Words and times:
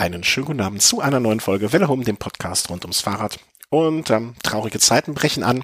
einen 0.00 0.24
schönen 0.24 0.46
guten 0.46 0.60
Abend 0.62 0.80
zu 0.80 1.02
einer 1.02 1.20
neuen 1.20 1.40
Folge 1.40 1.74
Welle 1.74 1.86
Home, 1.86 2.04
dem 2.04 2.16
Podcast 2.16 2.70
rund 2.70 2.84
ums 2.86 3.02
Fahrrad. 3.02 3.38
Und 3.68 4.08
ähm, 4.08 4.34
traurige 4.42 4.78
Zeiten 4.78 5.12
brechen 5.12 5.42
an. 5.42 5.62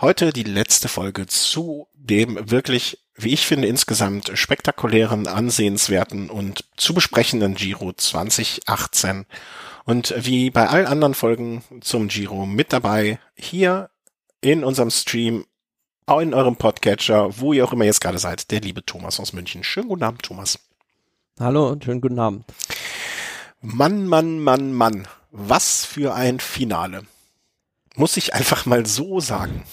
Heute 0.00 0.32
die 0.32 0.42
letzte 0.42 0.88
Folge 0.88 1.28
zu 1.28 1.86
dem 1.94 2.50
wirklich, 2.50 2.98
wie 3.14 3.32
ich 3.32 3.46
finde, 3.46 3.68
insgesamt 3.68 4.32
spektakulären, 4.34 5.28
ansehenswerten 5.28 6.28
und 6.28 6.64
zu 6.76 6.92
besprechenden 6.92 7.54
Giro 7.54 7.92
2018. 7.92 9.26
Und 9.84 10.12
wie 10.18 10.50
bei 10.50 10.66
allen 10.66 10.86
anderen 10.86 11.14
Folgen 11.14 11.62
zum 11.82 12.08
Giro 12.08 12.46
mit 12.46 12.72
dabei, 12.72 13.20
hier 13.36 13.90
in 14.40 14.64
unserem 14.64 14.90
Stream, 14.90 15.46
auch 16.06 16.20
in 16.20 16.34
eurem 16.34 16.56
Podcatcher, 16.56 17.38
wo 17.38 17.52
ihr 17.52 17.64
auch 17.64 17.72
immer 17.72 17.84
jetzt 17.84 18.00
gerade 18.00 18.18
seid, 18.18 18.50
der 18.50 18.60
liebe 18.60 18.84
Thomas 18.84 19.20
aus 19.20 19.32
München. 19.32 19.62
Schönen 19.62 19.88
guten 19.88 20.02
Abend, 20.02 20.24
Thomas. 20.24 20.58
Hallo 21.38 21.68
und 21.68 21.84
schönen 21.84 22.00
guten 22.00 22.18
Abend. 22.18 22.44
Mann, 23.60 24.06
Mann, 24.06 24.40
Mann, 24.40 24.72
Mann. 24.72 25.08
Was 25.30 25.84
für 25.84 26.14
ein 26.14 26.40
Finale. 26.40 27.02
Muss 27.94 28.16
ich 28.16 28.34
einfach 28.34 28.66
mal 28.66 28.86
so 28.86 29.20
sagen. 29.20 29.64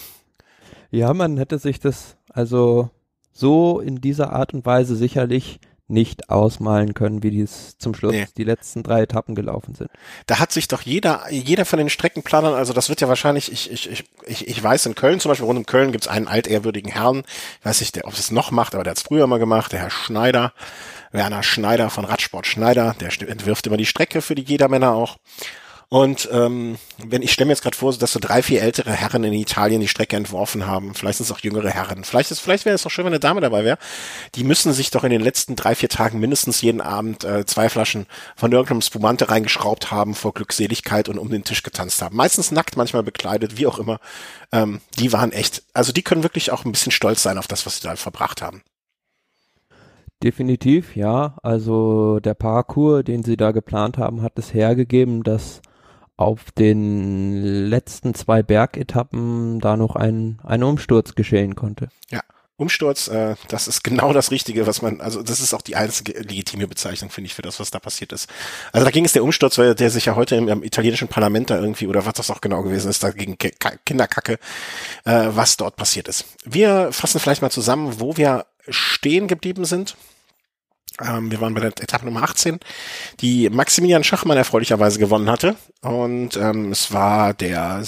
Ja, 0.92 1.14
man 1.14 1.38
hätte 1.38 1.60
sich 1.60 1.80
das 1.80 2.16
also 2.30 2.90
so 3.32 3.80
in 3.80 4.00
dieser 4.02 4.32
Art 4.32 4.54
und 4.54 4.66
Weise 4.66 4.96
sicherlich 4.96 5.60
nicht 5.88 6.30
ausmalen 6.30 6.94
können, 6.94 7.24
wie 7.24 7.32
dies 7.32 7.78
zum 7.78 7.94
Schluss 7.94 8.14
nee. 8.14 8.28
die 8.38 8.46
letzten 8.46 8.84
drei 8.84 9.02
Etappen 9.02 9.36
gelaufen 9.36 9.76
sind. 9.76 9.90
Da 10.28 10.40
hat 10.40 10.52
sich 10.52 10.68
doch 10.68 10.82
jeder, 10.82 11.30
jeder 11.30 11.66
von 11.66 11.78
den 11.78 11.90
Streckenplanern, 11.90 12.54
also 12.54 12.74
das 12.74 12.90
wird 12.90 13.02
ja 13.02 13.10
wahrscheinlich, 13.10 13.52
ich, 13.52 13.70
ich, 13.70 13.92
ich, 13.92 14.06
ich, 14.26 14.48
ich 14.48 14.64
weiß, 14.64 14.86
in 14.86 14.96
Köln 14.96 15.20
zum 15.20 15.30
Beispiel, 15.30 15.46
rund 15.46 15.60
um 15.60 15.66
Köln 15.66 15.92
gibt 15.92 16.06
es 16.06 16.08
einen 16.08 16.28
altehrwürdigen 16.28 16.92
Herrn, 16.92 17.24
weiß 17.64 17.82
nicht, 17.82 17.96
der, 17.96 18.08
ob 18.08 18.14
es 18.14 18.32
noch 18.32 18.52
macht, 18.52 18.76
aber 18.76 18.84
der 18.84 18.92
hat 18.92 18.98
es 18.98 19.04
früher 19.04 19.28
mal 19.28 19.40
gemacht, 19.40 19.74
der 19.74 19.80
Herr 19.80 19.90
Schneider, 19.90 20.54
Werner 21.14 21.44
Schneider 21.44 21.90
von 21.90 22.04
Radsport 22.04 22.46
Schneider, 22.46 22.96
der 23.00 23.10
entwirft 23.30 23.66
immer 23.68 23.78
die 23.78 23.86
Strecke 23.86 24.22
für 24.22 24.36
die 24.36 24.44
Jedermänner 24.44 24.92
auch. 24.92 25.18
Und 25.94 26.28
ähm, 26.32 26.80
wenn 27.06 27.22
ich 27.22 27.32
stelle 27.32 27.46
mir 27.46 27.52
jetzt 27.52 27.62
gerade 27.62 27.78
vor, 27.78 27.94
dass 27.94 28.12
so 28.12 28.20
drei, 28.20 28.42
vier 28.42 28.64
ältere 28.64 28.92
Herren 28.92 29.24
in 29.26 29.34
Italien 29.34 29.80
die 29.80 29.88
Strecke 29.88 30.16
entworfen 30.16 30.66
haben, 30.66 30.96
vielleicht 30.96 31.20
sind 31.20 31.26
es 31.26 31.32
auch 31.32 31.38
jüngere 31.38 31.70
Herren, 31.70 32.04
vielleicht 32.04 32.32
ist, 32.32 32.40
vielleicht 32.40 32.66
wäre 32.66 32.74
es 32.74 32.84
auch 32.88 32.90
schön, 32.90 33.06
wenn 33.06 33.14
eine 33.14 33.20
Dame 33.20 33.42
dabei 33.42 33.64
wäre. 33.64 33.78
Die 34.34 34.44
müssen 34.44 34.74
sich 34.74 34.90
doch 34.90 35.04
in 35.04 35.12
den 35.12 35.22
letzten 35.22 35.56
drei, 35.56 35.76
vier 35.76 35.90
Tagen 35.90 36.20
mindestens 36.20 36.62
jeden 36.62 36.82
Abend 36.82 37.24
äh, 37.26 37.46
zwei 37.46 37.70
Flaschen 37.70 38.08
von 38.36 38.52
irgendeinem 38.52 38.82
Spumante 38.82 39.30
reingeschraubt 39.30 39.92
haben 39.92 40.16
vor 40.16 40.34
Glückseligkeit 40.34 41.10
und 41.10 41.20
um 41.20 41.30
den 41.30 41.44
Tisch 41.44 41.62
getanzt 41.62 42.02
haben. 42.02 42.16
Meistens 42.16 42.50
nackt, 42.50 42.76
manchmal 42.76 43.04
bekleidet, 43.04 43.58
wie 43.58 43.68
auch 43.68 43.78
immer. 43.78 44.00
Ähm, 44.52 44.82
die 44.98 45.14
waren 45.14 45.32
echt, 45.32 45.62
also 45.76 45.92
die 45.92 46.02
können 46.02 46.24
wirklich 46.24 46.52
auch 46.52 46.66
ein 46.66 46.72
bisschen 46.72 46.92
stolz 46.92 47.22
sein 47.22 47.38
auf 47.38 47.46
das, 47.46 47.68
was 47.68 47.76
sie 47.76 47.88
da 47.88 47.96
verbracht 47.96 48.42
haben. 48.42 48.64
Definitiv, 50.24 50.96
ja. 50.96 51.36
Also 51.44 52.20
der 52.22 52.34
Parcours, 52.34 53.04
den 53.04 53.24
sie 53.24 53.36
da 53.36 53.52
geplant 53.52 53.98
haben, 53.98 54.22
hat 54.22 54.40
es 54.40 54.54
hergegeben, 54.54 55.24
dass 55.24 55.62
auf 56.16 56.52
den 56.52 57.42
letzten 57.68 58.14
zwei 58.14 58.42
Bergetappen 58.44 59.60
da 59.60 59.76
noch 59.76 59.96
ein, 59.96 60.40
ein 60.44 60.64
Umsturz 60.64 61.16
geschehen 61.16 61.56
konnte. 61.56 61.90
Ja, 62.10 62.22
Umsturz, 62.56 63.08
äh, 63.08 63.36
das 63.48 63.68
ist 63.68 63.84
genau 63.84 64.14
das 64.14 64.30
Richtige, 64.30 64.68
was 64.68 64.82
man, 64.82 65.02
also 65.02 65.24
das 65.24 65.40
ist 65.40 65.54
auch 65.56 65.64
die 65.64 65.76
einzige 65.76 66.14
legitime 66.22 66.68
Bezeichnung, 66.68 67.10
finde 67.10 67.26
ich, 67.26 67.34
für 67.34 67.42
das, 67.42 67.60
was 67.60 67.72
da 67.72 67.80
passiert 67.80 68.14
ist. 68.14 68.30
Also 68.72 68.86
da 68.86 68.92
ging 68.92 69.06
es 69.06 69.12
der 69.12 69.24
Umsturz, 69.24 69.58
weil 69.58 69.74
der 69.74 69.90
sich 69.90 70.06
ja 70.06 70.16
heute 70.16 70.36
im, 70.36 70.48
im 70.48 70.64
italienischen 70.64 71.08
Parlament 71.08 71.50
da 71.50 71.60
irgendwie, 71.60 71.88
oder 71.88 72.06
was 72.06 72.14
das 72.14 72.30
auch 72.30 72.42
genau 72.42 72.62
gewesen 72.62 72.90
ist, 72.92 73.04
da 73.04 73.10
gegen 73.10 73.38
Kinderkacke, 73.86 74.34
äh, 75.04 75.30
was 75.30 75.58
dort 75.58 75.76
passiert 75.76 76.08
ist. 76.08 76.26
Wir 76.46 76.92
fassen 76.92 77.20
vielleicht 77.20 77.42
mal 77.42 77.50
zusammen, 77.50 78.00
wo 78.00 78.16
wir 78.18 78.46
stehen 78.70 79.28
geblieben 79.28 79.66
sind. 79.66 79.98
Ähm, 81.02 81.32
wir 81.32 81.42
waren 81.42 81.54
bei 81.54 81.62
der 81.62 81.70
Etappe 81.70 82.06
Nummer 82.06 82.24
18, 82.24 82.60
die 83.20 83.50
Maximilian 83.50 84.04
Schachmann 84.04 84.38
erfreulicherweise 84.38 85.00
gewonnen 85.00 85.30
hatte. 85.30 85.56
Und 85.82 86.38
ähm, 86.38 86.72
es 86.72 86.94
war 86.94 87.34
der 87.34 87.84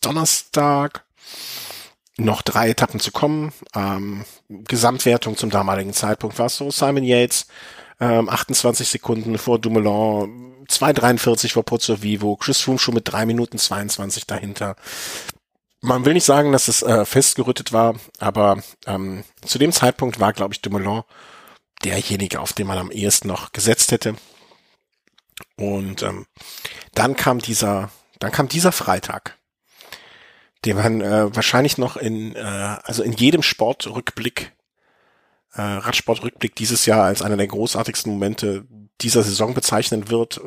Donnerstag, 0.00 1.04
noch 2.18 2.42
drei 2.42 2.70
Etappen 2.70 3.00
zu 3.00 3.12
kommen. 3.12 3.52
Ähm, 3.74 4.24
Gesamtwertung 4.48 5.36
zum 5.36 5.50
damaligen 5.50 5.92
Zeitpunkt 5.92 6.38
war 6.38 6.46
es 6.46 6.56
so, 6.56 6.70
Simon 6.70 7.04
Yates, 7.04 7.46
ähm, 8.00 8.28
28 8.28 8.88
Sekunden 8.88 9.38
vor 9.38 9.58
Dumoulin, 9.58 10.64
2,43 10.68 11.52
vor 11.52 11.64
Pozzo 11.64 12.02
Vivo, 12.02 12.36
Chris 12.36 12.60
Froome 12.60 12.78
schon 12.78 12.94
mit 12.94 13.10
drei 13.10 13.26
Minuten 13.26 13.58
22 13.58 14.26
dahinter. 14.26 14.76
Man 15.82 16.04
will 16.04 16.14
nicht 16.14 16.24
sagen, 16.24 16.52
dass 16.52 16.68
es 16.68 16.82
äh, 16.82 17.04
festgerüttet 17.04 17.72
war, 17.72 17.96
aber 18.18 18.62
ähm, 18.86 19.24
zu 19.44 19.58
dem 19.58 19.72
Zeitpunkt 19.72 20.18
war, 20.20 20.32
glaube 20.32 20.54
ich, 20.54 20.62
Dumoulin 20.62 21.02
derjenige, 21.84 22.40
auf 22.40 22.52
den 22.52 22.66
man 22.66 22.78
am 22.78 22.90
ehesten 22.90 23.28
noch 23.28 23.52
gesetzt 23.52 23.92
hätte. 23.92 24.16
Und 25.56 26.02
ähm, 26.02 26.26
dann 26.94 27.16
kam 27.16 27.38
dieser, 27.38 27.90
dann 28.18 28.32
kam 28.32 28.48
dieser 28.48 28.72
Freitag, 28.72 29.36
den 30.64 30.76
man 30.76 31.00
äh, 31.00 31.34
wahrscheinlich 31.34 31.78
noch 31.78 31.96
in, 31.96 32.34
äh, 32.34 32.76
also 32.82 33.02
in 33.02 33.12
jedem 33.12 33.42
Sportrückblick, 33.42 34.52
äh, 35.54 35.62
Radsportrückblick 35.62 36.54
dieses 36.56 36.86
Jahr 36.86 37.04
als 37.04 37.22
einer 37.22 37.36
der 37.36 37.46
großartigsten 37.46 38.12
Momente 38.12 38.66
dieser 39.00 39.22
Saison 39.22 39.54
bezeichnen 39.54 40.08
wird. 40.10 40.40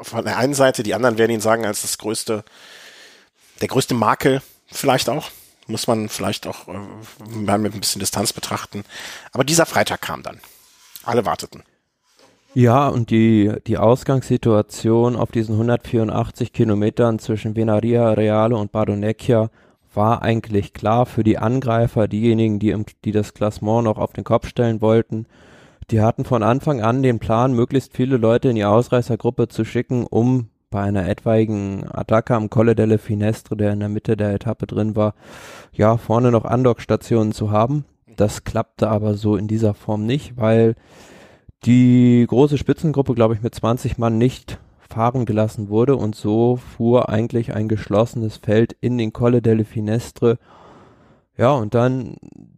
Von 0.00 0.24
der 0.24 0.36
einen 0.36 0.54
Seite, 0.54 0.82
die 0.82 0.94
anderen 0.94 1.18
werden 1.18 1.32
ihn 1.32 1.40
sagen 1.40 1.64
als 1.64 1.82
das 1.82 1.98
größte, 1.98 2.44
der 3.60 3.68
größte 3.68 3.94
Makel 3.94 4.42
vielleicht 4.66 5.08
auch. 5.08 5.30
Muss 5.68 5.86
man 5.88 6.08
vielleicht 6.08 6.46
auch 6.46 6.68
äh, 6.68 6.78
mal 7.28 7.58
mit 7.58 7.74
ein 7.74 7.80
bisschen 7.80 7.98
Distanz 7.98 8.32
betrachten. 8.32 8.84
Aber 9.32 9.42
dieser 9.42 9.66
Freitag 9.66 10.00
kam 10.00 10.22
dann. 10.22 10.40
Alle 11.06 11.24
warteten. 11.24 11.62
Ja, 12.52 12.88
und 12.88 13.10
die, 13.10 13.52
die 13.66 13.78
Ausgangssituation 13.78 15.14
auf 15.14 15.30
diesen 15.30 15.52
184 15.52 16.52
Kilometern 16.52 17.18
zwischen 17.18 17.54
Venaria 17.54 18.12
Reale 18.12 18.56
und 18.56 18.72
Bardonecchia 18.72 19.50
war 19.94 20.22
eigentlich 20.22 20.72
klar 20.72 21.06
für 21.06 21.22
die 21.22 21.38
Angreifer, 21.38 22.08
diejenigen, 22.08 22.58
die, 22.58 22.70
im, 22.70 22.84
die 23.04 23.12
das 23.12 23.34
Klassement 23.34 23.84
noch 23.84 23.98
auf 23.98 24.12
den 24.12 24.24
Kopf 24.24 24.48
stellen 24.48 24.80
wollten. 24.80 25.26
Die 25.90 26.00
hatten 26.00 26.24
von 26.24 26.42
Anfang 26.42 26.80
an 26.80 27.02
den 27.02 27.18
Plan, 27.18 27.52
möglichst 27.52 27.94
viele 27.94 28.16
Leute 28.16 28.48
in 28.48 28.56
die 28.56 28.64
Ausreißergruppe 28.64 29.48
zu 29.48 29.64
schicken, 29.64 30.04
um 30.04 30.48
bei 30.70 30.82
einer 30.82 31.08
etwaigen 31.08 31.84
Attacke 31.90 32.34
am 32.34 32.50
Colle 32.50 32.74
delle 32.74 32.98
Finestre, 32.98 33.56
der 33.56 33.72
in 33.72 33.80
der 33.80 33.88
Mitte 33.88 34.16
der 34.16 34.34
Etappe 34.34 34.66
drin 34.66 34.96
war, 34.96 35.14
ja, 35.72 35.96
vorne 35.96 36.30
noch 36.32 36.44
Andockstationen 36.44 37.32
zu 37.32 37.50
haben. 37.50 37.84
Das 38.16 38.44
klappte 38.44 38.88
aber 38.88 39.14
so 39.14 39.36
in 39.36 39.46
dieser 39.46 39.74
Form 39.74 40.06
nicht, 40.06 40.36
weil 40.36 40.74
die 41.64 42.24
große 42.28 42.58
Spitzengruppe, 42.58 43.14
glaube 43.14 43.34
ich, 43.34 43.42
mit 43.42 43.54
20 43.54 43.98
Mann 43.98 44.18
nicht 44.18 44.58
fahren 44.88 45.26
gelassen 45.26 45.68
wurde 45.68 45.96
und 45.96 46.14
so 46.14 46.56
fuhr 46.56 47.08
eigentlich 47.08 47.54
ein 47.54 47.68
geschlossenes 47.68 48.36
Feld 48.36 48.76
in 48.80 48.98
den 48.98 49.12
Colle 49.12 49.42
delle 49.42 49.64
Finestre. 49.64 50.38
Ja, 51.36 51.52
und 51.52 51.74
dann 51.74 52.16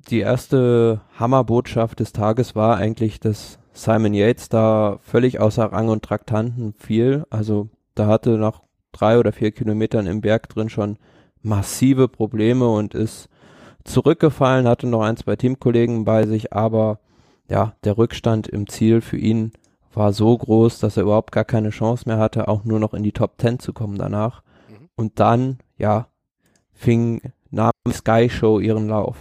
die 0.09 0.21
erste 0.21 1.01
Hammerbotschaft 1.19 2.01
des 2.01 2.13
Tages 2.13 2.55
war 2.55 2.77
eigentlich, 2.77 3.19
dass 3.19 3.59
Simon 3.73 4.15
Yates 4.15 4.49
da 4.49 4.99
völlig 5.03 5.41
außer 5.41 5.65
Rang 5.65 5.89
und 5.89 6.05
Traktanten 6.05 6.75
fiel. 6.75 7.25
Also 7.31 7.69
da 7.95 8.07
hatte 8.07 8.39
nach 8.39 8.63
drei 8.93 9.19
oder 9.19 9.33
vier 9.33 9.53
Kilometern 9.53 10.07
im 10.07 10.21
Berg 10.21 10.49
drin 10.49 10.69
schon 10.69 10.99
massive 11.43 12.09
Probleme 12.09 12.69
und 12.69 12.95
ist 12.95 13.29
zurückgefallen, 13.89 14.69
hatte 14.69 14.87
noch 14.87 15.03
ein, 15.03 15.17
zwei 15.17 15.37
Teamkollegen 15.37 16.05
bei 16.05 16.27
sich, 16.27 16.53
aber 16.53 17.01
ja, 17.49 17.75
der 17.85 17.99
Rückstand 17.99 18.47
im 18.47 18.69
Ziel 18.69 19.01
für 19.01 19.17
ihn 19.17 19.53
war 19.93 20.13
so 20.13 20.37
groß, 20.37 20.79
dass 20.79 20.97
er 20.97 21.05
überhaupt 21.05 21.33
gar 21.33 21.45
keine 21.45 21.71
Chance 21.71 22.05
mehr 22.07 22.19
hatte, 22.19 22.49
auch 22.49 22.65
nur 22.65 22.79
noch 22.79 22.95
in 22.95 23.03
die 23.03 23.13
Top 23.13 23.41
10 23.41 23.59
zu 23.59 23.73
kommen 23.73 23.99
danach. 23.99 24.43
Mhm. 24.69 24.89
Und 24.97 25.21
dann, 25.21 25.59
ja, 25.77 26.09
fing 26.73 27.33
nahm 27.51 27.73
Sky 27.91 28.29
Show 28.31 28.61
ihren 28.61 28.89
Lauf. 28.89 29.17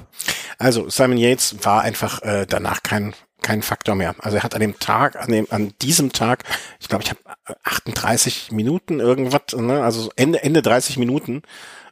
Also 0.57 0.89
Simon 0.89 1.17
Yates 1.17 1.55
war 1.63 1.81
einfach 1.81 2.21
äh, 2.21 2.45
danach 2.47 2.83
kein 2.83 3.13
kein 3.41 3.61
Faktor 3.61 3.95
mehr. 3.95 4.13
Also 4.19 4.37
er 4.37 4.43
hat 4.43 4.55
an 4.55 4.61
dem 4.61 4.77
Tag, 4.77 5.15
an 5.15 5.31
dem, 5.31 5.47
an 5.51 5.73
diesem 5.81 6.11
Tag, 6.11 6.43
ich 6.81 6.89
glaube, 6.89 7.03
ich 7.05 7.11
habe 7.11 7.21
38 7.63 8.51
Minuten 8.51 8.99
irgendwas, 8.99 9.41
ne, 9.55 9.83
also 9.83 10.11
Ende 10.17 10.43
Ende 10.43 10.61
30 10.61 10.97
Minuten 10.97 11.43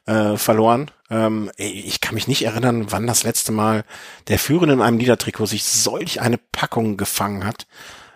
äh, 0.04 0.36
verloren. 0.36 0.90
Ähm, 1.10 1.50
ich 1.56 2.00
kann 2.00 2.14
mich 2.14 2.28
nicht 2.28 2.44
erinnern, 2.44 2.86
wann 2.90 3.06
das 3.06 3.22
letzte 3.22 3.52
Mal 3.52 3.84
der 4.28 4.38
Führende 4.38 4.74
in 4.74 4.82
einem 4.82 4.96
Niedertrikot 4.96 5.46
sich 5.46 5.64
solch 5.64 6.20
eine 6.20 6.38
Packung 6.38 6.96
gefangen 6.96 7.44
hat. 7.44 7.66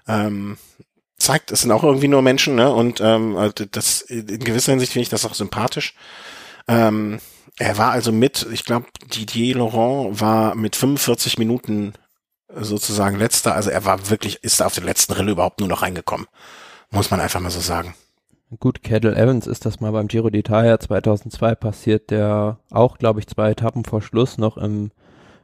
Ähm, 0.08 0.58
zeigt, 1.18 1.52
es 1.52 1.60
sind 1.60 1.70
auch 1.70 1.84
irgendwie 1.84 2.08
nur 2.08 2.22
Menschen, 2.22 2.54
ne? 2.54 2.72
Und 2.72 3.00
ähm, 3.00 3.36
also 3.36 3.64
das 3.70 4.00
in 4.02 4.40
gewisser 4.40 4.72
Hinsicht 4.72 4.92
finde 4.92 5.02
ich 5.02 5.08
das 5.10 5.24
auch 5.24 5.34
sympathisch. 5.34 5.94
Ähm, 6.66 7.20
er 7.58 7.78
war 7.78 7.92
also 7.92 8.10
mit, 8.10 8.46
ich 8.52 8.64
glaube, 8.64 8.86
Didier 9.14 9.56
Laurent 9.56 10.20
war 10.20 10.54
mit 10.54 10.76
45 10.76 11.38
Minuten 11.38 11.92
sozusagen 12.54 13.18
letzter. 13.18 13.54
Also 13.54 13.70
er 13.70 13.84
war 13.84 14.10
wirklich, 14.10 14.42
ist 14.42 14.60
da 14.60 14.66
auf 14.66 14.74
den 14.74 14.84
letzten 14.84 15.12
Rille 15.12 15.32
überhaupt 15.32 15.60
nur 15.60 15.68
noch 15.68 15.82
reingekommen. 15.82 16.26
Muss 16.90 17.10
man 17.10 17.20
einfach 17.20 17.40
mal 17.40 17.50
so 17.50 17.60
sagen. 17.60 17.94
Gut, 18.58 18.82
Cadel 18.82 19.16
Evans 19.16 19.46
ist 19.46 19.64
das 19.64 19.80
mal 19.80 19.92
beim 19.92 20.08
Giro 20.08 20.26
d'Italia 20.26 20.80
2002 20.80 21.54
passiert, 21.54 22.10
der 22.10 22.58
auch, 22.70 22.98
glaube 22.98 23.20
ich, 23.20 23.28
zwei 23.28 23.50
Etappen 23.50 23.84
vor 23.84 24.02
Schluss 24.02 24.38
noch 24.38 24.56
im, 24.56 24.90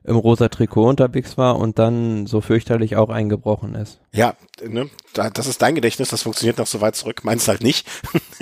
im 0.02 0.16
rosa 0.16 0.48
Trikot 0.48 0.88
unterwegs 0.88 1.38
war 1.38 1.56
und 1.56 1.78
dann 1.78 2.26
so 2.26 2.40
fürchterlich 2.40 2.96
auch 2.96 3.08
eingebrochen 3.08 3.76
ist. 3.76 4.00
Ja, 4.12 4.34
ne, 4.60 4.90
das 5.14 5.46
ist 5.46 5.62
dein 5.62 5.76
Gedächtnis, 5.76 6.08
das 6.08 6.22
funktioniert 6.22 6.58
noch 6.58 6.66
so 6.66 6.80
weit 6.80 6.96
zurück, 6.96 7.22
meins 7.22 7.46
halt 7.46 7.62
nicht. 7.62 7.86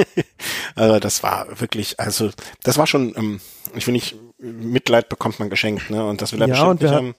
also 0.77 0.99
das 0.99 1.23
war 1.23 1.61
wirklich, 1.61 2.01
also 2.01 2.31
das 2.63 2.79
war 2.79 2.87
schon, 2.87 3.13
ähm, 3.19 3.41
ich 3.75 3.87
will 3.87 3.93
nicht, 3.93 4.17
Mitleid 4.39 5.11
bekommt 5.11 5.41
man 5.41 5.51
geschenkt, 5.51 5.91
ne? 5.91 6.07
Und 6.07 6.23
das 6.23 6.33
will 6.33 6.41
er 6.41 6.49
ja, 6.49 6.65
und 6.65 6.81
wir, 6.81 6.91
haben. 6.91 7.15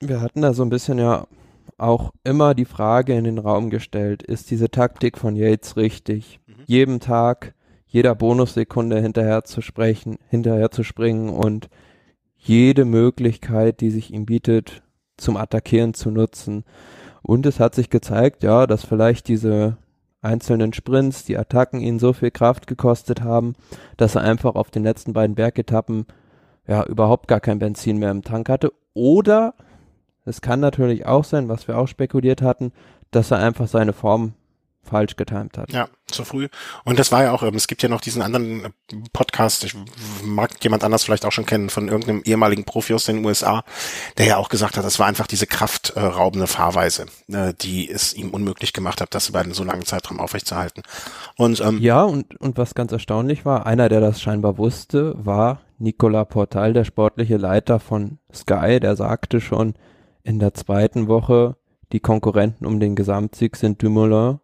wir 0.00 0.20
hatten 0.20 0.42
da 0.42 0.52
so 0.52 0.64
ein 0.64 0.70
bisschen 0.70 0.98
ja 0.98 1.28
auch 1.76 2.12
immer 2.24 2.54
die 2.54 2.64
Frage 2.64 3.14
in 3.14 3.22
den 3.22 3.38
Raum 3.38 3.70
gestellt, 3.70 4.24
ist 4.24 4.50
diese 4.50 4.68
Taktik 4.68 5.16
von 5.16 5.36
Yates 5.36 5.76
richtig? 5.76 6.40
Jeden 6.68 7.00
Tag, 7.00 7.54
jeder 7.86 8.14
Bonussekunde 8.14 9.00
hinterher 9.00 9.42
zu 9.42 9.62
sprechen, 9.62 10.18
hinterher 10.28 10.70
zu 10.70 10.82
springen 10.82 11.30
und 11.30 11.70
jede 12.36 12.84
Möglichkeit, 12.84 13.80
die 13.80 13.90
sich 13.90 14.12
ihm 14.12 14.26
bietet, 14.26 14.82
zum 15.16 15.38
Attackieren 15.38 15.94
zu 15.94 16.10
nutzen. 16.10 16.64
Und 17.22 17.46
es 17.46 17.58
hat 17.58 17.74
sich 17.74 17.88
gezeigt, 17.88 18.42
ja, 18.42 18.66
dass 18.66 18.84
vielleicht 18.84 19.28
diese 19.28 19.78
einzelnen 20.20 20.74
Sprints, 20.74 21.24
die 21.24 21.38
Attacken 21.38 21.80
ihn 21.80 21.98
so 21.98 22.12
viel 22.12 22.30
Kraft 22.30 22.66
gekostet 22.66 23.22
haben, 23.22 23.54
dass 23.96 24.14
er 24.14 24.20
einfach 24.20 24.54
auf 24.54 24.70
den 24.70 24.82
letzten 24.82 25.14
beiden 25.14 25.36
Bergetappen 25.36 26.04
ja 26.66 26.84
überhaupt 26.84 27.28
gar 27.28 27.40
kein 27.40 27.60
Benzin 27.60 27.96
mehr 27.96 28.10
im 28.10 28.22
Tank 28.22 28.50
hatte. 28.50 28.74
Oder 28.92 29.54
es 30.26 30.42
kann 30.42 30.60
natürlich 30.60 31.06
auch 31.06 31.24
sein, 31.24 31.48
was 31.48 31.66
wir 31.66 31.78
auch 31.78 31.88
spekuliert 31.88 32.42
hatten, 32.42 32.72
dass 33.10 33.30
er 33.30 33.38
einfach 33.38 33.68
seine 33.68 33.94
Form 33.94 34.34
falsch 34.88 35.16
getimt 35.16 35.58
hat. 35.58 35.72
Ja, 35.72 35.88
zu 36.06 36.24
früh. 36.24 36.48
Und 36.84 36.98
das 36.98 37.12
war 37.12 37.22
ja 37.22 37.32
auch, 37.32 37.42
ähm, 37.42 37.54
es 37.54 37.66
gibt 37.66 37.82
ja 37.82 37.88
noch 37.88 38.00
diesen 38.00 38.22
anderen 38.22 38.64
äh, 38.64 38.70
Podcast, 39.12 39.64
ich 39.64 39.74
mag 40.24 40.50
jemand 40.62 40.84
anders 40.84 41.04
vielleicht 41.04 41.24
auch 41.24 41.32
schon 41.32 41.46
kennen, 41.46 41.70
von 41.70 41.88
irgendeinem 41.88 42.22
ehemaligen 42.24 42.64
Profi 42.64 42.94
aus 42.94 43.04
den 43.04 43.24
USA, 43.24 43.64
der 44.16 44.26
ja 44.26 44.36
auch 44.36 44.48
gesagt 44.48 44.76
hat, 44.76 44.84
das 44.84 44.98
war 44.98 45.06
einfach 45.06 45.26
diese 45.26 45.46
kraftraubende 45.46 46.46
Fahrweise, 46.46 47.06
äh, 47.32 47.54
die 47.60 47.90
es 47.90 48.14
ihm 48.14 48.30
unmöglich 48.30 48.72
gemacht 48.72 49.00
hat, 49.00 49.14
das 49.14 49.28
über 49.28 49.40
einen 49.40 49.54
so 49.54 49.64
langen 49.64 49.84
Zeitraum 49.84 50.20
aufrechtzuerhalten. 50.20 50.82
Und, 51.36 51.60
ähm, 51.60 51.78
ja, 51.80 52.02
und, 52.02 52.40
und 52.40 52.58
was 52.58 52.74
ganz 52.74 52.92
erstaunlich 52.92 53.44
war, 53.44 53.66
einer, 53.66 53.88
der 53.88 54.00
das 54.00 54.20
scheinbar 54.20 54.58
wusste, 54.58 55.14
war 55.16 55.60
Nicolas 55.78 56.28
Portal, 56.28 56.72
der 56.72 56.84
sportliche 56.84 57.36
Leiter 57.36 57.78
von 57.78 58.18
Sky, 58.34 58.80
der 58.80 58.96
sagte 58.96 59.40
schon 59.40 59.74
in 60.24 60.38
der 60.38 60.54
zweiten 60.54 61.08
Woche, 61.08 61.56
die 61.92 62.00
Konkurrenten 62.00 62.66
um 62.66 62.80
den 62.80 62.96
Gesamtsieg 62.96 63.56
sind 63.56 63.82
Dumoulin 63.82 64.40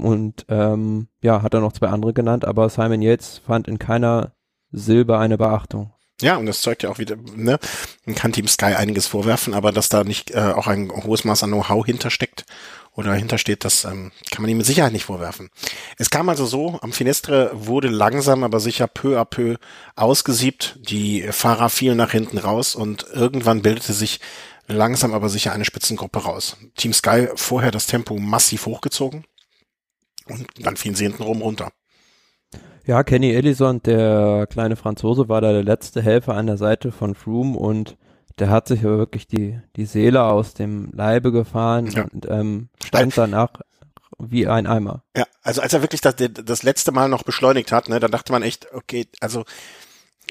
und 0.00 0.46
ähm, 0.48 1.08
ja, 1.22 1.42
hat 1.42 1.54
er 1.54 1.60
noch 1.60 1.72
zwei 1.72 1.88
andere 1.88 2.12
genannt, 2.12 2.44
aber 2.44 2.68
Simon 2.68 3.02
Yates 3.02 3.40
fand 3.46 3.68
in 3.68 3.78
keiner 3.78 4.32
Silbe 4.70 5.18
eine 5.18 5.38
Beachtung. 5.38 5.92
Ja, 6.20 6.36
und 6.36 6.46
das 6.46 6.60
zeugt 6.60 6.84
ja 6.84 6.90
auch 6.90 6.98
wieder, 6.98 7.16
ne, 7.16 7.58
man 8.04 8.14
kann 8.14 8.32
Team 8.32 8.46
Sky 8.46 8.74
einiges 8.76 9.08
vorwerfen, 9.08 9.54
aber 9.54 9.72
dass 9.72 9.88
da 9.88 10.04
nicht 10.04 10.30
äh, 10.30 10.52
auch 10.54 10.68
ein 10.68 10.90
hohes 11.04 11.24
Maß 11.24 11.42
an 11.42 11.50
Know-how 11.50 11.84
hintersteckt 11.84 12.44
oder 12.94 13.12
hintersteht, 13.14 13.64
das 13.64 13.84
ähm, 13.84 14.12
kann 14.30 14.42
man 14.42 14.50
ihm 14.50 14.58
mit 14.58 14.66
Sicherheit 14.66 14.92
nicht 14.92 15.06
vorwerfen. 15.06 15.50
Es 15.98 16.10
kam 16.10 16.28
also 16.28 16.46
so, 16.46 16.78
am 16.80 16.92
Finestre 16.92 17.50
wurde 17.54 17.88
langsam, 17.88 18.44
aber 18.44 18.60
sicher 18.60 18.86
peu 18.86 19.18
à 19.18 19.24
peu 19.24 19.56
ausgesiebt, 19.96 20.78
die 20.80 21.22
Fahrer 21.32 21.70
fielen 21.70 21.96
nach 21.96 22.12
hinten 22.12 22.38
raus 22.38 22.76
und 22.76 23.06
irgendwann 23.12 23.62
bildete 23.62 23.92
sich 23.92 24.20
langsam 24.68 25.14
aber 25.14 25.28
sicher 25.28 25.52
eine 25.52 25.64
Spitzengruppe 25.64 26.20
raus. 26.20 26.56
Team 26.76 26.92
Sky 26.92 27.28
vorher 27.34 27.70
das 27.70 27.86
Tempo 27.86 28.16
massiv 28.18 28.66
hochgezogen, 28.66 29.24
und 30.28 30.46
dann 30.58 30.76
fielen 30.76 30.94
sie 30.94 31.04
hinten 31.04 31.22
rum 31.22 31.42
runter. 31.42 31.72
Ja, 32.84 33.04
Kenny 33.04 33.32
Ellison, 33.32 33.82
der 33.82 34.46
kleine 34.50 34.76
Franzose, 34.76 35.28
war 35.28 35.40
da 35.40 35.52
der 35.52 35.62
letzte 35.62 36.02
Helfer 36.02 36.34
an 36.34 36.48
der 36.48 36.56
Seite 36.56 36.90
von 36.90 37.14
Froome 37.14 37.56
und 37.56 37.96
der 38.38 38.50
hat 38.50 38.66
sich 38.66 38.80
aber 38.84 38.98
wirklich 38.98 39.28
die, 39.28 39.60
die 39.76 39.84
Seele 39.84 40.24
aus 40.24 40.54
dem 40.54 40.90
Leibe 40.92 41.32
gefahren 41.32 41.86
ja. 41.88 42.04
und 42.12 42.26
ähm, 42.28 42.68
stand 42.84 43.16
danach 43.16 43.50
wie 44.18 44.46
ein 44.46 44.66
Eimer. 44.66 45.04
Ja, 45.16 45.26
also 45.42 45.60
als 45.60 45.72
er 45.72 45.82
wirklich 45.82 46.00
das, 46.00 46.16
das 46.16 46.62
letzte 46.62 46.92
Mal 46.92 47.08
noch 47.08 47.22
beschleunigt 47.22 47.72
hat, 47.72 47.88
ne, 47.88 48.00
da 48.00 48.08
dachte 48.08 48.32
man 48.32 48.42
echt, 48.42 48.72
okay, 48.72 49.06
also 49.20 49.44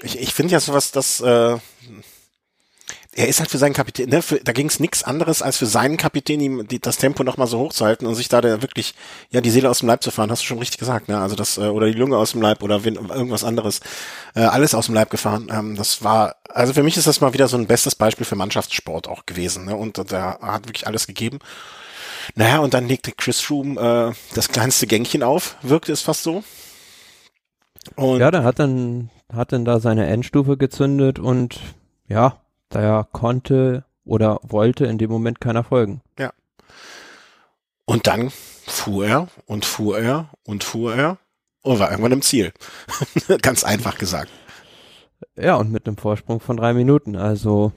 ich, 0.02 0.18
ich 0.18 0.34
finde 0.34 0.52
ja 0.52 0.60
sowas, 0.60 0.92
das 0.92 1.20
äh, 1.20 1.56
er 3.14 3.28
ist 3.28 3.40
halt 3.40 3.50
für 3.50 3.58
seinen 3.58 3.74
Kapitän, 3.74 4.08
ne, 4.08 4.22
für, 4.22 4.36
da 4.36 4.52
ging 4.52 4.68
es 4.68 4.80
nichts 4.80 5.02
anderes 5.04 5.42
als 5.42 5.58
für 5.58 5.66
seinen 5.66 5.98
Kapitän, 5.98 6.40
ihm 6.40 6.66
die, 6.66 6.80
das 6.80 6.96
Tempo 6.96 7.22
nochmal 7.22 7.46
so 7.46 7.58
hochzuhalten 7.58 8.06
und 8.06 8.14
sich 8.14 8.28
da 8.28 8.40
der 8.40 8.62
wirklich, 8.62 8.94
ja, 9.30 9.42
die 9.42 9.50
Seele 9.50 9.68
aus 9.68 9.80
dem 9.80 9.88
Leib 9.88 10.02
zu 10.02 10.10
fahren, 10.10 10.30
hast 10.30 10.42
du 10.42 10.46
schon 10.46 10.58
richtig 10.58 10.78
gesagt, 10.78 11.08
ne? 11.08 11.20
Also 11.20 11.36
das, 11.36 11.58
äh, 11.58 11.62
oder 11.62 11.86
die 11.86 11.98
Lunge 11.98 12.16
aus 12.16 12.32
dem 12.32 12.40
Leib 12.40 12.62
oder 12.62 12.80
irgendwas 12.84 13.44
anderes, 13.44 13.80
äh, 14.34 14.40
alles 14.40 14.74
aus 14.74 14.86
dem 14.86 14.94
Leib 14.94 15.10
gefahren. 15.10 15.48
Ähm, 15.52 15.76
das 15.76 16.02
war, 16.02 16.36
also 16.48 16.72
für 16.72 16.82
mich 16.82 16.96
ist 16.96 17.06
das 17.06 17.20
mal 17.20 17.34
wieder 17.34 17.48
so 17.48 17.56
ein 17.58 17.66
bestes 17.66 17.94
Beispiel 17.94 18.24
für 18.24 18.36
Mannschaftssport 18.36 19.08
auch 19.08 19.26
gewesen, 19.26 19.66
ne? 19.66 19.76
Und 19.76 19.98
da 20.10 20.38
hat 20.40 20.66
wirklich 20.66 20.86
alles 20.86 21.06
gegeben. 21.06 21.38
Naja, 22.34 22.60
und 22.60 22.72
dann 22.72 22.88
legte 22.88 23.12
Chris 23.12 23.40
Froome 23.40 23.80
äh, 23.80 24.14
das 24.34 24.48
kleinste 24.48 24.86
Gängchen 24.86 25.22
auf, 25.22 25.56
wirkte 25.62 25.92
es 25.92 26.00
fast 26.00 26.22
so. 26.22 26.44
Und 27.96 28.20
ja, 28.20 28.30
der 28.30 28.44
hat 28.44 28.58
dann, 28.58 29.10
hat 29.30 29.52
dann 29.52 29.64
da 29.66 29.80
seine 29.80 30.06
Endstufe 30.06 30.56
gezündet 30.56 31.18
und 31.18 31.58
ja, 32.08 32.38
Daher 32.72 33.06
konnte 33.12 33.84
oder 34.04 34.40
wollte 34.42 34.86
in 34.86 34.98
dem 34.98 35.10
Moment 35.10 35.40
keiner 35.40 35.62
folgen. 35.62 36.00
Ja. 36.18 36.32
Und 37.84 38.06
dann 38.06 38.30
fuhr 38.30 39.06
er 39.06 39.28
und 39.46 39.64
fuhr 39.64 39.98
er 39.98 40.30
und 40.44 40.64
fuhr 40.64 40.94
er 40.94 41.18
und 41.60 41.78
war 41.78 41.90
irgendwann 41.90 42.12
im 42.12 42.22
Ziel. 42.22 42.52
Ganz 43.42 43.62
einfach 43.62 43.98
gesagt. 43.98 44.30
Ja, 45.36 45.56
und 45.56 45.70
mit 45.70 45.86
einem 45.86 45.98
Vorsprung 45.98 46.40
von 46.40 46.56
drei 46.56 46.72
Minuten. 46.72 47.14
Also 47.14 47.72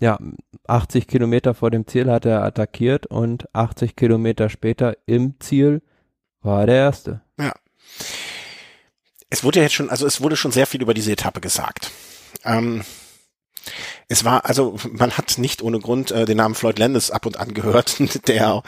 ja, 0.00 0.18
80 0.66 1.06
Kilometer 1.06 1.54
vor 1.54 1.70
dem 1.70 1.86
Ziel 1.86 2.10
hat 2.10 2.26
er 2.26 2.42
attackiert 2.42 3.06
und 3.06 3.46
80 3.54 3.94
Kilometer 3.94 4.50
später 4.50 4.96
im 5.06 5.34
Ziel 5.38 5.80
war 6.40 6.62
er 6.62 6.66
der 6.66 6.76
Erste. 6.76 7.20
Ja. 7.38 7.52
Es 9.30 9.44
wurde 9.44 9.60
ja 9.60 9.64
jetzt 9.64 9.74
schon, 9.74 9.90
also 9.90 10.06
es 10.06 10.20
wurde 10.20 10.36
schon 10.36 10.52
sehr 10.52 10.66
viel 10.66 10.82
über 10.82 10.94
diese 10.94 11.12
Etappe 11.12 11.40
gesagt. 11.40 11.90
Ähm, 12.44 12.84
es 14.08 14.24
war, 14.24 14.44
also 14.44 14.76
man 14.92 15.12
hat 15.12 15.38
nicht 15.38 15.62
ohne 15.62 15.80
Grund 15.80 16.10
äh, 16.10 16.24
den 16.26 16.36
Namen 16.36 16.54
Floyd 16.54 16.78
Landis 16.78 17.10
ab 17.10 17.26
und 17.26 17.38
an 17.38 17.54
gehört, 17.54 17.96
der 18.28 18.62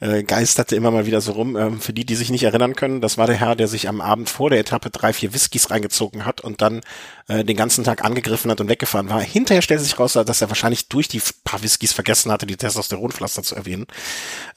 äh, 0.00 0.22
geisterte 0.22 0.76
immer 0.76 0.90
mal 0.90 1.06
wieder 1.06 1.20
so 1.20 1.32
rum. 1.32 1.56
Ähm, 1.56 1.80
für 1.80 1.92
die, 1.92 2.04
die 2.04 2.14
sich 2.14 2.30
nicht 2.30 2.42
erinnern 2.42 2.76
können, 2.76 3.00
das 3.00 3.18
war 3.18 3.26
der 3.26 3.36
Herr, 3.36 3.56
der 3.56 3.68
sich 3.68 3.88
am 3.88 4.00
Abend 4.00 4.28
vor 4.28 4.50
der 4.50 4.58
Etappe 4.58 4.90
drei, 4.90 5.12
vier 5.12 5.32
Whiskys 5.32 5.70
reingezogen 5.70 6.26
hat 6.26 6.40
und 6.42 6.60
dann 6.60 6.82
äh, 7.28 7.44
den 7.44 7.56
ganzen 7.56 7.84
Tag 7.84 8.04
angegriffen 8.04 8.50
hat 8.50 8.60
und 8.60 8.68
weggefahren 8.68 9.08
war. 9.08 9.20
Hinterher 9.20 9.62
stellte 9.62 9.84
sich 9.84 9.98
raus, 9.98 10.12
dass 10.12 10.42
er 10.42 10.48
wahrscheinlich 10.48 10.88
durch 10.88 11.08
die 11.08 11.22
paar 11.44 11.62
Whiskys 11.62 11.92
vergessen 11.92 12.30
hatte, 12.30 12.46
die 12.46 12.56
Testosteronpflaster 12.56 13.42
zu 13.42 13.56
erwähnen. 13.56 13.86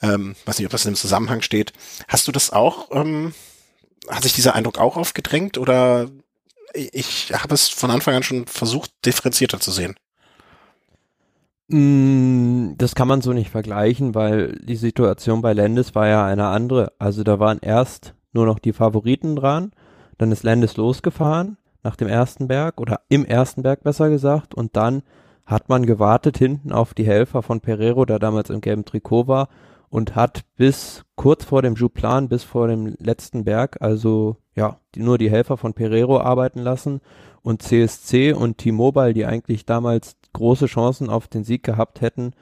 Ähm, 0.02 0.36
weiß 0.44 0.58
nicht, 0.58 0.66
ob 0.66 0.72
das 0.72 0.84
in 0.84 0.92
dem 0.92 0.96
Zusammenhang 0.96 1.42
steht. 1.42 1.72
Hast 2.08 2.28
du 2.28 2.32
das 2.32 2.50
auch, 2.50 2.90
ähm, 2.92 3.32
hat 4.08 4.22
sich 4.22 4.34
dieser 4.34 4.54
Eindruck 4.54 4.78
auch 4.78 4.96
aufgedrängt 4.96 5.58
oder 5.58 6.08
ich 6.74 7.32
habe 7.32 7.54
es 7.54 7.68
von 7.68 7.90
Anfang 7.90 8.14
an 8.14 8.22
schon 8.22 8.46
versucht, 8.46 8.90
differenzierter 9.04 9.60
zu 9.60 9.70
sehen. 9.70 9.96
Mm, 11.68 12.74
das 12.76 12.94
kann 12.94 13.08
man 13.08 13.22
so 13.22 13.32
nicht 13.32 13.50
vergleichen, 13.50 14.14
weil 14.14 14.58
die 14.62 14.76
Situation 14.76 15.42
bei 15.42 15.52
Landis 15.52 15.94
war 15.94 16.06
ja 16.06 16.24
eine 16.24 16.46
andere. 16.46 16.92
Also 16.98 17.24
da 17.24 17.38
waren 17.40 17.58
erst 17.60 18.14
nur 18.32 18.46
noch 18.46 18.58
die 18.58 18.72
Favoriten 18.72 19.36
dran, 19.36 19.72
dann 20.18 20.30
ist 20.30 20.44
Landis 20.44 20.76
losgefahren 20.76 21.56
nach 21.82 21.96
dem 21.96 22.08
ersten 22.08 22.48
Berg 22.48 22.80
oder 22.80 23.00
im 23.08 23.24
ersten 23.24 23.62
Berg 23.62 23.82
besser 23.82 24.10
gesagt 24.10 24.54
und 24.54 24.76
dann 24.76 25.02
hat 25.44 25.68
man 25.68 25.86
gewartet 25.86 26.38
hinten 26.38 26.72
auf 26.72 26.94
die 26.94 27.06
Helfer 27.06 27.42
von 27.42 27.60
Pereiro, 27.60 28.04
der 28.04 28.18
damals 28.18 28.50
im 28.50 28.60
gelben 28.60 28.84
Trikot 28.84 29.28
war 29.28 29.48
und 29.88 30.14
hat 30.14 30.44
bis 30.56 31.04
kurz 31.14 31.44
vor 31.44 31.62
dem 31.62 31.74
Juplan, 31.74 32.28
bis 32.28 32.44
vor 32.44 32.68
dem 32.68 32.94
letzten 32.98 33.44
Berg, 33.44 33.80
also 33.80 34.36
ja, 34.54 34.78
die, 34.94 35.00
nur 35.00 35.18
die 35.18 35.30
Helfer 35.30 35.56
von 35.56 35.74
Pereiro 35.74 36.20
arbeiten 36.20 36.60
lassen 36.60 37.00
und 37.42 37.62
CSC 37.62 38.32
und 38.32 38.58
T-Mobile, 38.58 39.14
die 39.14 39.26
eigentlich 39.26 39.66
damals 39.66 40.16
große 40.32 40.66
Chancen 40.66 41.08
auf 41.08 41.28
den 41.28 41.44
Sieg 41.44 41.62
gehabt 41.62 42.00
hätten, 42.00 42.32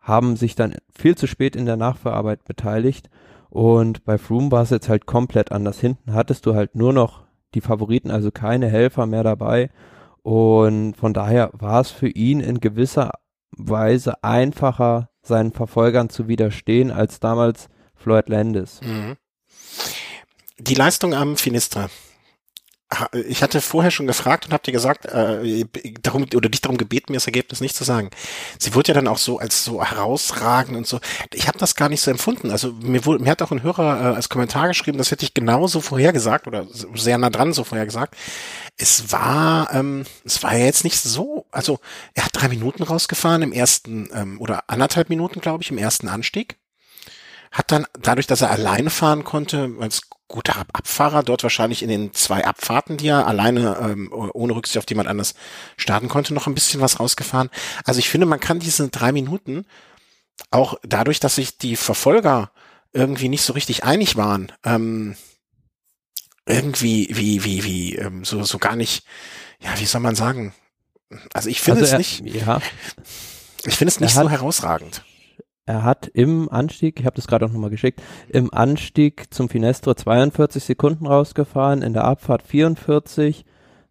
haben 0.00 0.36
sich 0.36 0.54
dann 0.54 0.76
viel 0.94 1.16
zu 1.16 1.26
spät 1.26 1.56
in 1.56 1.66
der 1.66 1.76
Nachverarbeit 1.76 2.44
beteiligt. 2.44 3.10
Und 3.48 4.04
bei 4.04 4.18
Froome 4.18 4.52
war 4.52 4.62
es 4.62 4.70
jetzt 4.70 4.88
halt 4.88 5.06
komplett 5.06 5.50
anders. 5.50 5.80
Hinten 5.80 6.12
hattest 6.12 6.46
du 6.46 6.54
halt 6.54 6.74
nur 6.74 6.92
noch 6.92 7.24
die 7.54 7.60
Favoriten, 7.60 8.10
also 8.10 8.30
keine 8.30 8.68
Helfer 8.68 9.06
mehr 9.06 9.22
dabei. 9.22 9.70
Und 10.22 10.94
von 10.96 11.14
daher 11.14 11.50
war 11.52 11.80
es 11.80 11.90
für 11.90 12.08
ihn 12.08 12.40
in 12.40 12.60
gewisser 12.60 13.12
Weise 13.56 14.22
einfacher, 14.22 15.10
seinen 15.24 15.52
Verfolgern 15.52 16.10
zu 16.10 16.28
widerstehen, 16.28 16.90
als 16.90 17.20
damals 17.20 17.68
Floyd 17.94 18.28
Landis. 18.28 18.80
Mhm. 18.82 19.16
Die 20.58 20.74
Leistung 20.74 21.14
am 21.14 21.36
Finistre 21.36 21.88
ich 23.26 23.42
hatte 23.42 23.60
vorher 23.60 23.90
schon 23.90 24.06
gefragt 24.06 24.46
und 24.46 24.52
habe 24.52 24.62
dir 24.62 24.72
gesagt, 24.72 25.06
äh, 25.06 25.64
darum 26.02 26.26
oder 26.34 26.48
dich 26.48 26.60
darum 26.60 26.76
gebeten, 26.76 27.12
mir 27.12 27.16
das 27.16 27.26
Ergebnis 27.26 27.60
nicht 27.60 27.76
zu 27.76 27.84
sagen. 27.84 28.10
Sie 28.58 28.74
wurde 28.74 28.88
ja 28.88 28.94
dann 28.94 29.08
auch 29.08 29.18
so 29.18 29.38
als 29.38 29.64
so 29.64 29.82
herausragend 29.82 30.76
und 30.76 30.86
so. 30.86 31.00
Ich 31.32 31.48
habe 31.48 31.58
das 31.58 31.74
gar 31.74 31.88
nicht 31.88 32.00
so 32.00 32.10
empfunden. 32.10 32.50
Also 32.50 32.72
mir, 32.72 33.04
wurde, 33.04 33.22
mir 33.22 33.30
hat 33.30 33.42
auch 33.42 33.50
ein 33.50 33.62
Hörer 33.62 34.12
äh, 34.12 34.14
als 34.14 34.28
Kommentar 34.28 34.68
geschrieben, 34.68 34.98
das 34.98 35.10
hätte 35.10 35.24
ich 35.24 35.34
genauso 35.34 35.80
vorhergesagt 35.80 36.46
oder 36.46 36.66
sehr 36.94 37.18
nah 37.18 37.30
dran 37.30 37.52
so 37.52 37.64
vorhergesagt. 37.64 38.16
Es 38.76 39.12
war, 39.12 39.72
ähm, 39.72 40.04
es 40.24 40.42
war 40.42 40.56
ja 40.56 40.64
jetzt 40.64 40.84
nicht 40.84 40.98
so. 40.98 41.46
Also 41.50 41.78
er 42.14 42.24
hat 42.24 42.32
drei 42.34 42.48
Minuten 42.48 42.82
rausgefahren 42.82 43.42
im 43.42 43.52
ersten 43.52 44.08
ähm, 44.14 44.40
oder 44.40 44.64
anderthalb 44.68 45.08
Minuten, 45.08 45.40
glaube 45.40 45.62
ich, 45.62 45.70
im 45.70 45.78
ersten 45.78 46.08
Anstieg 46.08 46.56
hat 47.54 47.70
dann 47.70 47.86
dadurch, 48.00 48.26
dass 48.26 48.40
er 48.40 48.50
alleine 48.50 48.90
fahren 48.90 49.22
konnte, 49.22 49.76
als 49.80 50.02
guter 50.26 50.58
Abfahrer, 50.72 51.22
dort 51.22 51.44
wahrscheinlich 51.44 51.84
in 51.84 51.88
den 51.88 52.12
zwei 52.12 52.44
Abfahrten, 52.44 52.96
die 52.96 53.06
er 53.06 53.28
alleine 53.28 53.78
ähm, 53.80 54.12
ohne 54.12 54.56
Rücksicht 54.56 54.76
auf 54.76 54.88
jemand 54.88 55.08
anders 55.08 55.36
starten 55.76 56.08
konnte, 56.08 56.34
noch 56.34 56.48
ein 56.48 56.54
bisschen 56.54 56.80
was 56.80 56.98
rausgefahren. 56.98 57.50
Also 57.84 58.00
ich 58.00 58.08
finde, 58.08 58.26
man 58.26 58.40
kann 58.40 58.58
diese 58.58 58.88
drei 58.88 59.12
Minuten 59.12 59.66
auch 60.50 60.74
dadurch, 60.82 61.20
dass 61.20 61.36
sich 61.36 61.56
die 61.56 61.76
Verfolger 61.76 62.50
irgendwie 62.92 63.28
nicht 63.28 63.42
so 63.42 63.52
richtig 63.52 63.84
einig 63.84 64.16
waren, 64.16 64.50
ähm, 64.64 65.14
irgendwie 66.46 67.08
wie 67.12 67.44
wie 67.44 67.62
wie 67.62 67.94
ähm, 67.94 68.24
so 68.24 68.42
so 68.42 68.58
gar 68.58 68.74
nicht, 68.74 69.06
ja 69.60 69.70
wie 69.78 69.86
soll 69.86 70.00
man 70.00 70.16
sagen? 70.16 70.54
Also 71.32 71.48
ich 71.48 71.60
finde 71.60 71.82
also 71.82 71.92
es 71.94 71.98
nicht. 71.98 72.34
Ja. 72.34 72.60
Ich 73.64 73.76
finde 73.76 73.90
es 73.90 74.00
nicht 74.00 74.12
so 74.12 74.28
herausragend 74.28 75.04
er 75.66 75.82
hat 75.82 76.08
im 76.08 76.50
Anstieg, 76.50 77.00
ich 77.00 77.06
habe 77.06 77.16
das 77.16 77.26
gerade 77.26 77.46
auch 77.46 77.50
nochmal 77.50 77.70
geschickt, 77.70 78.02
im 78.28 78.52
Anstieg 78.52 79.32
zum 79.32 79.48
Finestre 79.48 79.96
42 79.96 80.62
Sekunden 80.62 81.06
rausgefahren, 81.06 81.82
in 81.82 81.94
der 81.94 82.04
Abfahrt 82.04 82.42
44, 82.42 83.44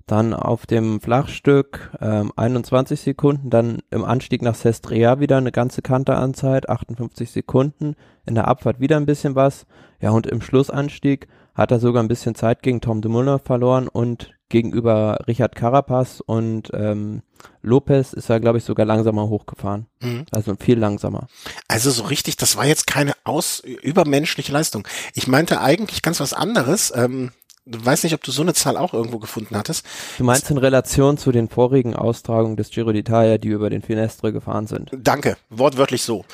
dann 0.05 0.33
auf 0.33 0.65
dem 0.65 0.99
Flachstück 0.99 1.91
ähm, 2.01 2.31
21 2.35 2.99
Sekunden, 2.99 3.49
dann 3.49 3.79
im 3.89 4.03
Anstieg 4.03 4.41
nach 4.41 4.55
Sestria 4.55 5.19
wieder 5.19 5.37
eine 5.37 5.51
ganze 5.51 5.81
Kante 5.81 6.15
an 6.15 6.33
Zeit, 6.33 6.69
58 6.69 7.31
Sekunden, 7.31 7.95
in 8.25 8.35
der 8.35 8.47
Abfahrt 8.47 8.79
wieder 8.79 8.97
ein 8.97 9.05
bisschen 9.05 9.35
was, 9.35 9.65
ja 10.01 10.11
und 10.11 10.27
im 10.27 10.41
Schlussanstieg 10.41 11.27
hat 11.55 11.71
er 11.71 11.79
sogar 11.79 12.03
ein 12.03 12.09
bisschen 12.09 12.35
Zeit 12.35 12.63
gegen 12.63 12.81
Tom 12.81 13.01
de 13.01 13.09
Muller 13.09 13.39
verloren 13.39 13.87
und 13.87 14.33
gegenüber 14.53 15.17
Richard 15.27 15.55
Carapaz 15.55 16.21
und 16.23 16.69
ähm, 16.73 17.23
Lopez 17.63 18.13
ist 18.13 18.29
er, 18.29 18.39
glaube 18.39 18.59
ich, 18.59 18.63
sogar 18.63 18.85
langsamer 18.85 19.27
hochgefahren. 19.27 19.87
Mhm. 19.99 20.25
Also 20.31 20.53
viel 20.57 20.77
langsamer. 20.77 21.27
Also 21.67 21.89
so 21.89 22.03
richtig, 22.03 22.37
das 22.37 22.55
war 22.55 22.65
jetzt 22.65 22.85
keine 22.85 23.13
aus 23.23 23.59
übermenschliche 23.59 24.51
Leistung. 24.51 24.87
Ich 25.15 25.27
meinte 25.27 25.59
eigentlich 25.59 26.03
ganz 26.03 26.19
was 26.19 26.33
anderes. 26.33 26.93
Ähm, 26.95 27.31
du 27.65 27.83
weißt 27.83 28.03
nicht, 28.03 28.13
ob 28.13 28.21
du 28.21 28.31
so 28.31 28.43
eine 28.43 28.53
Zahl 28.53 28.77
auch 28.77 28.93
irgendwo 28.93 29.17
gefunden 29.17 29.57
hattest. 29.57 29.87
Du 30.19 30.23
meinst 30.23 30.51
in 30.51 30.59
Relation 30.59 31.17
zu 31.17 31.31
den 31.31 31.49
vorigen 31.49 31.95
Austragungen 31.95 32.55
des 32.55 32.69
Giro 32.69 32.91
d'Italia, 32.91 33.39
die 33.39 33.47
über 33.47 33.71
den 33.71 33.81
Finestre 33.81 34.31
gefahren 34.31 34.67
sind. 34.67 34.91
Danke, 34.95 35.35
wortwörtlich 35.49 36.03
so. 36.03 36.25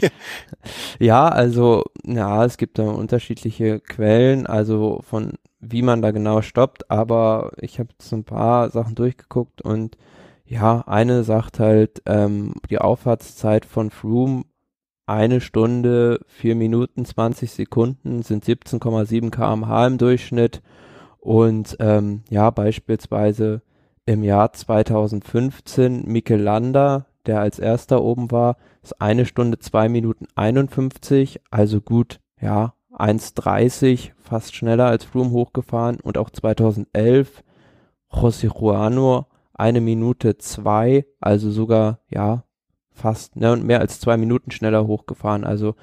ja, 0.98 1.28
also, 1.28 1.84
ja, 2.04 2.42
es 2.46 2.56
gibt 2.56 2.78
da 2.78 2.84
unterschiedliche 2.84 3.80
Quellen, 3.80 4.46
also 4.46 5.04
von 5.06 5.34
wie 5.60 5.82
man 5.82 6.02
da 6.02 6.10
genau 6.10 6.42
stoppt, 6.42 6.90
aber 6.90 7.52
ich 7.58 7.78
habe 7.78 7.90
jetzt 7.92 8.12
ein 8.12 8.24
paar 8.24 8.70
Sachen 8.70 8.94
durchgeguckt 8.94 9.62
und 9.62 9.96
ja, 10.44 10.82
eine 10.86 11.22
sagt 11.22 11.60
halt, 11.60 12.02
ähm, 12.06 12.54
die 12.70 12.78
Auffahrtszeit 12.78 13.64
von 13.64 13.90
Froome 13.90 14.44
eine 15.10 15.40
Stunde, 15.40 16.20
vier 16.26 16.54
Minuten, 16.54 17.04
20 17.04 17.50
Sekunden 17.50 18.22
sind 18.22 18.44
17,7 18.44 19.30
kmh 19.30 19.86
im 19.86 19.98
Durchschnitt. 19.98 20.62
Und 21.18 21.76
ähm, 21.80 22.22
ja, 22.30 22.50
beispielsweise 22.50 23.62
im 24.06 24.22
Jahr 24.22 24.52
2015 24.52 26.04
Mikel 26.06 26.40
Landa, 26.40 27.06
der 27.26 27.40
als 27.40 27.58
erster 27.58 28.02
oben 28.02 28.30
war, 28.30 28.56
ist 28.82 29.00
eine 29.00 29.26
Stunde, 29.26 29.58
zwei 29.58 29.88
Minuten 29.88 30.26
51, 30.36 31.40
also 31.50 31.80
gut, 31.80 32.20
ja, 32.40 32.74
1,30, 32.96 34.12
fast 34.22 34.54
schneller 34.54 34.86
als 34.86 35.04
Froome 35.04 35.30
hochgefahren 35.30 35.98
und 36.00 36.18
auch 36.18 36.30
2011 36.30 37.42
José 38.10 38.52
Juano 38.52 39.26
eine 39.54 39.80
Minute 39.80 40.38
zwei, 40.38 41.04
also 41.20 41.50
sogar, 41.50 42.00
ja, 42.08 42.44
fast, 42.92 43.36
ne, 43.36 43.56
mehr 43.56 43.80
als 43.80 44.00
zwei 44.00 44.16
Minuten 44.16 44.50
schneller 44.50 44.86
hochgefahren. 44.86 45.44
Also 45.44 45.74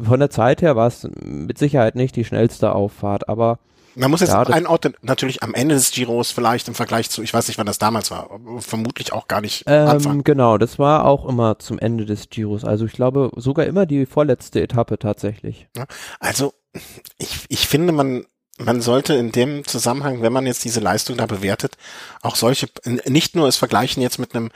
von 0.00 0.20
der 0.20 0.30
Zeit 0.30 0.62
her 0.62 0.76
war 0.76 0.86
es 0.86 1.08
mit 1.22 1.58
Sicherheit 1.58 1.94
nicht 1.94 2.16
die 2.16 2.24
schnellste 2.24 2.74
Auffahrt, 2.74 3.28
aber 3.28 3.58
man 3.96 4.10
muss 4.10 4.20
jetzt 4.20 4.30
ja, 4.30 4.42
einordnen, 4.42 4.94
natürlich 5.02 5.42
am 5.42 5.54
Ende 5.54 5.74
des 5.74 5.90
Giros 5.90 6.30
vielleicht 6.30 6.68
im 6.68 6.74
Vergleich 6.74 7.10
zu, 7.10 7.22
ich 7.22 7.32
weiß 7.32 7.48
nicht, 7.48 7.58
wann 7.58 7.66
das 7.66 7.78
damals 7.78 8.10
war, 8.10 8.28
vermutlich 8.58 9.12
auch 9.12 9.26
gar 9.26 9.40
nicht 9.40 9.64
ähm, 9.66 9.88
Anfang. 9.88 10.22
Genau, 10.22 10.58
das 10.58 10.78
war 10.78 11.04
auch 11.04 11.26
immer 11.26 11.58
zum 11.58 11.78
Ende 11.78 12.04
des 12.04 12.28
Giros. 12.28 12.64
Also 12.64 12.84
ich 12.84 12.92
glaube 12.92 13.30
sogar 13.36 13.66
immer 13.66 13.86
die 13.86 14.06
vorletzte 14.06 14.62
Etappe 14.62 14.98
tatsächlich. 14.98 15.68
Also 16.20 16.52
ich, 17.18 17.46
ich 17.48 17.66
finde, 17.66 17.92
man, 17.92 18.26
man 18.58 18.80
sollte 18.82 19.14
in 19.14 19.32
dem 19.32 19.66
Zusammenhang, 19.66 20.22
wenn 20.22 20.32
man 20.32 20.46
jetzt 20.46 20.64
diese 20.64 20.80
Leistung 20.80 21.16
da 21.16 21.26
bewertet, 21.26 21.76
auch 22.22 22.36
solche, 22.36 22.68
nicht 23.06 23.34
nur 23.34 23.48
es 23.48 23.56
vergleichen 23.56 24.02
jetzt 24.02 24.18
mit 24.18 24.34
einem 24.34 24.50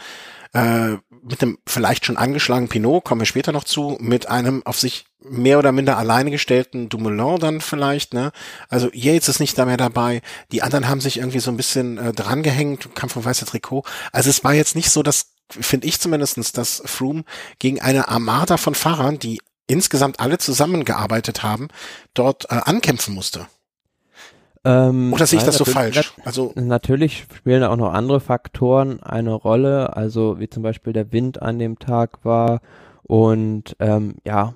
äh, 0.53 0.99
mit 1.23 1.43
einem 1.43 1.59
vielleicht 1.67 2.07
schon 2.07 2.17
angeschlagenen 2.17 2.69
Pinot, 2.69 3.05
kommen 3.05 3.21
wir 3.21 3.27
später 3.27 3.53
noch 3.53 3.65
zu, 3.65 3.97
mit 4.01 4.29
einem 4.29 4.65
auf 4.65 4.79
sich 4.79 5.07
mehr 5.23 5.59
oder 5.59 5.73
minder 5.73 5.99
alleine 5.99 6.31
gestellten 6.31 6.89
Dumoulin 6.89 7.39
dann 7.39 7.61
vielleicht, 7.61 8.15
ne? 8.15 8.33
Also 8.69 8.91
Yates 8.93 9.29
ist 9.29 9.41
nicht 9.41 9.59
da 9.59 9.67
mehr 9.67 9.77
dabei, 9.77 10.23
die 10.51 10.63
anderen 10.63 10.89
haben 10.89 11.01
sich 11.01 11.19
irgendwie 11.19 11.41
so 11.41 11.51
ein 11.51 11.57
bisschen 11.57 11.99
äh, 11.99 12.13
drangehängt, 12.13 12.95
kam 12.95 13.11
vom 13.11 13.25
weißer 13.25 13.47
Trikot. 13.47 13.85
Also 14.13 14.31
es 14.31 14.43
war 14.45 14.55
jetzt 14.55 14.77
nicht 14.77 14.91
so, 14.91 15.03
dass 15.03 15.35
finde 15.53 15.89
ich 15.89 16.01
zumindestens, 16.01 16.53
dass 16.53 16.83
Froome 16.85 17.25
gegen 17.59 17.81
eine 17.81 18.09
Armada 18.09 18.57
von 18.57 18.75
Fahrern, 18.75 19.19
die 19.19 19.41
insgesamt 19.67 20.21
alle 20.21 20.39
zusammengearbeitet 20.39 21.43
haben, 21.43 21.69
dort 22.15 22.51
äh, 22.51 22.61
ankämpfen 22.65 23.15
musste. 23.15 23.47
Ähm, 24.65 25.13
Oder 25.13 25.27
sehe 25.27 25.39
ich 25.39 25.45
das 25.45 25.57
so 25.57 25.65
falsch? 25.65 26.13
Also 26.25 26.53
natürlich 26.55 27.27
spielen 27.35 27.65
auch 27.65 27.77
noch 27.77 27.93
andere 27.93 28.21
Faktoren 28.21 29.03
eine 29.03 29.33
Rolle, 29.33 29.97
also 29.97 30.39
wie 30.39 30.51
zum 30.51 30.63
Beispiel 30.63 30.93
der 30.93 31.13
Wind 31.13 31.41
an 31.41 31.59
dem 31.59 31.79
Tag 31.79 32.25
war 32.25 32.61
und 33.03 33.75
ähm, 33.79 34.17
ja, 34.27 34.55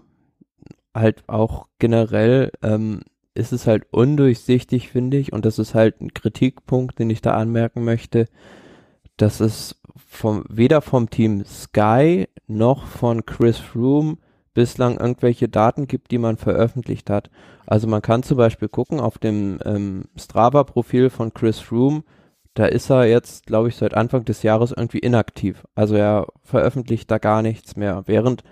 halt 0.95 1.25
auch 1.27 1.67
generell 1.79 2.53
ähm, 2.63 3.01
ist 3.35 3.53
es 3.53 3.67
halt 3.67 3.87
undurchsichtig, 3.91 4.91
finde 4.91 5.17
ich, 5.17 5.33
und 5.33 5.45
das 5.45 5.59
ist 5.59 5.75
halt 5.75 6.01
ein 6.01 6.15
Kritikpunkt, 6.15 6.99
den 6.99 7.11
ich 7.11 7.21
da 7.21 7.35
anmerken 7.35 7.83
möchte, 7.85 8.29
dass 9.17 9.41
es 9.41 9.81
vom 10.07 10.45
weder 10.49 10.83
vom 10.83 11.11
Team 11.11 11.45
Sky 11.45 12.29
noch 12.47 12.87
von 12.87 13.25
Chris 13.27 13.59
Froome 13.59 14.19
bislang 14.55 14.99
irgendwelche 14.99 15.49
Daten 15.49 15.87
gibt, 15.87 16.11
die 16.11 16.19
man 16.19 16.37
veröffentlicht 16.37 17.11
hat. 17.11 17.31
Also 17.67 17.87
man 17.87 18.03
kann 18.03 18.23
zum 18.23 18.37
Beispiel 18.37 18.69
gucken 18.69 19.01
auf 19.01 19.19
dem 19.19 19.59
ähm, 19.65 20.05
Strava-Profil 20.17 21.11
von 21.11 21.35
Chris 21.35 21.59
Froome, 21.59 22.05
da 22.55 22.67
ist 22.67 22.89
er 22.89 23.07
jetzt, 23.07 23.47
glaube 23.47 23.69
ich, 23.69 23.77
seit 23.77 23.95
Anfang 23.95 24.25
des 24.25 24.45
Jahres 24.45 24.71
irgendwie 24.71 25.01
inaktiv. 25.01 25.65
Also 25.75 25.97
er 25.97 26.29
veröffentlicht 26.43 27.11
da 27.11 27.19
gar 27.19 27.43
nichts 27.43 27.75
mehr. 27.75 28.05
Während 28.07 28.45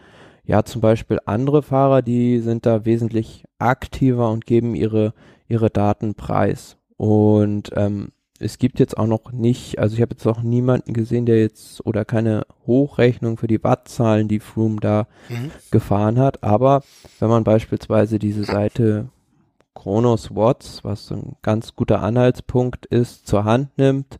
ja 0.44 0.64
zum 0.64 0.80
Beispiel 0.80 1.20
andere 1.24 1.62
Fahrer, 1.62 2.02
die 2.02 2.40
sind 2.40 2.66
da 2.66 2.84
wesentlich 2.84 3.44
aktiver 3.58 4.30
und 4.30 4.44
geben 4.44 4.74
ihre, 4.74 5.14
ihre 5.46 5.70
Daten 5.70 6.16
preis. 6.16 6.78
Und 6.96 7.70
ähm, 7.76 8.10
es 8.42 8.58
gibt 8.58 8.80
jetzt 8.80 8.96
auch 8.96 9.06
noch 9.06 9.32
nicht, 9.32 9.78
also 9.78 9.94
ich 9.94 10.02
habe 10.02 10.12
jetzt 10.12 10.24
noch 10.24 10.42
niemanden 10.42 10.92
gesehen, 10.92 11.26
der 11.26 11.40
jetzt 11.40 11.84
oder 11.86 12.04
keine 12.04 12.46
Hochrechnung 12.66 13.36
für 13.36 13.46
die 13.46 13.62
Wattzahlen, 13.62 14.28
die 14.28 14.40
Froome 14.40 14.80
da 14.80 15.06
mhm. 15.28 15.50
gefahren 15.70 16.18
hat. 16.18 16.42
Aber 16.42 16.82
wenn 17.20 17.28
man 17.28 17.44
beispielsweise 17.44 18.18
diese 18.18 18.44
Seite 18.44 19.08
Chronos 19.74 20.34
Watts, 20.34 20.84
was 20.84 21.10
ein 21.12 21.36
ganz 21.42 21.76
guter 21.76 22.02
Anhaltspunkt 22.02 22.86
ist, 22.86 23.26
zur 23.26 23.44
Hand 23.44 23.78
nimmt 23.78 24.18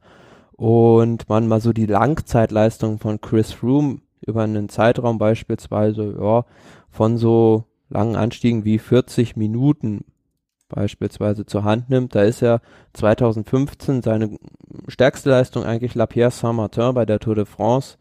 und 0.52 1.28
man 1.28 1.48
mal 1.48 1.60
so 1.60 1.72
die 1.72 1.86
Langzeitleistung 1.86 2.98
von 2.98 3.20
Chris 3.20 3.52
Froome 3.52 4.00
über 4.24 4.44
einen 4.44 4.68
Zeitraum 4.68 5.18
beispielsweise, 5.18 6.16
ja, 6.20 6.44
von 6.90 7.18
so 7.18 7.64
langen 7.88 8.16
Anstiegen 8.16 8.64
wie 8.64 8.78
40 8.78 9.36
Minuten 9.36 10.04
beispielsweise 10.72 11.46
zur 11.46 11.64
Hand 11.64 11.88
nimmt, 11.88 12.14
da 12.14 12.22
ist 12.22 12.40
ja 12.40 12.60
2015 12.94 14.02
seine 14.02 14.38
stärkste 14.88 15.30
Leistung 15.30 15.64
eigentlich 15.64 15.94
La 15.94 16.06
Pierre 16.06 16.30
Saint-Martin 16.30 16.94
bei 16.94 17.06
der 17.06 17.20
Tour 17.20 17.36
de 17.36 17.44
France 17.44 17.96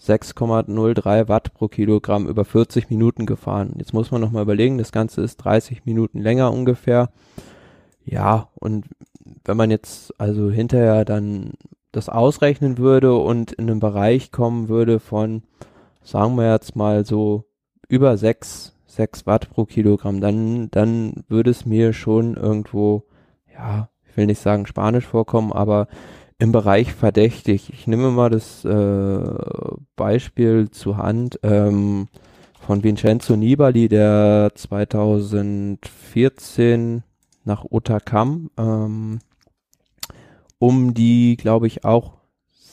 6,03 0.00 1.28
Watt 1.28 1.54
pro 1.54 1.68
Kilogramm 1.68 2.28
über 2.28 2.44
40 2.44 2.90
Minuten 2.90 3.24
gefahren. 3.26 3.74
Jetzt 3.78 3.94
muss 3.94 4.10
man 4.10 4.20
nochmal 4.20 4.42
überlegen, 4.42 4.78
das 4.78 4.92
Ganze 4.92 5.22
ist 5.22 5.36
30 5.38 5.86
Minuten 5.86 6.20
länger 6.20 6.52
ungefähr. 6.52 7.10
Ja, 8.04 8.48
und 8.54 8.86
wenn 9.44 9.56
man 9.56 9.70
jetzt 9.70 10.18
also 10.20 10.50
hinterher 10.50 11.04
dann 11.04 11.52
das 11.92 12.08
ausrechnen 12.08 12.78
würde 12.78 13.16
und 13.16 13.52
in 13.52 13.70
einen 13.70 13.80
Bereich 13.80 14.30
kommen 14.30 14.68
würde 14.68 15.00
von, 15.00 15.42
sagen 16.02 16.36
wir 16.36 16.52
jetzt 16.52 16.76
mal 16.76 17.06
so 17.06 17.44
über 17.88 18.18
sechs 18.18 18.75
6 18.96 19.26
Watt 19.26 19.50
pro 19.50 19.66
Kilogramm, 19.66 20.20
dann, 20.20 20.70
dann 20.70 21.24
würde 21.28 21.50
es 21.50 21.66
mir 21.66 21.92
schon 21.92 22.34
irgendwo, 22.34 23.04
ja, 23.52 23.90
ich 24.08 24.16
will 24.16 24.26
nicht 24.26 24.40
sagen 24.40 24.66
Spanisch 24.66 25.06
vorkommen, 25.06 25.52
aber 25.52 25.88
im 26.38 26.52
Bereich 26.52 26.92
verdächtig. 26.92 27.72
Ich 27.72 27.86
nehme 27.86 28.10
mal 28.10 28.28
das 28.30 28.62
äh, 28.64 29.20
Beispiel 29.96 30.70
zur 30.70 30.96
Hand 30.98 31.40
ähm, 31.42 32.08
von 32.60 32.82
Vincenzo 32.82 33.36
Nibali, 33.36 33.88
der 33.88 34.52
2014 34.54 37.02
nach 37.44 37.64
Otakam 37.70 38.50
ähm, 38.58 39.20
um 40.58 40.94
die, 40.94 41.36
glaube 41.36 41.66
ich, 41.66 41.84
auch 41.84 42.14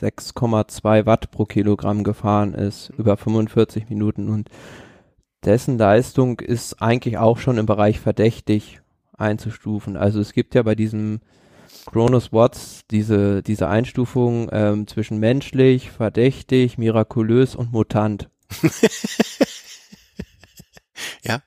6,2 0.01 1.06
Watt 1.06 1.32
pro 1.32 1.44
Kilogramm 1.46 2.03
gefahren 2.03 2.53
ist, 2.53 2.92
über 2.98 3.18
45 3.18 3.89
Minuten 3.89 4.30
und 4.30 4.50
dessen 5.45 5.77
Leistung 5.77 6.39
ist 6.39 6.81
eigentlich 6.81 7.17
auch 7.17 7.38
schon 7.38 7.57
im 7.57 7.65
Bereich 7.65 8.00
verdächtig 8.00 8.81
einzustufen. 9.17 9.97
Also 9.97 10.19
es 10.19 10.33
gibt 10.33 10.55
ja 10.55 10.63
bei 10.63 10.75
diesem 10.75 11.21
Kronos 11.85 12.31
Watts 12.31 12.83
diese, 12.89 13.43
diese 13.43 13.67
Einstufung 13.67 14.50
ähm, 14.51 14.88
zwischen 14.88 15.19
menschlich, 15.19 15.91
verdächtig, 15.91 16.77
mirakulös 16.77 17.55
und 17.55 17.71
mutant. 17.71 18.29
ja. 21.23 21.41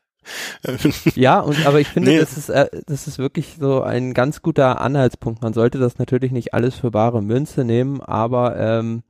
ja, 1.14 1.40
und 1.40 1.64
aber 1.66 1.80
ich 1.80 1.88
finde, 1.88 2.10
nee. 2.10 2.18
das 2.18 2.36
ist 2.36 2.48
äh, 2.48 2.66
das 2.86 3.06
ist 3.06 3.18
wirklich 3.18 3.56
so 3.60 3.82
ein 3.82 4.12
ganz 4.12 4.42
guter 4.42 4.80
Anhaltspunkt. 4.80 5.40
Man 5.42 5.52
sollte 5.52 5.78
das 5.78 5.98
natürlich 5.98 6.32
nicht 6.32 6.52
alles 6.52 6.74
für 6.74 6.90
bare 6.90 7.22
Münze 7.22 7.64
nehmen, 7.64 8.00
aber 8.00 8.56
ähm, 8.58 9.04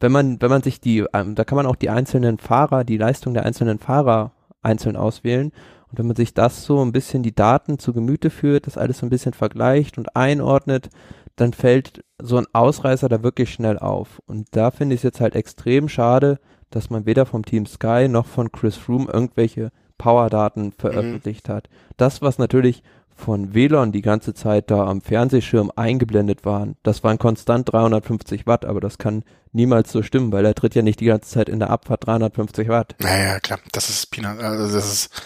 wenn 0.00 0.12
man 0.12 0.40
wenn 0.40 0.50
man 0.50 0.62
sich 0.62 0.80
die, 0.80 1.04
ähm, 1.12 1.34
da 1.34 1.44
kann 1.44 1.56
man 1.56 1.66
auch 1.66 1.76
die 1.76 1.90
einzelnen 1.90 2.38
Fahrer, 2.38 2.84
die 2.84 2.96
Leistung 2.96 3.34
der 3.34 3.44
einzelnen 3.44 3.78
Fahrer 3.78 4.32
einzeln 4.62 4.96
auswählen. 4.96 5.52
Und 5.90 5.98
wenn 5.98 6.06
man 6.06 6.16
sich 6.16 6.34
das 6.34 6.64
so 6.64 6.82
ein 6.82 6.92
bisschen 6.92 7.22
die 7.22 7.34
Daten 7.34 7.78
zu 7.78 7.92
Gemüte 7.92 8.30
führt, 8.30 8.66
das 8.66 8.78
alles 8.78 8.98
so 8.98 9.06
ein 9.06 9.10
bisschen 9.10 9.34
vergleicht 9.34 9.98
und 9.98 10.16
einordnet, 10.16 10.90
dann 11.36 11.52
fällt 11.52 12.04
so 12.20 12.36
ein 12.36 12.46
Ausreißer 12.52 13.08
da 13.08 13.22
wirklich 13.22 13.52
schnell 13.52 13.78
auf. 13.78 14.20
Und 14.26 14.48
da 14.52 14.70
finde 14.70 14.94
ich 14.94 15.00
es 15.00 15.04
jetzt 15.04 15.20
halt 15.20 15.34
extrem 15.34 15.88
schade, 15.88 16.38
dass 16.70 16.90
man 16.90 17.06
weder 17.06 17.26
vom 17.26 17.44
Team 17.44 17.66
Sky 17.66 18.08
noch 18.08 18.26
von 18.26 18.50
Chris 18.50 18.76
Froome 18.76 19.10
irgendwelche 19.12 19.70
Powerdaten 19.98 20.72
veröffentlicht 20.72 21.48
mhm. 21.48 21.52
hat. 21.52 21.68
Das, 21.96 22.22
was 22.22 22.38
natürlich 22.38 22.82
von 23.14 23.54
WLAN 23.54 23.92
die 23.92 24.02
ganze 24.02 24.34
Zeit 24.34 24.70
da 24.70 24.86
am 24.86 25.00
Fernsehschirm 25.00 25.70
eingeblendet 25.74 26.44
waren, 26.44 26.76
das 26.82 27.04
waren 27.04 27.18
konstant 27.18 27.72
350 27.72 28.46
Watt, 28.46 28.64
aber 28.64 28.80
das 28.80 28.98
kann 28.98 29.24
niemals 29.52 29.92
so 29.92 30.02
stimmen, 30.02 30.32
weil 30.32 30.44
er 30.44 30.54
tritt 30.54 30.74
ja 30.74 30.82
nicht 30.82 31.00
die 31.00 31.06
ganze 31.06 31.30
Zeit 31.30 31.48
in 31.48 31.60
der 31.60 31.70
Abfahrt 31.70 32.06
350 32.06 32.68
Watt. 32.68 32.96
Naja, 32.98 33.40
klar, 33.40 33.60
das 33.72 33.88
ist 33.88 34.10
Peanut, 34.10 34.40
also 34.40 34.74
das 34.74 34.92
ist 34.92 35.22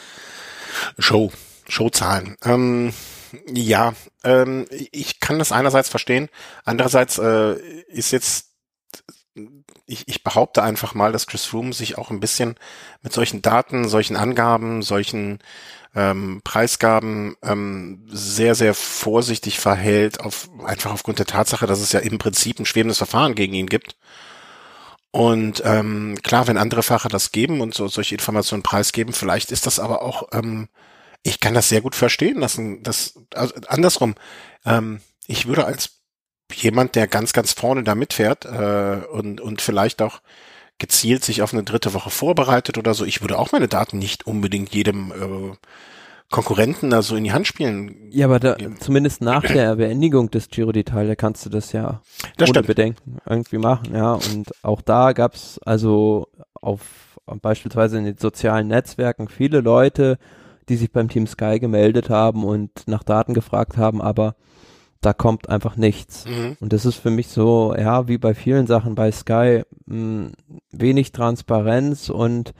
Show, 0.99 1.33
Showzahlen. 1.67 2.37
Ähm, 2.45 2.93
ja, 3.53 3.95
ähm, 4.25 4.67
ich 4.71 5.21
kann 5.21 5.39
das 5.39 5.53
einerseits 5.53 5.89
verstehen, 5.89 6.29
andererseits 6.65 7.19
äh, 7.19 7.55
ist 7.89 8.11
jetzt 8.11 8.49
ich, 9.89 10.07
ich 10.07 10.23
behaupte 10.23 10.63
einfach 10.63 10.95
mal, 10.95 11.13
dass 11.13 11.27
Chris 11.27 11.47
Froome 11.47 11.73
sich 11.73 11.97
auch 11.97 12.11
ein 12.11 12.21
bisschen 12.21 12.57
mit 13.03 13.13
solchen 13.13 13.43
Daten, 13.43 13.89
solchen 13.89 14.17
Angaben, 14.17 14.83
solchen 14.83 15.39
ähm, 15.95 16.43
Preisgaben 16.45 17.37
ähm, 17.43 18.07
sehr, 18.09 18.55
sehr 18.55 18.75
vorsichtig 18.75 19.59
verhält, 19.59 20.21
auf, 20.21 20.51
einfach 20.65 20.93
aufgrund 20.93 21.19
der 21.19 21.27
Tatsache, 21.27 21.67
dass 21.67 21.81
es 21.81 21.93
ja 21.93 22.01
im 22.01 22.19
Prinzip 22.19 22.61
ein 22.61 22.67
schwebendes 22.67 22.99
Verfahren 22.99 23.35
gegen 23.35 23.55
ihn 23.55 23.67
gibt. 23.67 23.97
Und 25.11 25.63
ähm, 25.65 26.19
klar, 26.23 26.47
wenn 26.47 26.59
andere 26.59 26.83
Fahrer 26.83 27.09
das 27.09 27.33
geben 27.33 27.63
und 27.63 27.75
so 27.75 27.89
solche 27.89 28.15
Informationen 28.15 28.63
preisgeben, 28.63 29.15
vielleicht 29.15 29.51
ist 29.51 29.67
das 29.67 29.81
aber 29.81 30.03
auch, 30.03 30.29
ähm, 30.33 30.69
ich 31.23 31.41
kann 31.41 31.55
das 31.55 31.71
sehr 31.71 31.81
gut 31.81 31.95
verstehen 31.95 32.39
lassen. 32.41 32.83
Das, 32.83 33.15
also 33.35 33.55
andersrum, 33.69 34.17
ähm, 34.67 35.01
ich 35.27 35.47
würde 35.47 35.65
als 35.65 35.98
jemand, 36.53 36.95
der 36.95 37.07
ganz, 37.07 37.33
ganz 37.33 37.53
vorne 37.53 37.83
da 37.83 37.95
mitfährt 37.95 38.45
äh, 38.45 39.07
und, 39.11 39.41
und 39.41 39.61
vielleicht 39.61 40.03
auch 40.03 40.21
gezielt 40.79 41.25
sich 41.25 41.43
auf 41.43 41.53
eine 41.53 41.65
dritte 41.65 41.93
Woche 41.93 42.11
vorbereitet 42.11 42.79
oder 42.79 42.95
so, 42.95 43.05
ich 43.05 43.21
würde 43.21 43.39
auch 43.39 43.53
meine 43.53 43.69
Daten 43.69 43.99
nicht 43.99 44.27
unbedingt 44.27 44.75
jedem 44.75 45.11
äh, 45.11 45.57
Konkurrenten 46.31 46.91
da 46.91 47.01
so 47.03 47.17
in 47.17 47.25
die 47.25 47.33
Hand 47.33 47.47
spielen. 47.47 48.11
Ja, 48.11 48.27
aber 48.27 48.39
da, 48.39 48.57
zumindest 48.81 49.23
nach 49.23 49.43
der 49.43 49.77
Beendigung 49.77 50.31
des 50.31 50.51
Giro 50.51 50.71
d'Italia 50.71 51.17
kannst 51.17 51.47
du 51.47 51.51
das 51.51 51.73
ja 51.73 52.03
das 52.37 52.49
ohne 52.49 52.59
stimmt. 52.59 52.67
Bedenken 52.67 53.17
irgendwie 53.27 53.59
machen, 53.59 53.95
ja. 53.95 54.13
Und 54.13 54.53
auch 54.63 54.83
da 54.83 55.13
gab's 55.13 55.59
also 55.65 56.29
auf 56.55 56.81
beispielsweise 57.41 57.99
in 57.99 58.05
den 58.05 58.19
sozialen 58.19 58.69
Netzwerken 58.69 59.29
viele 59.29 59.61
Leute, 59.61 60.19
die 60.69 60.77
sich 60.77 60.93
beim 60.93 61.09
Team 61.09 61.27
Sky 61.27 61.59
gemeldet 61.59 62.11
haben 62.11 62.45
und 62.45 62.71
nach 62.87 63.05
Daten 63.05 63.33
gefragt 63.33 63.79
haben, 63.79 64.03
aber 64.03 64.35
da 65.01 65.13
kommt 65.13 65.49
einfach 65.49 65.77
nichts. 65.77 66.25
Mhm. 66.27 66.57
Und 66.61 66.73
das 66.73 66.85
ist 66.85 66.97
für 66.97 67.11
mich 67.11 67.29
so, 67.29 67.75
ja, 67.77 68.09
wie 68.09 68.19
bei 68.19 68.35
vielen 68.35 68.67
Sachen 68.67 68.95
bei 68.95 69.13
Sky, 69.13 69.63
mh, 69.87 69.95
hm, 69.95 70.33
wenig 70.71 71.13
Transparenz 71.13 72.09
und 72.09 72.53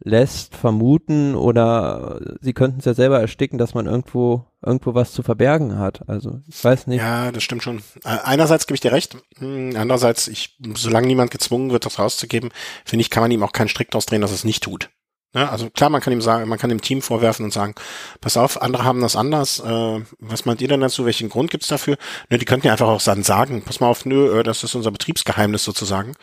lässt 0.00 0.54
vermuten 0.54 1.34
oder 1.34 2.20
sie 2.40 2.52
könnten 2.52 2.80
es 2.80 2.84
ja 2.84 2.94
selber 2.94 3.20
ersticken, 3.20 3.58
dass 3.58 3.74
man 3.74 3.86
irgendwo 3.86 4.44
irgendwo 4.64 4.94
was 4.94 5.12
zu 5.12 5.22
verbergen 5.22 5.78
hat. 5.78 6.08
Also 6.08 6.40
ich 6.46 6.62
weiß 6.62 6.86
nicht. 6.88 7.00
Ja, 7.00 7.32
das 7.32 7.42
stimmt 7.42 7.62
schon. 7.62 7.78
Äh, 8.04 8.18
einerseits 8.24 8.66
gebe 8.66 8.74
ich 8.74 8.80
dir 8.80 8.92
recht, 8.92 9.16
hm, 9.38 9.74
andererseits, 9.76 10.28
ich, 10.28 10.56
solange 10.74 11.06
niemand 11.06 11.30
gezwungen 11.30 11.70
wird, 11.70 11.86
das 11.86 11.98
rauszugeben, 11.98 12.50
finde 12.84 13.02
ich, 13.02 13.10
kann 13.10 13.22
man 13.22 13.30
ihm 13.30 13.42
auch 13.42 13.52
keinen 13.52 13.68
Strick 13.68 13.94
ausdrehen, 13.94 14.22
dass 14.22 14.32
es 14.32 14.44
nicht 14.44 14.62
tut. 14.62 14.90
Ja, 15.34 15.50
also 15.50 15.68
klar, 15.68 15.90
man 15.90 16.00
kann 16.00 16.12
ihm 16.12 16.20
sagen, 16.20 16.48
man 16.48 16.58
kann 16.58 16.70
dem 16.70 16.80
Team 16.80 17.02
vorwerfen 17.02 17.44
und 17.44 17.52
sagen, 17.52 17.74
pass 18.20 18.36
auf, 18.36 18.62
andere 18.62 18.84
haben 18.84 19.00
das 19.00 19.16
anders. 19.16 19.58
Äh, 19.58 20.00
was 20.20 20.44
meint 20.44 20.62
ihr 20.62 20.68
denn 20.68 20.80
dazu? 20.80 21.04
Welchen 21.04 21.28
Grund 21.28 21.50
gibt's 21.50 21.66
dafür? 21.66 21.96
Ne, 22.30 22.38
die 22.38 22.44
könnten 22.44 22.68
ja 22.68 22.72
einfach 22.72 22.86
auch 22.86 23.02
dann 23.02 23.24
sagen, 23.24 23.62
pass 23.62 23.80
mal 23.80 23.88
auf, 23.88 24.06
nö, 24.06 24.38
äh, 24.38 24.42
das 24.44 24.62
ist 24.62 24.76
unser 24.76 24.92
Betriebsgeheimnis 24.92 25.64
sozusagen. 25.64 26.14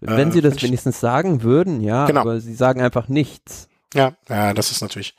Wenn 0.00 0.28
äh, 0.28 0.32
sie 0.32 0.40
das 0.42 0.62
wenigstens 0.62 1.00
sagen 1.00 1.42
würden, 1.42 1.80
ja, 1.80 2.06
genau. 2.06 2.20
aber 2.20 2.40
sie 2.40 2.54
sagen 2.54 2.82
einfach 2.82 3.08
nichts. 3.08 3.68
Ja, 3.94 4.12
ja, 4.28 4.52
das 4.52 4.70
ist 4.70 4.82
natürlich. 4.82 5.14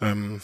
Ähm, 0.00 0.40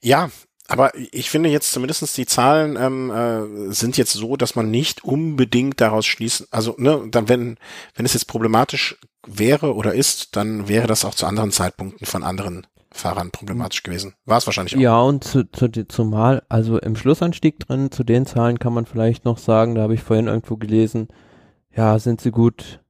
ja, 0.00 0.30
aber 0.66 0.92
ich 0.94 1.30
finde 1.30 1.50
jetzt 1.50 1.72
zumindestens 1.72 2.14
die 2.14 2.26
Zahlen 2.26 2.76
ähm, 2.76 3.10
äh, 3.10 3.72
sind 3.72 3.96
jetzt 3.96 4.12
so, 4.12 4.36
dass 4.36 4.54
man 4.54 4.70
nicht 4.70 5.04
unbedingt 5.04 5.80
daraus 5.80 6.06
schließen, 6.06 6.46
also 6.50 6.74
ne, 6.78 7.02
dann 7.10 7.28
wenn 7.28 7.58
wenn 7.94 8.06
es 8.06 8.14
jetzt 8.14 8.26
problematisch 8.26 8.98
wäre 9.26 9.74
oder 9.74 9.94
ist, 9.94 10.36
dann 10.36 10.68
wäre 10.68 10.86
das 10.86 11.04
auch 11.04 11.14
zu 11.14 11.26
anderen 11.26 11.50
Zeitpunkten 11.50 12.06
von 12.06 12.22
anderen 12.22 12.66
Fahrern 12.90 13.30
problematisch 13.30 13.82
gewesen. 13.82 14.14
War 14.24 14.38
es 14.38 14.46
wahrscheinlich 14.46 14.76
auch. 14.76 14.80
Ja, 14.80 15.00
und 15.00 15.24
zu, 15.24 15.50
zu, 15.50 15.68
zumal, 15.88 16.42
also 16.48 16.78
im 16.78 16.94
Schlussanstieg 16.94 17.58
drin, 17.58 17.90
zu 17.90 18.04
den 18.04 18.24
Zahlen 18.24 18.58
kann 18.58 18.72
man 18.72 18.86
vielleicht 18.86 19.24
noch 19.24 19.38
sagen, 19.38 19.74
da 19.74 19.82
habe 19.82 19.94
ich 19.94 20.02
vorhin 20.02 20.28
irgendwo 20.28 20.56
gelesen, 20.56 21.08
ja, 21.74 21.98
sind 21.98 22.20
sie 22.20 22.30
gut 22.30 22.80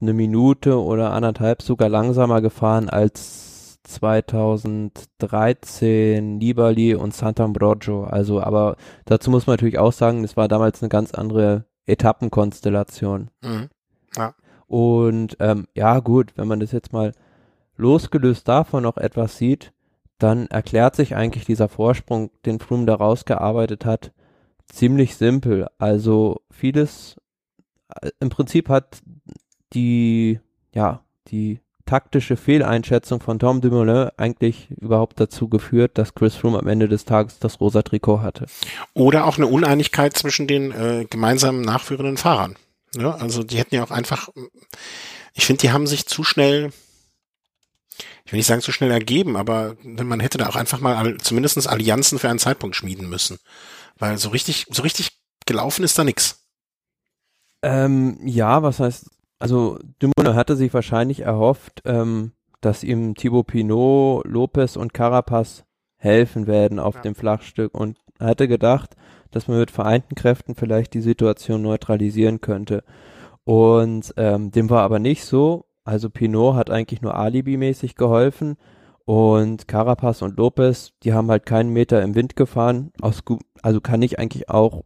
eine 0.00 0.12
Minute 0.12 0.78
oder 0.78 1.12
anderthalb 1.12 1.62
sogar 1.62 1.88
langsamer 1.88 2.42
gefahren 2.42 2.90
als 2.90 3.45
2013 3.86 6.38
Nibali 6.38 6.94
und 6.94 7.14
Sant'Ambrogio. 7.14 8.04
Also, 8.04 8.42
aber 8.42 8.76
dazu 9.04 9.30
muss 9.30 9.46
man 9.46 9.54
natürlich 9.54 9.78
auch 9.78 9.92
sagen, 9.92 10.24
es 10.24 10.36
war 10.36 10.48
damals 10.48 10.82
eine 10.82 10.88
ganz 10.88 11.12
andere 11.12 11.66
Etappenkonstellation. 11.86 13.30
Mhm. 13.42 13.68
Ja. 14.16 14.34
Und 14.66 15.36
ähm, 15.40 15.66
ja, 15.74 16.00
gut, 16.00 16.32
wenn 16.36 16.48
man 16.48 16.60
das 16.60 16.72
jetzt 16.72 16.92
mal 16.92 17.12
losgelöst 17.76 18.48
davon 18.48 18.82
noch 18.82 18.96
etwas 18.96 19.38
sieht, 19.38 19.72
dann 20.18 20.46
erklärt 20.46 20.96
sich 20.96 21.14
eigentlich 21.14 21.44
dieser 21.44 21.68
Vorsprung, 21.68 22.30
den 22.44 22.58
Froome 22.58 22.86
da 22.86 22.94
rausgearbeitet 22.94 23.84
hat, 23.84 24.12
ziemlich 24.66 25.16
simpel. 25.16 25.68
Also 25.78 26.40
vieles, 26.50 27.16
äh, 28.00 28.10
im 28.20 28.30
Prinzip 28.30 28.68
hat 28.68 29.00
die, 29.72 30.40
ja, 30.74 31.04
die 31.28 31.60
taktische 31.86 32.36
Fehleinschätzung 32.36 33.20
von 33.20 33.38
Tom 33.38 33.60
Dumoulin 33.60 34.10
eigentlich 34.16 34.68
überhaupt 34.70 35.18
dazu 35.18 35.48
geführt, 35.48 35.96
dass 35.98 36.14
Chris 36.14 36.34
Froome 36.34 36.58
am 36.58 36.66
Ende 36.66 36.88
des 36.88 37.04
Tages 37.04 37.38
das 37.38 37.60
rosa 37.60 37.82
Trikot 37.82 38.20
hatte. 38.20 38.46
Oder 38.92 39.24
auch 39.24 39.38
eine 39.38 39.46
Uneinigkeit 39.46 40.16
zwischen 40.16 40.46
den 40.46 40.72
äh, 40.72 41.06
gemeinsamen 41.08 41.62
nachführenden 41.62 42.16
Fahrern. 42.16 42.56
Ja, 42.94 43.12
also 43.12 43.42
die 43.42 43.58
hätten 43.58 43.74
ja 43.74 43.84
auch 43.84 43.90
einfach, 43.90 44.28
ich 45.34 45.46
finde, 45.46 45.62
die 45.62 45.70
haben 45.70 45.86
sich 45.86 46.06
zu 46.06 46.24
schnell, 46.24 46.72
ich 48.24 48.32
will 48.32 48.38
nicht 48.38 48.46
sagen 48.46 48.62
zu 48.62 48.72
schnell 48.72 48.90
ergeben, 48.90 49.36
aber 49.36 49.76
man 49.82 50.20
hätte 50.20 50.38
da 50.38 50.48
auch 50.48 50.56
einfach 50.56 50.80
mal 50.80 51.16
zumindestens 51.18 51.66
Allianzen 51.66 52.18
für 52.18 52.28
einen 52.28 52.38
Zeitpunkt 52.38 52.76
schmieden 52.76 53.08
müssen. 53.08 53.38
Weil 53.98 54.18
so 54.18 54.30
richtig, 54.30 54.66
so 54.70 54.82
richtig 54.82 55.10
gelaufen 55.46 55.84
ist 55.84 55.98
da 55.98 56.04
nix. 56.04 56.42
Ähm, 57.62 58.18
ja, 58.24 58.62
was 58.62 58.80
heißt, 58.80 59.06
also 59.38 59.78
Dumoulin 59.98 60.34
hatte 60.34 60.56
sich 60.56 60.72
wahrscheinlich 60.72 61.20
erhofft, 61.20 61.82
ähm, 61.84 62.32
dass 62.60 62.84
ihm 62.84 63.14
Thibaut 63.14 63.48
Pinot, 63.48 64.26
Lopez 64.26 64.76
und 64.76 64.94
Carapaz 64.94 65.64
helfen 65.96 66.46
werden 66.46 66.78
auf 66.78 66.96
ja. 66.96 67.00
dem 67.02 67.14
Flachstück 67.14 67.74
und 67.74 67.98
hatte 68.20 68.48
gedacht, 68.48 68.96
dass 69.30 69.48
man 69.48 69.58
mit 69.58 69.70
vereinten 69.70 70.14
Kräften 70.14 70.54
vielleicht 70.54 70.94
die 70.94 71.00
Situation 71.00 71.62
neutralisieren 71.62 72.40
könnte. 72.40 72.84
Und 73.44 74.14
ähm, 74.16 74.50
dem 74.50 74.70
war 74.70 74.82
aber 74.82 74.98
nicht 74.98 75.24
so. 75.24 75.66
Also 75.84 76.10
Pinot 76.10 76.56
hat 76.56 76.70
eigentlich 76.70 77.02
nur 77.02 77.16
alibimäßig 77.16 77.94
geholfen 77.94 78.56
Und 79.04 79.68
Carapaz 79.68 80.22
und 80.22 80.36
Lopez, 80.36 80.92
die 81.04 81.12
haben 81.12 81.30
halt 81.30 81.46
keinen 81.46 81.72
Meter 81.72 82.02
im 82.02 82.16
Wind 82.16 82.34
gefahren. 82.34 82.92
Aus, 83.00 83.22
also 83.62 83.80
kann 83.80 84.02
ich 84.02 84.18
eigentlich 84.18 84.50
auch 84.50 84.82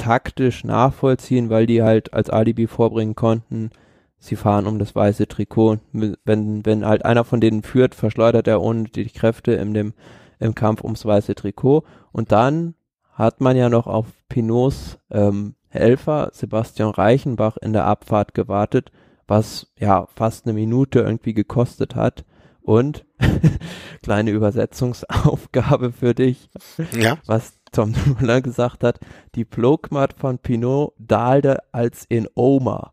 taktisch 0.00 0.64
nachvollziehen, 0.64 1.50
weil 1.50 1.66
die 1.66 1.82
halt 1.82 2.14
als 2.14 2.30
Alibi 2.30 2.66
vorbringen 2.66 3.14
konnten, 3.14 3.70
sie 4.18 4.34
fahren 4.34 4.66
um 4.66 4.78
das 4.78 4.94
weiße 4.94 5.28
Trikot. 5.28 5.78
Wenn, 5.92 6.64
wenn 6.64 6.86
halt 6.86 7.04
einer 7.04 7.24
von 7.24 7.40
denen 7.40 7.62
führt, 7.62 7.94
verschleudert 7.94 8.48
er 8.48 8.62
ohne 8.62 8.84
die 8.84 9.04
Kräfte 9.10 9.52
in 9.52 9.74
dem, 9.74 9.92
im 10.38 10.54
Kampf 10.54 10.82
ums 10.82 11.04
weiße 11.04 11.34
Trikot. 11.34 11.84
Und 12.12 12.32
dann 12.32 12.74
hat 13.12 13.40
man 13.40 13.56
ja 13.56 13.68
noch 13.68 13.86
auf 13.86 14.06
Pinots 14.28 14.98
ähm, 15.10 15.54
Helfer 15.68 16.30
Sebastian 16.32 16.90
Reichenbach 16.90 17.56
in 17.58 17.72
der 17.72 17.84
Abfahrt 17.84 18.34
gewartet, 18.34 18.90
was 19.28 19.70
ja 19.78 20.08
fast 20.16 20.46
eine 20.46 20.54
Minute 20.54 21.00
irgendwie 21.00 21.34
gekostet 21.34 21.94
hat. 21.94 22.24
Und 22.62 23.04
kleine 24.02 24.30
Übersetzungsaufgabe 24.30 25.92
für 25.92 26.14
dich, 26.14 26.50
ja. 26.92 27.18
was 27.26 27.54
Tom 27.72 27.94
Müller 28.18 28.40
gesagt 28.40 28.84
hat, 28.84 29.00
die 29.34 29.44
Plogmat 29.44 30.14
von 30.14 30.38
Pinot 30.38 30.94
dahlte 30.98 31.62
als 31.72 32.04
in 32.08 32.28
Oma. 32.34 32.92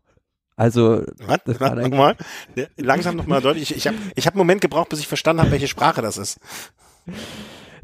Also, 0.56 1.04
was? 1.18 1.38
Das 1.44 1.60
was? 1.60 1.74
Nochmal? 1.74 2.16
Langsam 2.76 3.16
nochmal 3.16 3.40
deutlich. 3.40 3.70
Ich, 3.70 3.76
ich 3.76 3.86
habe 3.86 3.96
ich 4.16 4.26
hab 4.26 4.34
einen 4.34 4.38
Moment 4.38 4.60
gebraucht, 4.60 4.88
bis 4.88 4.98
ich 4.98 5.06
verstanden 5.06 5.42
habe, 5.42 5.52
welche 5.52 5.68
Sprache 5.68 6.02
das 6.02 6.18
ist. 6.18 6.40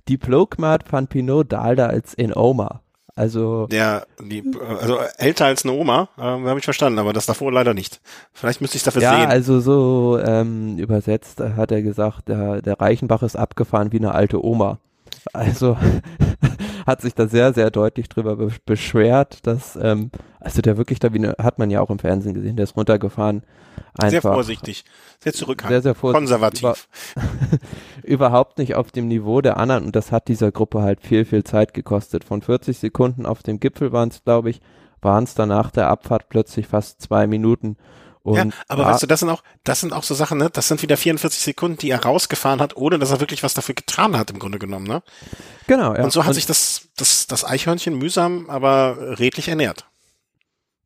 Die 0.08 0.18
Plogmat 0.18 0.88
von 0.88 1.06
Pinot 1.06 1.52
dahlte 1.52 1.86
als 1.86 2.14
in 2.14 2.34
Oma. 2.34 2.83
Also 3.16 3.68
der, 3.68 4.06
die, 4.20 4.42
also 4.80 4.98
älter 5.18 5.46
als 5.46 5.64
eine 5.64 5.72
Oma, 5.74 6.08
äh, 6.18 6.22
habe 6.22 6.58
ich 6.58 6.64
verstanden, 6.64 6.98
aber 6.98 7.12
das 7.12 7.26
davor 7.26 7.52
leider 7.52 7.72
nicht. 7.72 8.00
Vielleicht 8.32 8.60
müsste 8.60 8.76
ich 8.76 8.82
dafür 8.82 9.02
ja, 9.02 9.10
sehen. 9.12 9.22
Ja, 9.22 9.28
also 9.28 9.60
so 9.60 10.18
ähm, 10.18 10.78
übersetzt 10.78 11.40
hat 11.40 11.70
er 11.70 11.82
gesagt, 11.82 12.28
der, 12.28 12.60
der 12.60 12.80
Reichenbach 12.80 13.22
ist 13.22 13.36
abgefahren 13.36 13.92
wie 13.92 13.98
eine 13.98 14.12
alte 14.12 14.44
Oma. 14.44 14.78
Also 15.32 15.76
hat 16.86 17.00
sich 17.00 17.14
da 17.14 17.26
sehr, 17.26 17.52
sehr 17.52 17.70
deutlich 17.70 18.08
drüber 18.08 18.36
beschwert, 18.66 19.46
dass, 19.46 19.76
ähm, 19.76 20.10
also 20.40 20.62
der 20.62 20.76
wirklich 20.76 20.98
da 20.98 21.12
wie 21.12 21.18
eine, 21.18 21.36
hat 21.38 21.58
man 21.58 21.70
ja 21.70 21.80
auch 21.80 21.90
im 21.90 21.98
Fernsehen 21.98 22.34
gesehen, 22.34 22.56
der 22.56 22.64
ist 22.64 22.76
runtergefahren. 22.76 23.42
Einfach 23.96 24.10
sehr 24.10 24.22
vorsichtig, 24.22 24.84
sehr 25.20 25.32
zurückhaltend, 25.32 25.70
sehr, 25.70 25.82
sehr 25.82 25.94
vorsichtig, 25.94 26.20
konservativ. 26.20 26.88
Über, 27.14 27.58
überhaupt 28.02 28.58
nicht 28.58 28.74
auf 28.74 28.92
dem 28.92 29.08
Niveau 29.08 29.40
der 29.40 29.56
anderen 29.56 29.84
und 29.84 29.96
das 29.96 30.12
hat 30.12 30.28
dieser 30.28 30.52
Gruppe 30.52 30.82
halt 30.82 31.00
viel, 31.00 31.24
viel 31.24 31.44
Zeit 31.44 31.74
gekostet. 31.74 32.24
Von 32.24 32.42
40 32.42 32.78
Sekunden 32.78 33.26
auf 33.26 33.42
dem 33.42 33.60
Gipfel 33.60 33.92
waren 33.92 34.10
es, 34.10 34.22
glaube 34.22 34.50
ich, 34.50 34.60
waren 35.00 35.24
es 35.24 35.34
dann 35.34 35.50
nach 35.50 35.70
der 35.70 35.88
Abfahrt 35.88 36.28
plötzlich 36.28 36.66
fast 36.66 37.00
zwei 37.00 37.26
Minuten 37.26 37.76
und 38.24 38.36
ja, 38.36 38.46
aber 38.68 38.86
weißt 38.86 39.02
du, 39.02 39.06
das 39.06 39.20
sind 39.20 39.28
auch, 39.28 39.42
das 39.64 39.80
sind 39.80 39.92
auch 39.92 40.02
so 40.02 40.14
Sachen, 40.14 40.38
ne? 40.38 40.48
Das 40.50 40.66
sind 40.66 40.80
wieder 40.80 40.96
44 40.96 41.42
Sekunden, 41.42 41.76
die 41.76 41.90
er 41.90 42.02
rausgefahren 42.02 42.58
hat, 42.58 42.74
ohne 42.74 42.98
dass 42.98 43.10
er 43.10 43.20
wirklich 43.20 43.42
was 43.42 43.52
dafür 43.52 43.74
getan 43.74 44.16
hat, 44.16 44.30
im 44.30 44.38
Grunde 44.38 44.58
genommen, 44.58 44.86
ne? 44.86 45.02
Genau, 45.66 45.94
ja. 45.94 46.02
Und 46.02 46.10
so 46.10 46.22
hat 46.22 46.28
und 46.28 46.34
sich 46.34 46.46
das, 46.46 46.88
das, 46.96 47.26
das 47.26 47.44
Eichhörnchen 47.44 47.98
mühsam, 47.98 48.48
aber 48.48 49.18
redlich 49.20 49.48
ernährt. 49.48 49.84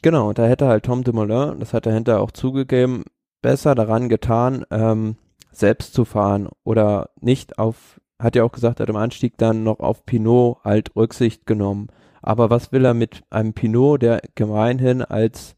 Genau, 0.03 0.33
da 0.33 0.47
hätte 0.47 0.67
halt 0.67 0.85
Tom 0.85 1.05
Dumoulin, 1.05 1.61
das 1.61 1.73
hat 1.73 1.87
er 1.87 1.95
hinterher 1.95 2.21
auch 2.21 2.33
zugegeben, 2.33 3.05
besser 3.41 3.77
daran 3.77 4.09
getan, 4.09 4.65
ähm, 4.73 5.15
selbst 5.53 5.95
zu 5.95 6.05
fahren 6.05 6.49
oder 6.65 7.11
nicht 7.21 7.61
auf, 7.61 8.01
hat 8.19 8.35
ja 8.35 8.43
auch 8.43 8.53
gesagt, 8.53 8.81
er 8.81 8.83
hat 8.83 8.91
im 8.91 8.97
Anstieg 8.97 9.39
dann 9.39 9.63
noch 9.63 9.79
auf 9.79 10.05
Pinot 10.05 10.59
halt 10.65 10.97
Rücksicht 10.97 11.47
genommen. 11.47 11.87
Aber 12.21 12.51
was 12.51 12.73
will 12.73 12.85
er 12.85 12.95
mit 12.95 13.23
einem 13.31 13.53
Pinot, 13.53 14.03
der 14.03 14.23
gemeinhin 14.35 15.03
als 15.03 15.55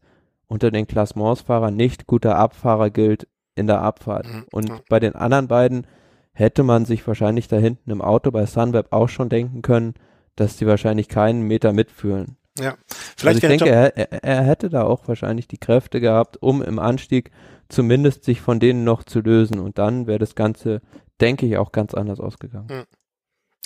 unter 0.51 0.69
den 0.69 0.85
Klassementsfahrern 0.85 1.73
nicht 1.73 2.07
guter 2.07 2.35
Abfahrer 2.37 2.89
gilt 2.89 3.25
in 3.55 3.67
der 3.67 3.81
Abfahrt. 3.81 4.27
Mhm. 4.27 4.45
Und 4.51 4.83
bei 4.89 4.99
den 4.99 5.15
anderen 5.15 5.47
beiden 5.47 5.87
hätte 6.33 6.63
man 6.63 6.83
sich 6.83 7.07
wahrscheinlich 7.07 7.47
da 7.47 7.55
hinten 7.55 7.89
im 7.89 8.01
Auto 8.01 8.31
bei 8.31 8.45
Sunweb 8.45 8.87
auch 8.91 9.07
schon 9.07 9.29
denken 9.29 9.61
können, 9.61 9.93
dass 10.35 10.57
die 10.57 10.67
wahrscheinlich 10.67 11.07
keinen 11.07 11.43
Meter 11.43 11.71
mitfühlen. 11.71 12.35
Ja, 12.59 12.75
vielleicht 13.15 13.43
also 13.43 13.53
ich 13.53 13.59
denke, 13.59 13.69
er, 13.69 13.95
er, 13.95 14.23
er, 14.23 14.43
hätte 14.43 14.69
da 14.69 14.83
auch 14.83 15.07
wahrscheinlich 15.07 15.47
die 15.47 15.57
Kräfte 15.57 16.01
gehabt, 16.01 16.35
um 16.41 16.61
im 16.61 16.79
Anstieg 16.79 17.31
zumindest 17.69 18.25
sich 18.25 18.41
von 18.41 18.59
denen 18.59 18.83
noch 18.83 19.05
zu 19.05 19.21
lösen. 19.21 19.57
Und 19.57 19.77
dann 19.77 20.05
wäre 20.05 20.19
das 20.19 20.35
Ganze, 20.35 20.81
denke 21.21 21.45
ich, 21.45 21.57
auch 21.57 21.71
ganz 21.71 21.93
anders 21.93 22.19
ausgegangen. 22.19 22.83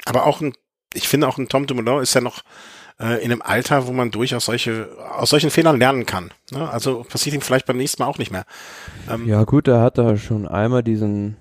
Aber 0.06 0.28
auch 0.28 0.39
ein, 0.39 0.54
ich 0.95 1.08
finde 1.08 1.27
auch 1.27 1.38
ein 1.38 1.47
Tom 1.47 1.67
Dumoulin 1.67 2.01
ist 2.01 2.13
ja 2.13 2.21
noch 2.21 2.43
äh, 2.99 3.23
in 3.23 3.31
einem 3.31 3.41
Alter, 3.41 3.88
wo 3.88 3.91
man 3.91 4.12
durchaus 4.12 4.45
solche, 4.45 4.89
aus 5.17 5.29
solchen 5.29 5.49
Fehlern 5.49 5.79
lernen 5.79 6.05
kann. 6.05 6.31
Ne? 6.51 6.69
Also 6.69 7.03
passiert 7.03 7.36
ihm 7.36 7.41
vielleicht 7.41 7.65
beim 7.65 7.77
nächsten 7.77 8.01
Mal 8.01 8.10
auch 8.10 8.17
nicht 8.17 8.31
mehr. 8.31 8.45
Ähm, 9.10 9.27
ja 9.27 9.43
gut, 9.43 9.67
er 9.67 9.81
hat 9.81 9.97
da 9.97 10.17
schon 10.17 10.47
einmal 10.47 10.84
diesen, 10.84 11.38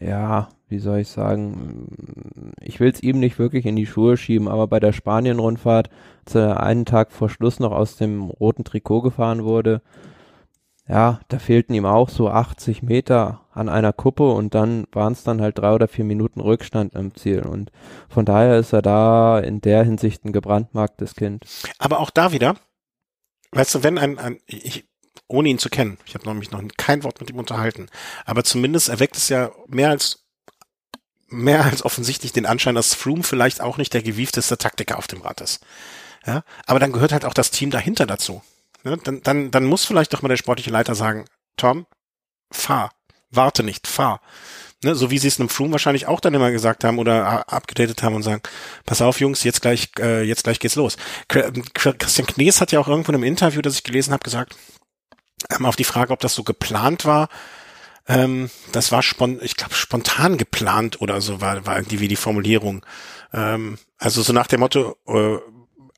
ja, 0.00 0.48
wie 0.68 0.78
soll 0.78 1.00
ich 1.00 1.08
sagen, 1.08 2.54
ich 2.60 2.80
will 2.80 2.90
es 2.90 3.02
ihm 3.02 3.18
nicht 3.18 3.38
wirklich 3.38 3.66
in 3.66 3.76
die 3.76 3.86
Schuhe 3.86 4.16
schieben, 4.16 4.48
aber 4.48 4.68
bei 4.68 4.80
der 4.80 4.92
Spanien-Rundfahrt, 4.92 5.90
als 6.24 6.34
er 6.34 6.62
einen 6.62 6.86
Tag 6.86 7.12
vor 7.12 7.28
Schluss 7.28 7.58
noch 7.58 7.72
aus 7.72 7.96
dem 7.96 8.22
roten 8.30 8.64
Trikot 8.64 9.02
gefahren 9.02 9.44
wurde, 9.44 9.82
ja, 10.90 11.20
da 11.28 11.38
fehlten 11.38 11.72
ihm 11.72 11.86
auch 11.86 12.08
so 12.08 12.30
80 12.30 12.82
Meter 12.82 13.46
an 13.52 13.68
einer 13.68 13.92
Kuppe 13.92 14.32
und 14.32 14.56
dann 14.56 14.88
waren 14.90 15.12
es 15.12 15.22
dann 15.22 15.40
halt 15.40 15.58
drei 15.58 15.72
oder 15.72 15.86
vier 15.86 16.04
Minuten 16.04 16.40
Rückstand 16.40 16.96
im 16.96 17.14
Ziel. 17.14 17.42
Und 17.42 17.70
von 18.08 18.24
daher 18.24 18.58
ist 18.58 18.72
er 18.72 18.82
da 18.82 19.38
in 19.38 19.60
der 19.60 19.84
Hinsicht 19.84 20.24
ein 20.24 20.32
gebrandmarktes 20.32 21.14
Kind. 21.14 21.44
Aber 21.78 22.00
auch 22.00 22.10
da 22.10 22.32
wieder, 22.32 22.56
weißt 23.52 23.76
du, 23.76 23.82
wenn 23.84 23.98
ein, 23.98 24.18
ein 24.18 24.40
ich, 24.46 24.84
ohne 25.28 25.48
ihn 25.48 25.60
zu 25.60 25.68
kennen, 25.68 25.96
ich 26.06 26.14
habe 26.14 26.28
nämlich 26.28 26.50
noch 26.50 26.60
kein 26.76 27.04
Wort 27.04 27.20
mit 27.20 27.30
ihm 27.30 27.38
unterhalten, 27.38 27.86
aber 28.24 28.42
zumindest 28.42 28.88
erweckt 28.88 29.16
es 29.16 29.28
ja 29.28 29.52
mehr 29.68 29.90
als 29.90 30.24
mehr 31.28 31.64
als 31.64 31.84
offensichtlich 31.84 32.32
den 32.32 32.46
Anschein, 32.46 32.74
dass 32.74 32.94
Froome 32.94 33.22
vielleicht 33.22 33.60
auch 33.60 33.76
nicht 33.76 33.94
der 33.94 34.02
gewiefteste 34.02 34.58
Taktiker 34.58 34.98
auf 34.98 35.06
dem 35.06 35.20
Rad 35.20 35.40
ist. 35.40 35.64
Ja, 36.26 36.42
aber 36.66 36.80
dann 36.80 36.90
gehört 36.90 37.12
halt 37.12 37.24
auch 37.24 37.34
das 37.34 37.52
Team 37.52 37.70
dahinter 37.70 38.06
dazu. 38.06 38.42
Ne? 38.84 38.98
Dann, 39.02 39.22
dann, 39.22 39.50
dann 39.50 39.64
muss 39.64 39.84
vielleicht 39.84 40.12
doch 40.12 40.22
mal 40.22 40.28
der 40.28 40.36
sportliche 40.36 40.70
Leiter 40.70 40.94
sagen, 40.94 41.26
Tom, 41.56 41.86
fahr, 42.50 42.92
warte 43.30 43.62
nicht, 43.62 43.86
fahr. 43.86 44.20
Ne? 44.82 44.94
So 44.94 45.10
wie 45.10 45.18
sie 45.18 45.28
es 45.28 45.38
einem 45.38 45.48
Froome 45.48 45.72
wahrscheinlich 45.72 46.06
auch 46.06 46.20
dann 46.20 46.34
immer 46.34 46.50
gesagt 46.50 46.84
haben 46.84 46.98
oder 46.98 47.52
abgedatet 47.52 48.02
haben 48.02 48.14
und 48.14 48.22
sagen, 48.22 48.42
pass 48.86 49.02
auf 49.02 49.20
Jungs, 49.20 49.44
jetzt 49.44 49.62
gleich, 49.62 49.90
äh, 49.98 50.22
jetzt 50.22 50.44
gleich 50.44 50.58
geht's 50.58 50.76
los. 50.76 50.96
Christian 51.28 52.26
Knees 52.26 52.60
hat 52.60 52.72
ja 52.72 52.80
auch 52.80 52.88
irgendwo 52.88 53.12
in 53.12 53.16
einem 53.16 53.24
Interview, 53.24 53.60
das 53.60 53.74
ich 53.74 53.84
gelesen 53.84 54.12
habe, 54.12 54.22
gesagt, 54.22 54.56
ähm, 55.50 55.66
auf 55.66 55.76
die 55.76 55.84
Frage, 55.84 56.12
ob 56.12 56.20
das 56.20 56.34
so 56.34 56.44
geplant 56.44 57.04
war, 57.04 57.28
ähm, 58.08 58.50
das 58.72 58.90
war 58.92 59.02
spon 59.02 59.38
ich 59.42 59.56
glaube 59.56 59.74
spontan 59.74 60.38
geplant 60.38 61.00
oder 61.00 61.20
so 61.20 61.40
war, 61.40 61.66
war 61.66 61.76
irgendwie 61.76 62.00
wie 62.00 62.08
die 62.08 62.16
Formulierung. 62.16 62.84
Ähm, 63.32 63.78
also 63.98 64.22
so 64.22 64.32
nach 64.32 64.46
dem 64.46 64.60
Motto, 64.60 64.96
äh, 65.06 65.38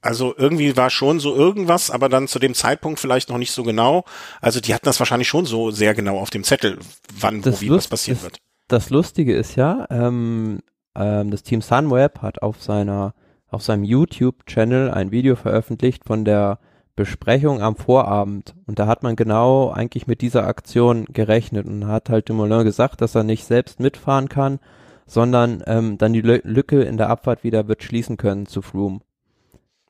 also 0.02 0.34
irgendwie 0.36 0.76
war 0.76 0.90
schon 0.90 1.20
so 1.20 1.34
irgendwas, 1.34 1.90
aber 1.90 2.08
dann 2.08 2.26
zu 2.26 2.40
dem 2.40 2.54
Zeitpunkt 2.54 2.98
vielleicht 2.98 3.28
noch 3.28 3.38
nicht 3.38 3.52
so 3.52 3.62
genau. 3.62 4.04
Also 4.40 4.60
die 4.60 4.74
hatten 4.74 4.84
das 4.84 4.98
wahrscheinlich 4.98 5.28
schon 5.28 5.46
so 5.46 5.70
sehr 5.70 5.94
genau 5.94 6.18
auf 6.18 6.30
dem 6.30 6.42
Zettel, 6.42 6.78
wann, 7.18 7.40
das 7.40 7.56
wo, 7.56 7.60
wie 7.62 7.68
Lust, 7.68 7.84
was 7.84 8.00
passieren 8.00 8.18
das, 8.18 8.24
wird. 8.24 8.38
Das 8.66 8.90
Lustige 8.90 9.34
ist 9.34 9.54
ja, 9.54 9.86
ähm, 9.90 10.60
ähm, 10.96 11.30
das 11.30 11.44
Team 11.44 11.62
Sunweb 11.62 12.20
hat 12.20 12.42
auf 12.42 12.60
seiner, 12.60 13.14
auf 13.48 13.62
seinem 13.62 13.84
YouTube-Channel 13.84 14.90
ein 14.90 15.12
Video 15.12 15.36
veröffentlicht 15.36 16.04
von 16.04 16.24
der 16.24 16.58
Besprechung 16.96 17.62
am 17.62 17.76
Vorabend. 17.76 18.54
Und 18.66 18.80
da 18.80 18.88
hat 18.88 19.04
man 19.04 19.14
genau 19.14 19.70
eigentlich 19.70 20.08
mit 20.08 20.20
dieser 20.20 20.46
Aktion 20.46 21.06
gerechnet 21.06 21.66
und 21.66 21.86
hat 21.86 22.10
halt 22.10 22.28
Dumoulin 22.28 22.64
gesagt, 22.64 23.00
dass 23.00 23.14
er 23.14 23.22
nicht 23.22 23.44
selbst 23.44 23.78
mitfahren 23.78 24.28
kann, 24.28 24.58
sondern 25.06 25.62
ähm, 25.66 25.96
dann 25.96 26.12
die 26.12 26.20
Lücke 26.20 26.82
in 26.82 26.96
der 26.96 27.08
Abfahrt 27.08 27.44
wieder 27.44 27.68
wird 27.68 27.84
schließen 27.84 28.16
können 28.16 28.46
zu 28.46 28.62
Froome. 28.62 29.00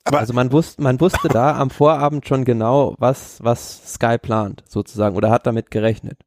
Aber 0.04 0.18
also 0.18 0.32
man 0.32 0.50
wusste, 0.50 0.82
man 0.82 1.00
wusste 1.00 1.28
da 1.28 1.56
am 1.56 1.70
Vorabend 1.70 2.26
schon 2.26 2.44
genau, 2.44 2.94
was, 2.98 3.36
was 3.40 3.94
Sky 3.94 4.18
plant, 4.18 4.64
sozusagen, 4.68 5.16
oder 5.16 5.30
hat 5.30 5.46
damit 5.46 5.70
gerechnet. 5.70 6.18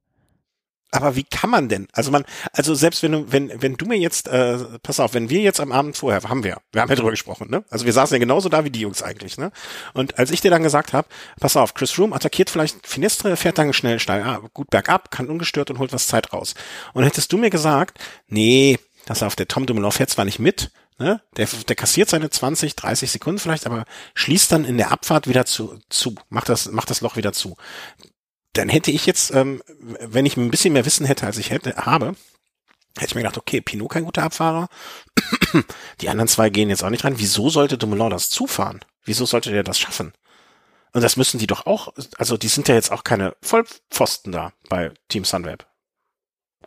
Aber 0.92 1.18
wie 1.18 1.24
kann 1.24 1.50
man 1.50 1.68
denn? 1.68 1.88
Also 1.92 2.10
man, 2.10 2.24
also 2.54 2.74
selbst 2.74 3.04
wenn 3.04 3.12
du, 3.12 3.32
wenn, 3.32 3.52
wenn 3.62 3.76
du 3.76 3.86
mir 3.86 3.98
jetzt, 3.98 4.30
äh, 4.30 4.58
pass 4.82 5.02
auf, 5.02 5.14
wenn 5.14 5.30
wir 5.30 5.42
jetzt 5.42 5.60
am 5.60 5.74
Abend 5.74 5.98
vorher, 5.98 6.24
haben 6.24 6.46
wir, 6.46 6.58
wir 6.72 6.82
haben 6.82 6.90
ja 6.90 6.96
drüber 6.96 7.12
gesprochen, 7.12 7.50
ne? 7.50 7.66
Also 7.70 7.86
wir 7.86 7.92
saßen 7.92 8.16
ja 8.16 8.20
genauso 8.20 8.48
da 8.48 8.64
wie 8.64 8.70
die 8.70 8.80
Jungs 8.80 9.04
eigentlich, 9.04 9.38
ne? 9.38 9.52
Und 9.94 10.18
als 10.18 10.32
ich 10.32 10.40
dir 10.40 10.52
dann 10.52 10.64
gesagt 10.64 10.94
habe, 10.94 11.10
pass 11.42 11.58
auf, 11.58 11.74
Chris 11.74 12.00
Room 12.00 12.14
attackiert 12.14 12.50
vielleicht 12.50 12.88
Finestre, 12.88 13.36
fährt 13.36 13.58
dann 13.58 13.74
schnell 13.74 14.00
steil, 14.00 14.24
ah, 14.24 14.40
gut 14.54 14.70
bergab, 14.70 15.12
kann 15.12 15.28
ungestört 15.28 15.70
und 15.70 15.80
holt 15.80 15.92
was 15.92 16.08
Zeit 16.08 16.32
raus. 16.32 16.56
Und 16.94 17.04
hättest 17.04 17.34
du 17.34 17.38
mir 17.38 17.50
gesagt, 17.50 18.00
nee, 18.30 18.80
das 19.06 19.22
auf 19.22 19.36
der 19.36 19.50
Tom 19.50 19.66
Dumoulin 19.66 19.92
fährt 19.92 20.12
zwar 20.12 20.24
nicht 20.24 20.40
mit, 20.40 20.72
Ne? 20.98 21.22
Der, 21.36 21.48
der 21.68 21.76
kassiert 21.76 22.10
seine 22.10 22.30
20, 22.30 22.76
30 22.76 23.12
Sekunden 23.12 23.40
vielleicht, 23.40 23.66
aber 23.66 23.86
schließt 24.14 24.52
dann 24.52 24.64
in 24.64 24.78
der 24.78 24.92
Abfahrt 24.92 25.28
wieder 25.28 25.46
zu, 25.46 25.80
zu 25.90 26.16
macht, 26.30 26.48
das, 26.48 26.72
macht 26.72 26.90
das 26.90 27.02
Loch 27.02 27.18
wieder 27.18 27.34
zu. 27.34 27.58
Dann 28.54 28.70
hätte 28.70 28.92
ich 28.92 29.06
jetzt, 29.06 29.34
ähm, 29.34 29.62
wenn 30.00 30.26
ich 30.26 30.38
ein 30.38 30.52
bisschen 30.52 30.74
mehr 30.74 30.86
Wissen 30.86 31.06
hätte, 31.06 31.26
als 31.26 31.38
ich 31.38 31.50
hätte, 31.50 31.76
habe, 31.76 32.16
hätte 32.98 33.08
ich 33.08 33.16
mir 33.16 33.22
gedacht, 33.22 33.38
okay, 33.38 33.60
Pinot 33.60 33.92
kein 33.92 34.06
guter 34.06 34.24
Abfahrer. 34.24 34.70
Die 36.02 36.08
anderen 36.08 36.30
zwei 36.30 36.50
gehen 36.50 36.70
jetzt 36.70 36.84
auch 36.84 36.90
nicht 36.90 37.04
rein. 37.04 37.20
Wieso 37.20 37.50
sollte 37.50 37.78
Dumoulin 37.78 38.10
das 38.10 38.30
zufahren? 38.30 38.80
Wieso 39.04 39.26
sollte 39.26 39.52
der 39.52 39.64
das 39.64 39.78
schaffen? 39.78 40.14
Und 40.94 41.02
das 41.02 41.18
müssen 41.18 41.40
die 41.40 41.48
doch 41.48 41.66
auch, 41.66 41.94
also 42.18 42.38
die 42.38 42.48
sind 42.48 42.70
ja 42.70 42.76
jetzt 42.76 42.94
auch 42.94 43.04
keine 43.04 43.36
Vollpfosten 43.42 44.32
da 44.32 44.54
bei 44.70 44.94
Team 45.10 45.26
Sunweb. 45.26 45.68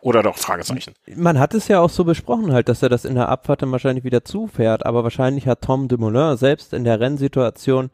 Oder 0.01 0.23
doch, 0.23 0.37
Fragezeichen. 0.37 0.93
Man 1.15 1.39
hat 1.39 1.53
es 1.53 1.67
ja 1.67 1.81
auch 1.81 1.89
so 1.89 2.03
besprochen 2.03 2.53
halt, 2.53 2.69
dass 2.69 2.81
er 2.81 2.89
das 2.89 3.05
in 3.05 3.15
der 3.15 3.29
Abfahrt 3.29 3.61
dann 3.61 3.71
wahrscheinlich 3.71 4.03
wieder 4.03 4.23
zufährt, 4.23 4.85
aber 4.85 5.03
wahrscheinlich 5.03 5.47
hat 5.47 5.61
Tom 5.61 5.87
Dumoulin 5.87 6.37
selbst 6.37 6.73
in 6.73 6.83
der 6.83 6.99
Rennsituation 6.99 7.89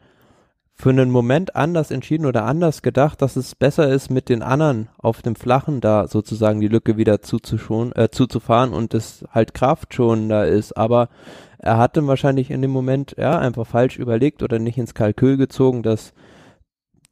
für 0.78 0.90
einen 0.90 1.10
Moment 1.10 1.56
anders 1.56 1.90
entschieden 1.90 2.26
oder 2.26 2.44
anders 2.44 2.82
gedacht, 2.82 3.22
dass 3.22 3.36
es 3.36 3.54
besser 3.54 3.88
ist, 3.88 4.10
mit 4.10 4.28
den 4.28 4.42
anderen 4.42 4.88
auf 4.98 5.22
dem 5.22 5.34
Flachen 5.34 5.80
da 5.80 6.06
sozusagen 6.06 6.60
die 6.60 6.68
Lücke 6.68 6.98
wieder 6.98 7.22
zuzuschonen, 7.22 7.96
äh, 7.96 8.10
zuzufahren 8.10 8.74
und 8.74 8.92
es 8.92 9.24
halt 9.32 9.54
kraftschonender 9.54 10.46
ist. 10.46 10.76
Aber 10.76 11.08
er 11.58 11.78
hat 11.78 11.96
dann 11.96 12.06
wahrscheinlich 12.06 12.50
in 12.50 12.60
dem 12.60 12.72
Moment 12.72 13.14
ja 13.16 13.38
einfach 13.38 13.66
falsch 13.66 13.98
überlegt 13.98 14.42
oder 14.42 14.58
nicht 14.58 14.76
ins 14.76 14.92
Kalkül 14.92 15.38
gezogen, 15.38 15.82
dass 15.82 16.12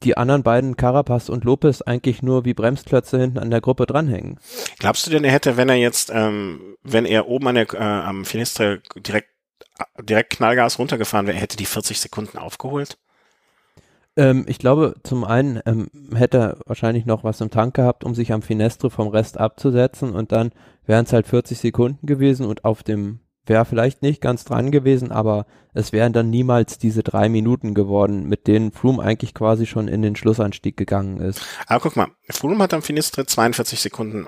die 0.04 0.16
anderen 0.16 0.42
beiden, 0.42 0.76
Carapaz 0.76 1.28
und 1.28 1.44
Lopez, 1.44 1.82
eigentlich 1.82 2.22
nur 2.22 2.44
wie 2.44 2.54
Bremsklötze 2.54 3.18
hinten 3.18 3.38
an 3.38 3.50
der 3.50 3.60
Gruppe 3.60 3.86
dranhängen. 3.86 4.38
Glaubst 4.78 5.06
du 5.06 5.10
denn, 5.10 5.24
er 5.24 5.32
hätte, 5.32 5.56
wenn 5.56 5.68
er 5.68 5.76
jetzt, 5.76 6.10
ähm, 6.14 6.76
wenn 6.82 7.04
er 7.06 7.28
oben 7.28 7.48
an 7.48 7.54
der, 7.54 7.72
äh, 7.72 7.78
am 7.78 8.24
Finistre 8.24 8.82
direkt, 8.96 9.30
direkt 10.00 10.30
Knallgas 10.30 10.78
runtergefahren 10.78 11.26
wäre, 11.26 11.38
hätte 11.38 11.56
die 11.56 11.66
40 11.66 11.98
Sekunden 12.00 12.38
aufgeholt? 12.38 12.98
Ähm, 14.16 14.44
ich 14.48 14.58
glaube, 14.58 14.94
zum 15.02 15.24
einen 15.24 15.60
ähm, 15.66 15.88
hätte 16.14 16.38
er 16.38 16.58
wahrscheinlich 16.66 17.06
noch 17.06 17.24
was 17.24 17.40
im 17.40 17.50
Tank 17.50 17.74
gehabt, 17.74 18.04
um 18.04 18.14
sich 18.14 18.32
am 18.32 18.42
Finestre 18.42 18.90
vom 18.90 19.08
Rest 19.08 19.38
abzusetzen 19.38 20.12
und 20.14 20.32
dann 20.32 20.52
wären 20.86 21.04
es 21.04 21.12
halt 21.12 21.26
40 21.26 21.58
Sekunden 21.58 22.06
gewesen 22.06 22.46
und 22.46 22.64
auf 22.64 22.82
dem 22.82 23.20
wäre 23.46 23.64
vielleicht 23.64 24.02
nicht 24.02 24.20
ganz 24.20 24.44
dran 24.44 24.70
gewesen, 24.70 25.12
aber 25.12 25.46
es 25.72 25.92
wären 25.92 26.12
dann 26.12 26.30
niemals 26.30 26.78
diese 26.78 27.02
drei 27.02 27.28
Minuten 27.28 27.74
geworden, 27.74 28.28
mit 28.28 28.46
denen 28.46 28.72
Froome 28.72 29.02
eigentlich 29.02 29.34
quasi 29.34 29.66
schon 29.66 29.88
in 29.88 30.02
den 30.02 30.16
Schlussanstieg 30.16 30.76
gegangen 30.76 31.18
ist. 31.18 31.42
Aber 31.66 31.80
guck 31.80 31.96
mal, 31.96 32.08
Froome 32.30 32.62
hat 32.62 32.74
am 32.74 32.82
Finistre 32.82 33.26
42 33.26 33.80
Sekunden 33.80 34.26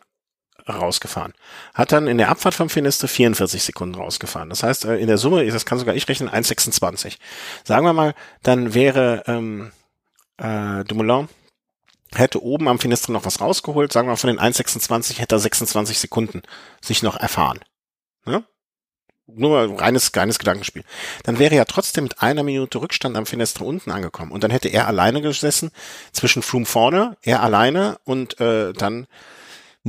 rausgefahren. 0.69 1.33
Hat 1.75 1.93
dann 1.93 2.09
in 2.09 2.19
der 2.19 2.29
Abfahrt 2.29 2.55
vom 2.55 2.69
Finistre 2.69 3.09
44 3.09 3.63
Sekunden 3.63 3.95
rausgefahren. 3.95 4.51
Das 4.51 4.63
heißt, 4.63 4.85
äh, 4.85 4.97
in 4.97 5.07
der 5.07 5.19
Summe, 5.19 5.47
das 5.47 5.65
kann 5.65 5.79
sogar 5.79 5.95
ich 5.95 6.09
rechnen, 6.09 6.29
1,26. 6.29 7.19
Sagen 7.65 7.87
wir 7.87 7.93
mal, 7.93 8.15
dann 8.43 8.75
wäre 8.75 9.23
ähm, 9.27 9.71
äh, 10.39 10.85
Dumoulin 10.85 11.29
hätte 12.15 12.43
oben 12.43 12.69
am 12.69 12.79
Finistre 12.79 13.13
noch 13.13 13.25
was 13.25 13.41
rausgeholt, 13.41 13.93
sagen 13.93 14.07
wir 14.07 14.13
mal 14.13 14.17
von 14.17 14.29
den 14.29 14.41
1,26 14.41 15.19
hätte 15.19 15.37
er 15.37 15.39
26 15.41 15.99
Sekunden 15.99 16.43
sich 16.81 17.03
noch 17.03 17.17
erfahren. 17.17 17.61
Ja? 18.27 18.43
Nur 19.29 19.51
mal 19.51 19.75
reines, 19.77 20.13
reines 20.15 20.39
Gedankenspiel. 20.39 20.85
Dann 21.25 21.39
wäre 21.39 21.57
er 21.57 21.67
trotzdem 21.67 22.05
mit 22.05 22.23
einer 22.23 22.43
Minute 22.43 22.81
Rückstand 22.81 23.17
am 23.17 23.27
Finestre 23.27 23.65
unten 23.65 23.91
angekommen. 23.91 24.31
Und 24.31 24.45
dann 24.45 24.51
hätte 24.51 24.69
er 24.69 24.87
alleine 24.87 25.21
gesessen, 25.21 25.71
zwischen 26.13 26.43
Froome 26.43 26.67
vorne, 26.67 27.17
er 27.23 27.43
alleine 27.43 27.99
und 28.05 28.41
äh, 28.41 28.73
dann 28.73 29.07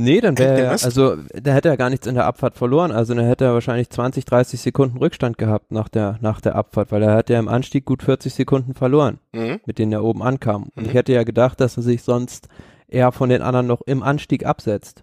Nee, 0.00 0.20
dann 0.20 0.38
wäre 0.38 0.60
er, 0.60 0.70
also 0.70 1.16
da 1.16 1.52
hätte 1.52 1.68
er 1.68 1.76
gar 1.76 1.90
nichts 1.90 2.06
in 2.06 2.14
der 2.14 2.24
Abfahrt 2.24 2.54
verloren. 2.54 2.92
Also 2.92 3.14
dann 3.14 3.26
hätte 3.26 3.46
er 3.46 3.54
wahrscheinlich 3.54 3.90
20, 3.90 4.24
30 4.24 4.60
Sekunden 4.60 4.96
Rückstand 4.98 5.38
gehabt 5.38 5.72
nach 5.72 5.88
der, 5.88 6.18
nach 6.20 6.40
der 6.40 6.54
Abfahrt, 6.54 6.92
weil 6.92 7.02
er 7.02 7.14
hat 7.14 7.30
ja 7.30 7.38
im 7.40 7.48
Anstieg 7.48 7.84
gut 7.84 8.04
40 8.04 8.32
Sekunden 8.32 8.74
verloren, 8.74 9.18
mhm. 9.32 9.58
mit 9.66 9.80
denen 9.80 9.90
er 9.90 10.04
oben 10.04 10.22
ankam. 10.22 10.70
Und 10.76 10.84
mhm. 10.84 10.90
ich 10.90 10.94
hätte 10.94 11.12
ja 11.12 11.24
gedacht, 11.24 11.60
dass 11.60 11.76
er 11.76 11.82
sich 11.82 12.04
sonst 12.04 12.46
eher 12.86 13.10
von 13.10 13.28
den 13.28 13.42
anderen 13.42 13.66
noch 13.66 13.82
im 13.86 14.04
Anstieg 14.04 14.46
absetzt. 14.46 15.02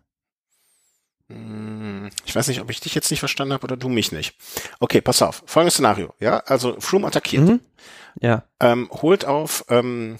Hm, 1.29 2.09
ich 2.25 2.35
weiß 2.35 2.47
nicht, 2.47 2.61
ob 2.61 2.69
ich 2.69 2.79
dich 2.79 2.93
jetzt 2.93 3.09
nicht 3.09 3.19
verstanden 3.19 3.53
habe 3.53 3.63
oder 3.63 3.77
du 3.77 3.89
mich 3.89 4.11
nicht. 4.11 4.35
Okay, 4.79 5.01
pass 5.01 5.21
auf. 5.21 5.43
Folgendes 5.45 5.75
Szenario. 5.75 6.13
Ja, 6.19 6.38
also 6.39 6.79
Froome 6.79 7.07
attackiert. 7.07 7.43
Mhm. 7.43 7.59
Ja. 8.21 8.43
Ähm, 8.59 8.89
holt 8.91 9.25
auf, 9.25 9.65
ähm, 9.69 10.17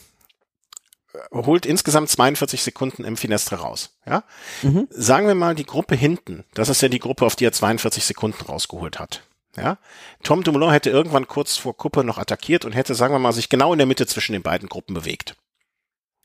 holt 1.32 1.65
insgesamt 1.65 2.10
42 2.10 2.63
Sekunden 2.63 3.04
im 3.04 3.18
Finestre 3.18 3.58
raus. 3.58 3.98
Ja? 4.06 4.24
Mhm. 4.63 4.88
Sagen 4.89 5.28
wir 5.28 5.36
mal 5.36 5.56
die 5.56 5.65
Gruppe 5.65 5.96
hinten. 5.96 6.44
Das 6.54 6.70
ist 6.70 6.82
ja 6.82 6.89
die 6.89 7.00
Gruppe, 7.00 7.26
auf 7.26 7.36
die 7.36 7.46
er 7.46 7.52
42 7.52 8.04
Sekunden 8.04 8.44
rausgeholt 8.44 9.00
hat. 9.00 9.24
Ja? 9.56 9.78
Tom 10.24 10.44
Dumoulin 10.44 10.72
hätte 10.72 10.89
irgendwann 10.89 11.28
kurz 11.28 11.56
vor 11.56 11.78
Kuppe 11.78 12.04
noch 12.04 12.18
attackiert 12.18 12.65
und 12.65 12.74
hätte, 12.74 12.96
sagen 12.96 13.13
wir 13.13 13.20
mal, 13.20 13.32
sich 13.32 13.50
genau 13.50 13.72
in 13.74 13.78
der 13.80 13.88
Mitte 13.88 14.08
zwischen 14.08 14.34
den 14.34 14.44
beiden 14.44 14.70
Gruppen 14.70 14.94
bewegt. 14.94 15.36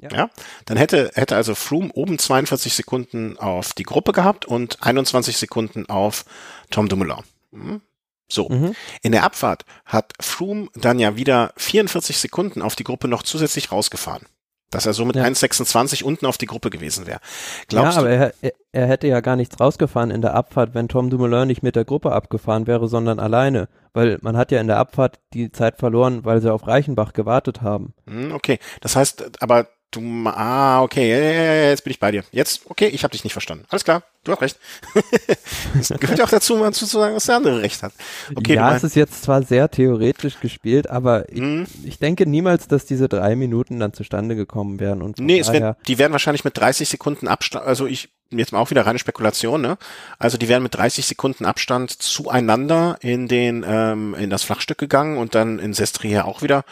Ja. 0.01 0.11
ja. 0.11 0.31
Dann 0.65 0.77
hätte, 0.77 1.11
hätte 1.15 1.37
also 1.37 1.55
Froome 1.55 1.91
oben 1.93 2.19
42 2.19 2.75
Sekunden 2.75 3.39
auf 3.39 3.73
die 3.73 3.83
Gruppe 3.83 4.13
gehabt 4.13 4.47
und 4.47 4.83
21 4.83 5.37
Sekunden 5.37 5.87
auf 5.89 6.25
Tom 6.71 6.89
Dumoulin. 6.89 7.23
Hm? 7.53 7.81
So. 8.29 8.49
Mhm. 8.49 8.75
In 9.03 9.13
der 9.13 9.25
Abfahrt 9.25 9.65
hat 9.85 10.13
Froome 10.21 10.69
dann 10.75 10.99
ja 10.99 11.17
wieder 11.17 11.53
44 11.57 12.17
Sekunden 12.19 12.63
auf 12.63 12.77
die 12.77 12.85
Gruppe 12.85 13.09
noch 13.09 13.23
zusätzlich 13.23 13.73
rausgefahren 13.73 14.27
dass 14.71 14.87
er 14.87 14.93
so 14.93 15.05
mit 15.05 15.17
ja. 15.17 15.25
1,26 15.25 16.05
unten 16.05 16.27
auf 16.27 16.39
die 16.39 16.47
Gruppe 16.47 16.71
gewesen 16.71 17.07
wäre. 17.07 17.21
Glaubst 17.69 17.97
ja, 17.97 18.01
aber 18.01 18.11
er, 18.11 18.33
er, 18.73 18.87
hätte 18.87 19.09
ja 19.09 19.21
gar 19.21 19.37
nichts 19.37 19.59
rausgefahren 19.59 20.11
in 20.11 20.23
der 20.23 20.35
Abfahrt, 20.35 20.75
wenn 20.75 20.89
Tom 20.89 21.11
Dumoulin 21.11 21.49
nicht 21.49 21.63
mit 21.63 21.77
der 21.77 21.85
Gruppe 21.85 22.13
abgefahren 22.13 22.67
wäre, 22.67 22.89
sondern 22.89 23.19
alleine. 23.19 23.69
Weil 23.93 24.19
man 24.23 24.37
hat 24.37 24.53
ja 24.53 24.61
in 24.61 24.69
der 24.69 24.79
Abfahrt 24.79 25.19
die 25.35 25.51
Zeit 25.51 25.79
verloren, 25.79 26.25
weil 26.25 26.41
sie 26.41 26.53
auf 26.53 26.67
Reichenbach 26.67 27.13
gewartet 27.13 27.63
haben. 27.63 27.95
Hm, 28.07 28.33
okay, 28.33 28.61
das 28.81 28.95
heißt, 28.95 29.43
aber 29.43 29.67
Du, 29.93 30.01
ah, 30.27 30.83
okay, 30.83 31.11
ja, 31.11 31.19
ja, 31.19 31.55
ja, 31.55 31.69
jetzt 31.71 31.83
bin 31.83 31.91
ich 31.91 31.99
bei 31.99 32.13
dir. 32.13 32.23
Jetzt, 32.31 32.63
okay, 32.67 32.87
ich 32.87 33.03
habe 33.03 33.11
dich 33.11 33.25
nicht 33.25 33.33
verstanden. 33.33 33.65
Alles 33.71 33.83
klar, 33.83 34.05
du 34.23 34.31
hast 34.31 34.41
recht. 34.41 34.59
Es 35.81 35.89
gehört 35.89 36.21
auch 36.21 36.29
dazu, 36.29 36.55
mal 36.57 36.73
zu 36.73 36.85
sagen, 36.85 37.15
dass 37.15 37.27
der 37.27 37.37
andere 37.37 37.61
recht 37.61 37.83
hat. 37.83 37.93
Okay, 38.37 38.55
ja, 38.55 38.77
es 38.77 38.85
ist 38.85 38.95
jetzt 38.95 39.23
zwar 39.23 39.43
sehr 39.43 39.69
theoretisch 39.69 40.39
gespielt, 40.39 40.89
aber 40.89 41.29
ich, 41.29 41.41
hm. 41.41 41.67
ich 41.83 41.99
denke 41.99 42.27
niemals, 42.27 42.69
dass 42.69 42.87
diese 42.87 43.09
drei 43.09 43.35
Minuten 43.35 43.81
dann 43.81 43.93
zustande 43.93 44.37
gekommen 44.37 44.79
wären. 44.79 45.03
Und 45.03 45.19
nee, 45.19 45.41
es 45.41 45.53
wär, 45.53 45.77
die 45.89 45.99
werden 45.99 46.13
wahrscheinlich 46.13 46.45
mit 46.45 46.57
30 46.57 46.89
Sekunden 46.89 47.27
Abstand, 47.27 47.67
also 47.67 47.87
ich, 47.87 48.11
jetzt 48.39 48.53
mal 48.53 48.61
auch 48.61 48.71
wieder 48.71 48.87
reine 48.87 48.99
Spekulation, 48.99 49.61
ne? 49.61 49.77
Also 50.19 50.39
die 50.39 50.49
wären 50.49 50.63
mit 50.63 50.75
30 50.75 51.07
Sekunden 51.07 51.45
Abstand 51.45 51.91
zueinander 51.91 52.97
in 53.01 53.29
den, 53.29 53.65
ähm, 53.67 54.15
in 54.15 54.31
das 54.31 54.43
Flachstück 54.43 54.79
gegangen 54.79 55.19
und 55.19 55.35
dann 55.35 55.59
in 55.59 55.75
Sestriere 55.75 56.25
auch 56.25 56.43
wieder 56.43 56.65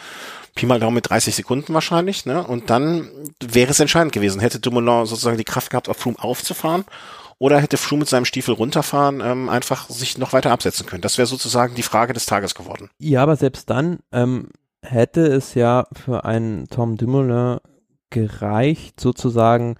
Pi 0.55 0.65
mal 0.65 0.79
Daumen 0.79 0.95
mit 0.95 1.09
30 1.09 1.35
Sekunden 1.35 1.73
wahrscheinlich, 1.73 2.25
ne? 2.25 2.45
Und 2.45 2.69
dann 2.69 3.09
wäre 3.39 3.71
es 3.71 3.79
entscheidend 3.79 4.13
gewesen. 4.13 4.41
Hätte 4.41 4.59
Dumoulin 4.59 5.05
sozusagen 5.05 5.37
die 5.37 5.43
Kraft 5.43 5.69
gehabt, 5.69 5.89
auf 5.89 5.97
Froome 5.97 6.19
aufzufahren 6.19 6.85
oder 7.37 7.59
hätte 7.59 7.77
Froome 7.77 7.99
mit 7.99 8.09
seinem 8.09 8.25
Stiefel 8.25 8.53
runterfahren 8.53 9.21
ähm, 9.23 9.49
einfach 9.49 9.89
sich 9.89 10.17
noch 10.17 10.33
weiter 10.33 10.51
absetzen 10.51 10.85
können? 10.85 11.01
Das 11.01 11.17
wäre 11.17 11.27
sozusagen 11.27 11.75
die 11.75 11.83
Frage 11.83 12.13
des 12.13 12.25
Tages 12.25 12.55
geworden. 12.55 12.89
Ja, 12.99 13.23
aber 13.23 13.35
selbst 13.35 13.69
dann 13.69 13.99
ähm, 14.11 14.49
hätte 14.81 15.21
es 15.21 15.53
ja 15.53 15.87
für 15.93 16.25
einen 16.25 16.67
Tom 16.67 16.97
Dumoulin 16.97 17.59
gereicht, 18.09 18.99
sozusagen 18.99 19.75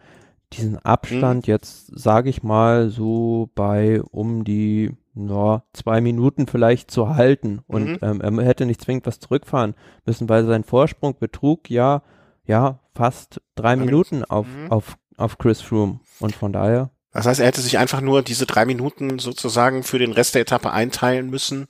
diesen 0.54 0.78
Abstand 0.78 1.46
hm. 1.46 1.52
jetzt, 1.52 1.88
sage 1.98 2.30
ich 2.30 2.44
mal, 2.44 2.90
so 2.90 3.50
bei 3.56 4.02
um 4.02 4.44
die 4.44 4.92
no, 5.14 5.62
zwei 5.74 6.02
Minuten 6.02 6.48
vielleicht 6.48 6.92
zu 6.92 7.16
halten 7.16 7.62
und 7.68 8.02
mhm. 8.02 8.22
ähm, 8.24 8.40
er 8.40 8.46
hätte 8.46 8.66
nicht 8.66 8.82
zwingend 8.82 9.06
was 9.06 9.20
zurückfahren 9.20 9.76
müssen, 10.06 10.30
weil 10.30 10.46
sein 10.46 10.64
Vorsprung 10.64 11.18
betrug 11.20 11.70
ja, 11.70 12.04
ja, 12.46 12.80
fast 12.96 13.42
drei 13.56 13.76
Minuten, 13.76 14.20
Minuten 14.20 14.32
auf, 14.32 14.48
mhm. 14.48 14.72
auf, 14.72 14.98
auf 15.18 15.38
Chris 15.38 15.62
Froome 15.62 16.00
und 16.20 16.36
von 16.36 16.54
daher. 16.54 16.90
Das 17.12 17.26
heißt, 17.26 17.40
er 17.40 17.48
hätte 17.48 17.62
sich 17.62 17.78
einfach 17.78 18.02
nur 18.02 18.22
diese 18.22 18.46
drei 18.46 18.66
Minuten 18.66 19.20
sozusagen 19.20 19.84
für 19.84 20.00
den 20.00 20.12
Rest 20.12 20.36
der 20.36 20.44
Etappe 20.44 20.72
einteilen 20.72 21.30
müssen, 21.30 21.68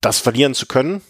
das 0.00 0.18
verlieren 0.18 0.54
zu 0.54 0.66
können, 0.66 1.00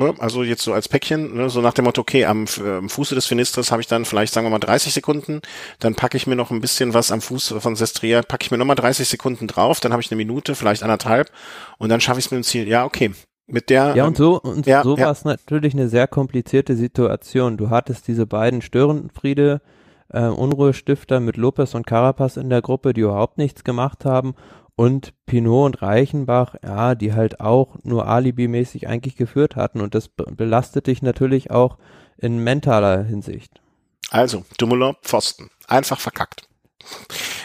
Ne? 0.00 0.14
Also 0.18 0.42
jetzt 0.42 0.62
so 0.62 0.72
als 0.72 0.88
Päckchen, 0.88 1.34
ne? 1.34 1.50
so 1.50 1.60
nach 1.60 1.74
dem 1.74 1.84
Motto, 1.84 2.00
okay, 2.00 2.24
am, 2.24 2.46
äh, 2.64 2.78
am 2.78 2.88
Fuße 2.88 3.14
des 3.14 3.26
Finistres 3.26 3.70
habe 3.70 3.82
ich 3.82 3.86
dann 3.86 4.06
vielleicht, 4.06 4.32
sagen 4.32 4.46
wir 4.46 4.50
mal, 4.50 4.58
30 4.58 4.94
Sekunden, 4.94 5.42
dann 5.78 5.94
packe 5.94 6.16
ich 6.16 6.26
mir 6.26 6.36
noch 6.36 6.50
ein 6.50 6.62
bisschen 6.62 6.94
was 6.94 7.12
am 7.12 7.20
Fuß 7.20 7.56
von 7.58 7.76
Sestria, 7.76 8.22
packe 8.22 8.44
ich 8.44 8.50
mir 8.50 8.56
nochmal 8.56 8.76
30 8.76 9.06
Sekunden 9.06 9.46
drauf, 9.46 9.78
dann 9.78 9.92
habe 9.92 10.00
ich 10.00 10.10
eine 10.10 10.16
Minute, 10.16 10.54
vielleicht 10.54 10.82
anderthalb 10.82 11.30
und 11.76 11.90
dann 11.90 12.00
schaffe 12.00 12.18
ich 12.18 12.24
es 12.24 12.30
mit 12.30 12.38
dem 12.38 12.44
Ziel. 12.44 12.66
Ja, 12.66 12.86
okay. 12.86 13.10
Mit 13.46 13.68
der, 13.68 13.94
ja, 13.94 14.06
und 14.06 14.16
so, 14.16 14.40
und 14.40 14.66
ja, 14.66 14.82
so 14.82 14.96
ja. 14.96 15.04
war 15.04 15.12
es 15.12 15.24
natürlich 15.24 15.74
eine 15.74 15.90
sehr 15.90 16.06
komplizierte 16.06 16.76
Situation. 16.76 17.58
Du 17.58 17.68
hattest 17.68 18.08
diese 18.08 18.24
beiden 18.24 18.62
Störenfriede, 18.62 19.60
äh, 20.08 20.22
Unruhestifter 20.28 21.20
mit 21.20 21.36
Lopez 21.36 21.74
und 21.74 21.86
Carapaz 21.86 22.38
in 22.38 22.48
der 22.48 22.62
Gruppe, 22.62 22.94
die 22.94 23.02
überhaupt 23.02 23.36
nichts 23.36 23.64
gemacht 23.64 24.06
haben 24.06 24.34
und 24.80 25.12
Pinot 25.26 25.66
und 25.66 25.82
Reichenbach, 25.82 26.54
ja, 26.62 26.94
die 26.94 27.12
halt 27.12 27.38
auch 27.40 27.76
nur 27.82 28.08
alibimäßig 28.08 28.88
eigentlich 28.88 29.14
geführt 29.14 29.54
hatten 29.54 29.82
und 29.82 29.94
das 29.94 30.08
belastet 30.08 30.86
dich 30.86 31.02
natürlich 31.02 31.50
auch 31.50 31.76
in 32.16 32.42
mentaler 32.42 33.02
Hinsicht. 33.02 33.60
Also, 34.08 34.46
Dumoulin, 34.56 34.96
Pfosten. 35.02 35.50
Einfach 35.68 36.00
verkackt. 36.00 36.48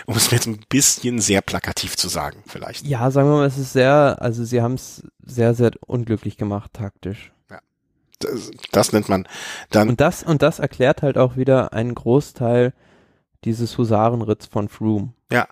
Um 0.08 0.16
es 0.16 0.30
jetzt 0.30 0.46
ein 0.46 0.60
bisschen 0.70 1.20
sehr 1.20 1.42
plakativ 1.42 1.98
zu 1.98 2.10
sagen, 2.10 2.44
vielleicht. 2.46 2.86
Ja, 2.86 3.10
sagen 3.10 3.28
wir 3.28 3.38
mal, 3.38 3.48
es 3.48 3.58
ist 3.58 3.74
sehr, 3.74 4.18
also 4.20 4.46
sie 4.46 4.62
haben 4.62 4.76
es 4.76 5.02
sehr, 5.26 5.56
sehr 5.56 5.72
unglücklich 5.88 6.38
gemacht, 6.38 6.74
taktisch. 6.74 7.34
Ja. 7.50 7.60
Das, 8.20 8.52
das 8.72 8.94
nennt 8.94 9.10
man 9.10 9.28
dann. 9.72 9.90
Und 9.90 10.00
das, 10.00 10.22
und 10.22 10.44
das 10.44 10.60
erklärt 10.60 11.02
halt 11.02 11.18
auch 11.18 11.38
wieder 11.38 11.74
einen 11.74 11.96
Großteil 11.96 12.74
dieses 13.46 13.78
Husarenritz 13.78 14.48
von 14.48 14.70
Froome. 14.70 15.14
Ja, 15.32 15.48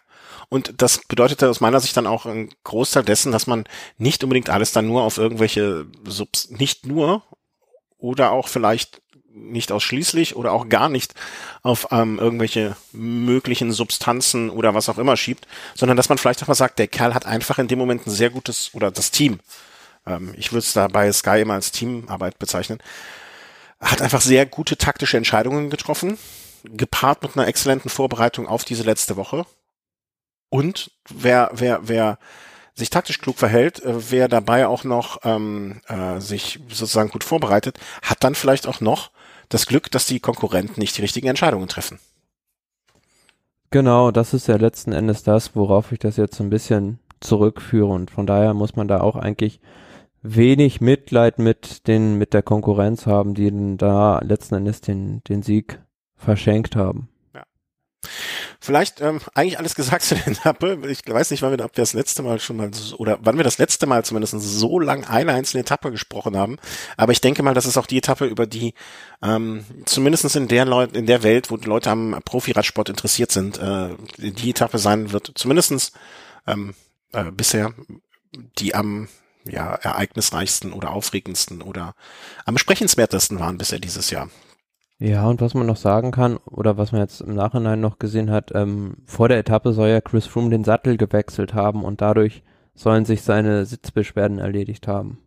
und 0.49 0.81
das 0.81 0.99
bedeutete 1.07 1.49
aus 1.49 1.61
meiner 1.61 1.79
Sicht 1.79 1.95
dann 1.97 2.07
auch 2.07 2.25
ein 2.25 2.49
Großteil 2.63 3.03
dessen, 3.03 3.31
dass 3.31 3.47
man 3.47 3.65
nicht 3.97 4.23
unbedingt 4.23 4.49
alles 4.49 4.71
dann 4.71 4.87
nur 4.87 5.03
auf 5.03 5.17
irgendwelche 5.17 5.87
Subs, 6.05 6.49
nicht 6.49 6.85
nur 6.85 7.23
oder 7.97 8.31
auch 8.31 8.47
vielleicht 8.47 9.01
nicht 9.33 9.71
ausschließlich 9.71 10.35
oder 10.35 10.51
auch 10.51 10.69
gar 10.69 10.89
nicht 10.89 11.15
auf 11.63 11.87
ähm, 11.91 12.19
irgendwelche 12.19 12.75
möglichen 12.91 13.71
Substanzen 13.71 14.49
oder 14.49 14.75
was 14.75 14.89
auch 14.89 14.99
immer 14.99 15.17
schiebt, 15.17 15.47
sondern 15.73 15.97
dass 15.97 16.09
man 16.09 16.17
vielleicht 16.17 16.43
auch 16.43 16.47
mal 16.47 16.53
sagt, 16.53 16.77
der 16.77 16.87
Kerl 16.87 17.15
hat 17.15 17.25
einfach 17.25 17.57
in 17.57 17.67
dem 17.67 17.79
Moment 17.79 18.05
ein 18.05 18.11
sehr 18.11 18.29
gutes 18.29 18.71
oder 18.73 18.91
das 18.91 19.09
Team. 19.09 19.39
Ähm, 20.05 20.35
ich 20.37 20.51
würde 20.51 20.59
es 20.59 20.73
da 20.73 20.87
bei 20.87 21.11
Sky 21.11 21.41
immer 21.41 21.55
als 21.55 21.71
Teamarbeit 21.71 22.37
bezeichnen. 22.37 22.79
Hat 23.81 24.01
einfach 24.01 24.21
sehr 24.21 24.45
gute 24.45 24.77
taktische 24.77 25.17
Entscheidungen 25.17 25.69
getroffen, 25.69 26.17
gepaart 26.63 27.21
mit 27.23 27.35
einer 27.35 27.47
exzellenten 27.47 27.89
Vorbereitung 27.89 28.47
auf 28.47 28.63
diese 28.63 28.83
letzte 28.83 29.15
Woche. 29.15 29.45
Und 30.49 30.91
wer, 31.09 31.49
wer, 31.53 31.87
wer 31.87 32.19
sich 32.75 32.89
taktisch 32.89 33.19
klug 33.19 33.37
verhält, 33.37 33.83
äh, 33.83 34.11
wer 34.11 34.27
dabei 34.27 34.67
auch 34.67 34.83
noch 34.83 35.19
ähm, 35.23 35.81
äh, 35.87 36.19
sich 36.19 36.59
sozusagen 36.69 37.09
gut 37.09 37.23
vorbereitet, 37.23 37.79
hat 38.01 38.23
dann 38.23 38.35
vielleicht 38.35 38.67
auch 38.67 38.81
noch 38.81 39.11
das 39.49 39.67
Glück, 39.67 39.91
dass 39.91 40.05
die 40.05 40.19
Konkurrenten 40.19 40.79
nicht 40.79 40.97
die 40.97 41.01
richtigen 41.01 41.27
Entscheidungen 41.27 41.67
treffen. 41.67 41.99
Genau, 43.69 44.11
das 44.11 44.33
ist 44.33 44.47
ja 44.47 44.55
letzten 44.55 44.93
Endes 44.93 45.23
das, 45.23 45.55
worauf 45.55 45.91
ich 45.91 45.99
das 45.99 46.17
jetzt 46.17 46.39
ein 46.39 46.49
bisschen 46.49 46.99
zurückführe 47.19 47.91
und 47.91 48.11
von 48.11 48.27
daher 48.27 48.53
muss 48.53 48.75
man 48.75 48.87
da 48.87 49.01
auch 49.01 49.15
eigentlich 49.15 49.59
wenig 50.21 50.81
Mitleid 50.81 51.39
mit 51.39 51.87
den 51.87 52.17
mit 52.17 52.33
der 52.33 52.43
Konkurrenz 52.43 53.05
haben, 53.05 53.33
die 53.33 53.77
da 53.77 54.19
letzten 54.19 54.55
Endes 54.55 54.81
den 54.81 55.23
den 55.23 55.41
Sieg 55.41 55.79
verschenkt 56.23 56.75
haben. 56.75 57.09
Vielleicht 58.59 59.01
ähm, 59.01 59.19
eigentlich 59.33 59.59
alles 59.59 59.75
gesagt 59.75 60.03
zu 60.03 60.15
der 60.15 60.25
Etappe. 60.25 60.79
Ich 60.87 61.01
weiß 61.05 61.31
nicht, 61.31 61.41
wann 61.41 61.51
wir, 61.51 61.65
ob 61.65 61.75
wir 61.75 61.81
das 61.81 61.91
letzte 61.91 62.23
Mal 62.23 62.39
schon 62.39 62.55
mal 62.55 62.73
so, 62.73 62.95
oder 62.95 63.19
wann 63.21 63.35
wir 63.35 63.43
das 63.43 63.57
letzte 63.57 63.87
Mal 63.87 64.05
zumindest 64.05 64.39
so 64.39 64.79
lang 64.79 65.03
eine 65.03 65.33
einzelne 65.33 65.61
Etappe 65.63 65.91
gesprochen 65.91 66.37
haben. 66.37 66.57
Aber 66.95 67.11
ich 67.11 67.19
denke 67.19 67.43
mal, 67.43 67.53
das 67.53 67.65
ist 67.65 67.77
auch 67.77 67.87
die 67.87 67.97
Etappe, 67.97 68.25
über 68.25 68.47
die 68.47 68.73
ähm, 69.21 69.65
zumindestens 69.83 70.37
in 70.37 70.47
der 70.47 70.63
Leut 70.63 70.95
in 70.95 71.07
der 71.07 71.23
Welt, 71.23 71.51
wo 71.51 71.57
die 71.57 71.67
Leute 71.67 71.89
am 71.89 72.17
Profiradsport 72.23 72.87
interessiert 72.87 73.33
sind, 73.33 73.57
äh, 73.57 73.89
die 74.17 74.51
Etappe 74.51 74.77
sein 74.77 75.11
wird. 75.11 75.33
Zumindestens 75.35 75.91
ähm, 76.47 76.73
äh, 77.11 77.31
bisher 77.31 77.73
die 78.59 78.75
am 78.75 79.09
ja, 79.45 79.75
ereignisreichsten 79.75 80.71
oder 80.71 80.91
aufregendsten 80.91 81.61
oder 81.61 81.95
am 82.45 82.57
sprechenswertesten 82.57 83.39
waren 83.39 83.57
bisher 83.57 83.79
dieses 83.79 84.09
Jahr. 84.09 84.29
Ja, 84.99 85.27
und 85.27 85.41
was 85.41 85.53
man 85.53 85.67
noch 85.67 85.77
sagen 85.77 86.11
kann, 86.11 86.37
oder 86.37 86.77
was 86.77 86.91
man 86.91 87.01
jetzt 87.01 87.21
im 87.21 87.35
Nachhinein 87.35 87.81
noch 87.81 87.99
gesehen 87.99 88.31
hat, 88.31 88.51
ähm, 88.53 88.97
vor 89.05 89.27
der 89.27 89.39
Etappe 89.39 89.73
soll 89.73 89.89
ja 89.89 90.01
Chris 90.01 90.27
Froome 90.27 90.49
den 90.49 90.63
Sattel 90.63 90.97
gewechselt 90.97 91.53
haben 91.53 91.83
und 91.83 92.01
dadurch 92.01 92.43
sollen 92.75 93.05
sich 93.05 93.21
seine 93.21 93.65
Sitzbeschwerden 93.65 94.39
erledigt 94.39 94.87
haben. 94.87 95.19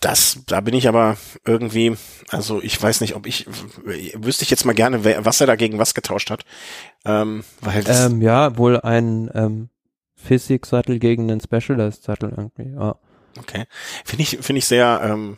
Das, 0.00 0.40
da 0.46 0.62
bin 0.62 0.74
ich 0.74 0.88
aber 0.88 1.18
irgendwie, 1.44 1.94
also 2.30 2.62
ich 2.62 2.82
weiß 2.82 3.02
nicht, 3.02 3.14
ob 3.16 3.26
ich, 3.26 3.46
wüsste 3.84 4.44
ich 4.44 4.50
jetzt 4.50 4.64
mal 4.64 4.74
gerne, 4.74 5.04
wer, 5.04 5.26
was 5.26 5.42
er 5.42 5.46
dagegen 5.46 5.78
was 5.78 5.92
getauscht 5.92 6.30
hat. 6.30 6.46
Ähm, 7.04 7.44
weil 7.60 7.84
ähm, 7.86 8.22
ja, 8.22 8.56
wohl 8.56 8.80
ein 8.80 9.30
ähm, 9.34 9.68
Physik-Sattel 10.16 11.00
gegen 11.00 11.30
einen 11.30 11.40
Specialist-Sattel 11.40 12.32
irgendwie, 12.34 12.72
ja. 12.74 12.96
Okay. 13.38 13.66
Finde 14.04 14.22
ich, 14.22 14.38
finde 14.40 14.58
ich 14.58 14.66
sehr, 14.66 15.00
ähm, 15.04 15.36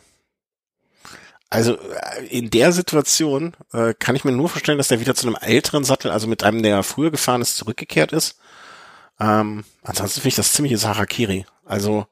also 1.53 1.73
äh, 1.75 2.25
in 2.29 2.49
der 2.49 2.71
Situation 2.71 3.53
äh, 3.73 3.93
kann 3.93 4.15
ich 4.15 4.25
mir 4.25 4.31
nur 4.31 4.49
vorstellen, 4.49 4.79
dass 4.79 4.87
der 4.87 4.99
wieder 4.99 5.13
zu 5.13 5.27
einem 5.27 5.37
älteren 5.39 5.83
Sattel, 5.83 6.09
also 6.09 6.27
mit 6.27 6.43
einem, 6.43 6.63
der 6.63 6.81
früher 6.81 7.11
gefahren 7.11 7.41
ist, 7.41 7.57
zurückgekehrt 7.57 8.11
ist. 8.11 8.39
Ähm, 9.19 9.63
ansonsten 9.83 10.21
finde 10.21 10.29
ich 10.29 10.35
das 10.35 10.53
ziemliche 10.53 10.77
Sarakiri. 10.77 11.45
Also 11.63 12.07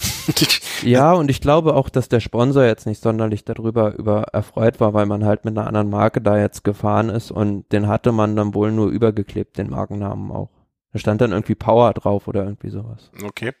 ja, 0.82 1.12
und 1.12 1.28
ich 1.28 1.40
glaube 1.40 1.74
auch, 1.74 1.88
dass 1.88 2.08
der 2.08 2.20
Sponsor 2.20 2.64
jetzt 2.64 2.86
nicht 2.86 3.02
sonderlich 3.02 3.44
darüber 3.44 3.94
über 3.96 4.22
erfreut 4.32 4.78
war, 4.78 4.94
weil 4.94 5.06
man 5.06 5.24
halt 5.24 5.44
mit 5.44 5.58
einer 5.58 5.66
anderen 5.66 5.90
Marke 5.90 6.20
da 6.20 6.38
jetzt 6.38 6.62
gefahren 6.62 7.08
ist 7.08 7.32
und 7.32 7.70
den 7.72 7.88
hatte 7.88 8.12
man 8.12 8.36
dann 8.36 8.54
wohl 8.54 8.70
nur 8.70 8.90
übergeklebt, 8.90 9.58
den 9.58 9.70
Markennamen 9.70 10.30
auch. 10.30 10.50
Da 10.92 10.98
stand 10.98 11.20
dann 11.20 11.32
irgendwie 11.32 11.54
Power 11.54 11.94
drauf 11.94 12.28
oder 12.28 12.44
irgendwie 12.44 12.68
sowas. 12.68 13.10
Okay. 13.22 13.52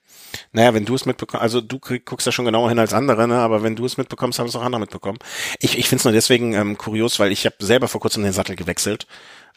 Naja, 0.52 0.74
wenn 0.74 0.84
du 0.84 0.94
es 0.94 1.06
mitbekommst, 1.06 1.42
also 1.42 1.60
du 1.60 1.78
guckst 1.78 2.26
da 2.26 2.32
schon 2.32 2.44
genauer 2.44 2.68
hin 2.68 2.78
als 2.78 2.92
andere, 2.92 3.26
ne? 3.26 3.38
aber 3.38 3.62
wenn 3.62 3.74
du 3.74 3.86
es 3.86 3.96
mitbekommst, 3.96 4.38
haben 4.38 4.48
es 4.48 4.56
auch 4.56 4.62
andere 4.62 4.80
mitbekommen. 4.80 5.18
Ich, 5.58 5.78
ich 5.78 5.88
finde 5.88 6.00
es 6.00 6.04
nur 6.04 6.12
deswegen 6.12 6.52
ähm, 6.52 6.76
kurios, 6.76 7.18
weil 7.18 7.32
ich 7.32 7.46
habe 7.46 7.56
selber 7.60 7.88
vor 7.88 8.00
kurzem 8.00 8.22
den 8.22 8.32
Sattel 8.32 8.54
gewechselt 8.54 9.06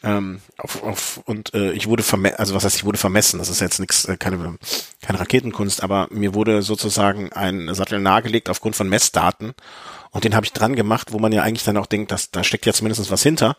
ähm, 0.02 0.40
auf, 0.58 0.82
auf, 0.82 1.20
und 1.24 1.54
äh, 1.54 1.72
ich 1.72 1.88
wurde 1.88 2.02
vermessen, 2.02 2.38
also 2.38 2.54
was 2.54 2.64
heißt, 2.64 2.76
ich 2.76 2.84
wurde 2.84 2.98
vermessen, 2.98 3.38
das 3.38 3.48
ist 3.48 3.60
jetzt 3.60 3.80
nichts, 3.80 4.04
äh, 4.04 4.16
keine, 4.16 4.58
keine 5.00 5.20
Raketenkunst, 5.20 5.82
aber 5.82 6.08
mir 6.10 6.34
wurde 6.34 6.62
sozusagen 6.62 7.32
ein 7.32 7.72
Sattel 7.74 8.00
nahegelegt 8.00 8.50
aufgrund 8.50 8.76
von 8.76 8.88
Messdaten 8.88 9.54
und 10.10 10.24
den 10.24 10.34
habe 10.34 10.46
ich 10.46 10.52
dran 10.52 10.76
gemacht, 10.76 11.12
wo 11.12 11.18
man 11.18 11.32
ja 11.32 11.42
eigentlich 11.42 11.64
dann 11.64 11.76
auch 11.76 11.86
denkt, 11.86 12.10
dass 12.10 12.30
da 12.30 12.44
steckt 12.44 12.66
ja 12.66 12.72
zumindest 12.72 13.10
was 13.10 13.22
hinter. 13.22 13.56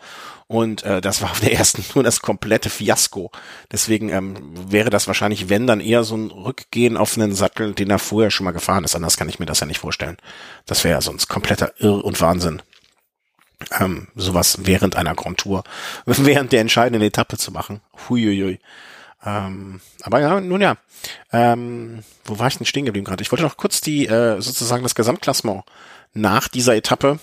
Und 0.47 0.83
äh, 0.83 1.01
das 1.01 1.21
war 1.21 1.31
auf 1.31 1.39
der 1.39 1.53
ersten 1.57 1.83
nur 1.93 2.03
das 2.03 2.21
komplette 2.21 2.69
Fiasko. 2.69 3.31
Deswegen 3.71 4.09
ähm, 4.09 4.37
wäre 4.71 4.89
das 4.89 5.07
wahrscheinlich, 5.07 5.49
wenn, 5.49 5.67
dann 5.67 5.81
eher 5.81 6.03
so 6.03 6.15
ein 6.15 6.31
Rückgehen 6.31 6.97
auf 6.97 7.17
einen 7.17 7.35
Sattel, 7.35 7.73
den 7.73 7.89
er 7.89 7.99
vorher 7.99 8.31
schon 8.31 8.45
mal 8.45 8.51
gefahren 8.51 8.83
ist. 8.83 8.95
Anders 8.95 9.17
kann 9.17 9.29
ich 9.29 9.39
mir 9.39 9.45
das 9.45 9.59
ja 9.59 9.67
nicht 9.67 9.79
vorstellen. 9.79 10.17
Das 10.65 10.83
wäre 10.83 10.95
ja 10.95 11.01
sonst 11.01 11.27
kompletter 11.27 11.73
Irr 11.79 12.03
und 12.03 12.21
Wahnsinn. 12.21 12.61
Ähm, 13.79 14.07
sowas 14.15 14.59
während 14.61 14.95
einer 14.95 15.15
Grand 15.15 15.39
Tour, 15.39 15.63
während 16.05 16.51
der 16.51 16.61
entscheidenden 16.61 17.01
Etappe 17.01 17.37
zu 17.37 17.51
machen. 17.51 17.81
Huiuiui. 18.07 18.59
Ähm, 19.25 19.81
aber 20.03 20.21
ja, 20.21 20.39
nun 20.39 20.61
ja. 20.61 20.77
Ähm, 21.31 22.03
wo 22.25 22.39
war 22.39 22.47
ich 22.47 22.57
denn 22.57 22.65
stehen 22.65 22.85
geblieben 22.85 23.05
gerade? 23.05 23.21
Ich 23.21 23.31
wollte 23.31 23.43
noch 23.43 23.57
kurz 23.57 23.81
die 23.81 24.07
äh, 24.07 24.39
sozusagen 24.41 24.83
das 24.83 24.95
Gesamtklassement 24.95 25.63
nach 26.13 26.47
dieser 26.47 26.75
Etappe, 26.75 27.19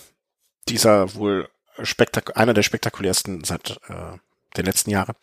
dieser 0.68 1.14
wohl 1.14 1.48
spektak 1.82 2.36
einer 2.36 2.54
der 2.54 2.62
spektakulärsten 2.62 3.44
seit 3.44 3.80
äh, 3.88 4.18
den 4.56 4.66
letzten 4.66 4.90
Jahren, 4.90 5.14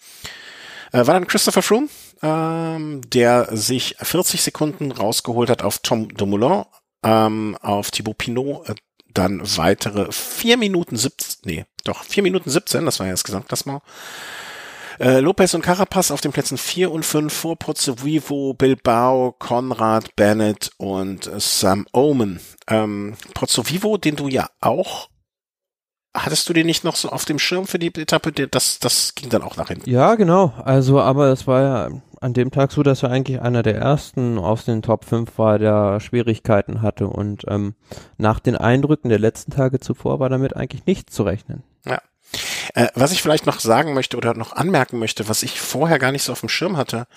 äh, 0.91 1.06
war 1.06 1.13
dann 1.13 1.28
Christopher 1.28 1.62
Froome, 1.62 1.89
ähm, 2.21 3.02
der 3.10 3.56
sich 3.56 3.95
40 4.00 4.41
Sekunden 4.41 4.91
rausgeholt 4.91 5.50
hat 5.50 5.63
auf 5.63 5.80
Tom 5.80 6.10
Dumoulin, 6.10 6.65
ähm, 7.04 7.58
auf 7.62 7.91
Thibaut 7.91 8.17
Pinot, 8.17 8.69
äh, 8.69 8.76
dann 9.13 9.41
weitere 9.58 10.12
4 10.12 10.58
Minuten 10.58 10.95
17, 10.97 11.41
nee, 11.45 11.65
doch 11.84 12.04
4 12.04 12.24
Minuten 12.24 12.50
17, 12.50 12.86
das 12.86 13.00
war 13.00 13.08
ja 13.08 13.13
das 13.13 13.24
Gesamtklassement, 13.24 13.82
äh, 15.02 15.20
Lopez 15.20 15.54
und 15.54 15.62
Carapaz 15.62 16.12
auf 16.12 16.22
den 16.22 16.32
Plätzen 16.32 16.58
4 16.58 16.92
und 16.92 17.06
5 17.06 17.34
vor 17.34 17.58
Vivo, 18.04 18.54
Bilbao, 18.54 19.36
Konrad, 19.38 20.16
Bennett 20.16 20.72
und 20.78 21.28
äh, 21.28 21.40
Sam 21.40 21.88
Omen. 21.92 22.40
Ähm, 22.68 23.16
Vivo, 23.36 23.98
den 23.98 24.16
du 24.16 24.28
ja 24.28 24.48
auch 24.60 25.10
Hattest 26.14 26.50
du 26.50 26.54
den 26.54 26.66
nicht 26.66 26.84
noch 26.84 26.98
so 26.98 27.10
auf 27.10 27.24
dem 27.24 27.40
Schirm 27.40 27.66
für 27.66 27.80
die 27.80 27.88
Etappe? 27.88 28.34
Das, 28.34 28.80
das 28.80 29.16
ging 29.16 29.30
dann 29.30 29.44
auch 29.44 29.56
nach 29.56 29.70
hinten. 29.70 29.90
Ja, 29.90 30.16
genau. 30.16 30.54
Also, 30.62 31.00
aber 31.00 31.28
es 31.28 31.48
war 31.48 31.62
ja 31.62 31.90
an 32.20 32.34
dem 32.34 32.52
Tag 32.52 32.74
so, 32.74 32.84
dass 32.84 33.04
er 33.04 33.12
eigentlich 33.12 33.42
einer 33.42 33.64
der 33.64 33.78
ersten 33.78 34.38
aus 34.38 34.66
den 34.66 34.82
Top 34.82 35.06
5 35.06 35.38
war, 35.38 35.58
der 35.58 36.02
Schwierigkeiten 36.02 36.82
hatte. 36.82 37.08
Und 37.08 37.46
ähm, 37.48 37.76
nach 38.18 38.42
den 38.42 38.58
Eindrücken 38.58 39.08
der 39.08 39.20
letzten 39.20 39.52
Tage 39.52 39.80
zuvor 39.80 40.20
war 40.20 40.28
damit 40.28 40.54
eigentlich 40.56 40.86
nicht 40.86 41.10
zu 41.10 41.24
rechnen. 41.24 41.64
Ja. 41.86 42.02
Äh, 42.74 42.88
was 42.95 43.12
ich 43.12 43.21
vielleicht 43.21 43.45
noch 43.45 43.60
sagen 43.60 43.93
möchte 43.93 44.17
oder 44.17 44.34
noch 44.34 44.54
anmerken 44.54 45.00
möchte, 45.00 45.28
was 45.30 45.43
ich 45.43 45.60
vorher 45.60 46.00
gar 46.00 46.12
nicht 46.12 46.24
so 46.24 46.32
auf 46.32 46.41
dem 46.41 46.50
Schirm 46.50 46.78
hatte, 46.78 47.08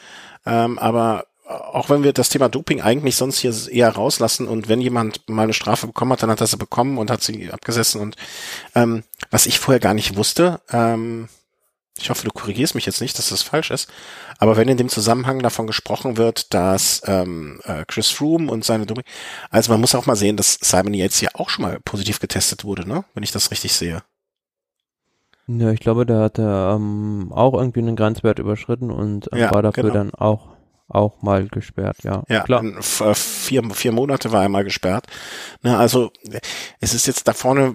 ähm, 0.46 0.78
aber 0.78 1.26
auch 1.46 1.90
wenn 1.90 2.02
wir 2.02 2.12
das 2.12 2.30
Thema 2.30 2.48
Doping 2.48 2.80
eigentlich 2.80 3.16
sonst 3.16 3.38
hier 3.38 3.54
eher 3.70 3.90
rauslassen 3.90 4.48
und 4.48 4.68
wenn 4.68 4.80
jemand 4.80 5.28
mal 5.28 5.42
eine 5.42 5.52
Strafe 5.52 5.86
bekommen 5.86 6.12
hat, 6.12 6.22
dann 6.22 6.30
hat 6.30 6.40
er 6.40 6.46
sie 6.46 6.56
bekommen 6.56 6.96
und 6.96 7.10
hat 7.10 7.22
sie 7.22 7.50
abgesessen 7.52 8.00
und 8.00 8.16
ähm, 8.74 9.04
was 9.30 9.46
ich 9.46 9.58
vorher 9.58 9.80
gar 9.80 9.94
nicht 9.94 10.16
wusste, 10.16 10.60
ähm, 10.72 11.28
ich 11.98 12.10
hoffe, 12.10 12.24
du 12.24 12.30
korrigierst 12.30 12.74
mich 12.74 12.86
jetzt 12.86 13.00
nicht, 13.00 13.18
dass 13.18 13.28
das 13.28 13.42
falsch 13.42 13.70
ist, 13.70 13.88
aber 14.38 14.56
wenn 14.56 14.68
in 14.68 14.78
dem 14.78 14.88
Zusammenhang 14.88 15.40
davon 15.40 15.66
gesprochen 15.66 16.16
wird, 16.16 16.52
dass 16.54 17.02
ähm, 17.06 17.60
äh, 17.64 17.84
Chris 17.86 18.10
Froome 18.10 18.50
und 18.50 18.64
seine 18.64 18.86
Doping, 18.86 19.04
also 19.50 19.70
man 19.70 19.80
muss 19.80 19.94
auch 19.94 20.06
mal 20.06 20.16
sehen, 20.16 20.36
dass 20.36 20.58
Simon 20.60 20.94
Yates 20.94 21.20
ja 21.20 21.30
auch 21.34 21.50
schon 21.50 21.64
mal 21.64 21.78
positiv 21.84 22.18
getestet 22.18 22.64
wurde, 22.64 22.88
ne? 22.88 23.04
Wenn 23.14 23.22
ich 23.22 23.32
das 23.32 23.50
richtig 23.50 23.74
sehe. 23.74 24.02
Ja, 25.46 25.70
ich 25.70 25.80
glaube, 25.80 26.06
da 26.06 26.22
hat 26.22 26.38
er 26.38 26.74
ähm, 26.76 27.30
auch 27.32 27.54
irgendwie 27.54 27.80
einen 27.80 27.96
Grenzwert 27.96 28.38
überschritten 28.38 28.90
und 28.90 29.32
äh, 29.32 29.40
ja, 29.40 29.54
war 29.54 29.62
dafür 29.62 29.84
genau. 29.84 29.94
dann 29.94 30.14
auch 30.14 30.54
auch 30.88 31.22
mal 31.22 31.48
gesperrt, 31.48 31.96
ja. 32.02 32.22
Ja, 32.28 32.42
klar. 32.42 32.62
Äh, 32.62 33.14
vier, 33.14 33.62
vier 33.72 33.92
Monate 33.92 34.32
war 34.32 34.42
er 34.42 34.48
mal 34.48 34.64
gesperrt. 34.64 35.06
Na, 35.62 35.78
also 35.78 36.12
es 36.80 36.94
ist 36.94 37.06
jetzt 37.06 37.26
da 37.26 37.32
vorne, 37.32 37.74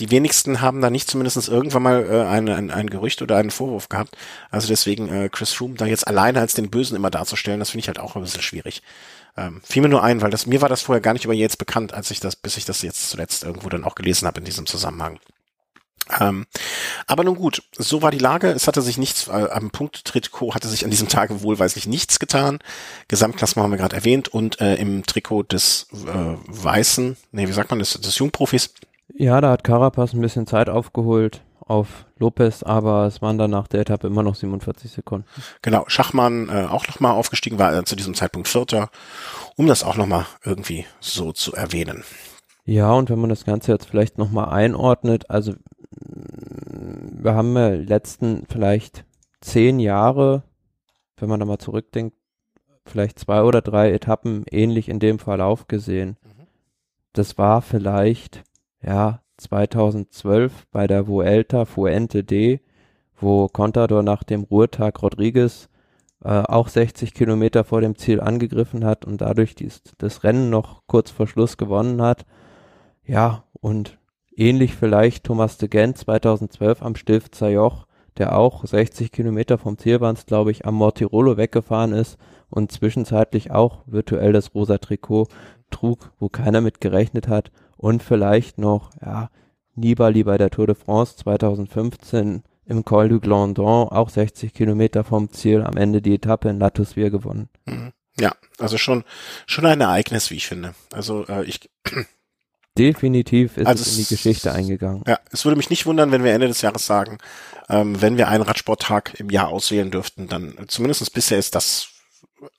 die 0.00 0.10
wenigsten 0.10 0.60
haben 0.60 0.80
da 0.80 0.90
nicht 0.90 1.08
zumindest 1.08 1.48
irgendwann 1.48 1.82
mal 1.82 2.06
äh, 2.08 2.26
ein, 2.26 2.48
ein, 2.48 2.70
ein 2.70 2.90
Gerücht 2.90 3.22
oder 3.22 3.36
einen 3.36 3.50
Vorwurf 3.50 3.88
gehabt. 3.88 4.16
Also 4.50 4.68
deswegen 4.68 5.08
äh, 5.08 5.28
Chris 5.28 5.52
Froome 5.52 5.74
da 5.74 5.86
jetzt 5.86 6.06
alleine 6.06 6.40
als 6.40 6.54
den 6.54 6.70
Bösen 6.70 6.96
immer 6.96 7.10
darzustellen, 7.10 7.60
das 7.60 7.70
finde 7.70 7.80
ich 7.80 7.88
halt 7.88 8.00
auch 8.00 8.16
ein 8.16 8.22
bisschen 8.22 8.42
schwierig. 8.42 8.82
Ähm, 9.36 9.60
fiel 9.64 9.82
mir 9.82 9.88
nur 9.88 10.02
ein, 10.02 10.22
weil 10.22 10.30
das 10.30 10.46
mir 10.46 10.60
war 10.62 10.68
das 10.68 10.82
vorher 10.82 11.00
gar 11.00 11.12
nicht 11.12 11.24
über 11.24 11.34
jetzt 11.34 11.58
bekannt, 11.58 11.94
als 11.94 12.10
ich 12.10 12.20
das, 12.20 12.36
bis 12.36 12.56
ich 12.56 12.64
das 12.64 12.82
jetzt 12.82 13.10
zuletzt 13.10 13.44
irgendwo 13.44 13.68
dann 13.68 13.84
auch 13.84 13.94
gelesen 13.94 14.26
habe 14.26 14.40
in 14.40 14.44
diesem 14.44 14.66
Zusammenhang. 14.66 15.20
Ähm, 16.20 16.46
aber 17.06 17.24
nun 17.24 17.34
gut, 17.34 17.62
so 17.76 18.02
war 18.02 18.10
die 18.10 18.18
Lage. 18.18 18.48
Es 18.50 18.68
hatte 18.68 18.82
sich 18.82 18.98
nichts, 18.98 19.28
äh, 19.28 19.48
am 19.50 19.70
Punkttrikot 19.70 20.54
hatte 20.54 20.68
sich 20.68 20.84
an 20.84 20.90
diesem 20.90 21.08
Tage 21.08 21.42
wohlweislich 21.42 21.86
nichts 21.86 22.18
getan. 22.18 22.58
Gesamtklassement 23.08 23.64
haben 23.64 23.72
wir 23.72 23.78
gerade 23.78 23.96
erwähnt 23.96 24.28
und 24.28 24.60
äh, 24.60 24.76
im 24.76 25.04
Trikot 25.04 25.44
des 25.44 25.88
äh, 25.92 26.36
Weißen, 26.46 27.16
nee, 27.32 27.48
wie 27.48 27.52
sagt 27.52 27.70
man, 27.70 27.80
des, 27.80 27.94
des 27.94 28.18
Jungprofis, 28.18 28.74
Ja, 29.14 29.40
da 29.40 29.50
hat 29.50 29.64
Carapaz 29.64 30.12
ein 30.12 30.20
bisschen 30.20 30.46
Zeit 30.46 30.68
aufgeholt 30.68 31.42
auf 31.66 32.06
Lopez, 32.18 32.62
aber 32.62 33.06
es 33.06 33.20
waren 33.20 33.38
dann 33.38 33.50
nach 33.50 33.66
der 33.66 33.80
Etappe 33.80 34.06
immer 34.06 34.22
noch 34.22 34.36
47 34.36 34.90
Sekunden. 34.90 35.26
Genau, 35.62 35.84
Schachmann 35.88 36.48
äh, 36.48 36.66
auch 36.70 36.86
nochmal 36.86 37.12
aufgestiegen, 37.12 37.58
war 37.58 37.76
äh, 37.76 37.84
zu 37.84 37.96
diesem 37.96 38.14
Zeitpunkt 38.14 38.46
Vierter, 38.46 38.88
um 39.56 39.66
das 39.66 39.82
auch 39.82 39.96
nochmal 39.96 40.26
irgendwie 40.44 40.86
so 41.00 41.32
zu 41.32 41.52
erwähnen. 41.54 42.04
Ja, 42.64 42.92
und 42.92 43.10
wenn 43.10 43.20
man 43.20 43.30
das 43.30 43.44
Ganze 43.44 43.72
jetzt 43.72 43.86
vielleicht 43.88 44.18
nochmal 44.18 44.48
einordnet, 44.48 45.30
also 45.30 45.54
wir 46.86 47.34
haben 47.34 47.56
ja 47.56 47.68
letzten 47.70 48.44
vielleicht 48.48 49.04
zehn 49.40 49.78
Jahre, 49.78 50.42
wenn 51.16 51.28
man 51.28 51.40
da 51.40 51.46
mal 51.46 51.58
zurückdenkt, 51.58 52.16
vielleicht 52.84 53.18
zwei 53.18 53.42
oder 53.42 53.62
drei 53.62 53.92
Etappen 53.92 54.44
ähnlich 54.50 54.88
in 54.88 55.00
dem 55.00 55.18
Verlauf 55.18 55.66
gesehen. 55.66 56.16
Mhm. 56.22 56.46
Das 57.12 57.38
war 57.38 57.62
vielleicht, 57.62 58.44
ja, 58.82 59.20
2012 59.38 60.66
bei 60.70 60.86
der 60.86 61.06
Vuelta 61.06 61.64
Fuente 61.64 62.24
D, 62.24 62.60
wo 63.18 63.48
Contador 63.48 64.02
nach 64.02 64.22
dem 64.22 64.44
Ruhetag 64.44 65.02
Rodriguez 65.02 65.68
äh, 66.24 66.28
auch 66.28 66.68
60 66.68 67.14
Kilometer 67.14 67.64
vor 67.64 67.80
dem 67.80 67.96
Ziel 67.96 68.20
angegriffen 68.20 68.84
hat 68.84 69.04
und 69.04 69.20
dadurch 69.20 69.54
dies, 69.54 69.82
das 69.98 70.24
Rennen 70.24 70.50
noch 70.50 70.82
kurz 70.86 71.10
vor 71.10 71.26
Schluss 71.26 71.56
gewonnen 71.56 72.00
hat. 72.00 72.24
Ja, 73.04 73.44
und 73.60 73.98
ähnlich 74.36 74.74
vielleicht 74.74 75.24
Thomas 75.24 75.58
de 75.58 75.68
Gent 75.68 75.98
2012 75.98 76.82
am 76.82 76.96
Stilfzer 76.96 77.48
Joch, 77.48 77.86
der 78.18 78.38
auch 78.38 78.64
60 78.64 79.12
Kilometer 79.12 79.58
vom 79.58 79.78
Ziel 79.78 80.00
waren 80.00 80.16
glaube 80.26 80.50
ich, 80.50 80.66
am 80.66 80.74
Mortirolo 80.74 81.36
weggefahren 81.36 81.92
ist 81.92 82.18
und 82.48 82.72
zwischenzeitlich 82.72 83.50
auch 83.50 83.82
virtuell 83.86 84.32
das 84.32 84.54
rosa 84.54 84.78
Trikot 84.78 85.28
trug, 85.70 86.12
wo 86.18 86.28
keiner 86.28 86.60
mit 86.60 86.80
gerechnet 86.80 87.28
hat 87.28 87.50
und 87.76 88.02
vielleicht 88.02 88.58
noch, 88.58 88.90
ja, 89.04 89.30
Nibali 89.74 90.24
bei 90.24 90.38
der 90.38 90.50
Tour 90.50 90.66
de 90.66 90.74
France 90.74 91.16
2015 91.16 92.42
im 92.64 92.84
Col 92.84 93.08
du 93.08 93.20
Glandon, 93.20 93.88
auch 93.88 94.08
60 94.08 94.54
Kilometer 94.54 95.04
vom 95.04 95.30
Ziel, 95.30 95.62
am 95.62 95.76
Ende 95.76 96.00
die 96.00 96.14
Etappe 96.14 96.48
in 96.48 96.58
Lattusvier 96.58 97.10
gewonnen. 97.10 97.48
Mhm. 97.66 97.92
Ja, 98.18 98.34
also 98.58 98.78
schon, 98.78 99.04
schon 99.46 99.66
ein 99.66 99.82
Ereignis, 99.82 100.30
wie 100.30 100.36
ich 100.36 100.46
finde. 100.46 100.74
Also 100.90 101.26
äh, 101.26 101.44
ich 101.44 101.68
Definitiv 102.78 103.56
ist 103.56 103.66
also 103.66 103.82
es 103.82 103.96
in 103.96 104.04
die 104.04 104.08
Geschichte 104.08 104.52
eingegangen. 104.52 105.02
Ja, 105.06 105.18
es 105.30 105.44
würde 105.44 105.56
mich 105.56 105.70
nicht 105.70 105.86
wundern, 105.86 106.12
wenn 106.12 106.24
wir 106.24 106.32
Ende 106.32 106.48
des 106.48 106.62
Jahres 106.62 106.86
sagen, 106.86 107.18
ähm, 107.68 108.00
wenn 108.00 108.16
wir 108.16 108.28
einen 108.28 108.42
Radsporttag 108.42 109.18
im 109.18 109.30
Jahr 109.30 109.48
auswählen 109.48 109.90
dürften, 109.90 110.28
dann 110.28 110.56
zumindest 110.68 111.12
bisher 111.12 111.38
ist 111.38 111.54
das 111.54 111.88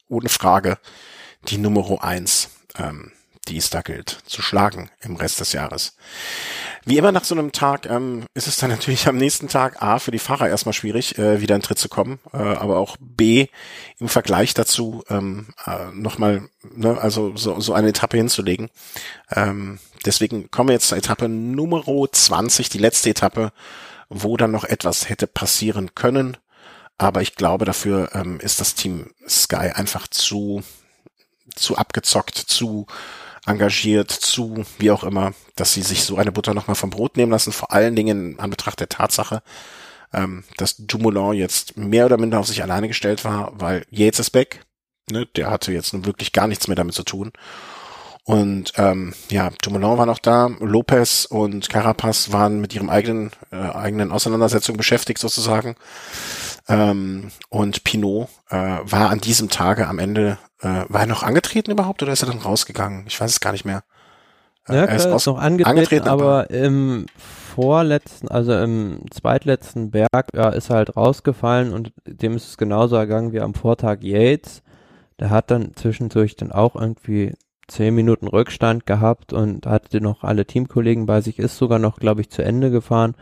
ohne 0.09 0.30
Frage 0.30 0.78
die 1.47 1.57
Nummer 1.57 2.03
eins. 2.03 2.49
Ähm, 2.78 3.11
die 3.47 3.57
es 3.57 3.69
da 3.69 3.81
gilt 3.81 4.19
zu 4.25 4.41
schlagen 4.41 4.89
im 5.01 5.15
Rest 5.15 5.39
des 5.39 5.53
Jahres. 5.53 5.95
Wie 6.85 6.97
immer 6.97 7.11
nach 7.11 7.23
so 7.23 7.35
einem 7.35 7.51
Tag 7.51 7.85
ähm, 7.85 8.25
ist 8.33 8.47
es 8.47 8.57
dann 8.57 8.69
natürlich 8.69 9.07
am 9.07 9.17
nächsten 9.17 9.47
Tag 9.47 9.81
A 9.81 9.99
für 9.99 10.11
die 10.11 10.19
Fahrer 10.19 10.49
erstmal 10.49 10.73
schwierig, 10.73 11.17
äh, 11.17 11.41
wieder 11.41 11.55
in 11.55 11.61
Tritt 11.61 11.79
zu 11.79 11.89
kommen, 11.89 12.19
äh, 12.33 12.37
aber 12.37 12.77
auch 12.77 12.97
B 12.99 13.47
im 13.99 14.07
Vergleich 14.07 14.53
dazu 14.53 15.03
ähm, 15.09 15.47
äh, 15.65 15.91
nochmal, 15.93 16.49
ne, 16.63 16.97
also 16.99 17.35
so, 17.35 17.59
so 17.59 17.73
eine 17.73 17.89
Etappe 17.89 18.17
hinzulegen. 18.17 18.69
Ähm, 19.35 19.79
deswegen 20.05 20.49
kommen 20.51 20.69
wir 20.69 20.73
jetzt 20.73 20.87
zur 20.87 20.97
Etappe 20.97 21.27
Nummer 21.27 21.83
20, 22.11 22.69
die 22.69 22.77
letzte 22.77 23.09
Etappe, 23.09 23.51
wo 24.09 24.37
dann 24.37 24.51
noch 24.51 24.63
etwas 24.63 25.09
hätte 25.09 25.27
passieren 25.27 25.93
können. 25.95 26.37
Aber 26.97 27.21
ich 27.21 27.35
glaube, 27.35 27.65
dafür 27.65 28.09
ähm, 28.13 28.39
ist 28.39 28.59
das 28.59 28.75
Team 28.75 29.11
Sky 29.27 29.71
einfach 29.73 30.07
zu, 30.07 30.63
zu 31.55 31.77
abgezockt, 31.77 32.37
zu 32.37 32.87
engagiert 33.47 34.11
zu, 34.11 34.65
wie 34.77 34.91
auch 34.91 35.03
immer, 35.03 35.33
dass 35.55 35.73
sie 35.73 35.81
sich 35.81 36.03
so 36.03 36.17
eine 36.17 36.31
Butter 36.31 36.53
nochmal 36.53 36.75
vom 36.75 36.89
Brot 36.89 37.17
nehmen 37.17 37.31
lassen, 37.31 37.51
vor 37.51 37.71
allen 37.71 37.95
Dingen 37.95 38.39
an 38.39 38.49
Betracht 38.49 38.79
der 38.79 38.89
Tatsache, 38.89 39.41
ähm, 40.13 40.43
dass 40.57 40.77
Dumoulin 40.77 41.33
jetzt 41.33 41.77
mehr 41.77 42.05
oder 42.05 42.17
minder 42.17 42.39
auf 42.39 42.47
sich 42.47 42.61
alleine 42.61 42.87
gestellt 42.87 43.25
war, 43.25 43.51
weil 43.55 43.85
Yates 43.89 44.19
ist 44.19 44.33
weg, 44.33 44.65
ne, 45.09 45.25
der 45.35 45.49
hatte 45.49 45.71
jetzt 45.71 45.93
nun 45.93 46.05
wirklich 46.05 46.33
gar 46.33 46.47
nichts 46.47 46.67
mehr 46.67 46.75
damit 46.75 46.93
zu 46.93 47.03
tun. 47.03 47.31
Und 48.23 48.73
ähm, 48.75 49.13
ja, 49.29 49.51
Dumoulin 49.61 49.97
war 49.97 50.05
noch 50.05 50.19
da, 50.19 50.47
Lopez 50.59 51.25
und 51.25 51.69
Carapaz 51.69 52.33
waren 52.33 52.59
mit 52.59 52.75
ihrem 52.75 52.89
eigenen 52.89 53.31
äh, 53.51 53.55
eigenen 53.55 54.11
Auseinandersetzung 54.11 54.75
beschäftigt 54.75 55.19
sozusagen. 55.19 55.77
Ähm, 56.70 57.30
und 57.49 57.84
Pinot 57.84 58.28
äh, 58.49 58.55
war 58.55 59.09
an 59.09 59.20
diesem 59.22 59.49
Tage 59.49 59.88
am 59.88 59.99
Ende 59.99 60.38
äh, 60.61 60.86
war 60.89 61.01
er 61.01 61.07
noch 61.07 61.24
angetreten 61.24 61.72
überhaupt 61.72 62.01
oder 62.03 62.11
ist 62.11 62.24
er 62.24 62.30
dann 62.30 62.39
rausgegangen? 62.39 63.05
Ich 63.07 63.20
weiß 63.20 63.32
es 63.32 63.39
gar 63.39 63.51
nicht 63.51 63.65
mehr. 63.65 63.84
Äh, 64.68 64.76
ja, 64.76 64.86
er 64.86 64.95
ist, 64.95 65.05
ist 65.05 65.26
noch 65.28 65.38
angetreten, 65.38 65.78
angetreten 65.78 66.07
aber, 66.07 66.24
aber, 66.24 66.49
im 66.49 67.05
vorletzten, 67.55 68.28
also 68.28 68.53
im 68.53 69.01
zweitletzten 69.11 69.91
Berg, 69.91 70.28
ja, 70.34 70.49
ist 70.49 70.70
er 70.70 70.78
halt 70.78 70.97
rausgefallen 70.97 71.74
und 71.74 71.93
dem 72.05 72.36
ist 72.36 72.49
es 72.49 72.57
genauso 72.57 72.95
ergangen 72.95 73.34
wie 73.34 73.41
am 73.41 73.53
Vortag 73.53 73.99
Yates. 74.01 74.61
Der 75.20 75.30
hat 75.30 75.49
dann 75.49 75.72
zwischendurch 75.76 76.36
dann 76.36 76.51
auch 76.51 76.76
irgendwie 76.76 77.34
zehn 77.68 77.95
Minuten 77.95 78.28
Rückstand 78.28 78.86
gehabt 78.86 79.34
und 79.34 79.65
hatte 79.65 80.01
noch 80.01 80.24
alle 80.24 80.45
Teamkollegen 80.45 81.05
bei 81.05 81.22
sich, 81.22 81.39
ist 81.39 81.57
sogar 81.57 81.80
noch, 81.80 81.97
glaube 81.97 82.22
ich, 82.22 82.30
zu 82.30 82.43
Ende 82.43 82.72
gefahren. 82.72 83.15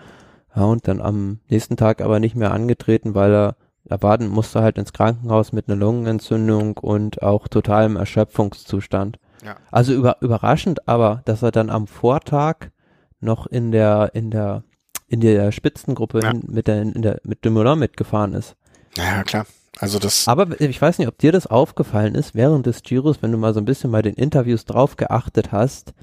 Ja, 0.55 0.63
und 0.63 0.87
dann 0.87 1.01
am 1.01 1.39
nächsten 1.49 1.77
Tag 1.77 2.01
aber 2.01 2.19
nicht 2.19 2.35
mehr 2.35 2.51
angetreten, 2.51 3.15
weil 3.15 3.33
er 3.33 3.55
da 3.85 4.01
warten 4.01 4.27
musste 4.27 4.61
halt 4.61 4.77
ins 4.77 4.93
Krankenhaus 4.93 5.53
mit 5.53 5.69
einer 5.69 5.77
Lungenentzündung 5.77 6.77
und 6.77 7.21
auch 7.21 7.47
totalem 7.47 7.97
Erschöpfungszustand. 7.97 9.19
Ja. 9.43 9.57
Also 9.71 9.93
über, 9.93 10.17
überraschend 10.21 10.87
aber, 10.87 11.21
dass 11.25 11.43
er 11.43 11.51
dann 11.51 11.69
am 11.69 11.85
Vortag 11.85 12.71
noch 13.19 13.45
in 13.45 13.71
der, 13.71 14.11
in 14.13 14.31
der, 14.31 14.63
in 15.07 15.19
der 15.19 15.51
Spitzengruppe 15.51 16.21
ja. 16.23 16.33
mit 16.47 16.67
der, 16.67 16.81
in 16.81 17.01
der, 17.03 17.19
mit 17.23 17.45
Dumoulin 17.45 17.77
mitgefahren 17.77 18.33
ist. 18.33 18.55
Ja, 18.97 19.23
klar. 19.23 19.45
Also 19.77 19.99
das. 19.99 20.27
Aber 20.27 20.59
ich 20.59 20.81
weiß 20.81 20.97
nicht, 20.97 21.07
ob 21.07 21.17
dir 21.19 21.31
das 21.31 21.47
aufgefallen 21.47 22.15
ist 22.15 22.33
während 22.33 22.65
des 22.65 22.81
Giros, 22.81 23.21
wenn 23.21 23.31
du 23.31 23.37
mal 23.37 23.53
so 23.53 23.59
ein 23.59 23.65
bisschen 23.65 23.91
bei 23.91 24.01
den 24.01 24.15
Interviews 24.15 24.65
drauf 24.65 24.95
geachtet 24.95 25.51
hast, 25.51 25.93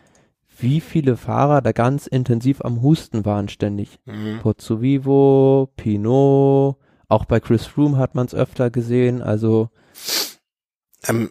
wie 0.63 0.81
viele 0.81 1.17
Fahrer 1.17 1.61
da 1.61 1.73
ganz 1.73 2.07
intensiv 2.07 2.63
am 2.63 2.83
Husten 2.83 3.25
waren 3.25 3.49
ständig. 3.49 3.99
Mhm. 4.05 4.41
Pozzovivo, 4.41 5.71
Pinot, 5.77 6.77
auch 7.09 7.25
bei 7.27 7.41
Chris 7.41 7.67
Froome 7.67 7.99
hat 7.99 8.15
man 8.15 8.27
es 8.27 8.35
öfter 8.35 8.71
gesehen, 8.71 9.21
also. 9.21 9.69
Ähm, 11.05 11.31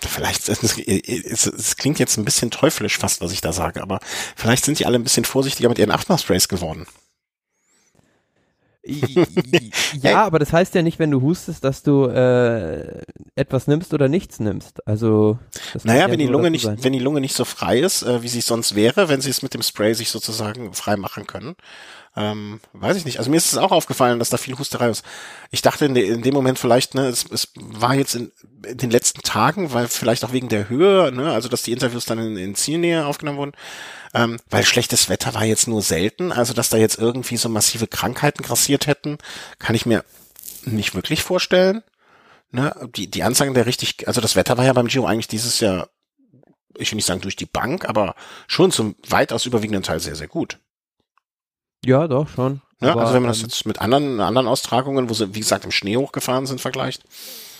vielleicht, 0.00 0.48
es, 0.48 0.62
es, 0.62 1.46
es, 1.46 1.76
klingt 1.76 1.98
jetzt 1.98 2.16
ein 2.16 2.24
bisschen 2.24 2.50
teuflisch 2.50 2.98
fast, 2.98 3.20
was 3.20 3.32
ich 3.32 3.40
da 3.40 3.52
sage, 3.52 3.82
aber 3.82 4.00
vielleicht 4.36 4.64
sind 4.64 4.78
die 4.78 4.86
alle 4.86 4.98
ein 4.98 5.02
bisschen 5.02 5.24
vorsichtiger 5.24 5.68
mit 5.68 5.78
ihren 5.78 5.90
Achtmal-Sprays 5.90 6.48
geworden. 6.48 6.86
Ja, 10.02 10.24
aber 10.24 10.38
das 10.38 10.52
heißt 10.52 10.74
ja 10.74 10.82
nicht, 10.82 10.98
wenn 10.98 11.10
du 11.10 11.20
hustest, 11.20 11.64
dass 11.64 11.82
du 11.82 12.06
äh, 12.06 13.02
etwas 13.34 13.66
nimmst 13.66 13.92
oder 13.94 14.08
nichts 14.08 14.40
nimmst. 14.40 14.86
Also 14.86 15.38
naja, 15.84 16.06
ja 16.06 16.10
wenn 16.10 16.18
die 16.18 16.26
Lunge 16.26 16.50
nicht, 16.50 16.64
sein. 16.64 16.78
wenn 16.82 16.92
die 16.92 16.98
Lunge 16.98 17.20
nicht 17.20 17.34
so 17.34 17.44
frei 17.44 17.80
ist, 17.80 18.02
äh, 18.02 18.22
wie 18.22 18.28
sie 18.28 18.40
sonst 18.40 18.74
wäre, 18.74 19.08
wenn 19.08 19.20
sie 19.20 19.30
es 19.30 19.42
mit 19.42 19.54
dem 19.54 19.62
Spray 19.62 19.94
sich 19.94 20.10
sozusagen 20.10 20.72
frei 20.72 20.96
machen 20.96 21.26
können, 21.26 21.54
ähm, 22.18 22.60
weiß 22.72 22.96
ich 22.96 23.04
nicht. 23.04 23.18
Also 23.18 23.30
mir 23.30 23.36
ist 23.36 23.52
es 23.52 23.58
auch 23.58 23.70
aufgefallen, 23.70 24.18
dass 24.18 24.30
da 24.30 24.38
viel 24.38 24.58
Husterei 24.58 24.90
ist. 24.90 25.04
Ich 25.52 25.62
dachte 25.62 25.84
in, 25.84 25.94
de, 25.94 26.04
in 26.04 26.22
dem 26.22 26.34
Moment 26.34 26.58
vielleicht, 26.58 26.94
ne, 26.94 27.06
es, 27.06 27.24
es 27.30 27.52
war 27.54 27.94
jetzt 27.94 28.16
in, 28.16 28.32
in, 28.66 28.76
den 28.76 28.90
letzten 28.90 29.22
Tagen, 29.22 29.72
weil 29.72 29.86
vielleicht 29.86 30.24
auch 30.24 30.32
wegen 30.32 30.48
der 30.48 30.68
Höhe, 30.68 31.12
ne, 31.12 31.32
also 31.32 31.48
dass 31.48 31.62
die 31.62 31.70
Interviews 31.70 32.06
dann 32.06 32.18
in, 32.18 32.36
in 32.36 32.56
Zielnähe 32.56 33.06
aufgenommen 33.06 33.38
wurden, 33.38 33.52
ähm, 34.14 34.40
weil 34.50 34.64
schlechtes 34.64 35.08
Wetter 35.08 35.34
war 35.34 35.44
jetzt 35.44 35.68
nur 35.68 35.80
selten, 35.80 36.32
also 36.32 36.54
dass 36.54 36.70
da 36.70 36.76
jetzt 36.76 36.98
irgendwie 36.98 37.36
so 37.36 37.48
massive 37.48 37.86
Krankheiten 37.86 38.42
grassiert 38.42 38.88
hätten, 38.88 39.18
kann 39.60 39.76
ich 39.76 39.86
mir 39.86 40.04
nicht 40.64 40.96
wirklich 40.96 41.22
vorstellen. 41.22 41.84
Ne, 42.50 42.74
die, 42.96 43.08
die 43.08 43.22
Anzeigen 43.22 43.54
der 43.54 43.66
richtig, 43.66 44.08
also 44.08 44.20
das 44.20 44.34
Wetter 44.34 44.56
war 44.58 44.64
ja 44.64 44.72
beim 44.72 44.88
Giro 44.88 45.06
eigentlich 45.06 45.28
dieses 45.28 45.60
Jahr, 45.60 45.88
ich 46.76 46.90
will 46.90 46.96
nicht 46.96 47.06
sagen 47.06 47.20
durch 47.20 47.36
die 47.36 47.46
Bank, 47.46 47.88
aber 47.88 48.16
schon 48.48 48.72
zum 48.72 48.96
weitaus 49.06 49.46
überwiegenden 49.46 49.82
Teil 49.84 50.00
sehr, 50.00 50.16
sehr 50.16 50.28
gut. 50.28 50.58
Ja, 51.84 52.08
doch, 52.08 52.28
schon. 52.28 52.60
Ja, 52.80 52.92
Aber, 52.92 53.02
also 53.02 53.14
wenn 53.14 53.22
man 53.22 53.30
das 53.30 53.38
ähm, 53.40 53.46
jetzt 53.46 53.66
mit 53.66 53.80
anderen, 53.80 54.20
anderen 54.20 54.46
Austragungen, 54.46 55.10
wo 55.10 55.14
sie, 55.14 55.34
wie 55.34 55.40
gesagt, 55.40 55.64
im 55.64 55.70
Schnee 55.70 55.96
hochgefahren 55.96 56.46
sind, 56.46 56.60
vergleicht. 56.60 57.02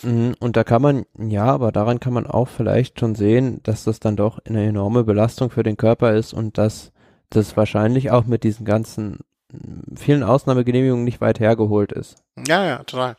Mhm, 0.03 0.35
und 0.39 0.57
da 0.57 0.65
kann 0.65 0.83
man, 0.83 1.07
ja, 1.19 1.47
aber 1.47 1.73
daran 1.73 1.99
kann 1.99 2.13
man 2.13 2.27
auch 2.27 2.49
vielleicht 2.49 3.01
schon 3.01 3.15
sehen, 3.15 3.61
dass 3.65 3.85
das 3.85 3.99
dann 3.99 4.17
doch 4.17 4.39
eine 4.45 4.65
enorme 4.67 5.03
Belastung 5.05 5.51
für 5.51 5.65
den 5.65 5.77
Körper 5.77 6.15
ist 6.15 6.33
und 6.33 6.57
dass 6.57 6.93
das 7.31 7.57
wahrscheinlich 7.57 8.11
auch 8.11 8.25
mit 8.25 8.45
diesen 8.45 8.65
ganzen 8.65 9.19
mm, 9.53 9.97
vielen 9.97 10.23
Ausnahmegenehmigungen 10.23 11.05
nicht 11.05 11.21
weit 11.21 11.41
hergeholt 11.41 11.91
ist. 11.93 12.17
Ja, 12.47 12.65
ja, 12.65 12.79
total. 12.85 13.17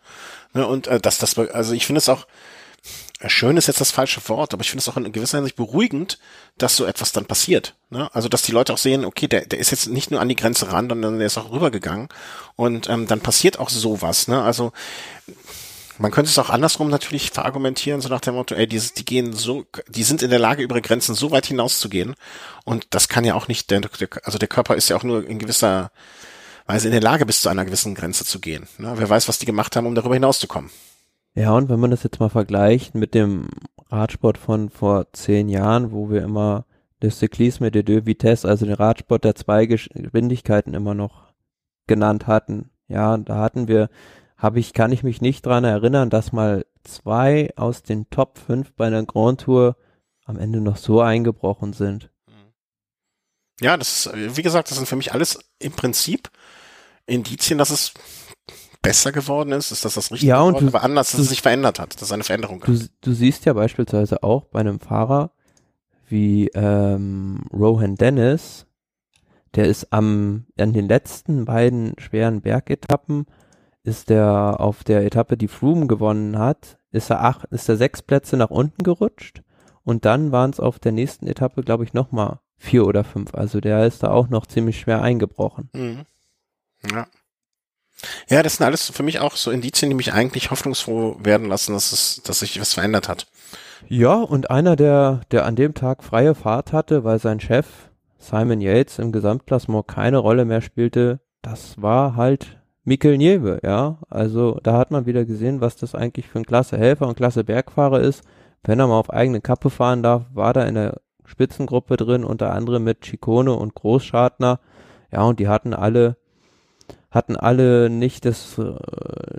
Ne, 0.54 0.66
und 0.66 0.88
äh, 0.88 1.00
dass 1.00 1.18
das, 1.18 1.38
also 1.38 1.74
ich 1.74 1.86
finde 1.86 2.00
es 2.00 2.08
auch, 2.08 2.26
schön 3.28 3.58
ist 3.58 3.68
jetzt 3.68 3.82
das 3.82 3.92
falsche 3.92 4.22
Wort, 4.30 4.54
aber 4.54 4.62
ich 4.62 4.70
finde 4.70 4.82
es 4.82 4.90
auch 4.90 4.96
in 4.96 5.12
gewisser 5.12 5.38
Hinsicht 5.40 5.58
beruhigend, 5.58 6.20
dass 6.58 6.76
so 6.76 6.86
etwas 6.86 7.12
dann 7.12 7.26
passiert. 7.26 7.76
Ne? 7.90 8.10
Also 8.14 8.30
dass 8.30 8.44
die 8.44 8.52
Leute 8.52 8.72
auch 8.74 8.78
sehen, 8.78 9.04
okay, 9.04 9.28
der, 9.28 9.46
der 9.46 9.60
ist 9.60 9.72
jetzt 9.72 9.88
nicht 9.88 10.12
nur 10.12 10.22
an 10.22 10.30
die 10.30 10.36
Grenze 10.36 10.72
ran, 10.72 10.88
sondern 10.90 11.18
der 11.18 11.28
ist 11.28 11.38
auch 11.38 11.52
rübergegangen 11.52 12.08
und 12.56 12.90
ähm, 12.90 13.08
dann 13.08 13.20
passiert 13.20 13.60
auch 13.60 13.70
sowas. 13.70 14.28
Ne? 14.28 14.42
Also 14.42 14.72
Man 16.02 16.12
könnte 16.12 16.30
es 16.32 16.40
auch 16.40 16.50
andersrum 16.50 16.90
natürlich 16.90 17.32
verargumentieren, 17.32 18.00
so 18.00 18.08
nach 18.08 18.22
dem 18.22 18.36
Motto, 18.36 18.56
ey, 18.56 18.68
die, 18.68 18.80
die 18.80 19.04
gehen 19.04 19.34
so, 19.34 19.66
die 19.90 20.04
sind 20.04 20.24
in 20.24 20.30
der 20.30 20.40
Lage, 20.40 20.64
über 20.64 20.80
Grenzen 20.80 21.14
so 21.14 21.32
weit 21.32 21.46
hinauszugehen. 21.48 22.16
Und 22.64 22.88
das 22.92 23.10
kann 23.10 23.26
ja 23.26 23.36
auch 23.36 23.50
nicht, 23.50 23.70
der, 23.70 23.82
also 24.24 24.38
der 24.38 24.48
Körper 24.48 24.76
ist 24.78 24.88
ja 24.88 24.96
auch 24.96 25.04
nur 25.04 25.28
in 25.28 25.40
gewisser 25.40 25.92
Weise 26.68 26.88
in 26.88 26.94
der 26.94 27.02
Lage, 27.02 27.26
bis 27.26 27.42
zu 27.42 27.50
einer 27.50 27.66
gewissen 27.66 27.96
Grenze 27.96 28.24
zu 28.24 28.40
gehen. 28.40 28.66
Ne? 28.78 28.94
Wer 28.96 29.10
weiß, 29.10 29.28
was 29.28 29.40
die 29.40 29.46
gemacht 29.46 29.76
haben, 29.76 29.88
um 29.88 29.96
darüber 29.96 30.14
hinauszukommen. 30.14 30.72
Ja, 31.36 31.56
und 31.56 31.70
wenn 31.70 31.80
man 31.80 31.92
das 31.92 32.04
jetzt 32.04 32.20
mal 32.20 32.30
vergleicht 32.30 32.96
mit 32.96 33.14
dem 33.14 33.48
Radsport 33.90 34.38
von 34.38 34.70
vor 34.70 35.12
zehn 35.14 35.50
Jahren, 35.50 35.92
wo 35.92 36.10
wir 36.10 36.24
immer 36.24 36.66
Le 37.02 37.12
Cyclisme 37.12 37.72
de 37.72 37.84
deux 37.84 38.06
Vitesse, 38.06 38.48
also 38.48 38.66
den 38.66 38.76
Radsport 38.76 39.24
der 39.24 39.36
zwei 39.36 39.66
Geschwindigkeiten 39.66 40.74
immer 40.74 40.94
noch 40.94 41.34
genannt 41.88 42.28
hatten. 42.28 42.72
Ja, 42.88 43.18
da 43.18 43.38
hatten 43.38 43.68
wir, 43.68 43.90
habe 44.36 44.60
ich, 44.60 44.74
kann 44.74 44.92
ich 44.92 45.04
mich 45.04 45.22
nicht 45.22 45.46
dran 45.46 45.64
erinnern, 45.64 46.10
dass 46.10 46.34
mal 46.34 46.66
zwei 46.84 47.52
aus 47.56 47.84
den 47.84 48.10
Top 48.10 48.38
5 48.38 48.74
bei 48.74 48.88
einer 48.88 49.06
Grand 49.06 49.42
Tour 49.42 49.78
am 50.26 50.38
Ende 50.38 50.62
noch 50.62 50.78
so 50.78 51.02
eingebrochen 51.02 51.74
sind. 51.74 52.12
Ja, 53.62 53.78
das 53.78 54.06
ist, 54.06 54.38
wie 54.38 54.42
gesagt, 54.42 54.70
das 54.70 54.78
sind 54.78 54.88
für 54.88 54.96
mich 54.96 55.14
alles 55.14 55.40
im 55.60 55.72
Prinzip 55.72 56.30
Indizien, 57.06 57.58
dass 57.58 57.72
es 57.72 57.94
besser 58.82 59.12
geworden 59.12 59.52
ist, 59.52 59.72
ist 59.72 59.86
das 59.86 59.96
das 59.96 60.12
Richtige 60.12 60.30
ja, 60.30 60.42
und 60.42 60.54
geworden, 60.54 60.72
du, 60.72 60.78
aber 60.78 60.84
anders, 60.84 61.12
dass 61.12 61.22
es 61.22 61.30
sich 61.30 61.42
verändert 61.42 61.80
hat, 61.80 61.96
dass 61.96 62.04
es 62.04 62.12
eine 62.12 62.24
Veränderung 62.24 62.60
gab. 62.60 62.68
Du, 62.68 62.80
du 63.02 63.14
siehst 63.14 63.46
ja 63.46 63.54
beispielsweise 63.54 64.24
auch 64.24 64.46
bei 64.46 64.60
einem 64.60 64.80
Fahrer 64.80 65.32
wie 66.08 66.48
ähm, 66.54 67.44
Rohan 67.54 67.96
Dennis, 67.96 68.66
der 69.56 69.66
ist 69.66 69.92
am, 69.92 70.46
an 70.58 70.74
den 70.74 70.88
letzten 70.88 71.46
beiden 71.46 71.94
schweren 72.00 72.42
Bergetappen, 72.42 73.26
ist 73.84 74.10
der 74.10 74.60
auf 74.60 74.84
der 74.84 75.06
Etappe, 75.06 75.38
die 75.38 75.48
Froome 75.48 75.88
gewonnen 75.88 76.38
hat, 76.38 76.78
ist 76.92 77.10
er 77.10 77.24
acht, 77.24 77.46
ist 77.52 77.70
er 77.70 77.78
sechs 77.78 78.02
Plätze 78.02 78.38
nach 78.38 78.50
unten 78.50 78.84
gerutscht 78.84 79.42
und 79.84 80.06
dann 80.06 80.32
waren 80.32 80.52
es 80.52 80.60
auf 80.60 80.80
der 80.80 80.92
nächsten 80.92 81.28
Etappe, 81.28 81.64
glaube 81.64 81.84
ich, 81.84 81.94
nochmal 81.94 82.40
vier 82.58 82.86
oder 82.86 83.04
fünf. 83.04 83.34
Also 83.34 83.60
der 83.60 83.86
ist 83.86 84.04
da 84.04 84.12
auch 84.12 84.30
noch 84.30 84.46
ziemlich 84.46 84.80
schwer 84.80 85.02
eingebrochen. 85.02 85.70
Mhm. 85.74 86.06
Ja. 86.92 87.08
Ja, 88.30 88.44
das 88.44 88.56
sind 88.56 88.66
alles 88.66 88.90
für 88.90 89.04
mich 89.04 89.20
auch 89.20 89.36
so 89.36 89.52
Indizien, 89.52 89.90
die 89.90 89.96
mich 89.96 90.14
eigentlich 90.14 90.52
hoffnungsfroh 90.52 91.18
werden 91.22 91.48
lassen, 91.48 91.74
dass 91.74 91.92
es, 91.92 92.22
dass 92.24 92.40
sich 92.40 92.60
was 92.60 92.74
verändert 92.74 93.10
hat. 93.10 93.28
Ja, 93.88 94.16
und 94.16 94.52
einer, 94.52 94.76
der, 94.76 95.22
der 95.32 95.46
an 95.46 95.56
dem 95.56 95.74
Tag 95.74 96.04
freie 96.04 96.36
Fahrt 96.36 96.74
hatte, 96.74 97.04
weil 97.04 97.20
sein 97.20 97.40
Chef 97.40 97.66
Simon 98.18 98.62
Yates 98.62 99.00
im 99.00 99.12
Gesamtklassement 99.12 99.88
keine 99.88 100.18
Rolle 100.18 100.46
mehr 100.46 100.62
spielte, 100.62 101.20
das 101.42 101.82
war 101.82 102.16
halt 102.16 102.60
Mikkel 102.84 103.18
Nieve, 103.18 103.60
ja. 103.64 104.00
Also 104.10 104.60
da 104.64 104.78
hat 104.78 104.92
man 104.92 105.06
wieder 105.06 105.26
gesehen, 105.26 105.62
was 105.62 105.76
das 105.78 105.96
eigentlich 105.96 106.28
für 106.28 106.40
ein 106.40 106.46
klasse 106.46 106.78
Helfer 106.78 107.08
und 107.08 107.16
klasse 107.16 107.44
Bergfahrer 107.44 108.00
ist. 108.02 108.24
Wenn 108.64 108.80
er 108.80 108.88
mal 108.88 109.00
auf 109.00 109.12
eigene 109.12 109.42
Kappe 109.42 109.70
fahren 109.70 110.04
darf, 110.04 110.26
war 110.34 110.54
da 110.54 110.64
in 110.66 110.76
der 110.76 111.00
Spitzengruppe 111.26 111.98
drin, 111.98 112.24
unter 112.24 112.52
anderem 112.52 112.84
mit 112.84 113.02
Chicone 113.02 113.54
und 113.54 113.76
Großschartner. 113.76 114.60
Ja, 115.12 115.22
und 115.24 115.40
die 115.40 115.48
hatten 115.48 115.74
alle 115.74 116.18
hatten 117.12 117.36
alle 117.36 117.90
nicht 117.90 118.26
das, 118.26 118.58
äh, 118.58 118.76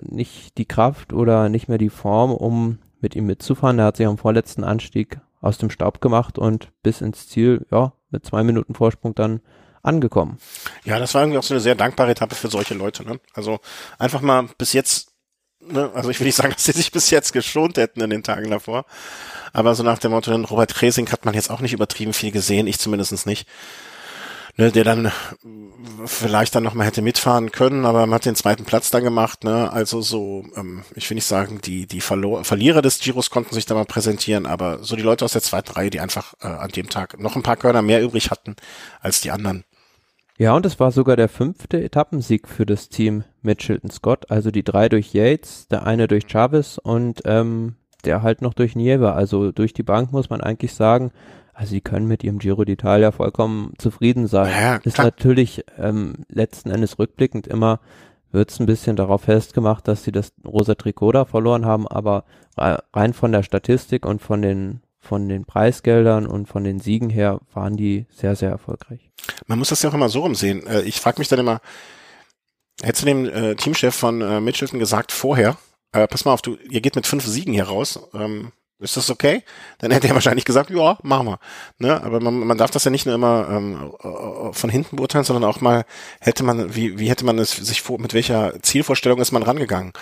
nicht 0.01 0.57
die 0.57 0.65
Kraft 0.65 1.13
oder 1.13 1.49
nicht 1.49 1.67
mehr 1.67 1.77
die 1.77 1.89
Form, 1.89 2.31
um 2.33 2.79
mit 2.99 3.15
ihm 3.15 3.25
mitzufahren. 3.25 3.79
Er 3.79 3.85
hat 3.85 3.97
sich 3.97 4.07
am 4.07 4.17
vorletzten 4.17 4.63
Anstieg 4.63 5.19
aus 5.41 5.57
dem 5.57 5.69
Staub 5.69 6.01
gemacht 6.01 6.37
und 6.37 6.69
bis 6.83 7.01
ins 7.01 7.27
Ziel, 7.27 7.65
ja, 7.71 7.93
mit 8.09 8.25
zwei 8.25 8.43
Minuten 8.43 8.75
Vorsprung 8.75 9.15
dann 9.15 9.41
angekommen. 9.83 10.37
Ja, 10.83 10.99
das 10.99 11.13
war 11.13 11.23
irgendwie 11.23 11.39
auch 11.39 11.43
so 11.43 11.53
eine 11.53 11.61
sehr 11.61 11.75
dankbare 11.75 12.11
Etappe 12.11 12.35
für 12.35 12.49
solche 12.49 12.75
Leute. 12.75 13.03
Ne? 13.03 13.19
Also 13.33 13.59
einfach 13.97 14.21
mal 14.21 14.47
bis 14.57 14.73
jetzt, 14.73 15.11
ne? 15.59 15.89
also 15.95 16.09
ich 16.09 16.19
will 16.19 16.27
nicht 16.27 16.35
sagen, 16.35 16.51
dass 16.53 16.65
sie 16.65 16.73
sich 16.73 16.91
bis 16.91 17.09
jetzt 17.09 17.33
geschont 17.33 17.77
hätten 17.77 18.01
in 18.01 18.11
den 18.11 18.23
Tagen 18.23 18.51
davor, 18.51 18.85
aber 19.53 19.73
so 19.73 19.81
nach 19.83 19.97
dem 19.97 20.11
Motto, 20.11 20.33
Robert 20.35 20.75
Kresing 20.75 21.11
hat 21.11 21.25
man 21.25 21.33
jetzt 21.33 21.49
auch 21.49 21.61
nicht 21.61 21.73
übertrieben 21.73 22.13
viel 22.13 22.31
gesehen, 22.31 22.67
ich 22.67 22.79
zumindest 22.79 23.25
nicht 23.25 23.47
ne, 24.57 24.71
der 24.71 24.83
dann 24.83 25.11
vielleicht 26.05 26.55
dann 26.55 26.63
nochmal 26.63 26.87
hätte 26.87 27.01
mitfahren 27.01 27.51
können, 27.51 27.85
aber 27.85 28.05
man 28.05 28.15
hat 28.15 28.25
den 28.25 28.35
zweiten 28.35 28.65
Platz 28.65 28.91
dann 28.91 29.03
gemacht. 29.03 29.43
Ne? 29.43 29.71
Also 29.71 30.01
so, 30.01 30.45
ähm, 30.55 30.83
ich 30.95 31.09
will 31.09 31.15
nicht 31.15 31.25
sagen, 31.25 31.59
die, 31.63 31.85
die 31.85 32.01
Verlo 32.01 32.43
Verlierer 32.43 32.81
des 32.81 32.99
Giros 32.99 33.29
konnten 33.29 33.53
sich 33.53 33.65
da 33.65 33.75
mal 33.75 33.85
präsentieren, 33.85 34.45
aber 34.45 34.83
so 34.83 34.95
die 34.95 35.01
Leute 35.01 35.25
aus 35.25 35.33
der 35.33 35.41
zweiten 35.41 35.71
Reihe, 35.71 35.89
die 35.89 35.99
einfach 35.99 36.33
äh, 36.41 36.47
an 36.47 36.69
dem 36.69 36.89
Tag 36.89 37.19
noch 37.19 37.35
ein 37.35 37.43
paar 37.43 37.57
Körner 37.57 37.81
mehr 37.81 38.01
übrig 38.01 38.31
hatten 38.31 38.55
als 39.01 39.21
die 39.21 39.31
anderen. 39.31 39.63
Ja, 40.37 40.53
und 40.53 40.65
es 40.65 40.79
war 40.79 40.91
sogar 40.91 41.15
der 41.15 41.29
fünfte 41.29 41.83
Etappensieg 41.83 42.47
für 42.47 42.65
das 42.65 42.89
Team 42.89 43.23
Mitchelton 43.43 43.91
Scott. 43.91 44.31
Also 44.31 44.49
die 44.49 44.63
drei 44.63 44.89
durch 44.89 45.13
Yates, 45.13 45.67
der 45.67 45.85
eine 45.85 46.07
durch 46.07 46.25
Chavez 46.27 46.79
und 46.81 47.21
ähm, 47.25 47.75
der 48.05 48.23
halt 48.23 48.41
noch 48.41 48.55
durch 48.55 48.75
Nieve. 48.75 49.13
Also 49.13 49.51
durch 49.51 49.73
die 49.73 49.83
Bank 49.83 50.11
muss 50.11 50.31
man 50.31 50.41
eigentlich 50.41 50.73
sagen, 50.73 51.11
also 51.53 51.71
sie 51.71 51.81
können 51.81 52.07
mit 52.07 52.23
ihrem 52.23 52.39
Giro 52.39 52.61
d'Italia 52.61 53.11
vollkommen 53.11 53.73
zufrieden 53.77 54.27
sein. 54.27 54.51
Ja, 54.51 54.75
ist 54.77 54.97
natürlich 54.97 55.63
ähm, 55.77 56.25
letzten 56.29 56.71
Endes 56.71 56.99
rückblickend 56.99 57.47
immer 57.47 57.79
wird 58.31 58.49
es 58.49 58.59
ein 58.59 58.65
bisschen 58.65 58.95
darauf 58.95 59.23
festgemacht, 59.23 59.87
dass 59.87 60.03
sie 60.03 60.11
das 60.11 60.31
rosa 60.45 60.75
Trikot 60.75 61.11
da 61.11 61.25
verloren 61.25 61.65
haben, 61.65 61.87
aber 61.87 62.23
rein 62.57 63.13
von 63.13 63.31
der 63.31 63.43
Statistik 63.43 64.05
und 64.05 64.21
von 64.21 64.41
den 64.41 64.81
von 65.03 65.27
den 65.27 65.45
Preisgeldern 65.45 66.27
und 66.27 66.47
von 66.47 66.63
den 66.63 66.79
Siegen 66.79 67.09
her 67.09 67.39
waren 67.53 67.75
die 67.75 68.05
sehr, 68.11 68.35
sehr 68.35 68.51
erfolgreich. 68.51 69.09
Man 69.47 69.57
muss 69.57 69.69
das 69.69 69.81
ja 69.81 69.89
auch 69.89 69.95
immer 69.95 70.09
so 70.09 70.21
rumsehen. 70.21 70.65
Äh, 70.67 70.83
ich 70.83 71.01
frage 71.01 71.17
mich 71.17 71.27
dann 71.27 71.39
immer, 71.39 71.59
hättest 72.83 73.01
du 73.01 73.07
dem 73.07 73.25
äh, 73.25 73.55
Teamchef 73.55 73.95
von 73.95 74.21
äh, 74.21 74.39
Mitchelton 74.39 74.79
gesagt 74.79 75.11
vorher, 75.11 75.57
äh, 75.91 76.07
pass 76.07 76.23
mal 76.23 76.33
auf, 76.33 76.43
du, 76.43 76.55
ihr 76.69 76.81
geht 76.81 76.95
mit 76.95 77.07
fünf 77.07 77.25
Siegen 77.25 77.51
hier 77.51 77.63
raus, 77.63 77.99
ähm, 78.13 78.51
ist 78.81 78.97
das 78.97 79.09
okay? 79.09 79.43
Dann 79.77 79.91
hätte 79.91 80.07
er 80.07 80.15
wahrscheinlich 80.15 80.45
gesagt, 80.45 80.69
ja, 80.69 80.97
machen 81.03 81.27
wir. 81.27 81.39
Ne? 81.77 82.01
Aber 82.03 82.19
man, 82.19 82.39
man 82.39 82.57
darf 82.57 82.71
das 82.71 82.83
ja 82.83 82.91
nicht 82.91 83.05
nur 83.05 83.15
immer 83.15 83.47
ähm, 83.49 83.93
äh, 84.01 84.53
von 84.53 84.69
hinten 84.69 84.95
beurteilen, 84.95 85.23
sondern 85.23 85.49
auch 85.49 85.61
mal 85.61 85.85
hätte 86.19 86.43
man, 86.43 86.75
wie, 86.75 86.99
wie 86.99 87.09
hätte 87.09 87.25
man 87.25 87.39
es 87.39 87.51
sich 87.51 87.81
vor, 87.81 87.99
mit 87.99 88.13
welcher 88.13 88.61
Zielvorstellung 88.61 89.19
ist 89.19 89.31
man 89.31 89.43
rangegangen? 89.43 89.93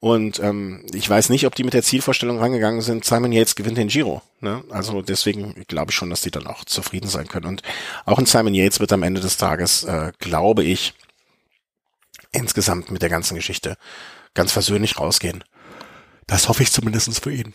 Und 0.00 0.40
ähm, 0.40 0.86
ich 0.94 1.08
weiß 1.08 1.28
nicht, 1.28 1.46
ob 1.46 1.54
die 1.54 1.64
mit 1.64 1.74
der 1.74 1.82
Zielvorstellung 1.82 2.38
rangegangen 2.38 2.80
sind, 2.80 3.04
Simon 3.04 3.32
Yates 3.32 3.54
gewinnt 3.54 3.76
den 3.76 3.88
Giro. 3.88 4.22
Ne? 4.40 4.64
Also 4.70 5.02
deswegen 5.02 5.54
glaube 5.68 5.90
ich 5.90 5.96
schon, 5.96 6.08
dass 6.08 6.22
die 6.22 6.30
dann 6.30 6.46
auch 6.46 6.64
zufrieden 6.64 7.08
sein 7.08 7.28
können. 7.28 7.46
Und 7.46 7.62
auch 8.06 8.18
ein 8.18 8.24
Simon 8.24 8.54
Yates 8.54 8.80
wird 8.80 8.92
am 8.92 9.02
Ende 9.02 9.20
des 9.20 9.36
Tages, 9.36 9.84
äh, 9.84 10.12
glaube 10.18 10.64
ich, 10.64 10.94
insgesamt 12.32 12.90
mit 12.90 13.02
der 13.02 13.10
ganzen 13.10 13.34
Geschichte 13.34 13.76
ganz 14.32 14.52
versöhnlich 14.52 14.98
rausgehen. 14.98 15.44
Das 16.26 16.48
hoffe 16.48 16.62
ich 16.62 16.72
zumindestens 16.72 17.18
für 17.18 17.32
ihn. 17.32 17.52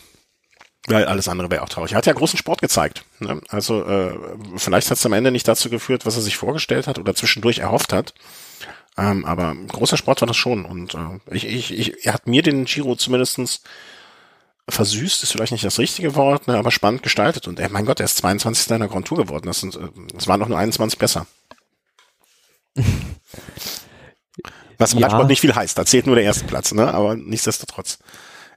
Weil 0.87 1.05
alles 1.05 1.27
andere 1.27 1.49
wäre 1.49 1.63
auch 1.63 1.69
traurig. 1.69 1.93
Er 1.93 1.97
hat 1.97 2.05
ja 2.05 2.13
großen 2.13 2.37
Sport 2.37 2.61
gezeigt. 2.61 3.05
Ne? 3.19 3.41
Also 3.49 3.85
äh, 3.85 4.19
vielleicht 4.57 4.91
hat 4.91 4.97
es 4.97 5.05
am 5.05 5.13
Ende 5.13 5.31
nicht 5.31 5.47
dazu 5.47 5.69
geführt, 5.69 6.05
was 6.05 6.15
er 6.15 6.21
sich 6.21 6.37
vorgestellt 6.37 6.87
hat 6.87 6.99
oder 6.99 7.15
zwischendurch 7.15 7.59
erhofft 7.59 7.91
hat. 7.91 8.13
Ähm, 8.97 9.25
aber 9.25 9.55
großer 9.67 9.97
Sport 9.97 10.21
war 10.21 10.27
das 10.27 10.37
schon. 10.37 10.63
Und 10.65 10.93
äh, 10.93 11.19
ich, 11.31 11.47
ich, 11.47 11.73
ich, 11.77 12.05
er 12.05 12.13
hat 12.13 12.27
mir 12.27 12.43
den 12.43 12.65
Giro 12.65 12.95
zumindestens 12.95 13.61
versüßt, 14.69 15.23
ist 15.23 15.31
vielleicht 15.31 15.51
nicht 15.51 15.63
das 15.63 15.79
richtige 15.79 16.15
Wort, 16.15 16.47
ne, 16.47 16.57
aber 16.57 16.71
spannend 16.71 17.03
gestaltet. 17.03 17.47
Und 17.47 17.59
ey, 17.59 17.69
mein 17.69 17.85
Gott, 17.85 17.99
er 17.99 18.05
ist 18.05 18.17
22. 18.17 18.71
in 18.71 18.79
der 18.79 18.87
Grand 18.87 19.07
Tour 19.07 19.17
geworden. 19.17 19.45
Das, 19.47 19.59
sind, 19.59 19.75
äh, 19.75 19.89
das 20.13 20.27
waren 20.27 20.39
doch 20.39 20.47
nur 20.47 20.57
21 20.57 20.97
besser. 20.99 21.27
Was 24.77 24.93
im 24.93 24.99
ja. 24.99 25.07
Radsport 25.07 25.29
nicht 25.29 25.41
viel 25.41 25.55
heißt. 25.55 25.77
Da 25.77 25.85
zählt 25.85 26.05
nur 26.05 26.15
der 26.15 26.25
erste 26.25 26.45
Platz, 26.45 26.73
ne? 26.73 26.93
aber 26.93 27.15
nichtsdestotrotz. 27.15 27.99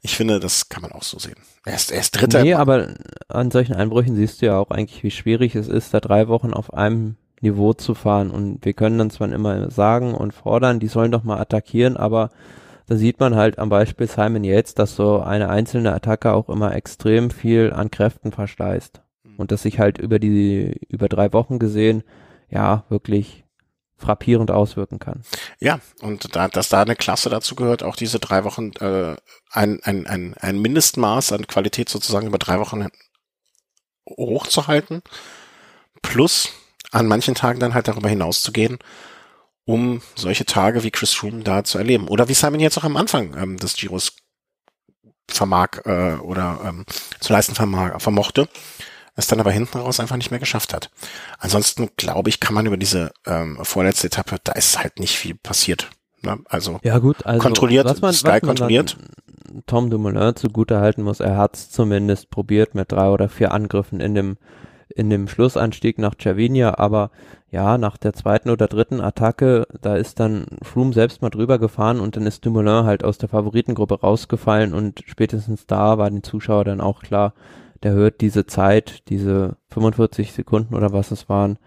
Ich 0.02 0.16
finde, 0.16 0.40
das 0.40 0.68
kann 0.68 0.82
man 0.82 0.92
auch 0.92 1.02
so 1.02 1.18
sehen. 1.18 1.36
Er 1.64 1.74
ist, 1.74 1.90
er 1.90 2.00
ist 2.00 2.12
Dritter. 2.12 2.42
Nee, 2.42 2.54
aber 2.54 2.94
an 3.28 3.50
solchen 3.50 3.74
Einbrüchen 3.74 4.16
siehst 4.16 4.40
du 4.40 4.46
ja 4.46 4.58
auch 4.58 4.70
eigentlich, 4.70 5.02
wie 5.02 5.10
schwierig 5.10 5.54
es 5.54 5.68
ist, 5.68 5.92
da 5.92 6.00
drei 6.00 6.28
Wochen 6.28 6.52
auf 6.52 6.72
einem 6.72 7.16
Niveau 7.40 7.72
zu 7.72 7.94
fahren. 7.94 8.30
Und 8.30 8.64
wir 8.64 8.72
können 8.72 8.98
dann 8.98 9.10
zwar 9.10 9.30
immer 9.30 9.70
sagen 9.70 10.14
und 10.14 10.32
fordern, 10.32 10.80
die 10.80 10.88
sollen 10.88 11.12
doch 11.12 11.24
mal 11.24 11.38
attackieren, 11.38 11.96
aber 11.96 12.30
da 12.86 12.96
sieht 12.96 13.20
man 13.20 13.36
halt 13.36 13.58
am 13.58 13.68
Beispiel 13.68 14.08
Simon 14.08 14.44
Yates, 14.44 14.74
dass 14.74 14.96
so 14.96 15.20
eine 15.20 15.50
einzelne 15.50 15.92
Attacke 15.92 16.32
auch 16.32 16.48
immer 16.48 16.74
extrem 16.74 17.30
viel 17.30 17.72
an 17.72 17.90
Kräften 17.90 18.32
verschleißt. 18.32 19.02
Mhm. 19.24 19.36
Und 19.36 19.52
dass 19.52 19.62
sich 19.62 19.78
halt 19.78 19.98
über 19.98 20.18
die, 20.18 20.80
über 20.88 21.08
drei 21.08 21.32
Wochen 21.32 21.58
gesehen, 21.58 22.02
ja, 22.50 22.84
wirklich 22.88 23.44
frappierend 23.98 24.50
auswirken 24.50 24.98
kann. 24.98 25.22
Ja, 25.58 25.80
und 26.00 26.34
da, 26.36 26.48
dass 26.48 26.68
da 26.68 26.82
eine 26.82 26.96
Klasse 26.96 27.30
dazu 27.30 27.54
gehört, 27.54 27.82
auch 27.82 27.96
diese 27.96 28.18
drei 28.18 28.44
Wochen 28.44 28.72
äh, 28.80 29.16
ein, 29.50 29.80
ein, 29.82 30.06
ein, 30.06 30.34
ein 30.38 30.60
Mindestmaß 30.60 31.32
an 31.32 31.46
Qualität 31.46 31.88
sozusagen 31.88 32.26
über 32.26 32.38
drei 32.38 32.60
Wochen 32.60 32.86
hochzuhalten, 34.08 35.02
plus 36.02 36.50
an 36.90 37.06
manchen 37.06 37.34
Tagen 37.34 37.60
dann 37.60 37.74
halt 37.74 37.88
darüber 37.88 38.08
hinaus 38.08 38.40
zu 38.42 38.52
gehen, 38.52 38.78
um 39.64 40.00
solche 40.14 40.46
Tage 40.46 40.82
wie 40.82 40.90
Chris 40.90 41.12
Froome 41.12 41.42
da 41.42 41.64
zu 41.64 41.76
erleben. 41.78 42.08
Oder 42.08 42.28
wie 42.28 42.34
Simon 42.34 42.60
jetzt 42.60 42.78
auch 42.78 42.84
am 42.84 42.96
Anfang 42.96 43.36
ähm, 43.36 43.58
des 43.58 43.76
Giros 43.76 44.16
vermag 45.28 45.84
äh, 45.84 46.14
oder 46.14 46.60
ähm, 46.64 46.86
zu 47.20 47.32
leisten 47.32 47.54
vermag, 47.54 48.00
vermochte 48.00 48.48
es 49.18 49.26
dann 49.26 49.40
aber 49.40 49.50
hinten 49.50 49.78
raus 49.78 49.98
einfach 49.98 50.16
nicht 50.16 50.30
mehr 50.30 50.40
geschafft 50.40 50.72
hat. 50.72 50.90
Ansonsten 51.38 51.90
glaube 51.96 52.28
ich, 52.28 52.38
kann 52.38 52.54
man 52.54 52.66
über 52.66 52.76
diese 52.76 53.10
ähm, 53.26 53.58
vorletzte 53.62 54.06
Etappe, 54.06 54.36
da 54.44 54.52
ist 54.52 54.78
halt 54.78 55.00
nicht 55.00 55.18
viel 55.18 55.34
passiert. 55.34 55.90
Ne? 56.22 56.38
Also, 56.46 56.78
ja 56.84 56.98
gut, 56.98 57.26
also 57.26 57.40
kontrolliert, 57.40 57.86
was 57.86 58.00
man, 58.00 58.12
Sky 58.12 58.28
was 58.28 58.40
kontrolliert. 58.42 58.96
Tom 59.66 59.90
Dumoulin 59.90 60.36
zugutehalten 60.36 61.02
muss, 61.02 61.20
er 61.20 61.36
hat 61.36 61.56
es 61.56 61.70
zumindest 61.70 62.30
probiert 62.30 62.74
mit 62.74 62.92
drei 62.92 63.08
oder 63.08 63.28
vier 63.28 63.52
Angriffen 63.52 64.00
in 64.00 64.14
dem 64.14 64.38
in 64.94 65.10
dem 65.10 65.28
Schlussanstieg 65.28 65.98
nach 65.98 66.14
Cervinia, 66.20 66.78
aber 66.78 67.10
ja, 67.50 67.76
nach 67.78 67.96
der 67.96 68.14
zweiten 68.14 68.50
oder 68.50 68.66
dritten 68.66 69.00
Attacke, 69.00 69.66
da 69.80 69.96
ist 69.96 70.18
dann 70.18 70.46
Froome 70.62 70.92
selbst 70.92 71.22
mal 71.22 71.30
drüber 71.30 71.58
gefahren 71.58 72.00
und 72.00 72.16
dann 72.16 72.26
ist 72.26 72.44
Dumoulin 72.44 72.84
halt 72.84 73.04
aus 73.04 73.18
der 73.18 73.28
Favoritengruppe 73.28 74.00
rausgefallen 74.00 74.74
und 74.74 75.04
spätestens 75.06 75.66
da 75.66 75.98
war 75.98 76.10
den 76.10 76.22
Zuschauer 76.22 76.64
dann 76.64 76.80
auch 76.80 77.02
klar, 77.02 77.34
der 77.82 77.92
hört 77.92 78.20
diese 78.20 78.46
Zeit, 78.46 79.08
diese 79.08 79.56
45 79.70 80.32
Sekunden 80.32 80.74
oder 80.74 80.92
was 80.92 81.10
es 81.10 81.28
waren, 81.28 81.58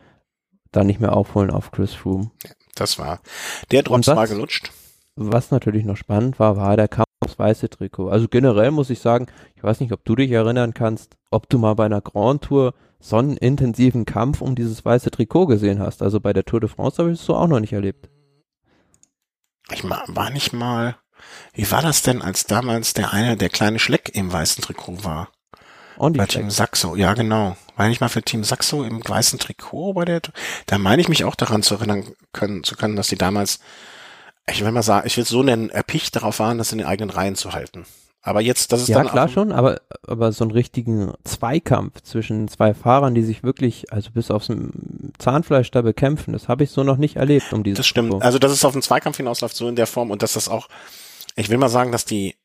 da 0.72 0.84
nicht 0.84 1.00
mehr 1.00 1.16
aufholen 1.16 1.52
auf 1.52 1.72
Chris 1.72 1.94
Froome. 1.94 2.32
Das 2.76 2.98
war 3.00 3.20
der 3.72 3.84
Drops 3.84 4.08
war 4.08 4.28
gelutscht. 4.28 4.72
Was 5.16 5.52
natürlich 5.52 5.84
noch 5.84 5.98
spannend 5.98 6.40
war, 6.40 6.56
war 6.56 6.78
der 6.78 6.88
Kampf 6.88 7.06
aufs 7.20 7.38
weiße 7.38 7.70
Trikot. 7.70 8.10
Also 8.10 8.28
generell 8.28 8.72
muss 8.72 8.90
ich 8.90 9.00
sagen, 9.00 9.28
ich 9.56 9.64
weiß 9.64 9.80
nicht, 9.82 9.92
ob 9.92 10.06
du 10.06 10.16
dich 10.16 10.32
erinnern 10.32 10.74
kannst, 10.74 11.18
ob 11.30 11.50
du 11.50 11.58
mal 11.60 11.76
bei 11.76 11.86
einer 11.86 12.02
Grand 12.02 12.44
Tour 12.44 12.74
so 13.00 13.18
einen 13.18 13.38
intensiven 13.38 14.06
Kampf 14.06 14.42
um 14.42 14.56
dieses 14.56 14.86
weiße 14.86 15.12
Trikot 15.12 15.48
gesehen 15.48 15.80
hast. 15.80 16.02
Also 16.02 16.20
bei 16.20 16.34
der 16.34 16.46
Tour 16.46 16.62
de 16.62 16.70
France 16.70 17.00
habe 17.00 17.12
ich 17.12 17.20
es 17.20 17.26
so 17.26 17.36
auch 17.36 17.48
noch 17.48 17.60
nicht 17.60 17.74
erlebt. 17.74 18.10
Ich 19.72 19.84
war 19.90 20.30
nicht 20.32 20.54
mal, 20.54 20.96
wie 21.54 21.70
war 21.72 21.82
das 21.82 22.02
denn, 22.02 22.22
als 22.22 22.46
damals 22.46 22.94
der 22.94 23.14
eine, 23.14 23.38
der 23.38 23.50
kleine 23.50 23.80
Schleck 23.80 24.12
im 24.14 24.32
weißen 24.32 24.64
Trikot 24.64 25.04
war? 25.04 25.30
Und 26.02 26.18
bei 26.18 26.26
Team 26.26 26.50
Saxo, 26.50 26.96
ja 26.96 27.14
genau. 27.14 27.56
War 27.76 27.88
nicht 27.88 28.02
mal 28.02 28.10
für 28.10 28.24
Team 28.24 28.44
Saxo 28.44 28.84
im 28.84 29.08
weißen 29.08 29.38
Trikot 29.38 29.94
bei 29.94 30.04
der, 30.04 30.22
da 30.66 30.80
meine 30.80 31.00
ich 31.00 31.10
mich 31.10 31.26
auch 31.26 31.36
daran 31.36 31.62
zu 31.62 31.76
erinnern 31.76 32.06
können, 32.34 32.64
zu 32.64 32.76
können, 32.76 32.96
dass 32.96 33.10
die 33.10 33.18
damals, 33.18 33.60
ich 34.50 34.66
will 34.66 34.72
mal 34.72 34.82
sagen, 34.82 35.06
ich 35.06 35.16
will 35.16 35.26
es 35.26 35.30
so 35.30 35.44
nennen, 35.44 35.70
erpicht 35.70 36.16
darauf 36.16 36.40
waren, 36.40 36.58
das 36.58 36.72
in 36.72 36.80
den 36.80 36.88
eigenen 36.88 37.12
Reihen 37.12 37.36
zu 37.36 37.54
halten. 37.54 37.86
Aber 38.24 38.42
jetzt, 38.42 38.72
das 38.72 38.82
ist 38.82 38.88
ja, 38.88 38.98
dann. 38.98 39.10
Klar 39.10 39.30
schon, 39.30 39.52
aber, 39.52 39.80
aber 40.08 40.32
so 40.32 40.44
einen 40.44 40.54
richtigen 40.54 41.14
Zweikampf 41.24 42.02
zwischen 42.02 42.48
zwei 42.48 42.74
Fahrern, 42.74 43.14
die 43.14 43.24
sich 43.24 43.44
wirklich, 43.44 43.94
also 43.94 44.10
bis 44.10 44.32
aufs 44.32 44.50
Zahnfleisch 45.20 45.70
da 45.70 45.84
bekämpfen, 45.84 46.34
das 46.34 46.48
habe 46.48 46.64
ich 46.64 46.72
so 46.72 46.84
noch 46.84 46.98
nicht 46.98 47.18
erlebt 47.18 47.54
um 47.54 47.64
dieses. 47.64 47.78
Das 47.78 47.88
stimmt. 47.88 48.10
Trikot. 48.10 48.26
Also, 48.26 48.40
dass 48.40 48.52
es 48.52 48.66
auf 48.66 48.74
einen 48.74 48.82
Zweikampf 48.82 49.18
hinausläuft, 49.18 49.56
so 49.56 49.68
in 49.68 49.76
der 49.76 49.86
Form 49.86 50.10
und 50.10 50.24
dass 50.24 50.34
das 50.34 50.50
auch, 50.50 50.68
ich 51.36 51.50
will 51.50 51.60
mal 51.60 51.70
sagen, 51.70 51.92
dass 51.92 52.06
die 52.06 52.36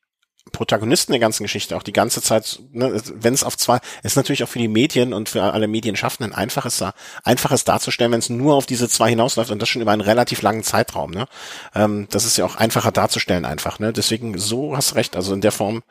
Protagonisten 0.51 1.11
der 1.11 1.19
ganzen 1.19 1.43
Geschichte 1.43 1.75
auch 1.75 1.83
die 1.83 1.93
ganze 1.93 2.21
Zeit, 2.21 2.59
ne, 2.71 3.01
wenn 3.13 3.33
es 3.33 3.43
auf 3.43 3.57
zwei, 3.57 3.79
ist 4.03 4.15
natürlich 4.15 4.43
auch 4.43 4.49
für 4.49 4.59
die 4.59 4.67
Medien 4.67 5.13
und 5.13 5.29
für 5.29 5.41
alle 5.41 5.67
Medienschaffenden 5.67 6.33
einfaches, 6.33 6.83
einfaches 7.23 7.63
darzustellen, 7.63 8.11
wenn 8.11 8.19
es 8.19 8.29
nur 8.29 8.55
auf 8.55 8.65
diese 8.65 8.89
zwei 8.89 9.09
hinausläuft 9.09 9.51
und 9.51 9.61
das 9.61 9.69
schon 9.69 9.81
über 9.81 9.91
einen 9.91 10.01
relativ 10.01 10.41
langen 10.41 10.63
Zeitraum. 10.63 11.11
Ne? 11.11 11.27
Ähm, 11.75 12.07
das 12.09 12.25
ist 12.25 12.37
ja 12.37 12.45
auch 12.45 12.55
einfacher 12.55 12.91
darzustellen 12.91 13.45
einfach. 13.45 13.79
Ne? 13.79 13.93
Deswegen 13.93 14.37
so 14.37 14.75
hast 14.75 14.95
recht. 14.95 15.15
Also 15.15 15.33
in 15.33 15.41
der 15.41 15.51
Form 15.51 15.83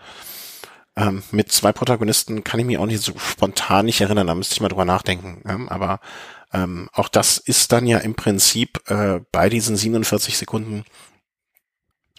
ähm, 0.96 1.22
mit 1.30 1.52
zwei 1.52 1.72
Protagonisten 1.72 2.44
kann 2.44 2.60
ich 2.60 2.66
mich 2.66 2.78
auch 2.78 2.86
nicht 2.86 3.02
so 3.02 3.12
spontan 3.18 3.86
nicht 3.86 4.00
erinnern. 4.00 4.26
Da 4.26 4.34
müsste 4.34 4.54
ich 4.54 4.60
mal 4.60 4.68
drüber 4.68 4.84
nachdenken. 4.84 5.42
Ja? 5.46 5.58
Aber 5.68 6.00
ähm, 6.52 6.88
auch 6.92 7.08
das 7.08 7.38
ist 7.38 7.72
dann 7.72 7.86
ja 7.86 7.98
im 7.98 8.14
Prinzip 8.14 8.80
äh, 8.88 9.20
bei 9.32 9.48
diesen 9.48 9.76
47 9.76 10.38
Sekunden 10.38 10.84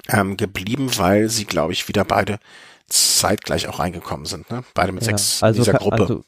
ähm, 0.09 0.37
geblieben, 0.37 0.89
weil 0.97 1.29
sie, 1.29 1.45
glaube 1.45 1.73
ich, 1.73 1.87
wieder 1.87 2.05
beide 2.05 2.39
zeitgleich 2.87 3.67
auch 3.67 3.79
reingekommen 3.79 4.25
sind. 4.25 4.49
Ne? 4.49 4.63
Beide 4.73 4.91
mit 4.91 5.03
ja, 5.03 5.07
sechs 5.07 5.43
also, 5.43 5.59
in 5.59 5.65
dieser 5.65 5.77
Gruppe. 5.77 6.01
Also 6.01 6.23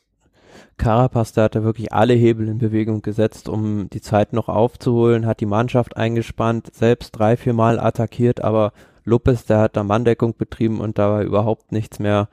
Carapaz, 0.77 1.33
der 1.33 1.45
hat 1.45 1.55
da 1.55 1.63
wirklich 1.63 1.91
alle 1.93 2.13
Hebel 2.13 2.47
in 2.47 2.57
Bewegung 2.57 3.01
gesetzt, 3.01 3.49
um 3.49 3.89
die 3.89 4.01
Zeit 4.01 4.33
noch 4.33 4.47
aufzuholen, 4.47 5.25
hat 5.25 5.41
die 5.41 5.45
Mannschaft 5.45 5.97
eingespannt, 5.97 6.73
selbst 6.73 7.11
drei, 7.11 7.37
vier 7.37 7.53
Mal 7.53 7.79
attackiert, 7.79 8.41
aber 8.41 8.71
Lopez, 9.03 9.45
der 9.45 9.59
hat 9.59 9.75
da 9.75 9.83
Manndeckung 9.83 10.35
betrieben 10.37 10.79
und 10.79 10.97
da 10.97 11.09
war 11.09 11.21
überhaupt 11.21 11.71
nichts 11.71 11.99
mehr, 11.99 12.29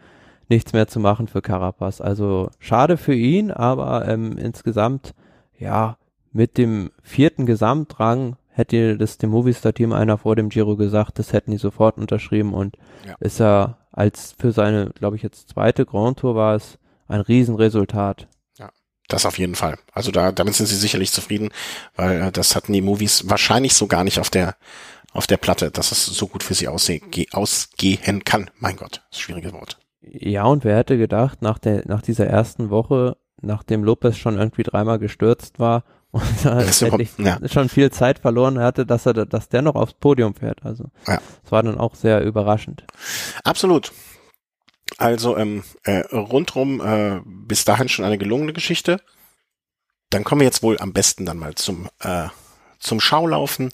nichts 0.48 0.72
mehr 0.72 0.86
zu 0.86 1.00
machen 1.00 1.26
für 1.26 1.42
Carapaz. 1.42 2.00
Also 2.00 2.50
schade 2.60 2.96
für 2.96 3.14
ihn, 3.14 3.50
aber 3.50 4.06
ähm, 4.06 4.38
insgesamt, 4.38 5.14
ja, 5.58 5.96
mit 6.32 6.58
dem 6.58 6.90
vierten 7.02 7.46
Gesamtrang 7.46 8.36
hätte 8.56 8.96
das 8.96 9.18
dem 9.18 9.30
Movistar-Team 9.30 9.92
einer 9.92 10.16
vor 10.16 10.34
dem 10.34 10.48
Giro 10.48 10.76
gesagt, 10.76 11.18
das 11.18 11.32
hätten 11.32 11.50
die 11.50 11.58
sofort 11.58 11.98
unterschrieben 11.98 12.54
und 12.54 12.76
ja. 13.06 13.14
ist 13.20 13.40
er 13.40 13.86
als 13.92 14.34
für 14.38 14.52
seine, 14.52 14.90
glaube 14.90 15.16
ich, 15.16 15.22
jetzt 15.22 15.50
zweite 15.50 15.84
Grand 15.84 16.18
Tour 16.18 16.34
war 16.34 16.54
es 16.54 16.78
ein 17.06 17.20
Riesenresultat. 17.20 18.28
Ja, 18.58 18.70
das 19.08 19.26
auf 19.26 19.38
jeden 19.38 19.54
Fall. 19.54 19.76
Also 19.92 20.10
da, 20.10 20.32
damit 20.32 20.54
sind 20.54 20.66
sie 20.66 20.76
sicherlich 20.76 21.12
zufrieden, 21.12 21.50
weil 21.94 22.22
äh, 22.22 22.32
das 22.32 22.56
hatten 22.56 22.72
die 22.72 22.82
Movies 22.82 23.28
wahrscheinlich 23.28 23.74
so 23.74 23.86
gar 23.86 24.04
nicht 24.04 24.18
auf 24.18 24.30
der 24.30 24.56
auf 25.12 25.26
der 25.26 25.38
Platte, 25.38 25.70
dass 25.70 25.92
es 25.92 26.04
so 26.04 26.26
gut 26.26 26.42
für 26.42 26.52
sie 26.52 26.68
ausseh, 26.68 27.00
ausgehen 27.32 28.24
kann. 28.24 28.50
Mein 28.58 28.76
Gott, 28.76 29.02
das 29.10 29.20
schwierige 29.20 29.52
Wort. 29.54 29.78
Ja, 30.02 30.44
und 30.44 30.62
wer 30.62 30.76
hätte 30.76 30.98
gedacht, 30.98 31.40
nach 31.40 31.58
der, 31.58 31.84
nach 31.86 32.02
dieser 32.02 32.26
ersten 32.26 32.68
Woche, 32.68 33.16
nachdem 33.40 33.82
Lopez 33.82 34.18
schon 34.18 34.36
irgendwie 34.36 34.62
dreimal 34.62 34.98
gestürzt 34.98 35.58
war, 35.58 35.84
und 36.16 36.44
da 36.44 36.62
ja. 37.18 37.48
schon 37.48 37.68
viel 37.68 37.90
Zeit 37.90 38.18
verloren 38.18 38.58
hatte, 38.58 38.86
dass 38.86 39.06
er, 39.06 39.14
dass 39.14 39.48
der 39.48 39.62
noch 39.62 39.74
aufs 39.74 39.94
Podium 39.94 40.34
fährt. 40.34 40.64
Also 40.64 40.84
ja. 41.06 41.20
das 41.42 41.52
war 41.52 41.62
dann 41.62 41.78
auch 41.78 41.94
sehr 41.94 42.22
überraschend. 42.22 42.84
Absolut. 43.44 43.92
Also 44.98 45.36
ähm, 45.36 45.62
äh, 45.84 46.00
rundrum 46.12 46.80
äh, 46.80 47.20
bis 47.24 47.64
dahin 47.64 47.88
schon 47.88 48.04
eine 48.04 48.18
gelungene 48.18 48.52
Geschichte. 48.52 49.00
Dann 50.10 50.24
kommen 50.24 50.40
wir 50.40 50.46
jetzt 50.46 50.62
wohl 50.62 50.78
am 50.78 50.92
besten 50.92 51.26
dann 51.26 51.38
mal 51.38 51.54
zum 51.54 51.88
äh, 52.00 52.28
zum 52.78 53.00
Schaulaufen. 53.00 53.70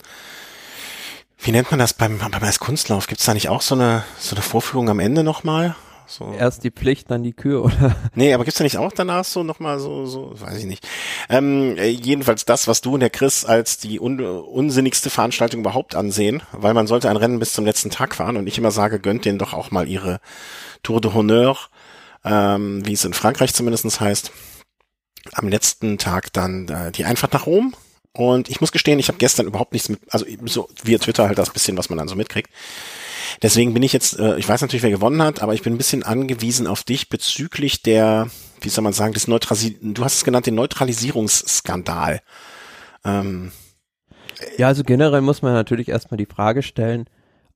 Wie 1.38 1.52
nennt 1.52 1.70
man 1.70 1.80
das 1.80 1.92
beim 1.92 2.18
beim 2.18 2.54
Kunstlauf? 2.60 3.06
Gibt 3.06 3.20
es 3.20 3.26
da 3.26 3.34
nicht 3.34 3.48
auch 3.48 3.62
so 3.62 3.74
eine 3.74 4.04
so 4.18 4.34
eine 4.34 4.42
Vorführung 4.42 4.88
am 4.88 5.00
Ende 5.00 5.22
nochmal? 5.22 5.76
So. 6.06 6.32
Erst 6.38 6.64
die 6.64 6.70
Pflicht, 6.70 7.10
dann 7.10 7.22
die 7.22 7.32
Kür, 7.32 7.64
oder? 7.64 7.96
Nee, 8.14 8.34
aber 8.34 8.44
gibt's 8.44 8.58
da 8.58 8.64
nicht 8.64 8.78
auch 8.78 8.92
danach 8.92 9.24
so 9.24 9.42
nochmal 9.42 9.78
so, 9.78 10.06
so, 10.06 10.32
weiß 10.34 10.58
ich 10.58 10.66
nicht. 10.66 10.86
Ähm, 11.28 11.76
äh, 11.78 11.88
jedenfalls 11.88 12.44
das, 12.44 12.68
was 12.68 12.80
du 12.80 12.94
und 12.94 13.00
der 13.00 13.10
Chris 13.10 13.44
als 13.44 13.78
die 13.78 14.00
un 14.00 14.20
unsinnigste 14.20 15.10
Veranstaltung 15.10 15.60
überhaupt 15.60 15.94
ansehen, 15.94 16.42
weil 16.52 16.74
man 16.74 16.86
sollte 16.86 17.08
ein 17.08 17.16
Rennen 17.16 17.38
bis 17.38 17.52
zum 17.52 17.64
letzten 17.64 17.90
Tag 17.90 18.14
fahren 18.14 18.36
und 18.36 18.46
ich 18.46 18.58
immer 18.58 18.70
sage, 18.70 19.00
gönnt 19.00 19.24
denen 19.24 19.38
doch 19.38 19.52
auch 19.52 19.70
mal 19.70 19.88
ihre 19.88 20.20
Tour 20.82 21.00
de 21.00 21.12
Honneur, 21.12 21.56
ähm, 22.24 22.84
wie 22.84 22.92
es 22.92 23.04
in 23.04 23.14
Frankreich 23.14 23.54
zumindestens 23.54 24.00
heißt. 24.00 24.32
Am 25.32 25.48
letzten 25.48 25.98
Tag 25.98 26.32
dann 26.32 26.68
äh, 26.68 26.92
die 26.92 27.04
Einfahrt 27.04 27.32
nach 27.32 27.46
Rom. 27.46 27.74
Und 28.14 28.50
ich 28.50 28.60
muss 28.60 28.72
gestehen, 28.72 28.98
ich 28.98 29.08
habe 29.08 29.18
gestern 29.18 29.46
überhaupt 29.46 29.72
nichts 29.72 29.88
mit, 29.88 30.00
also 30.10 30.26
so 30.44 30.68
via 30.82 30.98
Twitter 30.98 31.28
halt 31.28 31.38
das 31.38 31.50
bisschen, 31.50 31.78
was 31.78 31.88
man 31.88 31.98
dann 31.98 32.08
so 32.08 32.14
mitkriegt. 32.14 32.50
Deswegen 33.40 33.74
bin 33.74 33.82
ich 33.82 33.92
jetzt, 33.92 34.18
äh, 34.18 34.36
ich 34.36 34.48
weiß 34.48 34.60
natürlich, 34.60 34.82
wer 34.82 34.90
gewonnen 34.90 35.22
hat, 35.22 35.42
aber 35.42 35.54
ich 35.54 35.62
bin 35.62 35.74
ein 35.74 35.78
bisschen 35.78 36.02
angewiesen 36.02 36.66
auf 36.66 36.82
dich 36.82 37.08
bezüglich 37.08 37.82
der, 37.82 38.28
wie 38.60 38.68
soll 38.68 38.84
man 38.84 38.92
sagen, 38.92 39.14
des 39.14 39.28
Neutralis 39.28 39.74
du 39.80 40.04
hast 40.04 40.16
es 40.16 40.24
genannt, 40.24 40.46
den 40.46 40.54
Neutralisierungsskandal. 40.54 42.20
Ähm, 43.04 43.52
ja, 44.58 44.68
also 44.68 44.82
generell 44.84 45.20
muss 45.20 45.42
man 45.42 45.52
natürlich 45.52 45.88
erstmal 45.88 46.18
die 46.18 46.26
Frage 46.26 46.62
stellen, 46.62 47.08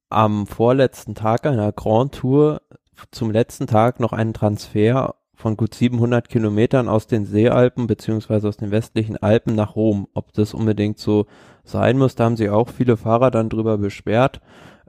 am 0.09 0.47
vorletzten 0.47 1.15
Tag 1.15 1.47
einer 1.47 1.73
Grand 1.73 2.15
Tour 2.15 2.63
zum 3.11 3.31
letzten 3.31 3.67
Tag 3.67 4.01
noch 4.01 4.13
einen 4.13 4.35
Transfer 4.35 5.17
von 5.37 5.57
gut 5.57 5.75
700 5.75 6.29
Kilometern 6.29 6.89
aus 6.89 7.07
den 7.07 7.27
Seealpen 7.27 7.87
beziehungsweise 7.87 8.49
aus 8.49 8.57
den 8.57 8.71
westlichen 8.71 9.17
Alpen 9.17 9.55
nach 9.55 9.77
Rom. 9.77 10.09
Ob 10.15 10.33
das 10.33 10.55
unbedingt 10.55 10.99
so 10.99 11.27
sein 11.63 11.99
muss, 11.99 12.15
da 12.15 12.25
haben 12.25 12.37
sich 12.37 12.51
auch 12.51 12.69
viele 12.69 12.97
Fahrer 12.97 13.31
dann 13.31 13.49
drüber 13.49 13.79
beschwert 13.79 14.41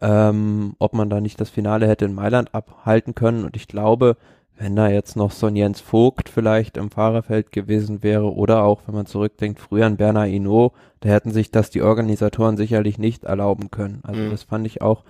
ähm, 0.01 0.75
ob 0.79 0.93
man 0.93 1.09
da 1.09 1.21
nicht 1.21 1.39
das 1.41 1.49
Finale 1.49 1.87
hätte 1.87 2.05
in 2.05 2.13
Mailand 2.13 2.53
abhalten 2.53 3.15
können. 3.15 3.43
Und 3.45 3.55
ich 3.55 3.67
glaube, 3.67 4.17
wenn 4.57 4.75
da 4.75 4.89
jetzt 4.89 5.15
noch 5.15 5.31
so 5.31 5.47
ein 5.47 5.55
Jens 5.55 5.81
Vogt 5.81 6.29
vielleicht 6.29 6.77
im 6.77 6.89
Fahrerfeld 6.89 7.51
gewesen 7.51 8.03
wäre 8.03 8.33
oder 8.33 8.63
auch, 8.63 8.81
wenn 8.85 8.95
man 8.95 9.05
zurückdenkt, 9.05 9.59
früher 9.59 9.85
an 9.85 9.97
Bernard 9.97 10.29
Hinault, 10.29 10.73
da 11.01 11.09
hätten 11.09 11.31
sich 11.31 11.51
das 11.51 11.69
die 11.69 11.81
Organisatoren 11.81 12.57
sicherlich 12.57 12.97
nicht 12.97 13.23
erlauben 13.23 13.69
können. 13.71 14.01
Also 14.03 14.21
mhm. 14.21 14.31
das 14.31 14.43
fand 14.43 14.65
ich 14.65 14.81
auch 14.81 15.03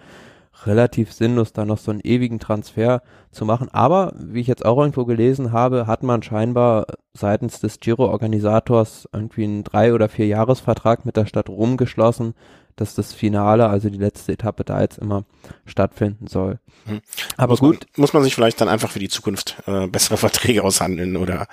relativ 0.65 1.13
sinnlos, 1.13 1.53
da 1.53 1.65
noch 1.65 1.77
so 1.77 1.91
einen 1.91 2.01
ewigen 2.01 2.39
Transfer 2.39 3.01
zu 3.31 3.45
machen. 3.45 3.69
Aber, 3.71 4.13
wie 4.17 4.41
ich 4.41 4.47
jetzt 4.47 4.65
auch 4.65 4.77
irgendwo 4.77 5.05
gelesen 5.05 5.51
habe, 5.51 5.87
hat 5.87 6.03
man 6.03 6.23
scheinbar 6.23 6.87
seitens 7.13 7.59
des 7.59 7.79
Giro-Organisators 7.79 9.07
irgendwie 9.13 9.43
einen 9.43 9.63
drei- 9.63 9.93
oder 9.93 10.09
vier 10.09 10.27
Jahresvertrag 10.27 11.05
mit 11.05 11.17
der 11.17 11.25
Stadt 11.25 11.49
Rom 11.49 11.77
geschlossen, 11.77 12.33
dass 12.75 12.93
das 12.93 13.13
Finale, 13.13 13.67
also 13.67 13.89
die 13.89 13.97
letzte 13.97 14.31
Etappe 14.33 14.63
da 14.63 14.81
jetzt 14.81 14.99
immer 14.99 15.25
stattfinden 15.65 16.27
soll. 16.27 16.59
Mhm. 16.85 17.01
Aber 17.35 17.53
muss 17.53 17.59
gut. 17.59 17.87
Man, 17.95 18.01
muss 18.01 18.13
man 18.13 18.23
sich 18.23 18.35
vielleicht 18.35 18.61
dann 18.61 18.69
einfach 18.69 18.91
für 18.91 18.99
die 18.99 19.09
Zukunft 19.09 19.61
äh, 19.65 19.87
bessere 19.87 20.17
Verträge 20.17 20.63
aushandeln 20.63 21.17
oder, 21.17 21.47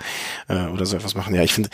äh, 0.47 0.67
oder 0.67 0.85
so 0.85 0.95
etwas 0.95 1.15
machen. 1.15 1.33
Ja, 1.35 1.41
ich 1.41 1.53
finde, 1.53 1.69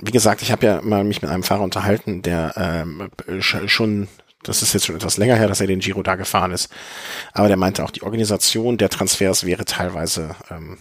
wie 0.00 0.10
gesagt, 0.10 0.42
ich 0.42 0.52
habe 0.52 0.66
ja 0.66 0.80
mal 0.82 1.04
mich 1.04 1.22
mit 1.22 1.30
einem 1.30 1.44
Fahrer 1.44 1.62
unterhalten, 1.62 2.22
der 2.22 2.52
ähm, 2.56 3.08
schon 3.40 4.08
das 4.42 4.62
ist 4.62 4.72
jetzt 4.72 4.86
schon 4.86 4.96
etwas 4.96 5.16
länger 5.16 5.36
her, 5.36 5.48
dass 5.48 5.60
er 5.60 5.66
den 5.66 5.80
Giro 5.80 6.02
da 6.02 6.16
gefahren 6.16 6.52
ist. 6.52 6.68
Aber 7.32 7.48
der 7.48 7.56
meinte 7.56 7.84
auch, 7.84 7.90
die 7.90 8.02
Organisation 8.02 8.78
der 8.78 8.88
Transfers 8.88 9.44
wäre 9.44 9.64
teilweise 9.64 10.34
ähm, 10.50 10.78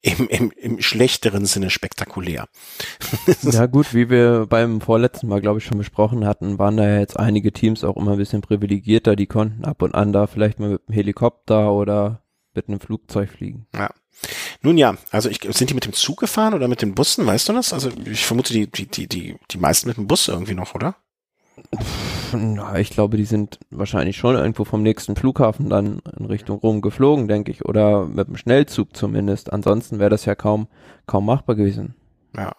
im, 0.00 0.28
im, 0.28 0.52
im 0.56 0.80
schlechteren 0.80 1.44
Sinne 1.46 1.70
spektakulär. 1.70 2.48
ja 3.42 3.66
gut, 3.66 3.94
wie 3.94 4.10
wir 4.10 4.46
beim 4.46 4.80
vorletzten 4.80 5.28
Mal, 5.28 5.40
glaube 5.40 5.58
ich, 5.58 5.64
schon 5.64 5.78
besprochen 5.78 6.24
hatten, 6.24 6.58
waren 6.58 6.76
da 6.76 6.88
ja 6.88 7.00
jetzt 7.00 7.18
einige 7.18 7.52
Teams 7.52 7.84
auch 7.84 7.96
immer 7.96 8.12
ein 8.12 8.18
bisschen 8.18 8.40
privilegierter, 8.40 9.16
die 9.16 9.26
konnten 9.26 9.64
ab 9.64 9.82
und 9.82 9.94
an 9.94 10.12
da 10.12 10.26
vielleicht 10.26 10.60
mal 10.60 10.70
mit 10.70 10.82
einem 10.86 10.94
Helikopter 10.94 11.72
oder 11.72 12.22
mit 12.54 12.68
einem 12.68 12.80
Flugzeug 12.80 13.30
fliegen. 13.30 13.66
Ja. 13.74 13.90
Nun 14.62 14.78
ja, 14.78 14.96
also 15.10 15.28
ich, 15.28 15.40
sind 15.50 15.70
die 15.70 15.74
mit 15.74 15.84
dem 15.84 15.92
Zug 15.92 16.18
gefahren 16.18 16.54
oder 16.54 16.66
mit 16.66 16.82
den 16.82 16.94
Bussen, 16.94 17.24
weißt 17.26 17.48
du 17.48 17.52
das? 17.52 17.72
Also 17.72 17.90
ich 18.04 18.24
vermute 18.24 18.52
die, 18.52 18.68
die, 18.68 18.86
die, 18.86 19.06
die, 19.06 19.36
die 19.50 19.58
meisten 19.58 19.88
mit 19.88 19.96
dem 19.96 20.08
Bus 20.08 20.26
irgendwie 20.26 20.54
noch, 20.54 20.74
oder? 20.74 20.96
Na, 22.32 22.78
ich 22.78 22.90
glaube, 22.90 23.16
die 23.16 23.24
sind 23.24 23.58
wahrscheinlich 23.70 24.16
schon 24.16 24.36
irgendwo 24.36 24.64
vom 24.64 24.82
nächsten 24.82 25.16
Flughafen 25.16 25.68
dann 25.68 26.00
in 26.18 26.26
Richtung 26.26 26.58
Rom 26.58 26.80
geflogen, 26.80 27.28
denke 27.28 27.50
ich, 27.50 27.64
oder 27.64 28.06
mit 28.06 28.28
dem 28.28 28.36
Schnellzug 28.36 28.96
zumindest. 28.96 29.52
Ansonsten 29.52 29.98
wäre 29.98 30.10
das 30.10 30.24
ja 30.24 30.34
kaum, 30.34 30.68
kaum 31.06 31.26
machbar 31.26 31.56
gewesen. 31.56 31.94
Ja, 32.36 32.54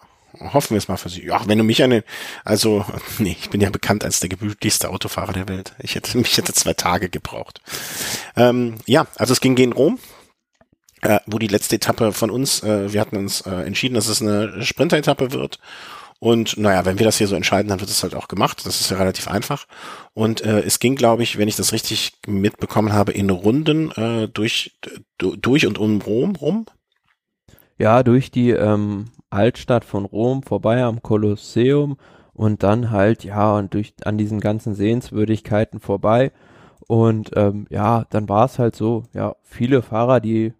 hoffen 0.52 0.70
wir 0.70 0.78
es 0.78 0.88
mal 0.88 0.96
für 0.96 1.08
Sie. 1.08 1.24
Ja, 1.24 1.40
wenn 1.46 1.58
du 1.58 1.64
mich 1.64 1.82
eine, 1.82 2.04
also, 2.44 2.84
nee, 3.18 3.36
ich 3.38 3.50
bin 3.50 3.60
ja 3.60 3.70
bekannt 3.70 4.04
als 4.04 4.20
der 4.20 4.28
gemütlichste 4.28 4.90
Autofahrer 4.90 5.32
der 5.32 5.48
Welt. 5.48 5.74
Ich 5.78 5.94
hätte, 5.94 6.18
mich 6.18 6.36
hätte 6.36 6.52
zwei 6.52 6.74
Tage 6.74 7.08
gebraucht. 7.08 7.60
Ähm, 8.36 8.76
ja, 8.86 9.06
also 9.16 9.32
es 9.32 9.40
ging 9.40 9.54
gegen 9.54 9.72
Rom. 9.72 9.98
Äh, 11.02 11.20
wo 11.24 11.38
die 11.38 11.46
letzte 11.46 11.76
Etappe 11.76 12.12
von 12.12 12.28
uns, 12.28 12.62
äh, 12.62 12.92
wir 12.92 13.00
hatten 13.00 13.16
uns 13.16 13.40
äh, 13.40 13.62
entschieden, 13.62 13.94
dass 13.94 14.06
es 14.06 14.20
eine 14.20 14.62
Sprinter-Etappe 14.62 15.32
wird 15.32 15.58
und 16.20 16.58
naja, 16.58 16.84
wenn 16.84 16.98
wir 16.98 17.06
das 17.06 17.16
hier 17.16 17.26
so 17.26 17.34
entscheiden, 17.34 17.70
dann 17.70 17.80
wird 17.80 17.88
es 17.88 18.02
halt 18.02 18.14
auch 18.14 18.28
gemacht. 18.28 18.66
Das 18.66 18.78
ist 18.78 18.90
ja 18.90 18.98
relativ 18.98 19.26
einfach. 19.26 19.66
Und 20.12 20.42
äh, 20.42 20.60
es 20.60 20.78
ging, 20.78 20.94
glaube 20.94 21.22
ich, 21.22 21.38
wenn 21.38 21.48
ich 21.48 21.56
das 21.56 21.72
richtig 21.72 22.12
mitbekommen 22.26 22.92
habe, 22.92 23.12
in 23.12 23.30
Runden 23.30 23.90
äh, 23.92 24.28
durch, 24.28 24.78
durch 25.18 25.66
und 25.66 25.78
um 25.78 26.02
Rom 26.02 26.36
rum. 26.36 26.66
Ja, 27.78 28.02
durch 28.02 28.30
die 28.30 28.50
ähm, 28.50 29.06
Altstadt 29.30 29.86
von 29.86 30.04
Rom 30.04 30.42
vorbei 30.42 30.82
am 30.82 31.02
Kolosseum 31.02 31.96
und 32.34 32.62
dann 32.62 32.90
halt, 32.90 33.24
ja, 33.24 33.56
und 33.56 33.72
durch 33.72 33.94
an 34.04 34.18
diesen 34.18 34.40
ganzen 34.40 34.74
Sehenswürdigkeiten 34.74 35.80
vorbei. 35.80 36.32
Und 36.86 37.30
ähm, 37.34 37.66
ja, 37.70 38.04
dann 38.10 38.28
war 38.28 38.44
es 38.44 38.58
halt 38.58 38.76
so, 38.76 39.04
ja, 39.14 39.36
viele 39.42 39.80
Fahrer, 39.80 40.20
die 40.20 40.52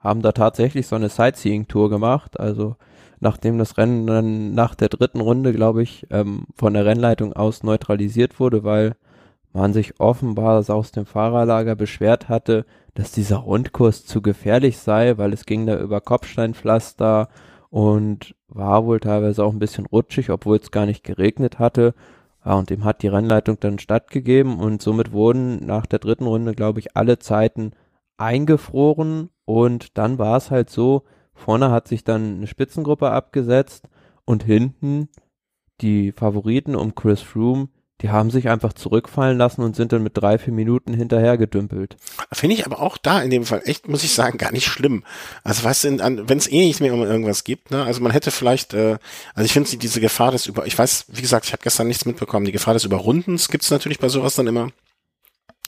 haben 0.00 0.20
da 0.20 0.32
tatsächlich 0.32 0.86
so 0.86 0.96
eine 0.96 1.08
Sightseeing-Tour 1.08 1.88
gemacht. 1.88 2.38
Also 2.38 2.76
nachdem 3.20 3.58
das 3.58 3.76
Rennen 3.78 4.06
dann 4.06 4.54
nach 4.54 4.74
der 4.74 4.88
dritten 4.88 5.20
Runde, 5.20 5.52
glaube 5.52 5.82
ich, 5.82 6.06
ähm, 6.10 6.46
von 6.54 6.74
der 6.74 6.86
Rennleitung 6.86 7.32
aus 7.32 7.62
neutralisiert 7.62 8.40
wurde, 8.40 8.64
weil 8.64 8.96
man 9.52 9.72
sich 9.72 9.98
offenbar 9.98 10.64
aus 10.68 10.92
dem 10.92 11.06
Fahrerlager 11.06 11.74
beschwert 11.74 12.28
hatte, 12.28 12.64
dass 12.94 13.12
dieser 13.12 13.38
Rundkurs 13.38 14.04
zu 14.04 14.22
gefährlich 14.22 14.78
sei, 14.78 15.18
weil 15.18 15.32
es 15.32 15.46
ging 15.46 15.66
da 15.66 15.78
über 15.78 16.00
Kopfsteinpflaster 16.00 17.28
und 17.70 18.34
war 18.48 18.86
wohl 18.86 19.00
teilweise 19.00 19.44
auch 19.44 19.52
ein 19.52 19.58
bisschen 19.58 19.86
rutschig, 19.86 20.30
obwohl 20.30 20.56
es 20.56 20.70
gar 20.70 20.86
nicht 20.86 21.04
geregnet 21.04 21.58
hatte. 21.58 21.94
Ja, 22.44 22.54
und 22.54 22.70
dem 22.70 22.84
hat 22.84 23.02
die 23.02 23.08
Rennleitung 23.08 23.58
dann 23.60 23.78
stattgegeben 23.78 24.58
und 24.58 24.80
somit 24.80 25.12
wurden 25.12 25.66
nach 25.66 25.86
der 25.86 25.98
dritten 25.98 26.26
Runde, 26.26 26.54
glaube 26.54 26.80
ich, 26.80 26.96
alle 26.96 27.18
Zeiten 27.18 27.72
eingefroren 28.16 29.30
und 29.44 29.96
dann 29.98 30.18
war 30.18 30.36
es 30.36 30.50
halt 30.50 30.70
so, 30.70 31.04
Vorne 31.38 31.70
hat 31.70 31.88
sich 31.88 32.04
dann 32.04 32.36
eine 32.36 32.46
Spitzengruppe 32.46 33.10
abgesetzt 33.10 33.88
und 34.24 34.44
hinten 34.44 35.08
die 35.80 36.12
Favoriten 36.12 36.74
um 36.74 36.94
Chris 36.94 37.20
Froome, 37.20 37.68
die 38.00 38.10
haben 38.10 38.30
sich 38.30 38.48
einfach 38.48 38.72
zurückfallen 38.72 39.38
lassen 39.38 39.62
und 39.62 39.74
sind 39.74 39.92
dann 39.92 40.04
mit 40.04 40.16
drei, 40.16 40.38
vier 40.38 40.52
Minuten 40.52 40.94
hinterher 40.94 41.36
gedümpelt. 41.36 41.96
Finde 42.32 42.54
ich 42.54 42.64
aber 42.64 42.80
auch 42.80 42.96
da 42.96 43.20
in 43.20 43.30
dem 43.30 43.44
Fall 43.44 43.62
echt, 43.64 43.88
muss 43.88 44.04
ich 44.04 44.12
sagen, 44.12 44.38
gar 44.38 44.52
nicht 44.52 44.66
schlimm. 44.66 45.02
Also 45.42 45.64
was 45.64 45.82
denn, 45.82 45.98
wenn 46.00 46.38
es 46.38 46.50
eh 46.50 46.64
nicht 46.66 46.80
mehr 46.80 46.94
um 46.94 47.02
irgendwas 47.02 47.42
gibt, 47.42 47.72
ne? 47.72 47.82
Also 47.82 48.00
man 48.00 48.12
hätte 48.12 48.30
vielleicht, 48.30 48.72
äh, 48.74 48.98
also 49.34 49.44
ich 49.44 49.52
finde 49.52 49.76
diese 49.76 50.00
Gefahr 50.00 50.30
des 50.30 50.46
über, 50.46 50.66
ich 50.66 50.78
weiß, 50.78 51.06
wie 51.08 51.22
gesagt, 51.22 51.46
ich 51.46 51.52
habe 51.52 51.62
gestern 51.62 51.88
nichts 51.88 52.04
mitbekommen, 52.04 52.46
die 52.46 52.52
Gefahr 52.52 52.74
des 52.74 52.84
Überrundens 52.84 53.48
gibt 53.48 53.64
es 53.64 53.70
natürlich 53.70 53.98
bei 53.98 54.08
sowas 54.08 54.36
dann 54.36 54.46
immer. 54.46 54.70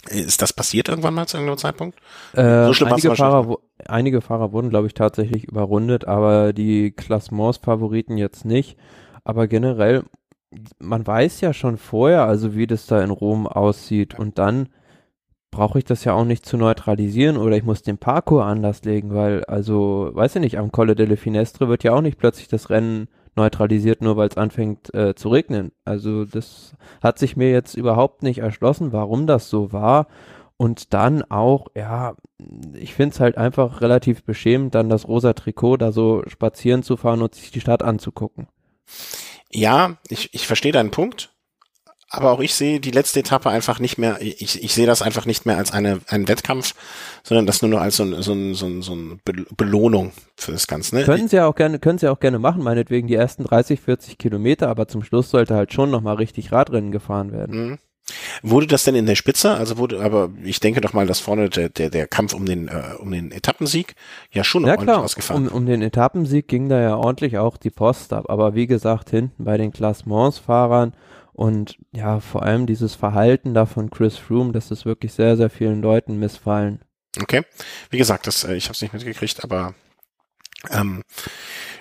Ist 0.08 0.40
das 0.40 0.52
passiert 0.52 0.88
irgendwann 0.88 1.14
mal 1.14 1.26
zu 1.26 1.36
irgendeinem 1.36 1.58
Zeitpunkt? 1.58 1.98
Äh, 2.32 2.72
so 2.72 2.86
einige, 2.86 3.14
Fahrer, 3.14 3.58
einige 3.86 4.20
Fahrer 4.20 4.52
wurden, 4.52 4.70
glaube 4.70 4.86
ich, 4.86 4.94
tatsächlich 4.94 5.44
überrundet, 5.44 6.06
aber 6.06 6.52
die 6.52 6.92
Klassements-Favoriten 6.92 8.16
jetzt 8.16 8.44
nicht. 8.44 8.78
Aber 9.24 9.46
generell, 9.46 10.04
man 10.78 11.06
weiß 11.06 11.42
ja 11.42 11.52
schon 11.52 11.76
vorher, 11.76 12.24
also 12.24 12.54
wie 12.54 12.66
das 12.66 12.86
da 12.86 13.02
in 13.02 13.10
Rom 13.10 13.46
aussieht. 13.46 14.18
Und 14.18 14.38
dann 14.38 14.70
brauche 15.50 15.78
ich 15.78 15.84
das 15.84 16.04
ja 16.04 16.14
auch 16.14 16.24
nicht 16.24 16.46
zu 16.46 16.56
neutralisieren 16.56 17.36
oder 17.36 17.56
ich 17.56 17.64
muss 17.64 17.82
den 17.82 17.98
Parcours 17.98 18.46
anders 18.46 18.84
legen, 18.84 19.14
weil, 19.14 19.44
also, 19.44 20.10
weiß 20.12 20.36
ich 20.36 20.40
nicht, 20.40 20.58
am 20.58 20.72
Colle 20.72 20.94
delle 20.94 21.16
Finestre 21.16 21.68
wird 21.68 21.84
ja 21.84 21.92
auch 21.92 22.00
nicht 22.00 22.18
plötzlich 22.18 22.48
das 22.48 22.70
Rennen 22.70 23.08
neutralisiert, 23.36 24.02
nur 24.02 24.16
weil 24.16 24.28
es 24.28 24.36
anfängt 24.36 24.92
äh, 24.94 25.14
zu 25.14 25.28
regnen. 25.28 25.72
Also 25.84 26.24
das 26.24 26.74
hat 27.02 27.18
sich 27.18 27.36
mir 27.36 27.50
jetzt 27.50 27.74
überhaupt 27.74 28.22
nicht 28.22 28.38
erschlossen, 28.38 28.92
warum 28.92 29.26
das 29.26 29.48
so 29.50 29.72
war. 29.72 30.06
Und 30.56 30.92
dann 30.92 31.22
auch, 31.22 31.68
ja, 31.74 32.14
ich 32.74 32.94
finde 32.94 33.14
es 33.14 33.20
halt 33.20 33.38
einfach 33.38 33.80
relativ 33.80 34.24
beschämend, 34.24 34.74
dann 34.74 34.90
das 34.90 35.08
rosa 35.08 35.32
Trikot 35.32 35.78
da 35.78 35.90
so 35.90 36.22
spazieren 36.26 36.82
zu 36.82 36.98
fahren 36.98 37.22
und 37.22 37.34
sich 37.34 37.50
die 37.50 37.62
Stadt 37.62 37.82
anzugucken. 37.82 38.46
Ja, 39.50 39.96
ich, 40.08 40.34
ich 40.34 40.46
verstehe 40.46 40.72
deinen 40.72 40.90
Punkt 40.90 41.32
aber 42.10 42.32
auch 42.32 42.40
ich 42.40 42.54
sehe 42.54 42.80
die 42.80 42.90
letzte 42.90 43.20
Etappe 43.20 43.48
einfach 43.50 43.78
nicht 43.78 43.96
mehr, 43.96 44.18
ich, 44.20 44.62
ich 44.62 44.74
sehe 44.74 44.86
das 44.86 45.00
einfach 45.00 45.26
nicht 45.26 45.46
mehr 45.46 45.56
als 45.56 45.72
eine, 45.72 46.00
einen 46.08 46.26
Wettkampf, 46.26 46.74
sondern 47.22 47.46
das 47.46 47.62
nur 47.62 47.70
noch 47.70 47.80
als 47.80 47.96
so, 47.96 48.02
ein, 48.02 48.20
so, 48.20 48.32
ein, 48.32 48.54
so, 48.54 48.66
ein, 48.66 48.82
so 48.82 48.92
eine 48.92 49.18
Belohnung 49.56 50.10
für 50.36 50.50
das 50.50 50.66
Ganze. 50.66 50.96
Ne? 50.96 51.04
Können 51.04 51.28
Sie 51.28 51.36
ja 51.36 51.46
auch 51.46 51.54
gerne, 51.54 51.78
können 51.78 51.98
Sie 51.98 52.08
auch 52.08 52.18
gerne 52.18 52.40
machen, 52.40 52.64
meinetwegen 52.64 53.06
die 53.06 53.14
ersten 53.14 53.44
30, 53.44 53.80
40 53.80 54.18
Kilometer, 54.18 54.68
aber 54.68 54.88
zum 54.88 55.04
Schluss 55.04 55.30
sollte 55.30 55.54
halt 55.54 55.72
schon 55.72 55.90
nochmal 55.90 56.16
richtig 56.16 56.50
Radrennen 56.50 56.90
gefahren 56.90 57.32
werden. 57.32 57.68
Mhm. 57.68 57.78
Wurde 58.42 58.66
das 58.66 58.82
denn 58.82 58.96
in 58.96 59.06
der 59.06 59.14
Spitze? 59.14 59.52
Also 59.52 59.78
wurde, 59.78 60.00
aber 60.00 60.30
ich 60.42 60.58
denke 60.58 60.80
doch 60.80 60.92
mal, 60.92 61.06
dass 61.06 61.20
vorne 61.20 61.48
der, 61.48 61.68
der, 61.68 61.90
der 61.90 62.08
Kampf 62.08 62.34
um 62.34 62.44
den, 62.44 62.66
äh, 62.66 62.94
um 62.98 63.12
den 63.12 63.30
Etappensieg 63.30 63.94
ja 64.32 64.42
schon 64.42 64.64
ja, 64.64 64.70
ordentlich 64.70 64.86
klar. 64.88 65.04
ausgefahren 65.04 65.46
um, 65.46 65.54
um 65.54 65.66
den 65.66 65.80
Etappensieg 65.80 66.48
ging 66.48 66.68
da 66.68 66.80
ja 66.80 66.96
ordentlich 66.96 67.38
auch 67.38 67.56
die 67.56 67.70
Post 67.70 68.12
ab. 68.12 68.24
Aber 68.28 68.56
wie 68.56 68.66
gesagt, 68.66 69.10
hinten 69.10 69.44
bei 69.44 69.56
den 69.56 69.72
Klassementsfahrern 69.72 70.92
und 71.32 71.78
ja, 71.92 72.20
vor 72.20 72.42
allem 72.42 72.66
dieses 72.66 72.94
Verhalten 72.94 73.54
da 73.54 73.66
von 73.66 73.90
Chris 73.90 74.16
Froome, 74.16 74.52
das 74.52 74.70
ist 74.70 74.84
wirklich 74.84 75.12
sehr, 75.12 75.36
sehr 75.36 75.50
vielen 75.50 75.82
Leuten 75.82 76.18
missfallen. 76.18 76.80
Okay. 77.20 77.42
Wie 77.90 77.98
gesagt, 77.98 78.26
das, 78.26 78.44
äh, 78.44 78.54
ich 78.54 78.64
habe 78.64 78.74
es 78.74 78.82
nicht 78.82 78.92
mitgekriegt, 78.92 79.42
aber 79.42 79.74
ähm, 80.70 81.02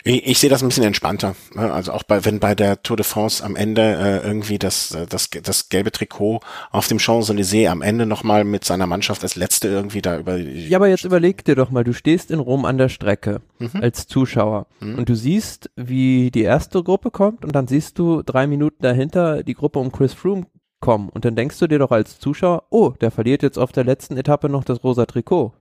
ich, 0.03 0.27
ich 0.27 0.39
sehe 0.39 0.49
das 0.49 0.61
ein 0.61 0.69
bisschen 0.69 0.83
entspannter. 0.83 1.35
Also 1.55 1.91
auch 1.91 2.03
bei, 2.03 2.25
wenn 2.25 2.39
bei 2.39 2.55
der 2.55 2.81
Tour 2.83 2.97
de 2.97 3.05
France 3.05 3.43
am 3.43 3.55
Ende 3.55 3.81
äh, 3.81 4.27
irgendwie 4.27 4.59
das, 4.59 4.91
äh, 4.91 5.05
das, 5.07 5.29
das 5.29 5.69
gelbe 5.69 5.91
Trikot 5.91 6.39
auf 6.71 6.87
dem 6.87 6.99
Champs-Élysées 6.99 7.69
am 7.69 7.81
Ende 7.81 8.05
nochmal 8.05 8.43
mit 8.43 8.63
seiner 8.63 8.87
Mannschaft 8.87 9.23
als 9.23 9.35
Letzte 9.35 9.67
irgendwie 9.67 10.01
da 10.01 10.17
über. 10.17 10.37
Ja, 10.37 10.77
aber 10.77 10.87
jetzt 10.87 11.03
überleg 11.03 11.43
dir 11.43 11.55
doch 11.55 11.69
mal, 11.69 11.83
du 11.83 11.93
stehst 11.93 12.31
in 12.31 12.39
Rom 12.39 12.65
an 12.65 12.77
der 12.77 12.89
Strecke 12.89 13.41
mhm. 13.59 13.81
als 13.81 14.07
Zuschauer 14.07 14.67
mhm. 14.79 14.95
und 14.95 15.09
du 15.09 15.15
siehst, 15.15 15.69
wie 15.75 16.31
die 16.31 16.43
erste 16.43 16.83
Gruppe 16.83 17.11
kommt 17.11 17.43
und 17.43 17.53
dann 17.53 17.67
siehst 17.67 17.99
du 17.99 18.21
drei 18.23 18.47
Minuten 18.47 18.83
dahinter 18.83 19.43
die 19.43 19.53
Gruppe 19.53 19.79
um 19.79 19.91
Chris 19.91 20.13
Froome 20.13 20.45
kommen 20.79 21.09
und 21.09 21.25
dann 21.25 21.35
denkst 21.35 21.59
du 21.59 21.67
dir 21.67 21.79
doch 21.79 21.91
als 21.91 22.19
Zuschauer, 22.19 22.63
oh, 22.69 22.91
der 23.01 23.11
verliert 23.11 23.43
jetzt 23.43 23.57
auf 23.57 23.71
der 23.71 23.83
letzten 23.83 24.17
Etappe 24.17 24.49
noch 24.49 24.63
das 24.63 24.83
rosa 24.83 25.05
Trikot. 25.05 25.53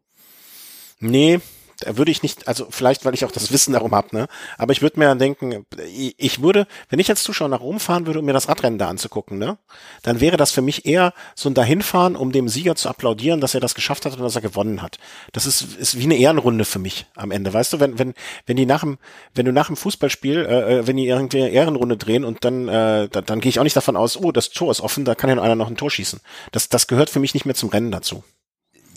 Nee, 1.01 1.41
da 1.81 1.97
würde 1.97 2.11
ich 2.11 2.23
nicht, 2.23 2.49
also 2.49 2.67
vielleicht, 2.71 3.05
weil 3.05 3.15
ich 3.15 3.25
auch 3.25 3.31
das 3.31 3.53
Wissen 3.53 3.73
darum 3.73 3.95
habe, 3.95 4.09
ne? 4.17 4.27
Aber 4.57 4.73
ich 4.73 4.83
würde 4.83 4.99
mir 4.99 5.07
dann 5.07 5.21
denken, 5.21 5.65
ich 5.87 6.43
würde, 6.43 6.67
wenn 6.89 6.99
ich 6.99 7.09
als 7.09 7.23
Zuschauer 7.23 7.49
nach 7.49 7.61
Rom 7.61 7.79
fahren 7.79 8.07
würde, 8.07 8.19
um 8.19 8.25
mir 8.25 8.33
das 8.33 8.49
Radrennen 8.49 8.79
da 8.79 8.89
anzugucken, 8.89 9.39
ne, 9.39 9.59
dann 10.03 10.21
wäre 10.21 10.37
das 10.37 10.51
für 10.51 10.63
mich 10.63 10.87
eher 10.87 11.15
so 11.37 11.49
ein 11.49 11.55
Dahinfahren, 11.55 12.17
um 12.17 12.33
dem 12.33 12.49
Sieger 12.49 12.75
zu 12.75 12.89
applaudieren, 12.89 13.41
dass 13.41 13.55
er 13.55 13.61
das 13.61 13.77
geschafft 13.77 14.07
hat 14.07 14.17
und 14.17 14.23
dass 14.23 14.35
er 14.35 14.43
gewonnen 14.43 14.83
hat. 14.83 14.99
Das 15.33 15.47
ist, 15.47 15.63
ist 15.63 15.99
wie 15.99 16.05
eine 16.05 16.17
Ehrenrunde 16.17 16.65
für 16.65 16.81
mich 16.81 17.07
am 17.15 17.31
Ende, 17.31 17.53
weißt 17.53 17.75
du, 17.75 17.81
wenn, 17.81 17.99
wenn, 17.99 18.15
wenn 18.47 18.57
die 18.57 18.67
nach 18.67 18.81
dem, 18.81 18.99
wenn 19.35 19.47
du 19.47 19.53
nach 19.53 19.69
dem 19.69 19.77
Fußballspiel, 19.77 20.39
äh, 20.39 20.79
äh 20.79 20.87
wenn 20.89 20.97
die 20.97 21.07
irgendwie 21.07 21.43
eine 21.43 21.51
Ehrenrunde 21.51 21.97
drehen 21.97 22.25
und 22.25 22.45
dann, 22.45 22.67
äh, 22.69 23.09
dann, 23.09 23.25
dann 23.25 23.41
gehe 23.41 23.51
ich 23.51 23.61
auch 23.61 23.65
nicht 23.65 23.77
davon 23.77 23.97
aus, 23.97 24.17
oh, 24.17 24.33
das 24.33 24.51
Tor 24.51 24.73
ist 24.73 24.81
offen, 24.81 25.05
da 25.05 25.15
kann 25.15 25.31
ja 25.31 25.37
noch 25.37 25.45
einer 25.45 25.55
noch 25.55 25.69
ein 25.69 25.77
Tor 25.77 25.91
schießen. 25.91 26.21
Das, 26.51 26.69
das 26.69 26.89
gehört 26.89 27.09
für 27.09 27.21
mich 27.21 27.35
nicht 27.35 27.47
mehr 27.47 27.55
zum 27.55 27.69
Rennen 27.69 27.93
dazu. 27.93 28.25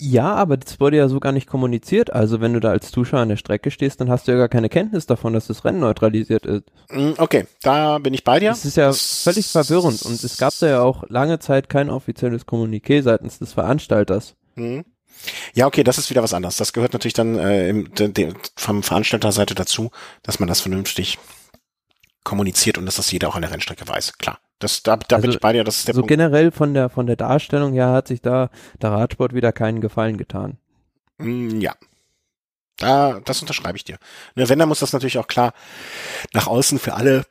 Ja, 0.04 0.34
aber 0.34 0.56
das 0.56 0.80
wurde 0.80 0.96
ja 0.96 1.06
so 1.06 1.20
gar 1.20 1.30
nicht 1.30 1.46
kommuniziert. 1.46 2.12
Also 2.12 2.40
wenn 2.40 2.52
du 2.52 2.58
da 2.58 2.70
als 2.70 2.90
Zuschauer 2.90 3.20
an 3.20 3.28
der 3.28 3.36
Strecke 3.36 3.70
stehst, 3.70 4.00
dann 4.00 4.10
hast 4.10 4.26
du 4.26 4.32
ja 4.32 4.38
gar 4.38 4.48
keine 4.48 4.68
Kenntnis 4.68 5.06
davon, 5.06 5.32
dass 5.32 5.46
das 5.46 5.64
Rennen 5.64 5.78
neutralisiert 5.78 6.44
ist. 6.44 6.64
Mm, 6.90 7.12
okay, 7.18 7.46
da 7.62 7.98
bin 7.98 8.12
ich 8.12 8.24
bei 8.24 8.40
dir. 8.40 8.48
Das 8.48 8.64
ist 8.64 8.76
ja 8.76 8.92
völlig 8.92 9.46
verwirrend 9.46 10.02
und 10.02 10.24
es 10.24 10.38
gab 10.38 10.52
da 10.58 10.66
ja 10.66 10.82
auch 10.82 11.04
lange 11.08 11.38
Zeit 11.38 11.68
kein 11.68 11.88
offizielles 11.88 12.48
Kommuniqué 12.48 13.00
seitens 13.02 13.38
des 13.38 13.52
Veranstalters. 13.52 14.34
Mhm. 14.56 14.84
Ja, 15.54 15.68
okay, 15.68 15.84
das 15.84 15.98
ist 15.98 16.10
wieder 16.10 16.24
was 16.24 16.34
anderes. 16.34 16.56
Das 16.56 16.72
gehört 16.72 16.94
natürlich 16.94 17.14
dann 17.14 17.38
äh, 17.38 17.68
im, 17.68 17.94
de, 17.94 18.08
de, 18.08 18.34
vom 18.56 18.82
Veranstalterseite 18.82 19.54
dazu, 19.54 19.92
dass 20.24 20.40
man 20.40 20.48
das 20.48 20.60
vernünftig 20.60 21.18
kommuniziert 22.24 22.78
und 22.78 22.86
dass 22.86 22.96
das 22.96 23.10
jeder 23.10 23.28
auch 23.28 23.36
an 23.36 23.42
der 23.42 23.50
Rennstrecke 23.50 23.86
weiß. 23.86 24.18
Klar. 24.18 24.38
Das, 24.58 24.82
da, 24.82 24.96
da 24.96 25.16
also, 25.16 25.22
bin 25.22 25.30
ich 25.32 25.40
bei 25.40 25.52
dir, 25.52 25.64
das 25.64 25.78
ist 25.78 25.88
der 25.88 25.94
so 25.94 26.02
Punkt. 26.02 26.08
generell 26.08 26.52
von 26.52 26.72
der, 26.72 26.88
von 26.88 27.06
der 27.06 27.16
Darstellung 27.16 27.72
her 27.72 27.88
hat 27.88 28.06
sich 28.06 28.22
da 28.22 28.48
der 28.80 28.92
Radsport 28.92 29.34
wieder 29.34 29.52
keinen 29.52 29.80
Gefallen 29.80 30.18
getan. 30.18 30.56
Mm, 31.18 31.60
ja. 31.60 31.74
Da, 32.78 33.20
das 33.24 33.40
unterschreibe 33.40 33.76
ich 33.76 33.84
dir. 33.84 33.98
Ne, 34.34 34.48
wenn, 34.48 34.58
dann 34.58 34.68
muss 34.68 34.80
das 34.80 34.92
natürlich 34.92 35.18
auch 35.18 35.26
klar 35.26 35.52
nach 36.32 36.46
außen 36.46 36.78
für 36.78 36.94
alle 36.94 37.26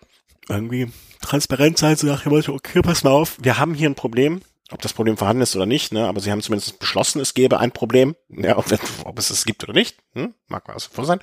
irgendwie 0.50 0.92
transparent 1.22 1.78
sein, 1.78 1.96
so 1.96 2.08
nach 2.08 2.24
dem 2.24 2.34
Motto, 2.34 2.54
okay, 2.54 2.82
pass 2.82 3.04
mal 3.04 3.12
auf, 3.12 3.38
wir 3.42 3.58
haben 3.58 3.74
hier 3.74 3.90
ein 3.90 3.96
Problem, 3.96 4.42
ob 4.72 4.82
das 4.82 4.94
Problem 4.94 5.18
vorhanden 5.18 5.44
ist 5.44 5.56
oder 5.56 5.66
nicht, 5.66 5.94
ne, 5.94 6.08
aber 6.08 6.20
sie 6.20 6.32
haben 6.32 6.42
zumindest 6.42 6.80
beschlossen, 6.80 7.22
es 7.22 7.34
gäbe 7.34 7.60
ein 7.60 7.72
Problem, 7.72 8.16
ja, 8.30 8.58
ob, 8.58 8.66
ob 9.06 9.20
es 9.20 9.30
es 9.30 9.46
gibt 9.46 9.64
oder 9.64 9.74
nicht, 9.74 9.98
hm, 10.14 10.34
mag 10.48 10.68
mal 10.68 10.80
so 10.80 10.90
vor 10.92 11.06
sein, 11.06 11.20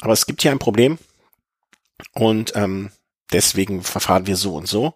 aber 0.00 0.12
es 0.12 0.26
gibt 0.26 0.42
hier 0.42 0.52
ein 0.52 0.58
Problem 0.58 0.98
und 2.12 2.52
ähm, 2.54 2.90
deswegen 3.32 3.82
verfahren 3.82 4.26
wir 4.26 4.36
so 4.36 4.54
und 4.54 4.68
so, 4.68 4.94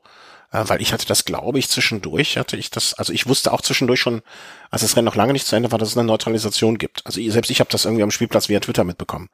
äh, 0.53 0.65
weil 0.67 0.81
ich 0.81 0.93
hatte 0.93 1.07
das, 1.07 1.25
glaube 1.25 1.59
ich, 1.59 1.69
zwischendurch 1.69 2.39
hatte 2.39 2.57
ich 2.57 2.71
das, 2.71 2.95
also 2.95 3.13
ich 3.13 3.27
wusste 3.27 3.53
auch 3.53 3.61
zwischendurch 3.61 4.01
schon, 4.01 4.23
als 4.71 4.83
das 4.83 4.97
Rennen 4.97 5.07
noch 5.07 5.15
lange 5.15 5.33
nicht 5.33 5.47
zu 5.47 5.57
Ende 5.57 5.71
war, 5.73 5.79
dass 5.79 5.91
es 5.91 5.97
eine 5.97 6.07
Neutralisation 6.07 6.79
gibt. 6.79 7.05
Also 7.05 7.21
selbst 7.31 7.51
ich 7.51 7.61
habe 7.61 7.71
das 7.71 7.85
irgendwie 7.85 8.03
am 8.03 8.11
Spielplatz 8.11 8.49
via 8.49 8.61
Twitter 8.61 8.85
mitbekommen. 8.85 9.29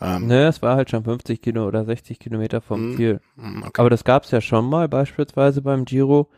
Ähm, 0.00 0.26
ne, 0.26 0.46
es 0.48 0.62
war 0.62 0.76
halt 0.76 0.90
schon 0.90 1.04
50 1.04 1.40
Kilo 1.42 1.66
oder 1.66 1.84
60 1.84 2.18
Kilometer 2.18 2.60
vom 2.60 2.92
mm, 2.92 2.96
Ziel. 2.96 3.20
Mm, 3.36 3.62
okay. 3.62 3.80
Aber 3.80 3.90
das 3.90 4.04
gab 4.04 4.24
es 4.24 4.30
ja 4.30 4.40
schon 4.40 4.68
mal, 4.68 4.88
beispielsweise 4.88 5.62
beim 5.62 5.84
Giro. 5.84 6.28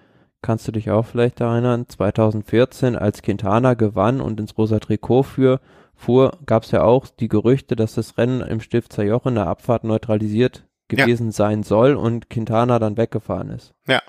Kannst 0.43 0.69
du 0.69 0.73
dich 0.73 0.91
auch 0.91 1.07
vielleicht 1.07 1.41
erinnern? 1.41 1.89
2014, 1.89 2.97
als 2.97 3.23
Quintana 3.23 3.73
gewann 3.73 4.21
und 4.21 4.39
ins 4.39 4.59
rosa 4.59 4.79
Trikot 4.79 5.23
für, 5.23 5.61
fuhr, 6.05 6.39
gab 6.47 6.65
es 6.65 6.71
ja 6.71 6.83
auch 6.83 7.07
die 7.09 7.29
Gerüchte, 7.29 7.77
dass 7.77 7.95
das 7.95 8.19
Rennen 8.19 8.41
im 8.43 8.61
Stifter 8.61 9.03
Joch 9.03 9.27
in 9.27 9.35
der 9.35 9.47
Abfahrt 9.47 9.85
neutralisiert 9.85 10.65
gewesen 10.89 11.29
ja. 11.29 11.33
sein 11.33 11.63
soll 11.63 11.95
und 11.95 12.29
Quintana 12.29 12.79
dann 12.79 12.97
weggefahren 12.97 13.51
ist. 13.51 13.75
Ja. 13.89 14.03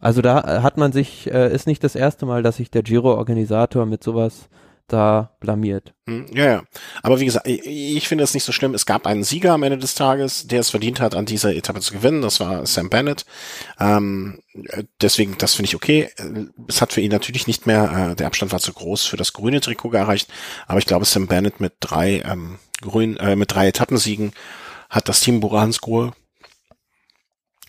Also 0.00 0.22
da 0.22 0.62
hat 0.62 0.76
man 0.76 0.92
sich, 0.92 1.30
äh, 1.30 1.52
ist 1.52 1.66
nicht 1.66 1.84
das 1.84 1.94
erste 1.94 2.24
Mal, 2.24 2.42
dass 2.42 2.56
sich 2.56 2.70
der 2.70 2.82
Giro-Organisator 2.82 3.84
mit 3.84 4.02
sowas 4.02 4.48
da 4.88 5.36
blamiert. 5.40 5.94
Hm, 6.06 6.26
ja, 6.32 6.44
ja. 6.44 6.62
Aber 7.02 7.20
wie 7.20 7.24
gesagt, 7.24 7.46
ich, 7.46 7.64
ich 7.66 8.08
finde 8.08 8.24
es 8.24 8.34
nicht 8.34 8.44
so 8.44 8.52
schlimm. 8.52 8.74
Es 8.74 8.86
gab 8.86 9.06
einen 9.06 9.24
Sieger 9.24 9.52
am 9.52 9.62
Ende 9.62 9.78
des 9.78 9.94
Tages, 9.94 10.46
der 10.46 10.60
es 10.60 10.70
verdient 10.70 11.00
hat, 11.00 11.14
an 11.14 11.26
dieser 11.26 11.54
Etappe 11.54 11.80
zu 11.80 11.92
gewinnen. 11.92 12.22
Das 12.22 12.40
war 12.40 12.66
Sam 12.66 12.88
Bennett. 12.88 13.24
Ähm, 13.78 14.40
deswegen, 15.00 15.36
das 15.38 15.54
finde 15.54 15.68
ich 15.68 15.76
okay. 15.76 16.10
Es 16.66 16.80
hat 16.80 16.92
für 16.92 17.00
ihn 17.00 17.12
natürlich 17.12 17.46
nicht 17.46 17.66
mehr, 17.66 18.10
äh, 18.10 18.16
der 18.16 18.26
Abstand 18.26 18.52
war 18.52 18.60
zu 18.60 18.72
groß 18.72 19.04
für 19.04 19.16
das 19.16 19.32
grüne 19.32 19.60
Trikot 19.60 19.92
erreicht. 19.92 20.28
Aber 20.66 20.78
ich 20.78 20.86
glaube, 20.86 21.04
Sam 21.04 21.26
Bennett 21.26 21.60
mit 21.60 21.74
drei 21.80 22.22
ähm, 22.24 22.58
grün, 22.80 23.16
äh, 23.18 23.36
mit 23.36 23.52
drei 23.54 23.68
Etappensiegen 23.68 24.32
hat 24.88 25.08
das 25.08 25.20
Team 25.20 25.40
Buranskoe, 25.40 26.12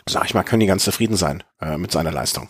sag 0.07 0.25
ich 0.25 0.33
mal, 0.33 0.43
können 0.43 0.61
die 0.61 0.67
ganz 0.67 0.83
zufrieden 0.83 1.17
sein 1.17 1.43
äh, 1.61 1.77
mit 1.77 1.91
seiner 1.91 2.11
Leistung. 2.11 2.49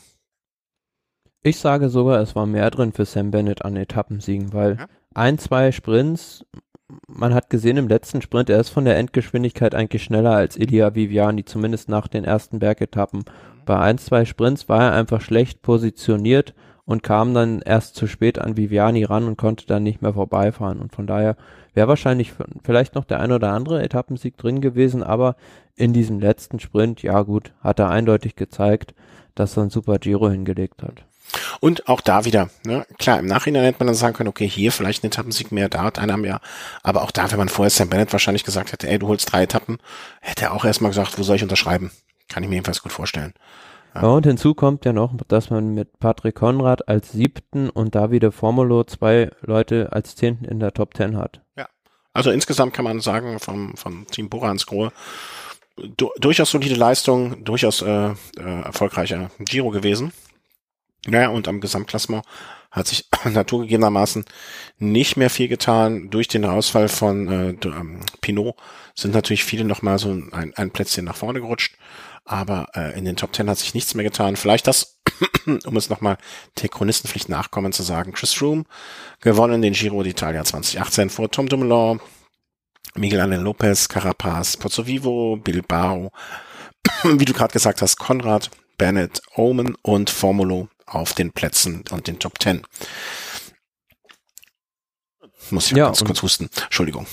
Ich 1.42 1.58
sage 1.58 1.90
sogar, 1.90 2.20
es 2.20 2.36
war 2.36 2.46
mehr 2.46 2.70
drin 2.70 2.92
für 2.92 3.06
Sam 3.06 3.32
Bennett 3.32 3.64
an 3.64 3.78
Etappensiegen, 3.78 4.52
weil 4.52 4.78
ja. 4.78 4.88
ein, 5.14 5.38
zwei 5.38 5.72
Sprints, 5.72 6.46
man 7.08 7.34
hat 7.34 7.50
gesehen 7.50 7.78
im 7.78 7.88
letzten 7.88 8.22
Sprint, 8.22 8.50
er 8.50 8.60
ist 8.60 8.70
von 8.70 8.84
der 8.84 8.98
Endgeschwindigkeit 8.98 9.74
eigentlich 9.74 10.04
schneller 10.04 10.32
als 10.32 10.58
Ilia 10.58 10.96
Viviani, 10.96 11.46
zumindest 11.46 11.88
nach 11.88 12.10
den 12.10 12.26
ersten 12.26 12.60
Bergetappen. 12.60 13.20
Mhm. 13.20 13.66
Bei 13.66 13.80
ein, 13.80 13.98
zwei 13.98 14.26
Sprints 14.26 14.68
war 14.68 14.82
er 14.82 14.94
einfach 14.94 15.22
schlecht 15.22 15.62
positioniert 15.62 16.54
und 16.84 17.04
kam 17.04 17.34
dann 17.34 17.62
erst 17.62 17.96
zu 17.96 18.08
spät 18.08 18.40
an 18.40 18.58
Viviani 18.58 19.06
ran 19.06 19.26
und 19.26 19.38
konnte 19.38 19.66
dann 19.66 19.84
nicht 19.84 20.02
mehr 20.02 20.14
vorbeifahren. 20.14 20.80
Und 20.80 20.94
von 20.94 21.08
daher 21.08 21.38
wäre 21.74 21.88
wahrscheinlich 21.88 22.34
vielleicht 22.64 22.96
noch 22.96 23.06
der 23.06 23.22
ein 23.22 23.32
oder 23.32 23.54
andere 23.54 23.82
Etappensieg 23.82 24.36
drin 24.38 24.60
gewesen, 24.60 25.04
aber 25.04 25.36
in 25.76 25.94
diesem 25.94 26.20
letzten 26.20 26.60
Sprint, 26.60 27.02
ja 27.02 27.22
gut, 27.22 27.54
hat 27.62 27.80
er 27.80 27.90
eindeutig 27.90 28.36
gezeigt, 28.36 28.94
dass 29.40 29.58
er 29.58 29.64
ein 29.64 29.70
super 29.70 29.98
Giro 30.00 30.30
hingelegt 30.30 30.84
hat. 30.84 31.06
Und 31.60 31.88
auch 31.88 32.02
da 32.02 32.26
wieder, 32.26 32.50
ne, 32.66 32.86
klar, 32.98 33.20
im 33.20 33.26
Nachhinein 33.26 33.64
hätte 33.64 33.80
man 33.80 33.88
dann 33.88 33.96
sagen 33.96 34.16
können, 34.16 34.30
okay, 34.30 34.48
hier 34.48 34.72
vielleicht 34.72 35.04
ein 35.04 35.08
Etappensieg 35.08 35.52
mehr, 35.52 35.70
da 35.70 35.84
hat 35.84 36.00
einer 36.00 36.18
mehr. 36.18 36.42
Aber 36.84 37.04
auch 37.04 37.12
da, 37.12 37.30
wenn 37.32 37.38
man 37.38 37.50
vorher 37.50 37.70
Sam 37.70 37.90
Bennett 37.90 38.12
wahrscheinlich 38.12 38.44
gesagt 38.44 38.72
hätte, 38.72 38.88
ey, 38.88 39.00
du 39.00 39.08
holst 39.08 39.32
drei 39.32 39.44
Etappen, 39.44 39.78
hätte 40.22 40.46
er 40.46 40.54
auch 40.54 40.66
erstmal 40.66 40.92
gesagt, 40.92 41.18
wo 41.18 41.24
soll 41.24 41.36
ich 41.36 41.44
unterschreiben? 41.44 41.92
Kann 42.28 42.44
ich 42.44 42.50
mir 42.50 42.56
jedenfalls 42.56 42.82
gut 42.82 42.92
vorstellen. 42.92 43.34
Ja. 43.96 44.02
und 44.02 44.26
hinzu 44.26 44.54
kommt 44.54 44.86
ja 44.86 44.94
noch, 44.94 45.16
dass 45.28 45.50
man 45.50 45.74
mit 45.74 45.98
Patrick 46.00 46.36
Konrad 46.36 46.88
als 46.88 47.12
siebten 47.12 47.72
und 47.72 47.96
Davide 47.96 48.32
Formulo 48.32 48.84
zwei 48.84 49.32
Leute 49.42 49.90
als 49.92 50.16
zehnten 50.16 50.46
in 50.46 50.60
der 50.60 50.74
Top 50.74 50.94
Ten 50.94 51.18
hat. 51.18 51.42
Ja. 51.58 51.68
Also 52.14 52.30
insgesamt 52.30 52.74
kann 52.74 52.86
man 52.86 53.00
sagen, 53.00 53.40
vom, 53.40 53.76
vom 53.76 54.06
Team 54.08 54.30
Bora 54.30 54.52
ins 54.52 54.68
Grohe, 54.68 54.92
du, 55.98 56.10
durchaus 56.20 56.52
solide 56.52 56.76
Leistung, 56.76 57.44
durchaus 57.44 57.82
äh, 57.82 58.10
äh, 58.10 58.62
erfolgreicher 58.64 59.32
Giro 59.40 59.70
gewesen. 59.70 60.12
Naja, 61.06 61.30
und 61.30 61.48
am 61.48 61.62
Gesamtklassement 61.62 62.26
hat 62.72 62.88
sich 62.88 63.08
naturgegebenermaßen 63.26 64.26
nicht 64.78 65.18
mehr 65.18 65.30
viel 65.30 65.48
getan. 65.48 66.10
Durch 66.10 66.28
den 66.28 66.46
Ausfall 66.46 66.90
von 66.90 67.28
äh, 67.28 67.68
ähm, 67.68 68.02
Pinot 68.22 68.56
sind 68.96 69.14
natürlich 69.14 69.44
viele 69.44 69.66
nochmal 69.66 70.00
so 70.00 70.12
ein, 70.12 70.54
ein 70.56 70.72
Plätzchen 70.72 71.06
nach 71.06 71.16
vorne 71.16 71.42
gerutscht. 71.42 71.78
Aber 72.26 72.68
äh, 72.76 72.98
in 72.98 73.06
den 73.06 73.16
Top 73.16 73.34
Ten 73.34 73.50
hat 73.50 73.58
sich 73.58 73.74
nichts 73.74 73.96
mehr 73.96 74.04
getan. 74.04 74.36
Vielleicht 74.36 74.68
das, 74.68 75.00
um 75.66 75.78
es 75.78 75.90
nochmal 75.90 76.18
der 76.62 76.70
Chronistenpflicht 76.70 77.30
nachkommen 77.30 77.72
zu 77.72 77.82
sagen. 77.82 78.14
Chris 78.14 78.34
Froome 78.34 78.66
gewonnen 79.20 79.62
den 79.62 79.74
Giro 79.74 80.02
d'Italia 80.02 80.44
2018 80.44 81.10
vor 81.10 81.32
Tom 81.32 81.50
Dumoulin, 81.50 82.00
Miguel 82.96 83.22
Angel 83.22 83.42
Lopez, 83.42 83.88
Carapaz, 83.88 84.58
Pozzovivo, 84.58 85.38
Bilbao, 85.38 86.12
wie 87.04 87.26
du 87.26 87.34
gerade 87.34 87.54
gesagt 87.54 87.82
hast, 87.82 87.98
Konrad, 87.98 88.50
Bennett, 88.78 89.22
Omen 89.36 89.76
und 89.82 90.10
Formulo 90.10 90.70
auf 90.86 91.14
den 91.14 91.32
Plätzen 91.32 91.84
und 91.92 92.08
den 92.08 92.20
Top 92.20 92.40
Ten. 92.40 92.64
Muss 95.52 95.72
ich 95.72 95.78
ja, 95.78 95.86
ganz 95.86 96.04
kurz 96.04 96.22
husten. 96.22 96.50
Entschuldigung. 96.64 97.08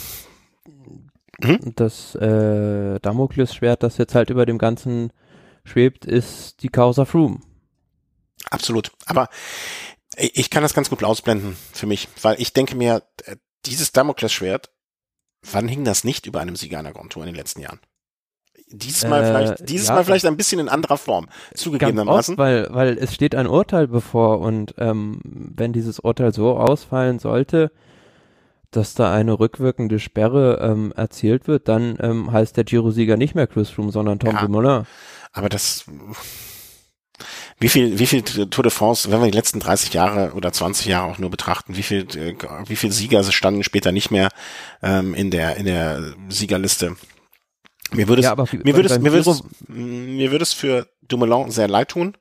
Mhm. 1.39 1.73
Das 1.77 2.15
äh, 2.15 2.99
Damoklesschwert, 3.01 3.83
das 3.83 3.99
jetzt 3.99 4.15
halt 4.15 4.31
über 4.31 4.47
dem 4.47 4.59
Ganzen 4.59 5.13
schwebt, 5.65 6.05
ist 6.05 6.63
die 6.63 6.69
Causa 6.69 7.05
Froome. 7.05 7.41
Absolut. 8.51 8.93
Aber 9.07 9.29
ich 10.17 10.51
kann 10.51 10.63
das 10.63 10.75
ganz 10.75 10.89
gut 10.89 11.05
ausblenden 11.05 11.57
für 11.73 11.87
mich, 11.87 12.09
weil 12.23 12.41
ich 12.41 12.53
denke 12.53 12.75
mir, 12.75 13.03
äh, 13.25 13.37
dieses 13.67 13.93
Damoklesschwert, 13.93 14.71
wann 15.53 15.69
hing 15.69 15.85
das 15.85 16.05
nicht 16.05 16.27
über 16.27 16.41
einem 16.41 16.57
Sieger 16.57 16.79
einer 16.79 16.93
Grand 16.93 17.13
Tour 17.13 17.23
in 17.23 17.29
den 17.29 17.37
letzten 17.37 17.61
Jahren? 17.61 17.81
Dieses 18.69 19.07
Mal 19.07 19.23
äh, 19.23 19.27
vielleicht, 19.27 19.69
dieses 19.69 19.89
ja, 19.89 19.95
Mal 19.95 20.05
vielleicht 20.05 20.27
ein 20.27 20.37
bisschen 20.37 20.59
in 20.59 20.69
anderer 20.69 20.97
Form, 20.97 21.29
zugegebenermaßen. 21.55 22.33
Oft, 22.35 22.39
weil, 22.39 22.67
weil 22.71 22.99
es 22.99 23.15
steht 23.15 23.35
ein 23.37 23.47
Urteil 23.47 23.87
bevor 23.87 24.41
und 24.41 24.75
ähm, 24.79 25.21
wenn 25.25 25.73
dieses 25.73 26.01
Urteil 26.01 26.35
so 26.35 26.57
ausfallen 26.59 27.21
sollte, 27.21 27.71
dass 28.73 28.95
da 28.95 29.13
eine 29.13 29.39
rückwirkende 29.39 30.01
Sperre 30.01 30.59
ähm, 30.61 30.93
erzielt 30.97 31.47
wird, 31.47 31.69
dann 31.69 31.97
ähm, 32.01 32.33
heißt 32.33 32.57
der 32.57 32.65
Giro-Sieger 32.65 33.17
nicht 33.17 33.35
mehr 33.35 33.47
Chris 33.47 33.71
Froome, 33.71 33.93
sondern 33.93 34.19
Tom 34.19 34.35
ja, 34.35 34.41
Dumoulin. 34.43 34.85
Aber 35.33 35.49
das, 35.49 35.85
wie 37.59 37.69
viel, 37.69 37.99
wie 37.99 38.07
viel 38.07 38.23
Tour 38.23 38.63
de 38.63 38.71
France, 38.71 39.11
wenn 39.11 39.21
wir 39.21 39.31
die 39.31 39.37
letzten 39.37 39.61
30 39.61 39.93
Jahre 39.95 40.33
oder 40.33 40.53
20 40.53 40.87
Jahre 40.87 41.11
auch 41.11 41.19
nur 41.19 41.31
betrachten, 41.31 41.77
wie 41.77 41.83
viel, 41.83 42.07
äh, 42.17 42.35
wie 42.67 42.77
viel 42.77 42.93
Sieger 42.93 43.23
standen 43.25 43.65
später 43.65 43.93
nicht 43.93 44.11
mehr 44.11 44.29
ähm, 44.83 45.15
in 45.15 45.31
der 45.31 45.57
in 45.57 45.65
der 45.65 46.15
Siegerliste? 46.29 46.97
Mir 47.93 48.09
würde 48.09 48.21
es, 48.21 48.27
ja, 48.27 48.35
mir 48.35 48.75
würde 48.77 48.89
es, 48.89 48.99
mir 48.99 49.13
würde 49.13 49.31
es, 49.31 49.43
mir 49.69 50.31
würde 50.31 50.43
es 50.43 50.53
für 50.53 50.89
Dumoulin 51.03 51.51
sehr 51.51 51.69
leid 51.69 51.89
tun, 51.89 52.17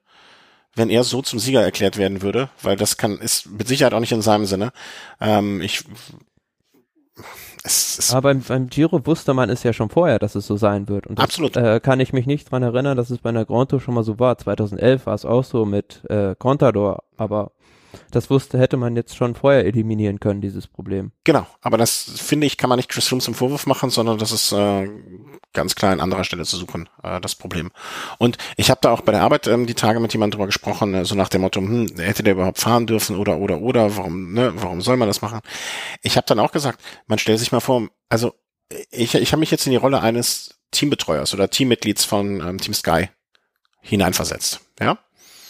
wenn 0.75 0.89
er 0.89 1.03
so 1.03 1.21
zum 1.21 1.39
Sieger 1.39 1.63
erklärt 1.63 1.97
werden 1.97 2.21
würde, 2.21 2.49
weil 2.61 2.77
das 2.77 2.97
kann, 2.97 3.17
ist 3.17 3.47
mit 3.49 3.67
Sicherheit 3.67 3.93
auch 3.93 3.99
nicht 3.99 4.11
in 4.11 4.21
seinem 4.21 4.45
Sinne. 4.45 4.71
Ähm, 5.19 5.61
ich, 5.61 5.83
es, 7.65 7.97
es 7.99 8.13
Aber 8.13 8.29
beim, 8.29 8.41
beim 8.41 8.67
Giro 8.67 9.05
wusste 9.05 9.33
man 9.33 9.49
es 9.49 9.63
ja 9.63 9.73
schon 9.73 9.89
vorher, 9.89 10.19
dass 10.19 10.35
es 10.35 10.47
so 10.47 10.55
sein 10.55 10.87
wird. 10.87 11.07
Und 11.07 11.19
das, 11.19 11.25
absolut. 11.25 11.57
Äh, 11.57 11.79
kann 11.79 11.99
ich 11.99 12.13
mich 12.13 12.25
nicht 12.25 12.51
dran 12.51 12.63
erinnern, 12.63 12.95
dass 12.95 13.09
es 13.09 13.17
bei 13.17 13.29
einer 13.29 13.45
Grand 13.45 13.71
Tour 13.71 13.81
schon 13.81 13.95
mal 13.95 14.03
so 14.03 14.19
war. 14.19 14.37
2011 14.37 15.05
war 15.05 15.13
es 15.15 15.25
auch 15.25 15.43
so 15.43 15.65
mit 15.65 16.03
äh, 16.09 16.35
Contador, 16.37 17.03
aber 17.17 17.51
das 18.11 18.29
wusste, 18.29 18.59
hätte 18.59 18.77
man 18.77 18.95
jetzt 18.95 19.15
schon 19.15 19.35
vorher 19.35 19.65
eliminieren 19.65 20.19
können, 20.19 20.41
dieses 20.41 20.67
Problem. 20.67 21.11
Genau, 21.23 21.45
aber 21.61 21.77
das 21.77 22.03
finde 22.17 22.47
ich, 22.47 22.57
kann 22.57 22.69
man 22.69 22.77
nicht 22.77 22.89
Chris 22.89 23.07
Froome 23.07 23.21
zum 23.21 23.33
Vorwurf 23.33 23.65
machen, 23.65 23.89
sondern 23.89 24.17
das 24.17 24.31
ist 24.31 24.51
äh, 24.51 24.89
ganz 25.53 25.75
klar 25.75 25.91
an 25.91 25.99
anderer 25.99 26.23
Stelle 26.23 26.45
zu 26.45 26.57
suchen, 26.57 26.89
äh, 27.03 27.19
das 27.21 27.35
Problem. 27.35 27.71
Und 28.17 28.37
ich 28.57 28.69
habe 28.69 28.79
da 28.81 28.91
auch 28.91 29.01
bei 29.01 29.11
der 29.11 29.21
Arbeit 29.21 29.47
ähm, 29.47 29.65
die 29.65 29.73
Tage 29.73 29.99
mit 29.99 30.13
jemandem 30.13 30.37
drüber 30.37 30.47
gesprochen, 30.47 30.93
äh, 30.93 31.05
so 31.05 31.15
nach 31.15 31.29
dem 31.29 31.41
Motto, 31.41 31.61
hm, 31.61 31.87
hätte 31.97 32.23
der 32.23 32.33
überhaupt 32.33 32.59
fahren 32.59 32.87
dürfen 32.87 33.17
oder 33.17 33.37
oder 33.37 33.61
oder, 33.61 33.97
warum, 33.97 34.33
ne, 34.33 34.53
warum 34.55 34.81
soll 34.81 34.97
man 34.97 35.07
das 35.07 35.21
machen? 35.21 35.39
Ich 36.01 36.17
habe 36.17 36.27
dann 36.27 36.39
auch 36.39 36.51
gesagt, 36.51 36.81
man 37.07 37.19
stellt 37.19 37.39
sich 37.39 37.51
mal 37.51 37.59
vor, 37.59 37.87
also 38.09 38.33
ich, 38.91 39.15
ich 39.15 39.31
habe 39.31 39.39
mich 39.39 39.51
jetzt 39.51 39.65
in 39.65 39.71
die 39.71 39.77
Rolle 39.77 40.01
eines 40.01 40.59
Teambetreuers 40.71 41.33
oder 41.33 41.49
Teammitglieds 41.49 42.05
von 42.05 42.41
ähm, 42.41 42.57
Team 42.59 42.73
Sky 42.73 43.09
hineinversetzt, 43.81 44.61
ja. 44.79 44.97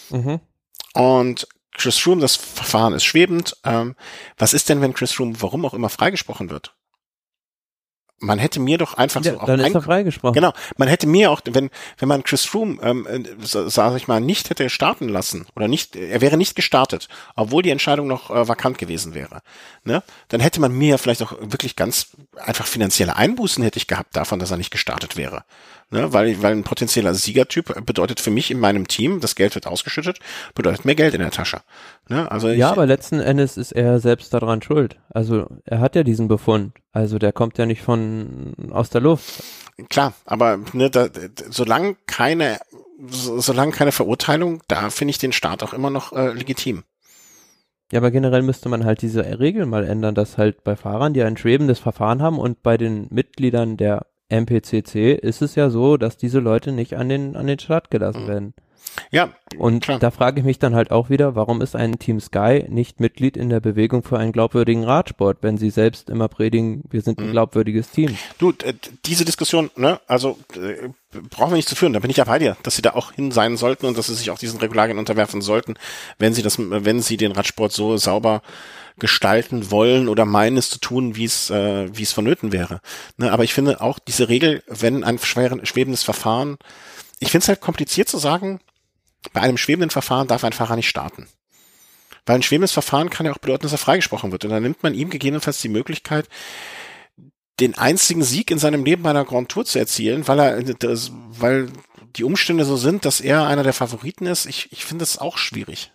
Mhm. 0.09 0.39
Und 0.93 1.47
Chris 1.77 1.97
Froome, 1.97 2.21
das 2.21 2.35
Verfahren 2.35 2.93
ist 2.93 3.03
schwebend. 3.03 3.57
Ähm, 3.63 3.95
was 4.37 4.53
ist 4.53 4.69
denn, 4.69 4.81
wenn 4.81 4.93
Chris 4.93 5.11
Froome, 5.11 5.41
warum 5.41 5.65
auch 5.65 5.73
immer, 5.73 5.89
freigesprochen 5.89 6.49
wird? 6.49 6.73
man 8.19 8.39
hätte 8.39 8.59
mir 8.59 8.77
doch 8.77 8.93
einfach 8.95 9.23
ja, 9.23 9.33
so 9.33 9.39
auch 9.39 9.45
dann 9.45 9.59
ist 9.59 9.75
er 9.75 9.81
freigesprochen. 9.81 10.33
Genau, 10.33 10.53
man 10.77 10.87
hätte 10.87 11.07
mir 11.07 11.31
auch, 11.31 11.41
wenn 11.45 11.69
wenn 11.97 12.07
man 12.07 12.23
Chris 12.23 12.45
Froome, 12.45 12.81
ähm, 12.81 13.05
äh, 13.07 13.23
sage 13.41 13.97
ich 13.97 14.07
mal, 14.07 14.21
nicht 14.21 14.49
hätte 14.49 14.69
starten 14.69 15.09
lassen 15.09 15.45
oder 15.55 15.67
nicht, 15.67 15.95
er 15.95 16.21
wäre 16.21 16.37
nicht 16.37 16.55
gestartet, 16.55 17.09
obwohl 17.35 17.63
die 17.63 17.69
Entscheidung 17.69 18.07
noch 18.07 18.29
äh, 18.29 18.47
vakant 18.47 18.77
gewesen 18.77 19.13
wäre, 19.13 19.41
ne, 19.83 20.03
dann 20.29 20.39
hätte 20.39 20.61
man 20.61 20.71
mir 20.71 20.97
vielleicht 20.97 21.21
auch 21.23 21.33
wirklich 21.39 21.75
ganz 21.75 22.15
einfach 22.37 22.65
finanzielle 22.65 23.15
Einbußen 23.15 23.63
hätte 23.63 23.77
ich 23.77 23.87
gehabt 23.87 24.15
davon, 24.15 24.39
dass 24.39 24.51
er 24.51 24.57
nicht 24.57 24.71
gestartet 24.71 25.17
wäre. 25.17 25.43
Ne, 25.91 26.11
weil, 26.11 26.41
weil 26.41 26.53
ein 26.53 26.63
potenzieller 26.63 27.13
Siegertyp 27.13 27.85
bedeutet 27.85 28.19
für 28.19 28.31
mich 28.31 28.49
in 28.49 28.59
meinem 28.59 28.87
Team, 28.87 29.19
das 29.19 29.35
Geld 29.35 29.53
wird 29.53 29.67
ausgeschüttet, 29.67 30.19
bedeutet 30.55 30.83
mehr 30.83 30.95
Geld 30.95 31.13
in 31.13 31.21
der 31.21 31.29
Tasche. 31.29 31.61
Ne, 32.09 32.29
also 32.31 32.49
ja, 32.49 32.71
aber 32.71 32.87
letzten 32.87 33.19
Endes 33.19 33.55
ist 33.55 33.71
er 33.71 33.99
selbst 33.99 34.33
daran 34.33 34.63
schuld. 34.63 34.99
Also 35.09 35.47
er 35.63 35.81
hat 35.81 35.95
ja 35.95 36.03
diesen 36.03 36.27
Befund. 36.27 36.73
Also 36.91 37.19
der 37.19 37.31
kommt 37.33 37.59
ja 37.59 37.67
nicht 37.67 37.83
von 37.83 38.55
aus 38.71 38.89
der 38.89 39.01
Luft. 39.01 39.43
Klar, 39.89 40.13
aber 40.25 40.59
ne, 40.73 40.89
da, 40.89 41.07
solange 41.51 41.95
keine, 42.07 42.57
so, 43.07 43.39
solange 43.39 43.71
keine 43.71 43.91
Verurteilung, 43.91 44.63
da 44.67 44.89
finde 44.89 45.11
ich 45.11 45.19
den 45.19 45.33
Staat 45.33 45.61
auch 45.61 45.73
immer 45.73 45.91
noch 45.91 46.13
äh, 46.13 46.31
legitim. 46.31 46.83
Ja, 47.91 47.99
aber 47.99 48.09
generell 48.09 48.41
müsste 48.41 48.69
man 48.69 48.85
halt 48.85 49.03
diese 49.03 49.39
Regel 49.39 49.67
mal 49.67 49.85
ändern, 49.85 50.15
dass 50.15 50.39
halt 50.39 50.63
bei 50.63 50.75
Fahrern, 50.75 51.13
die 51.13 51.21
ein 51.21 51.37
schwebendes 51.37 51.77
Verfahren 51.77 52.23
haben 52.23 52.39
und 52.39 52.63
bei 52.63 52.77
den 52.77 53.07
Mitgliedern 53.11 53.77
der 53.77 54.07
MPCC 54.29 55.13
ist 55.13 55.41
es 55.41 55.55
ja 55.55 55.69
so, 55.69 55.97
dass 55.97 56.17
diese 56.17 56.39
Leute 56.39 56.71
nicht 56.71 56.95
an 56.95 57.09
den, 57.09 57.35
an 57.35 57.47
den 57.47 57.59
Start 57.59 57.91
gelassen 57.91 58.23
mhm. 58.23 58.27
werden. 58.27 58.53
Ja. 59.11 59.29
Und 59.57 59.83
klar. 59.83 59.99
da 59.99 60.11
frage 60.11 60.39
ich 60.39 60.45
mich 60.45 60.59
dann 60.59 60.75
halt 60.75 60.91
auch 60.91 61.09
wieder, 61.09 61.35
warum 61.35 61.61
ist 61.61 61.75
ein 61.75 61.97
Team 61.99 62.19
Sky 62.19 62.65
nicht 62.69 62.99
Mitglied 62.99 63.37
in 63.37 63.49
der 63.49 63.59
Bewegung 63.59 64.03
für 64.03 64.17
einen 64.17 64.31
glaubwürdigen 64.31 64.83
Radsport, 64.83 65.37
wenn 65.41 65.57
sie 65.57 65.69
selbst 65.69 66.09
immer 66.09 66.27
predigen, 66.27 66.83
wir 66.89 67.01
sind 67.01 67.19
ein 67.19 67.27
mhm. 67.27 67.31
glaubwürdiges 67.31 67.89
Team? 67.89 68.17
Du, 68.37 68.53
diese 69.05 69.23
Diskussion, 69.23 69.71
ne, 69.75 69.99
also 70.07 70.37
äh, 70.55 70.89
brauchen 71.29 71.51
wir 71.51 71.57
nicht 71.57 71.69
zu 71.69 71.75
führen, 71.75 71.93
da 71.93 71.99
bin 71.99 72.11
ich 72.11 72.17
ja 72.17 72.25
bei 72.25 72.39
dir, 72.39 72.57
dass 72.63 72.75
sie 72.75 72.81
da 72.81 72.91
auch 72.91 73.13
hin 73.13 73.31
sein 73.31 73.57
sollten 73.57 73.85
und 73.85 73.97
dass 73.97 74.07
sie 74.07 74.15
sich 74.15 74.31
auch 74.31 74.39
diesen 74.39 74.59
Regularien 74.59 74.97
unterwerfen 74.97 75.41
sollten, 75.41 75.75
wenn 76.19 76.33
sie 76.33 76.41
das, 76.41 76.57
wenn 76.59 77.01
sie 77.01 77.17
den 77.17 77.31
Radsport 77.31 77.71
so 77.71 77.97
sauber 77.97 78.41
gestalten 78.97 79.71
wollen 79.71 80.07
oder 80.07 80.25
meinen 80.25 80.57
es 80.57 80.69
zu 80.69 80.79
tun, 80.79 81.15
wie 81.15 81.25
es 81.25 81.49
äh, 81.49 81.89
wie 81.95 82.03
es 82.03 82.13
vonnöten 82.13 82.51
wäre. 82.51 82.79
Ne, 83.17 83.31
aber 83.31 83.43
ich 83.43 83.53
finde 83.53 83.81
auch 83.81 83.99
diese 83.99 84.29
Regel, 84.29 84.63
wenn 84.67 85.03
ein 85.03 85.19
schweren, 85.19 85.65
schwebendes 85.65 86.03
Verfahren, 86.03 86.57
ich 87.19 87.31
finde 87.31 87.43
es 87.43 87.47
halt 87.49 87.61
kompliziert 87.61 88.09
zu 88.09 88.17
sagen, 88.17 88.59
bei 89.33 89.41
einem 89.41 89.57
schwebenden 89.57 89.89
Verfahren 89.89 90.27
darf 90.27 90.43
ein 90.43 90.53
Fahrer 90.53 90.75
nicht 90.75 90.89
starten. 90.89 91.27
Weil 92.25 92.37
ein 92.37 92.43
schwebendes 92.43 92.71
Verfahren 92.71 93.09
kann 93.09 93.25
ja 93.25 93.31
auch 93.31 93.37
bedeuten, 93.39 93.63
dass 93.63 93.71
er 93.71 93.77
freigesprochen 93.77 94.31
wird. 94.31 94.45
Und 94.45 94.51
dann 94.51 94.63
nimmt 94.63 94.81
man 94.83 94.95
ihm 94.95 95.09
gegebenenfalls 95.09 95.61
die 95.61 95.69
Möglichkeit, 95.69 96.27
den 97.59 97.77
einzigen 97.77 98.23
Sieg 98.23 98.51
in 98.51 98.59
seinem 98.59 98.83
Leben 98.83 99.03
bei 99.03 99.11
einer 99.11 99.25
Grand 99.25 99.49
Tour 99.49 99.65
zu 99.65 99.79
erzielen, 99.79 100.27
weil 100.27 100.39
er, 100.39 100.63
das, 100.63 101.11
weil 101.29 101.69
die 102.15 102.23
Umstände 102.23 102.65
so 102.65 102.77
sind, 102.77 103.05
dass 103.05 103.21
er 103.21 103.45
einer 103.45 103.63
der 103.63 103.73
Favoriten 103.73 104.25
ist. 104.25 104.45
Ich, 104.45 104.71
ich 104.71 104.83
finde 104.83 105.03
es 105.03 105.17
auch 105.17 105.37
schwierig 105.37 105.91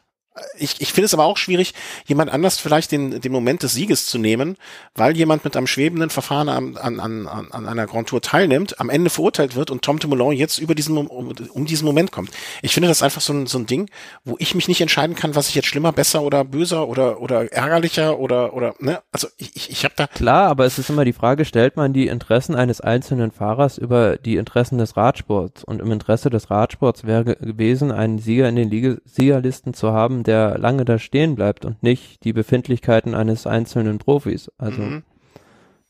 ich, 0.57 0.81
ich 0.81 0.93
finde 0.93 1.07
es 1.07 1.15
aber 1.15 1.25
auch 1.25 1.37
schwierig, 1.37 1.75
jemand 2.07 2.31
anders 2.31 2.59
vielleicht 2.59 2.93
den, 2.93 3.21
den 3.21 3.33
Moment 3.33 3.63
des 3.63 3.75
Sieges 3.75 4.07
zu 4.07 4.19
nehmen, 4.19 4.57
weil 4.95 5.17
jemand 5.17 5.45
mit 5.45 5.57
einem 5.57 5.67
schwebenden 5.67 6.11
Verfahren 6.11 6.49
an, 6.49 6.77
an, 6.77 7.01
an, 7.01 7.27
an 7.27 7.69
einer 7.69 7.87
Grand 7.87 8.09
Tour 8.09 8.23
teilnimmt, 8.23 8.81
am 8.81 8.91
Ende 8.91 9.11
verurteilt 9.11 9.57
wird 9.57 9.71
und 9.71 9.83
Tom 9.83 9.99
Dumoulin 9.99 10.39
jetzt 10.39 10.59
über 10.59 10.75
diesen, 10.75 10.97
um, 10.97 11.35
um 11.53 11.67
diesen 11.67 11.85
Moment 11.85 12.13
kommt. 12.13 12.31
Ich 12.63 12.75
finde 12.75 12.89
das 12.89 13.03
einfach 13.03 13.21
so 13.21 13.33
ein, 13.33 13.47
so 13.47 13.59
ein 13.59 13.67
Ding, 13.67 13.91
wo 14.25 14.37
ich 14.39 14.55
mich 14.55 14.69
nicht 14.69 14.81
entscheiden 14.81 15.17
kann, 15.17 15.35
was 15.35 15.49
ich 15.49 15.57
jetzt 15.57 15.67
schlimmer, 15.67 15.93
besser 15.93 16.23
oder 16.23 16.45
böser 16.45 16.87
oder, 16.87 17.21
oder 17.21 17.53
ärgerlicher 17.53 18.19
oder, 18.19 18.55
oder, 18.55 18.75
ne, 18.79 19.03
also 19.13 19.29
ich, 19.37 19.57
ich, 19.57 19.71
ich 19.71 19.85
habe 19.85 19.95
da. 19.97 20.07
Klar, 20.07 20.49
aber 20.49 20.65
es 20.65 20.79
ist 20.79 20.91
immer 20.91 21.05
die 21.05 21.13
Frage, 21.13 21.45
stellt 21.45 21.77
man 21.77 21.93
die 21.93 22.07
Interessen 22.07 22.55
eines 22.55 22.81
einzelnen 22.81 23.33
Fahrers 23.33 23.79
über 23.79 24.17
die 24.17 24.37
Interessen 24.37 24.79
des 24.79 24.97
Radsports 24.97 25.65
und 25.65 25.81
im 25.81 25.91
Interesse 25.91 26.31
des 26.31 26.51
Radsports 26.51 27.05
wäre 27.05 27.25
gewesen, 27.25 27.91
einen 27.91 28.19
Sieger 28.19 28.49
in 28.49 28.57
den 28.57 28.71
Liga 28.71 28.97
Siegerlisten 29.05 29.75
zu 29.75 29.93
haben, 29.93 30.23
der 30.31 30.59
lange 30.59 30.85
da 30.85 31.01
stehen 31.01 31.35
bleibt 31.35 31.65
und 31.65 31.83
nicht 31.83 32.23
die 32.23 32.33
Befindlichkeiten 32.33 33.17
eines 33.17 33.49
einzelnen 33.49 33.99
Profis. 33.99 34.49
Also 34.59 34.81
mhm. 34.81 35.03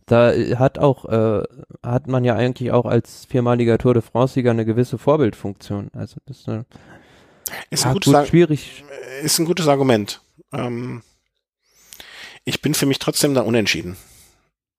da 0.06 0.32
hat 0.58 0.78
auch 0.78 1.04
äh, 1.04 1.42
hat 1.84 2.06
man 2.06 2.24
ja 2.24 2.34
eigentlich 2.36 2.72
auch 2.72 2.86
als 2.86 3.26
viermaliger 3.26 3.76
Tour 3.76 3.92
de 3.92 4.02
France-Sieger 4.02 4.50
eine 4.50 4.64
gewisse 4.64 4.96
Vorbildfunktion. 4.96 5.90
Also 5.92 6.16
das 6.24 6.38
ist, 6.38 6.48
eine, 6.48 6.64
ist 7.68 7.84
ein 7.84 7.92
gutes 7.92 8.12
gut, 8.14 8.26
schwierig. 8.28 8.82
Ist 9.22 9.38
ein 9.38 9.44
gutes 9.44 9.68
Argument. 9.68 10.22
Ähm, 10.54 11.02
ich 12.44 12.62
bin 12.62 12.72
für 12.72 12.86
mich 12.86 12.98
trotzdem 12.98 13.34
da 13.34 13.42
unentschieden. 13.42 13.98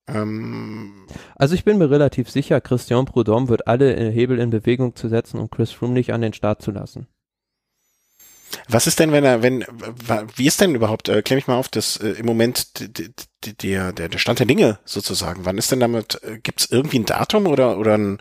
Ähm, 0.07 1.05
also 1.35 1.53
ich 1.53 1.63
bin 1.63 1.77
mir 1.77 1.91
relativ 1.91 2.31
sicher, 2.31 2.59
Christian 2.61 3.05
Prudhomme 3.05 3.47
wird 3.47 3.67
alle 3.67 3.95
Hebel 4.09 4.39
in 4.39 4.49
Bewegung 4.49 4.95
zu 4.95 5.07
setzen, 5.07 5.39
um 5.39 5.51
Chris 5.51 5.71
Froome 5.71 5.93
nicht 5.93 6.13
an 6.13 6.21
den 6.21 6.33
Start 6.33 6.63
zu 6.63 6.71
lassen. 6.71 7.05
Was 8.67 8.87
ist 8.87 8.99
denn, 8.99 9.11
wenn 9.11 9.23
er, 9.23 9.43
wenn, 9.43 9.65
wie 10.35 10.47
ist 10.47 10.61
denn 10.61 10.75
überhaupt, 10.75 11.09
äh, 11.09 11.21
klär 11.21 11.35
mich 11.35 11.47
mal 11.47 11.55
auf, 11.55 11.69
das 11.69 11.97
äh, 11.97 12.09
im 12.11 12.25
Moment 12.25 12.89
der, 13.63 13.91
der, 13.91 14.09
der 14.09 14.17
Stand 14.17 14.39
der 14.39 14.45
Dinge 14.45 14.79
sozusagen. 14.85 15.45
Wann 15.45 15.57
ist 15.57 15.71
denn 15.71 15.79
damit, 15.79 16.21
äh, 16.23 16.39
gibt 16.39 16.61
es 16.61 16.71
irgendwie 16.71 16.99
ein 16.99 17.05
Datum 17.05 17.47
oder, 17.47 17.77
oder 17.77 17.97
ein 17.97 18.19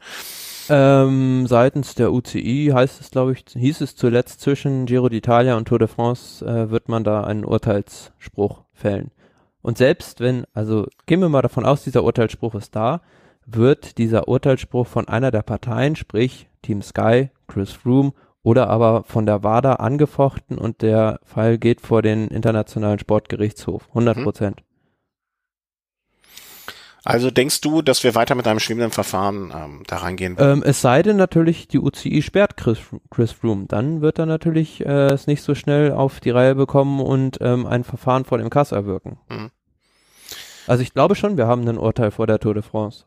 ähm, 0.72 1.49
seitens 1.49 1.97
der 1.97 2.12
UCI 2.12 2.70
heißt 2.72 3.01
es, 3.01 3.11
glaube 3.11 3.32
ich, 3.32 3.45
hieß 3.53 3.80
es 3.80 3.97
zuletzt 3.97 4.41
zwischen 4.41 4.86
Giro 4.86 5.07
d'Italia 5.07 5.57
und 5.57 5.66
Tour 5.66 5.80
de 5.80 5.88
France 5.88 6.47
äh, 6.47 6.70
wird 6.70 6.88
man 6.88 7.03
da 7.03 7.24
einen 7.24 7.45
Urteilsspruch 7.45 8.62
fällen. 8.72 9.11
Und 9.62 9.78
selbst 9.78 10.20
wenn, 10.20 10.45
also 10.55 10.86
gehen 11.07 11.20
wir 11.20 11.28
mal 11.28 11.43
davon 11.43 11.66
aus, 11.66 11.82
dieser 11.82 12.05
Urteilsspruch 12.05 12.55
ist 12.55 12.76
da, 12.76 13.01
wird 13.47 13.99
dieser 13.99 14.28
Urteilsspruch 14.28 14.86
von 14.86 15.09
einer 15.09 15.32
der 15.32 15.43
Parteien, 15.43 15.97
sprich 15.97 16.49
Team 16.62 16.82
Sky, 16.82 17.30
Chris 17.49 17.72
Froome 17.72 18.12
oder 18.43 18.68
aber 18.68 19.05
von 19.05 19.26
der 19.26 19.43
WADA 19.43 19.74
angefochten 19.74 20.59
und 20.59 20.82
der 20.82 21.20
Fall 21.24 21.59
geht 21.59 21.80
vor 21.80 22.03
den 22.03 22.28
Internationalen 22.28 22.99
Sportgerichtshof. 22.99 23.88
100 23.88 24.16
mhm. 24.16 24.24
Prozent. 24.24 24.62
Also 27.03 27.30
denkst 27.30 27.62
du, 27.62 27.80
dass 27.80 28.05
wir 28.05 28.14
weiter 28.14 28.34
mit 28.34 28.47
einem 28.47 28.61
schwimmenden 28.61 28.91
Verfahren 28.91 29.53
ähm, 29.57 29.82
da 29.86 29.97
reingehen? 29.97 30.36
Ähm, 30.38 30.62
es 30.64 30.82
sei 30.82 31.03
denn 31.03 31.16
natürlich, 31.16 31.66
die 31.66 31.78
UCI 31.78 32.20
sperrt 32.20 32.59
Chris, 32.59 32.78
Chris 33.11 33.32
Froome. 33.32 33.66
Dann 33.66 34.03
wird 34.03 34.18
er 34.18 34.26
natürlich 34.26 34.84
äh, 34.84 35.07
es 35.07 35.26
nicht 35.26 35.43
so 35.43 35.55
schnell 35.55 35.93
auf 35.93 36.20
die 36.20 36.30
Reihe 36.30 36.55
bekommen 36.55 37.01
und 37.01 37.38
ähm, 37.41 37.66
ein 37.66 37.84
Verfahren 37.84 38.26
vor 38.26 38.36
dem 38.36 38.51
Kass 38.51 38.72
erwirken. 38.72 39.18
Mhm. 39.30 39.51
Also 40.66 40.82
ich 40.82 40.93
glaube 40.93 41.14
schon, 41.14 41.38
wir 41.38 41.47
haben 41.47 41.66
ein 41.66 41.78
Urteil 41.78 42.11
vor 42.11 42.26
der 42.26 42.38
Tour 42.38 42.55
de 42.55 42.62
France. 42.62 43.07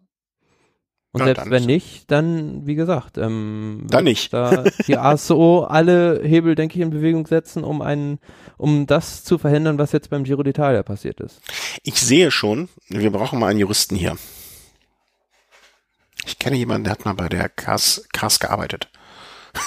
Und 1.13 1.19
ja, 1.19 1.25
selbst 1.27 1.49
wenn 1.51 1.65
nicht, 1.65 2.09
dann, 2.09 2.65
wie 2.65 2.73
gesagt, 2.73 3.19
ähm, 3.19 3.85
dann 3.87 4.05
nicht. 4.05 4.33
da 4.33 4.63
die 4.87 4.97
ASO 4.97 5.63
alle 5.69 6.21
Hebel, 6.23 6.55
denke 6.55 6.75
ich, 6.75 6.81
in 6.81 6.89
Bewegung 6.89 7.27
setzen, 7.27 7.63
um 7.63 7.83
einen, 7.83 8.17
um 8.57 8.87
das 8.87 9.23
zu 9.23 9.37
verhindern, 9.37 9.77
was 9.77 9.91
jetzt 9.91 10.09
beim 10.09 10.23
Giro 10.23 10.41
d'Italia 10.41 10.81
passiert 10.81 11.21
ist. 11.21 11.39
Ich 11.83 12.01
sehe 12.01 12.31
schon, 12.31 12.67
wir 12.89 13.11
brauchen 13.11 13.37
mal 13.37 13.51
einen 13.51 13.59
Juristen 13.59 13.95
hier. 13.95 14.17
Ich 16.25 16.39
kenne 16.39 16.55
jemanden, 16.55 16.85
der 16.85 16.93
hat 16.93 17.05
mal 17.05 17.13
bei 17.13 17.29
der 17.29 17.47
CAS, 17.47 18.07
CAS 18.11 18.39
gearbeitet. 18.39 18.89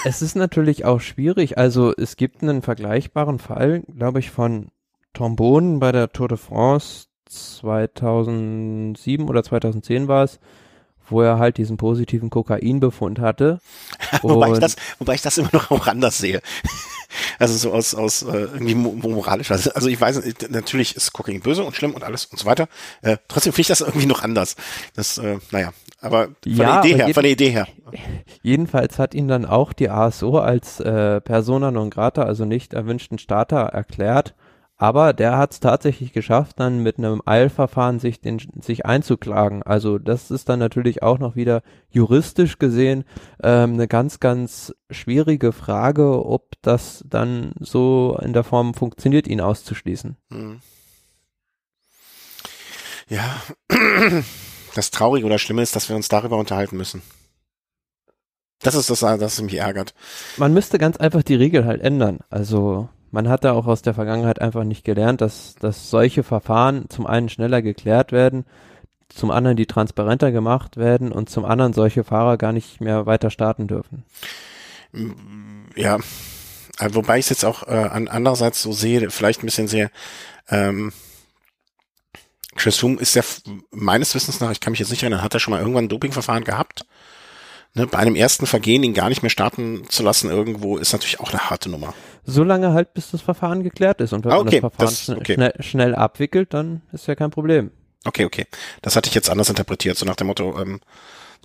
Es 0.03 0.21
ist 0.21 0.35
natürlich 0.35 0.83
auch 0.83 0.99
schwierig. 0.99 1.57
Also 1.57 1.93
es 1.95 2.17
gibt 2.17 2.43
einen 2.43 2.61
vergleichbaren 2.61 3.39
Fall, 3.39 3.83
glaube 3.97 4.19
ich, 4.19 4.31
von 4.31 4.67
Tom 5.13 5.37
Bohnen 5.37 5.79
bei 5.79 5.93
der 5.93 6.11
Tour 6.11 6.27
de 6.27 6.37
France 6.37 7.05
2007 7.29 9.29
oder 9.29 9.43
2010 9.43 10.09
war 10.09 10.25
es 10.25 10.41
wo 11.09 11.21
er 11.21 11.39
halt 11.39 11.57
diesen 11.57 11.77
positiven 11.77 12.29
Kokainbefund 12.29 13.19
hatte. 13.19 13.59
wobei, 14.21 14.51
ich 14.51 14.59
das, 14.59 14.75
wobei 14.99 15.15
ich 15.15 15.21
das 15.21 15.37
immer 15.37 15.49
noch 15.53 15.71
auch 15.71 15.87
anders 15.87 16.17
sehe. 16.17 16.41
also 17.39 17.55
so 17.55 17.73
aus, 17.73 17.95
aus 17.95 18.23
äh, 18.23 18.37
irgendwie 18.37 18.75
moralisch. 18.75 19.51
Also, 19.51 19.71
also 19.71 19.87
ich 19.87 19.99
weiß, 19.99 20.21
natürlich 20.49 20.95
ist 20.95 21.13
Kokain 21.13 21.41
böse 21.41 21.63
und 21.63 21.75
schlimm 21.75 21.93
und 21.93 22.03
alles 22.03 22.25
und 22.25 22.39
so 22.39 22.45
weiter. 22.45 22.67
Äh, 23.01 23.17
trotzdem 23.27 23.53
finde 23.53 23.61
ich 23.61 23.67
das 23.67 23.81
irgendwie 23.81 24.07
noch 24.07 24.23
anders. 24.23 24.55
Das, 24.95 25.17
äh, 25.17 25.37
naja, 25.51 25.71
aber 26.01 26.25
von 26.25 26.35
ja, 26.45 26.81
der 26.81 26.91
Idee 26.91 27.03
her, 27.03 27.13
von 27.13 27.23
der 27.23 27.31
Idee 27.31 27.49
her. 27.49 27.67
Jedenfalls 28.41 28.99
hat 28.99 29.13
ihn 29.13 29.27
dann 29.27 29.45
auch 29.45 29.73
die 29.73 29.89
ASO 29.89 30.39
als 30.39 30.79
äh, 30.79 31.21
Persona 31.21 31.71
non 31.71 31.89
grata, 31.89 32.23
also 32.23 32.45
nicht 32.45 32.73
erwünschten 32.73 33.17
Starter, 33.17 33.61
erklärt 33.61 34.35
aber 34.77 35.13
der 35.13 35.37
hat 35.37 35.53
es 35.53 35.59
tatsächlich 35.59 36.13
geschafft, 36.13 36.59
dann 36.59 36.83
mit 36.83 36.99
einem 36.99 37.21
Eilverfahren 37.25 37.99
sich, 37.99 38.21
den, 38.21 38.39
sich 38.61 38.85
einzuklagen. 38.85 39.63
Also 39.63 39.97
das 39.97 40.29
ist 40.29 40.49
dann 40.49 40.59
natürlich 40.59 41.01
auch 41.01 41.17
noch 41.17 41.35
wieder 41.35 41.63
juristisch 41.89 42.59
gesehen 42.59 43.03
ähm, 43.41 43.73
eine 43.73 43.87
ganz, 43.87 44.19
ganz 44.19 44.75
schwierige 44.91 45.51
Frage, 45.51 46.23
ob 46.23 46.53
das 46.61 47.03
dann 47.07 47.53
so 47.59 48.19
in 48.21 48.33
der 48.33 48.43
Form 48.43 48.75
funktioniert, 48.75 49.27
ihn 49.27 49.41
auszuschließen. 49.41 50.15
Hm. 50.29 50.61
Ja, 53.09 53.41
das 54.75 54.91
Traurige 54.91 55.25
oder 55.25 55.39
Schlimme 55.39 55.63
ist, 55.63 55.75
dass 55.75 55.89
wir 55.89 55.95
uns 55.95 56.07
darüber 56.07 56.37
unterhalten 56.37 56.77
müssen. 56.77 57.01
Das 58.59 58.75
ist 58.75 58.89
das, 58.89 58.99
das 58.99 59.41
mich 59.41 59.55
ärgert. 59.55 59.93
Man 60.37 60.53
müsste 60.53 60.77
ganz 60.77 60.97
einfach 60.97 61.23
die 61.23 61.35
Regel 61.35 61.65
halt 61.65 61.81
ändern. 61.81 62.19
Also 62.29 62.89
man 63.11 63.29
hat 63.29 63.43
da 63.43 63.53
auch 63.53 63.67
aus 63.67 63.81
der 63.81 63.93
Vergangenheit 63.93 64.41
einfach 64.41 64.63
nicht 64.63 64.83
gelernt, 64.83 65.21
dass, 65.21 65.55
dass 65.55 65.89
solche 65.89 66.23
Verfahren 66.23 66.89
zum 66.89 67.07
einen 67.07 67.29
schneller 67.29 67.61
geklärt 67.61 68.11
werden. 68.11 68.45
zum 69.09 69.31
anderen 69.31 69.57
die 69.57 69.65
transparenter 69.65 70.31
gemacht 70.31 70.77
werden 70.77 71.11
und 71.11 71.29
zum 71.29 71.45
anderen 71.45 71.73
solche 71.73 72.03
Fahrer 72.03 72.37
gar 72.37 72.51
nicht 72.51 72.81
mehr 72.81 73.05
weiter 73.05 73.29
starten 73.29 73.67
dürfen. 73.67 74.03
Ja, 75.75 75.97
äh, 76.79 76.89
wobei 76.91 77.17
ich 77.19 77.25
es 77.25 77.29
jetzt 77.29 77.45
auch 77.45 77.67
äh, 77.67 77.71
an, 77.71 78.07
andererseits 78.07 78.61
so 78.61 78.71
sehe, 78.71 79.09
vielleicht 79.09 79.43
ein 79.43 79.47
bisschen 79.47 79.67
sehr, 79.67 79.91
ähm, 80.49 80.91
Chris 82.55 82.77
Froome 82.77 82.99
ist 82.99 83.15
ja 83.15 83.23
meines 83.71 84.15
Wissens 84.15 84.39
nach, 84.39 84.51
ich 84.51 84.59
kann 84.59 84.71
mich 84.71 84.79
jetzt 84.79 84.89
nicht 84.89 85.03
erinnern, 85.03 85.21
hat 85.21 85.33
er 85.33 85.39
schon 85.39 85.51
mal 85.51 85.59
irgendwann 85.59 85.85
ein 85.85 85.89
Dopingverfahren 85.89 86.43
gehabt? 86.43 86.85
Ne, 87.77 87.85
bei 87.85 87.99
einem 87.99 88.15
ersten 88.15 88.47
Vergehen 88.47 88.81
ihn 88.81 88.95
gar 88.95 89.07
nicht 89.07 89.21
mehr 89.21 89.29
starten 89.29 89.83
zu 89.87 90.01
lassen 90.01 90.31
irgendwo, 90.31 90.77
ist 90.77 90.93
natürlich 90.93 91.19
auch 91.19 91.29
eine 91.29 91.51
harte 91.51 91.69
Nummer. 91.69 91.93
So 92.25 92.43
lange 92.43 92.73
halt, 92.73 92.95
bis 92.95 93.11
das 93.11 93.21
Verfahren 93.21 93.61
geklärt 93.61 94.01
ist. 94.01 94.13
Und 94.13 94.25
wenn 94.25 94.31
ah, 94.31 94.39
okay, 94.39 94.61
man 94.61 94.71
das 94.77 94.99
Verfahren 94.99 95.15
das, 95.15 95.21
okay. 95.21 95.33
schnell, 95.35 95.53
schnell 95.59 95.95
abwickelt, 95.95 96.55
dann 96.55 96.81
ist 96.91 97.05
ja 97.05 97.13
kein 97.13 97.29
Problem. 97.29 97.69
Okay, 98.03 98.25
okay. 98.25 98.47
Das 98.81 98.95
hatte 98.95 99.09
ich 99.09 99.13
jetzt 99.13 99.29
anders 99.29 99.49
interpretiert, 99.49 99.95
so 99.95 100.07
nach 100.07 100.15
dem 100.15 100.25
Motto, 100.25 100.59
ähm, 100.59 100.79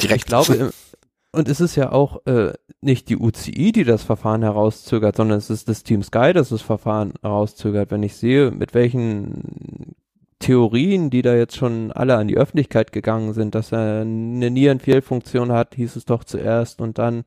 direkt. 0.00 0.22
Ich 0.22 0.26
glaube, 0.26 0.72
und 1.32 1.48
es 1.50 1.60
ist 1.60 1.76
ja 1.76 1.92
auch 1.92 2.24
äh, 2.24 2.54
nicht 2.80 3.10
die 3.10 3.18
UCI, 3.18 3.72
die 3.72 3.84
das 3.84 4.02
Verfahren 4.02 4.42
herauszögert, 4.42 5.16
sondern 5.16 5.36
es 5.36 5.50
ist 5.50 5.68
das 5.68 5.82
Team 5.82 6.02
Sky, 6.02 6.32
das 6.32 6.48
das 6.48 6.62
Verfahren 6.62 7.12
herauszögert. 7.20 7.90
Wenn 7.90 8.02
ich 8.02 8.16
sehe, 8.16 8.50
mit 8.50 8.72
welchen 8.72 9.96
Theorien, 10.42 11.08
die 11.08 11.22
da 11.22 11.34
jetzt 11.34 11.56
schon 11.56 11.92
alle 11.92 12.16
an 12.16 12.28
die 12.28 12.36
Öffentlichkeit 12.36 12.92
gegangen 12.92 13.32
sind, 13.32 13.54
dass 13.54 13.72
er 13.72 14.02
eine 14.02 14.50
Nierenfehlfunktion 14.50 15.52
hat, 15.52 15.74
hieß 15.76 15.96
es 15.96 16.04
doch 16.04 16.24
zuerst 16.24 16.80
und 16.80 16.98
dann 16.98 17.24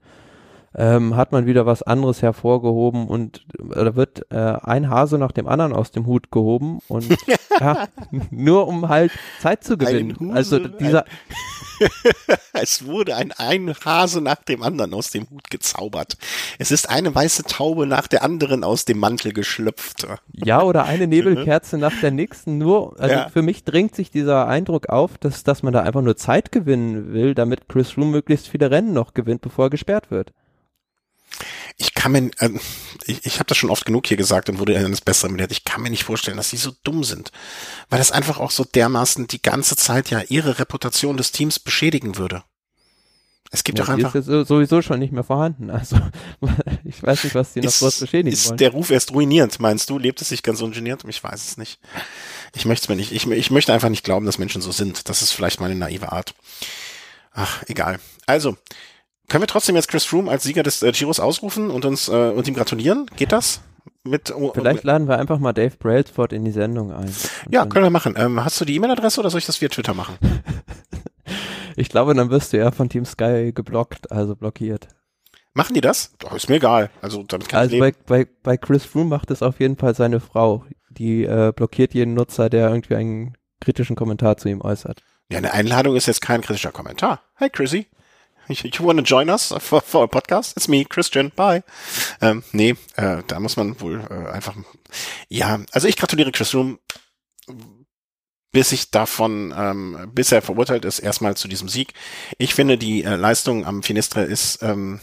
ähm, 0.78 1.16
hat 1.16 1.32
man 1.32 1.46
wieder 1.46 1.66
was 1.66 1.84
anderes 1.84 2.22
hervorgehoben 2.22 3.08
und 3.08 3.46
da 3.58 3.96
wird 3.96 4.30
äh, 4.32 4.36
ein 4.36 4.90
Hase 4.90 5.18
nach 5.18 5.32
dem 5.32 5.48
anderen 5.48 5.74
aus 5.74 5.92
dem 5.92 6.06
Hut 6.06 6.32
gehoben 6.32 6.80
und 6.88 7.08
ja, 7.60 7.88
nur 8.30 8.68
um 8.68 8.90
halt 8.90 9.12
Zeit 9.40 9.64
zu 9.64 9.78
gewinnen. 9.78 10.18
Huse, 10.20 10.34
also 10.34 10.60
dieser 10.60 11.06
es 12.54 12.86
wurde 12.86 13.16
ein, 13.16 13.32
ein 13.34 13.74
Hase 13.74 14.22
nach 14.22 14.44
dem 14.44 14.64
anderen 14.64 14.94
aus 14.94 15.12
dem 15.12 15.30
Hut 15.30 15.50
gezaubert. 15.50 16.18
Es 16.60 16.72
ist 16.72 16.90
eine 16.90 17.14
weiße 17.14 17.44
Taube 17.44 17.86
nach 17.88 18.08
der 18.08 18.24
anderen 18.24 18.64
aus 18.64 18.86
dem 18.86 19.00
Mantel 19.00 19.34
geschlüpft. 19.34 20.08
Ja, 20.34 20.62
oder 20.62 20.86
eine 20.86 21.08
Nebelkerze 21.08 21.78
nach 21.78 21.94
der 22.02 22.12
nächsten. 22.12 22.58
Nur, 22.58 23.00
also 23.00 23.16
ja. 23.16 23.30
für 23.30 23.42
mich 23.42 23.64
drängt 23.64 23.96
sich 23.96 24.10
dieser 24.10 24.48
Eindruck 24.48 24.90
auf, 24.90 25.18
dass, 25.18 25.44
dass 25.44 25.64
man 25.64 25.74
da 25.74 25.82
einfach 25.82 26.02
nur 26.02 26.18
Zeit 26.18 26.52
gewinnen 26.52 27.14
will, 27.14 27.36
damit 27.36 27.68
Chris 27.68 27.92
Froome 27.92 28.12
möglichst 28.12 28.48
viele 28.48 28.72
Rennen 28.72 28.94
noch 28.94 29.14
gewinnt, 29.14 29.42
bevor 29.42 29.66
er 29.66 29.70
gesperrt 29.70 30.12
wird 30.12 30.34
ich 31.78 31.94
kann 31.94 32.12
mir, 32.12 32.30
äh, 32.40 32.50
ich, 33.06 33.26
ich 33.26 33.36
habe 33.36 33.46
das 33.46 33.58
schon 33.58 33.70
oft 33.70 33.86
genug 33.86 34.08
hier 34.08 34.18
gesagt 34.18 34.50
und 34.50 34.60
wurde 34.60 34.78
eines 34.78 35.02
Besseren 35.02 35.34
belehrt. 35.34 35.52
Ich 35.52 35.66
kann 35.66 35.82
mir 35.82 35.90
nicht 35.90 36.04
vorstellen, 36.04 36.38
dass 36.38 36.50
sie 36.50 36.58
so 36.58 36.72
dumm 36.84 37.04
sind, 37.04 37.32
weil 37.90 38.00
das 38.00 38.12
einfach 38.12 38.40
auch 38.40 38.52
so 38.52 38.64
dermaßen 38.64 39.28
die 39.28 39.42
ganze 39.42 39.76
Zeit 39.76 40.10
ja 40.10 40.22
ihre 40.28 40.60
Reputation 40.60 41.18
des 41.18 41.32
Teams 41.32 41.60
beschädigen 41.60 42.18
würde. 42.18 42.44
Es 43.52 43.64
gibt 43.64 43.78
ja, 43.78 43.86
doch 43.86 43.94
einfach. 43.94 44.16
ist 44.16 44.28
ja 44.28 44.44
sowieso 44.44 44.82
schon 44.82 45.00
nicht 45.00 45.14
mehr 45.14 45.24
vorhanden. 45.24 45.70
Also 45.70 45.98
ich 46.84 47.02
weiß 47.02 47.24
nicht, 47.24 47.36
was 47.36 47.54
die 47.54 47.62
noch 47.62 47.72
groß 47.72 48.00
beschädigen 48.00 48.34
ist 48.34 48.50
wollen. 48.50 48.58
der 48.58 48.72
Ruf 48.72 48.90
erst 48.90 49.12
ruinierend, 49.12 49.60
meinst 49.60 49.90
du? 49.90 49.98
Lebt 49.98 50.22
es 50.22 50.30
sich 50.30 50.44
ganz 50.44 50.62
ungeniert? 50.62 51.04
Ich 51.08 51.24
weiß 51.24 51.48
es 51.48 51.58
nicht. 51.58 51.80
Ich 52.56 52.66
möchte 52.66 52.86
es 52.86 52.90
mir 52.90 52.96
nicht. 52.96 53.12
Ich, 53.12 53.30
ich 53.30 53.52
möchte 53.52 53.72
einfach 53.72 53.90
nicht 53.90 54.04
glauben, 54.04 54.26
dass 54.26 54.40
Menschen 54.40 54.62
so 54.62 54.72
sind. 54.72 55.08
Das 55.10 55.22
ist 55.22 55.32
vielleicht 55.32 55.62
meine 55.62 55.76
naive 55.76 56.12
Art. 56.12 56.34
Ach, 57.34 57.64
egal. 57.68 58.00
Also, 58.26 58.58
können 59.28 59.44
wir 59.44 59.48
trotzdem 59.48 59.76
jetzt 59.76 59.88
Chris 59.88 60.06
Froome 60.06 60.30
als 60.30 60.44
Sieger 60.44 60.64
des 60.64 60.84
äh, 60.84 60.92
Giros 60.92 61.20
ausrufen 61.20 61.70
und 61.70 61.86
uns 61.86 62.08
äh, 62.08 62.30
und 62.30 62.48
ihm 62.48 62.54
gratulieren? 62.54 63.06
Geht 63.16 63.32
das? 63.32 63.62
Mit, 64.04 64.32
oh, 64.36 64.52
Vielleicht 64.54 64.84
laden 64.84 65.08
wir 65.08 65.18
einfach 65.18 65.40
mal 65.40 65.54
Dave 65.54 65.76
Brailsford 65.78 66.32
in 66.32 66.46
die 66.46 66.52
Sendung 66.52 66.92
ein. 66.92 67.12
Ja, 67.50 67.66
können 67.66 67.86
wir 67.86 67.90
machen. 67.90 68.14
Ähm, 68.18 68.44
hast 68.44 68.62
du 68.62 68.66
die 68.66 68.76
E-Mail-Adresse 68.76 69.20
oder 69.20 69.32
soll 69.32 69.40
ich 69.40 69.48
das 69.48 69.62
via 69.62 69.70
Twitter 69.70 69.96
machen? 69.96 70.18
ich 71.76 71.90
glaube, 71.90 72.14
dann 72.14 72.30
wirst 72.30 72.54
du 72.54 72.58
ja 72.58 72.72
von 72.72 72.88
Team 72.88 73.06
Sky 73.06 73.52
geblockt, 73.54 74.12
also 74.12 74.36
blockiert. 74.36 74.88
Machen 75.56 75.74
die 75.74 75.82
das? 75.82 76.14
Doch, 76.20 76.36
ist 76.36 76.50
mir 76.50 76.58
egal. 76.58 76.92
Also 77.02 77.24
damit 77.24 77.50
kann 77.50 77.62
also 77.62 77.80
bei, 77.80 77.94
bei, 78.06 78.28
bei 78.44 78.58
Chris 78.58 78.86
Froome 78.86 79.10
macht 79.10 79.32
es 79.32 79.42
auf 79.42 79.60
jeden 79.60 79.78
Fall 79.78 79.96
seine 79.96 80.20
Frau. 80.20 80.66
Die 80.90 81.24
äh, 81.24 81.52
blockiert 81.56 81.94
jeden 81.94 82.14
Nutzer, 82.14 82.50
der 82.50 82.70
irgendwie 82.70 82.96
einen 82.96 83.38
kritischen 83.62 83.96
Kommentar 83.96 84.38
zu 84.38 84.50
ihm 84.50 84.62
äußert. 84.62 85.02
Ja, 85.32 85.40
eine 85.40 85.54
Einladung 85.54 85.96
ist 85.96 86.06
jetzt 86.06 86.22
kein 86.22 86.42
kritischer 86.42 86.72
Kommentar. 86.72 87.22
Hey 87.36 87.50
Chrissy, 87.50 87.88
You 88.48 88.86
wanna 88.86 89.02
join 89.02 89.30
us 89.30 89.54
for, 89.58 89.82
for 89.82 90.04
a 90.04 90.08
podcast? 90.08 90.56
It's 90.56 90.68
me, 90.68 90.86
Christian. 90.86 91.32
Bye. 91.36 91.64
Ähm, 92.22 92.44
nee, 92.52 92.76
äh, 92.96 93.24
da 93.26 93.40
muss 93.40 93.58
man 93.58 93.80
wohl 93.82 94.06
äh, 94.10 94.32
einfach. 94.32 94.56
Ja, 95.30 95.60
also 95.72 95.88
ich 95.88 95.98
gratuliere 95.98 96.32
Chris 96.32 96.54
Room, 96.54 96.80
bis 98.52 98.72
ich 98.72 98.92
davon, 98.92 99.54
ähm, 99.58 100.12
bis 100.14 100.32
er 100.32 100.42
verurteilt 100.42 100.86
ist, 100.86 101.00
erstmal 101.00 101.36
zu 101.36 101.48
diesem 101.48 101.70
Sieg. 101.70 101.94
Ich 102.38 102.54
finde, 102.54 102.78
die 102.78 103.04
äh, 103.04 103.16
Leistung 103.16 103.66
am 103.66 103.82
Finistre 103.82 104.24
ist 104.24 104.62
ähm, 104.62 105.00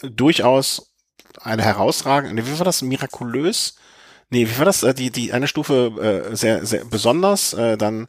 durchaus 0.00 0.94
eine 1.42 1.64
herausragende. 1.64 2.46
Wie 2.46 2.58
war 2.58 2.64
das? 2.64 2.82
Mirakulös? 2.82 3.76
Nee, 4.30 4.48
wie 4.48 4.58
war 4.58 4.64
das? 4.64 4.82
Äh, 4.82 4.94
die, 4.94 5.10
die 5.10 5.32
eine 5.32 5.48
Stufe 5.48 6.30
äh, 6.32 6.34
sehr, 6.34 6.64
sehr 6.64 6.84
besonders, 6.84 7.52
äh, 7.52 7.76
dann 7.76 8.08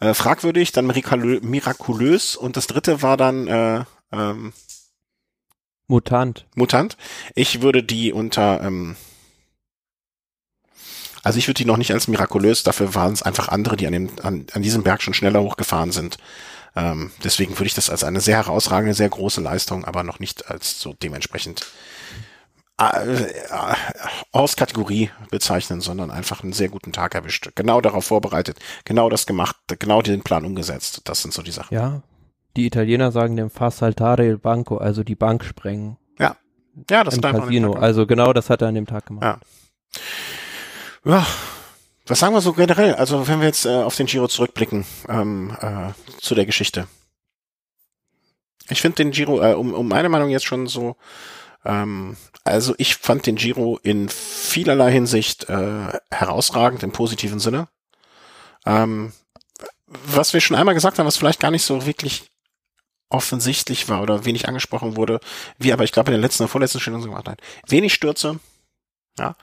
äh, 0.00 0.14
fragwürdig, 0.14 0.72
dann 0.72 0.86
mirakulös 0.86 2.36
und 2.36 2.56
das 2.56 2.66
dritte 2.66 3.02
war 3.02 3.16
dann 3.16 3.46
äh, 3.46 3.84
ähm, 4.12 4.52
Mutant. 5.86 6.46
Mutant. 6.54 6.96
Ich 7.34 7.62
würde 7.62 7.82
die 7.82 8.12
unter 8.12 8.60
ähm, 8.60 8.96
also 11.22 11.38
ich 11.38 11.48
würde 11.48 11.58
die 11.58 11.64
noch 11.64 11.76
nicht 11.76 11.92
als 11.92 12.08
mirakulös, 12.08 12.62
dafür 12.62 12.94
waren 12.94 13.12
es 13.12 13.22
einfach 13.22 13.48
andere, 13.48 13.76
die 13.76 13.86
an, 13.86 13.92
dem, 13.92 14.10
an, 14.22 14.46
an 14.52 14.62
diesem 14.62 14.82
Berg 14.82 15.02
schon 15.02 15.14
schneller 15.14 15.42
hochgefahren 15.42 15.92
sind. 15.92 16.16
Ähm, 16.76 17.10
deswegen 17.24 17.58
würde 17.58 17.66
ich 17.66 17.74
das 17.74 17.90
als 17.90 18.04
eine 18.04 18.20
sehr 18.20 18.36
herausragende, 18.36 18.94
sehr 18.94 19.08
große 19.08 19.40
Leistung, 19.40 19.84
aber 19.84 20.04
noch 20.04 20.20
nicht 20.20 20.50
als 20.50 20.80
so 20.80 20.94
dementsprechend 20.94 21.66
aus 24.30 24.56
Kategorie 24.56 25.10
bezeichnen, 25.30 25.80
sondern 25.80 26.10
einfach 26.10 26.42
einen 26.42 26.52
sehr 26.52 26.68
guten 26.68 26.92
Tag 26.92 27.14
erwischt. 27.14 27.50
Genau 27.56 27.80
darauf 27.80 28.04
vorbereitet, 28.04 28.58
genau 28.84 29.08
das 29.10 29.26
gemacht, 29.26 29.56
genau 29.78 30.00
den 30.00 30.22
Plan 30.22 30.44
umgesetzt. 30.44 31.02
Das 31.04 31.22
sind 31.22 31.34
so 31.34 31.42
die 31.42 31.50
Sachen. 31.50 31.74
Ja, 31.74 32.02
die 32.56 32.66
Italiener 32.66 33.10
sagen 33.10 33.36
dem 33.36 33.50
Fa 33.50 33.70
saltare 33.70 34.26
il 34.26 34.38
banco, 34.38 34.76
also 34.76 35.02
die 35.02 35.16
Bank 35.16 35.44
sprengen. 35.44 35.96
Ja, 36.18 36.36
ja, 36.90 37.04
das 37.04 37.16
Im 37.16 37.24
hat 37.24 37.34
Casino. 37.34 37.72
Also 37.72 38.06
genau 38.06 38.32
das 38.32 38.50
hat 38.50 38.62
er 38.62 38.68
an 38.68 38.74
dem 38.74 38.86
Tag 38.86 39.06
gemacht. 39.06 39.40
Ja. 41.04 41.12
ja. 41.12 41.26
Was 42.06 42.20
sagen 42.20 42.34
wir 42.34 42.40
so 42.40 42.52
generell? 42.54 42.94
Also 42.94 43.28
wenn 43.28 43.40
wir 43.40 43.46
jetzt 43.46 43.66
äh, 43.66 43.82
auf 43.82 43.96
den 43.96 44.06
Giro 44.06 44.28
zurückblicken 44.28 44.86
ähm, 45.08 45.54
äh, 45.60 45.92
zu 46.20 46.34
der 46.34 46.46
Geschichte. 46.46 46.86
Ich 48.70 48.80
finde 48.80 48.96
den 48.96 49.10
Giro, 49.10 49.42
äh, 49.42 49.54
um, 49.54 49.74
um 49.74 49.88
meine 49.88 50.08
Meinung 50.08 50.30
jetzt 50.30 50.46
schon 50.46 50.66
so 50.66 50.96
ähm, 51.64 52.16
also 52.44 52.74
ich 52.78 52.96
fand 52.96 53.26
den 53.26 53.36
Giro 53.36 53.78
in 53.82 54.08
vielerlei 54.08 54.92
Hinsicht 54.92 55.48
äh, 55.48 55.98
herausragend 56.10 56.82
im 56.82 56.92
positiven 56.92 57.40
Sinne. 57.40 57.68
Ähm, 58.66 59.12
was 59.86 60.32
wir 60.32 60.40
schon 60.40 60.56
einmal 60.56 60.74
gesagt 60.74 60.98
haben, 60.98 61.06
was 61.06 61.16
vielleicht 61.16 61.40
gar 61.40 61.50
nicht 61.50 61.64
so 61.64 61.86
wirklich 61.86 62.30
offensichtlich 63.10 63.88
war 63.88 64.02
oder 64.02 64.24
wenig 64.24 64.48
angesprochen 64.48 64.96
wurde, 64.96 65.20
wie 65.56 65.72
aber 65.72 65.84
ich 65.84 65.92
glaube 65.92 66.10
in 66.10 66.12
der 66.12 66.20
letzten 66.20 66.42
oder 66.42 66.50
vorletzten 66.50 66.80
Stellung 66.80 67.02
gemacht 67.02 67.28
hat. 67.28 67.40
Wenig 67.66 67.94
Stürze, 67.94 68.38
ja, 69.18 69.34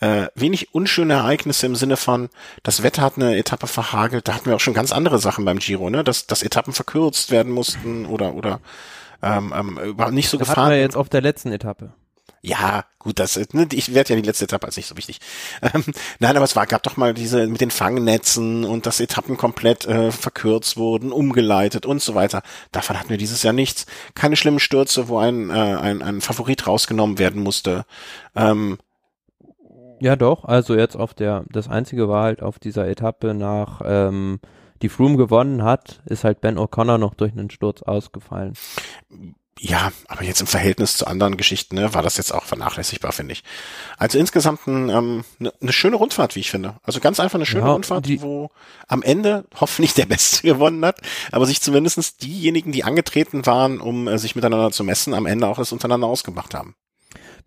äh, 0.00 0.28
wenig 0.34 0.74
unschöne 0.74 1.14
Ereignisse 1.14 1.66
im 1.66 1.74
Sinne 1.74 1.96
von, 1.96 2.28
das 2.62 2.82
Wetter 2.82 3.02
hat 3.02 3.16
eine 3.16 3.36
Etappe 3.36 3.66
verhagelt, 3.66 4.28
da 4.28 4.34
hatten 4.34 4.46
wir 4.46 4.56
auch 4.56 4.60
schon 4.60 4.74
ganz 4.74 4.92
andere 4.92 5.18
Sachen 5.18 5.44
beim 5.44 5.58
Giro, 5.58 5.90
ne, 5.90 6.04
dass, 6.04 6.26
dass 6.26 6.42
Etappen 6.42 6.72
verkürzt 6.72 7.30
werden 7.30 7.52
mussten 7.52 8.06
oder 8.06 8.34
oder 8.34 8.60
ähm, 9.22 9.52
ähm, 9.54 10.14
nicht 10.14 10.28
so 10.28 10.36
das 10.36 10.48
gefahren. 10.48 10.66
Hatten 10.66 10.74
wir 10.74 10.80
jetzt 10.80 10.96
auf 10.96 11.08
der 11.08 11.20
letzten 11.20 11.52
Etappe. 11.52 11.92
Ja, 12.40 12.84
gut, 13.00 13.18
das, 13.18 13.36
ne, 13.52 13.66
ich 13.72 13.94
werde 13.94 14.10
ja 14.10 14.20
die 14.20 14.26
letzte 14.26 14.44
Etappe 14.44 14.66
als 14.66 14.76
nicht 14.76 14.86
so 14.86 14.96
wichtig. 14.96 15.18
Ähm, 15.60 15.84
nein, 16.20 16.36
aber 16.36 16.44
es 16.44 16.54
war, 16.54 16.66
gab 16.66 16.84
doch 16.84 16.96
mal 16.96 17.12
diese 17.12 17.48
mit 17.48 17.60
den 17.60 17.72
Fangnetzen 17.72 18.64
und 18.64 18.86
dass 18.86 19.00
Etappen 19.00 19.36
komplett 19.36 19.86
äh, 19.86 20.12
verkürzt 20.12 20.76
wurden, 20.76 21.10
umgeleitet 21.10 21.84
und 21.84 22.00
so 22.00 22.14
weiter. 22.14 22.42
Davon 22.70 22.98
hatten 22.98 23.10
wir 23.10 23.16
dieses 23.16 23.42
Jahr 23.42 23.52
nichts. 23.52 23.86
Keine 24.14 24.36
schlimmen 24.36 24.60
Stürze, 24.60 25.08
wo 25.08 25.18
ein, 25.18 25.50
äh, 25.50 25.52
ein, 25.52 26.00
ein 26.00 26.20
Favorit 26.20 26.66
rausgenommen 26.66 27.18
werden 27.18 27.42
musste. 27.42 27.84
Ähm, 28.36 28.78
ja, 30.00 30.14
doch. 30.14 30.44
Also 30.44 30.76
jetzt 30.76 30.96
auf 30.96 31.14
der, 31.14 31.44
das 31.50 31.68
einzige 31.68 32.08
war 32.08 32.22
halt 32.22 32.42
auf 32.42 32.60
dieser 32.60 32.86
Etappe 32.86 33.34
nach, 33.34 33.80
ähm, 33.84 34.38
die 34.82 34.88
Froome 34.88 35.16
gewonnen 35.16 35.62
hat, 35.62 36.00
ist 36.06 36.24
halt 36.24 36.40
Ben 36.40 36.58
O'Connor 36.58 36.98
noch 36.98 37.14
durch 37.14 37.32
einen 37.32 37.50
Sturz 37.50 37.82
ausgefallen. 37.82 38.54
Ja, 39.60 39.90
aber 40.06 40.22
jetzt 40.22 40.40
im 40.40 40.46
Verhältnis 40.46 40.96
zu 40.96 41.06
anderen 41.06 41.36
Geschichten 41.36 41.74
ne, 41.74 41.92
war 41.92 42.02
das 42.02 42.16
jetzt 42.16 42.32
auch 42.32 42.44
vernachlässigbar, 42.44 43.10
finde 43.10 43.32
ich. 43.32 43.42
Also 43.96 44.18
insgesamt 44.18 44.60
eine 44.66 44.92
ähm, 44.92 45.24
ne, 45.38 45.52
ne 45.58 45.72
schöne 45.72 45.96
Rundfahrt, 45.96 46.36
wie 46.36 46.40
ich 46.40 46.50
finde. 46.50 46.76
Also 46.84 47.00
ganz 47.00 47.18
einfach 47.18 47.38
eine 47.38 47.46
schöne 47.46 47.64
ja, 47.64 47.72
Rundfahrt, 47.72 48.08
wo 48.20 48.50
am 48.86 49.02
Ende 49.02 49.46
hoffentlich 49.60 49.94
der 49.94 50.06
Beste 50.06 50.42
gewonnen 50.42 50.84
hat, 50.84 51.00
aber 51.32 51.46
sich 51.46 51.60
zumindestens 51.60 52.16
diejenigen, 52.16 52.70
die 52.70 52.84
angetreten 52.84 53.46
waren, 53.46 53.80
um 53.80 54.06
äh, 54.06 54.18
sich 54.18 54.36
miteinander 54.36 54.70
zu 54.70 54.84
messen, 54.84 55.12
am 55.12 55.26
Ende 55.26 55.48
auch 55.48 55.58
es 55.58 55.72
untereinander 55.72 56.06
ausgemacht 56.06 56.54
haben. 56.54 56.76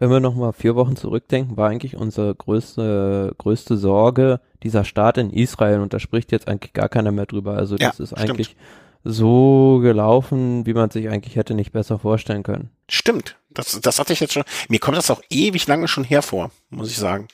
Wenn 0.02 0.10
wir 0.10 0.20
nochmal 0.20 0.52
vier 0.52 0.76
Wochen 0.76 0.96
zurückdenken, 0.96 1.58
war 1.58 1.70
eigentlich 1.70 1.96
unsere 1.96 2.34
größte, 2.34 3.36
größte 3.38 3.78
Sorge 3.78 4.40
dieser 4.64 4.84
Start 4.84 5.20
in 5.20 5.30
Israel 5.30 5.80
und 5.80 5.94
da 5.94 6.00
spricht 6.00 6.32
jetzt 6.32 6.48
eigentlich 6.48 6.74
gar 6.74 6.90
keiner 6.90 7.12
mehr 7.12 7.28
drüber. 7.28 7.54
Also 7.54 7.76
das 7.76 8.00
ja, 8.00 8.04
ist 8.04 8.14
eigentlich 8.14 8.48
stimmt. 8.48 9.16
so 9.16 9.78
gelaufen, 9.80 10.66
wie 10.66 10.74
man 10.74 10.90
sich 10.90 11.08
eigentlich 11.08 11.36
hätte 11.36 11.54
nicht 11.54 11.72
besser 11.72 12.00
vorstellen 12.00 12.42
können. 12.42 12.72
Stimmt. 12.90 13.38
Das, 13.52 13.80
das 13.80 14.00
hatte 14.00 14.12
ich 14.14 14.22
jetzt 14.22 14.34
schon. 14.34 14.44
Mir 14.70 14.80
kommt 14.80 14.98
das 14.98 15.12
auch 15.12 15.22
ewig 15.30 15.68
lange 15.68 15.88
schon 15.88 16.04
hervor, 16.04 16.50
muss 16.72 16.90
ich 16.90 16.98
sagen. 16.98 17.28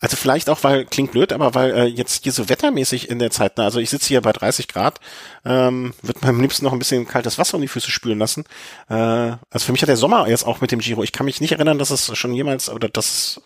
Also 0.00 0.16
vielleicht 0.16 0.48
auch, 0.48 0.64
weil, 0.64 0.86
klingt 0.86 1.12
blöd, 1.12 1.32
aber 1.32 1.54
weil 1.54 1.70
äh, 1.72 1.84
jetzt 1.84 2.24
hier 2.24 2.32
so 2.32 2.48
wettermäßig 2.48 3.10
in 3.10 3.18
der 3.18 3.30
Zeit, 3.30 3.58
ne, 3.58 3.64
also 3.64 3.80
ich 3.80 3.90
sitze 3.90 4.08
hier 4.08 4.22
bei 4.22 4.32
30 4.32 4.66
Grad, 4.66 4.98
ähm, 5.44 5.92
wird 6.00 6.22
man 6.22 6.30
am 6.30 6.40
liebsten 6.40 6.64
noch 6.64 6.72
ein 6.72 6.78
bisschen 6.78 7.06
kaltes 7.06 7.38
Wasser 7.38 7.56
um 7.56 7.60
die 7.60 7.68
Füße 7.68 7.90
spülen 7.90 8.18
lassen. 8.18 8.44
Äh, 8.88 8.94
also 8.94 9.66
für 9.66 9.72
mich 9.72 9.82
hat 9.82 9.90
der 9.90 9.98
Sommer 9.98 10.26
jetzt 10.26 10.46
auch 10.46 10.62
mit 10.62 10.72
dem 10.72 10.80
Giro, 10.80 11.02
ich 11.02 11.12
kann 11.12 11.26
mich 11.26 11.42
nicht 11.42 11.52
erinnern, 11.52 11.78
dass 11.78 11.90
es 11.90 12.16
schon 12.16 12.32
jemals, 12.32 12.70
oder 12.70 12.88
dass, 12.88 13.42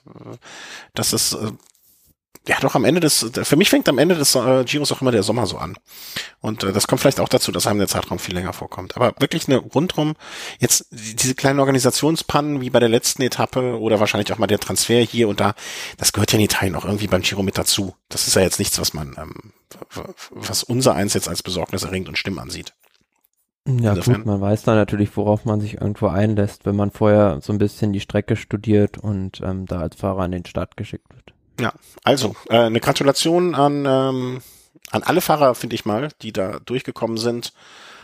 dass 0.95 1.13
es 1.13 1.33
äh, 1.33 1.51
ja 2.47 2.57
doch 2.61 2.75
am 2.75 2.85
Ende 2.85 3.01
des, 3.01 3.31
für 3.43 3.57
mich 3.57 3.71
fängt 3.71 3.89
am 3.89 3.99
Ende 3.99 4.15
des 4.15 4.35
äh, 4.35 4.65
Giros 4.65 4.93
auch 4.93 5.01
immer 5.01 5.13
der 5.13 5.23
Sommer 5.23 5.47
so 5.47 5.57
an. 5.57 5.77
Und 6.41 6.63
äh, 6.63 6.73
das 6.73 6.87
kommt 6.87 7.01
vielleicht 7.01 7.21
auch 7.21 7.29
dazu, 7.29 7.53
dass 7.53 7.67
einem 7.67 7.79
der 7.79 7.89
Zeitraum 7.89 8.19
viel 8.19 8.35
länger 8.35 8.53
vorkommt. 8.53 8.97
Aber 8.97 9.15
wirklich 9.19 9.49
eine 9.49 9.59
rundrum, 9.59 10.15
jetzt 10.59 10.87
diese 10.91 11.35
kleinen 11.35 11.61
Organisationspannen 11.61 12.61
wie 12.61 12.71
bei 12.71 12.81
der 12.81 12.89
letzten 12.89 13.23
Etappe 13.23 13.79
oder 13.79 14.01
wahrscheinlich 14.01 14.33
auch 14.33 14.39
mal 14.39 14.47
der 14.47 14.61
Transfer 14.61 15.01
hier 15.01 15.29
und 15.29 15.41
da, 15.41 15.55
das 15.97 16.13
gehört 16.13 16.33
ja 16.33 16.39
in 16.39 16.45
Italien 16.45 16.77
auch 16.77 16.85
irgendwie 16.85 17.07
beim 17.07 17.23
Giro 17.23 17.43
mit 17.43 17.57
dazu. 17.57 17.95
Das 18.09 18.27
ist 18.27 18.37
ja 18.37 18.43
jetzt 18.43 18.59
nichts, 18.59 18.79
was 18.79 18.93
man, 18.93 19.17
ähm, 19.19 19.53
was 20.31 20.63
unser 20.63 20.95
eins 20.95 21.15
jetzt 21.15 21.29
als 21.29 21.43
besorgniserregend 21.43 22.09
und 22.09 22.19
schlimm 22.19 22.39
ansieht. 22.39 22.75
Ja 23.67 23.91
Insofern. 23.93 24.17
gut, 24.17 24.27
man 24.27 24.41
weiß 24.43 24.65
dann 24.65 24.77
natürlich, 24.77 25.17
worauf 25.17 25.47
man 25.47 25.61
sich 25.61 25.81
irgendwo 25.81 26.09
einlässt, 26.09 26.67
wenn 26.67 26.77
man 26.77 26.91
vorher 26.91 27.41
so 27.41 27.51
ein 27.55 27.59
bisschen 27.59 27.95
die 27.95 28.01
Strecke 28.01 28.37
studiert 28.37 28.99
und 28.99 29.41
ähm, 29.43 29.65
da 29.65 29.81
als 29.81 29.97
Fahrer 29.97 30.23
an 30.23 30.33
den 30.33 30.45
Start 30.45 30.77
geschickt 30.77 31.15
wird. 31.15 31.34
Ja, 31.61 31.73
also 32.03 32.35
äh, 32.49 32.59
eine 32.59 32.81
Gratulation 32.81 33.55
an, 33.55 33.85
ähm, 33.87 34.43
an 34.91 35.03
alle 35.03 35.21
Fahrer, 35.21 35.55
finde 35.55 35.75
ich 35.75 35.85
mal, 35.85 36.09
die 36.23 36.33
da 36.33 36.59
durchgekommen 36.61 37.17
sind. 37.17 37.53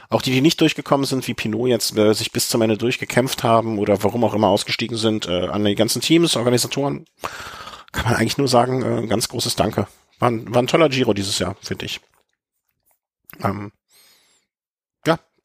Auch 0.08 0.22
die, 0.22 0.32
die 0.32 0.40
nicht 0.40 0.60
durchgekommen 0.60 1.06
sind, 1.06 1.26
wie 1.28 1.34
Pinot 1.34 1.68
jetzt 1.68 1.96
äh, 1.96 2.12
sich 2.14 2.32
bis 2.32 2.48
zum 2.48 2.62
Ende 2.62 2.76
durchgekämpft 2.76 3.44
haben 3.44 3.78
oder 3.78 4.02
warum 4.02 4.24
auch 4.24 4.34
immer 4.34 4.48
ausgestiegen 4.48 4.96
sind, 4.96 5.26
äh, 5.26 5.46
an 5.46 5.64
die 5.64 5.76
ganzen 5.76 6.02
Teams, 6.02 6.36
Organisatoren, 6.36 7.06
kann 7.92 8.04
man 8.06 8.16
eigentlich 8.16 8.38
nur 8.38 8.48
sagen, 8.48 8.82
äh, 8.82 9.06
ganz 9.06 9.28
großes 9.28 9.56
Danke. 9.56 9.86
War 10.18 10.30
ein, 10.30 10.52
war 10.52 10.62
ein 10.62 10.66
toller 10.66 10.88
Giro 10.88 11.14
dieses 11.14 11.38
Jahr, 11.38 11.56
finde 11.60 11.86
ich. 11.86 12.00
Ähm, 13.42 13.72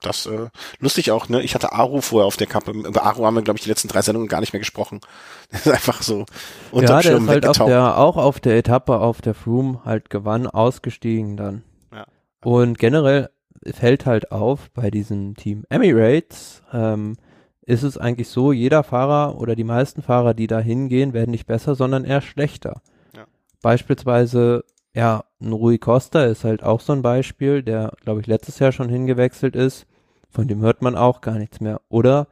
das 0.01 0.26
äh, 0.26 0.49
lustig 0.80 1.11
auch, 1.11 1.30
ne? 1.30 1.41
Ich 1.41 1.55
hatte 1.55 1.73
Aru 1.73 2.01
vorher 2.01 2.27
auf 2.27 2.38
der 2.38 2.47
Kappe. 2.47 2.72
Über 2.72 3.03
Aru 3.03 3.26
haben 3.26 3.35
wir, 3.35 3.41
glaube 3.41 3.57
ich, 3.57 3.63
die 3.63 3.69
letzten 3.69 3.88
drei 3.88 4.01
Sendungen 4.01 4.27
gar 4.27 4.39
nicht 4.39 4.53
mehr 4.53 4.59
gesprochen. 4.59 5.01
Das 5.51 5.65
ist 5.65 5.72
einfach 5.72 6.01
so 6.01 6.26
unterm 6.72 6.97
ja, 6.97 7.03
Schirm 7.03 7.23
ist 7.23 7.30
halt 7.30 7.45
auf 7.45 7.57
der, 7.57 7.97
auch 7.97 8.17
auf 8.17 8.39
der 8.39 8.57
Etappe 8.57 8.99
auf 8.99 9.22
der 9.22 9.35
Froome 9.35 9.81
halt 9.85 10.09
gewann, 10.09 10.47
ausgestiegen 10.47 11.38
dann. 11.38 11.63
Ja. 11.93 12.05
Und 12.43 12.80
generell 12.80 13.30
fällt 13.73 14.05
halt 14.05 14.31
auf 14.31 14.69
bei 14.72 14.91
diesem 14.91 15.35
Team 15.35 15.65
Emirates, 15.69 16.61
ähm, 16.73 17.15
ist 17.61 17.84
es 17.84 17.97
eigentlich 17.97 18.30
so, 18.30 18.51
jeder 18.51 18.84
Fahrer 18.84 19.39
oder 19.39 19.55
die 19.55 19.63
meisten 19.63 20.01
Fahrer, 20.01 20.34
die 20.34 20.47
da 20.47 20.59
hingehen, 20.59 21.13
werden 21.13 21.31
nicht 21.31 21.47
besser, 21.47 21.76
sondern 21.76 22.05
eher 22.05 22.22
schlechter. 22.22 22.81
Ja. 23.15 23.26
Beispielsweise 23.61 24.65
ja, 24.95 25.26
ein 25.41 25.51
Rui 25.51 25.77
Costa 25.77 26.23
ist 26.23 26.45
halt 26.45 26.63
auch 26.63 26.80
so 26.80 26.93
ein 26.93 27.01
Beispiel, 27.01 27.61
der, 27.61 27.91
glaube 28.01 28.22
ich, 28.22 28.27
letztes 28.27 28.59
Jahr 28.59 28.72
schon 28.72 28.89
hingewechselt 28.89 29.55
ist. 29.55 29.85
Von 30.30 30.47
dem 30.47 30.61
hört 30.61 30.81
man 30.81 30.95
auch 30.95 31.22
gar 31.22 31.38
nichts 31.38 31.59
mehr. 31.59 31.81
Oder 31.89 32.27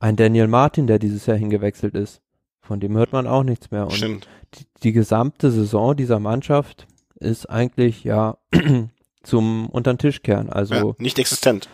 ein 0.00 0.16
Daniel 0.16 0.48
Martin, 0.48 0.88
der 0.88 0.98
dieses 0.98 1.26
Jahr 1.26 1.36
hingewechselt 1.36 1.94
ist. 1.94 2.20
Von 2.60 2.80
dem 2.80 2.96
hört 2.96 3.12
man 3.12 3.26
auch 3.26 3.44
nichts 3.44 3.70
mehr. 3.70 3.84
Und 3.84 3.94
Stimmt. 3.94 4.28
Die, 4.54 4.66
die 4.82 4.92
gesamte 4.92 5.52
Saison 5.52 5.96
dieser 5.96 6.18
Mannschaft 6.18 6.88
ist 7.14 7.48
eigentlich 7.48 8.02
ja 8.02 8.38
zum 9.22 9.68
unter 9.68 9.92
den 9.92 9.98
Tisch 9.98 10.22
kehren. 10.22 10.50
Also 10.50 10.74
ja, 10.74 10.94
nicht 10.98 11.18
existent. 11.18 11.68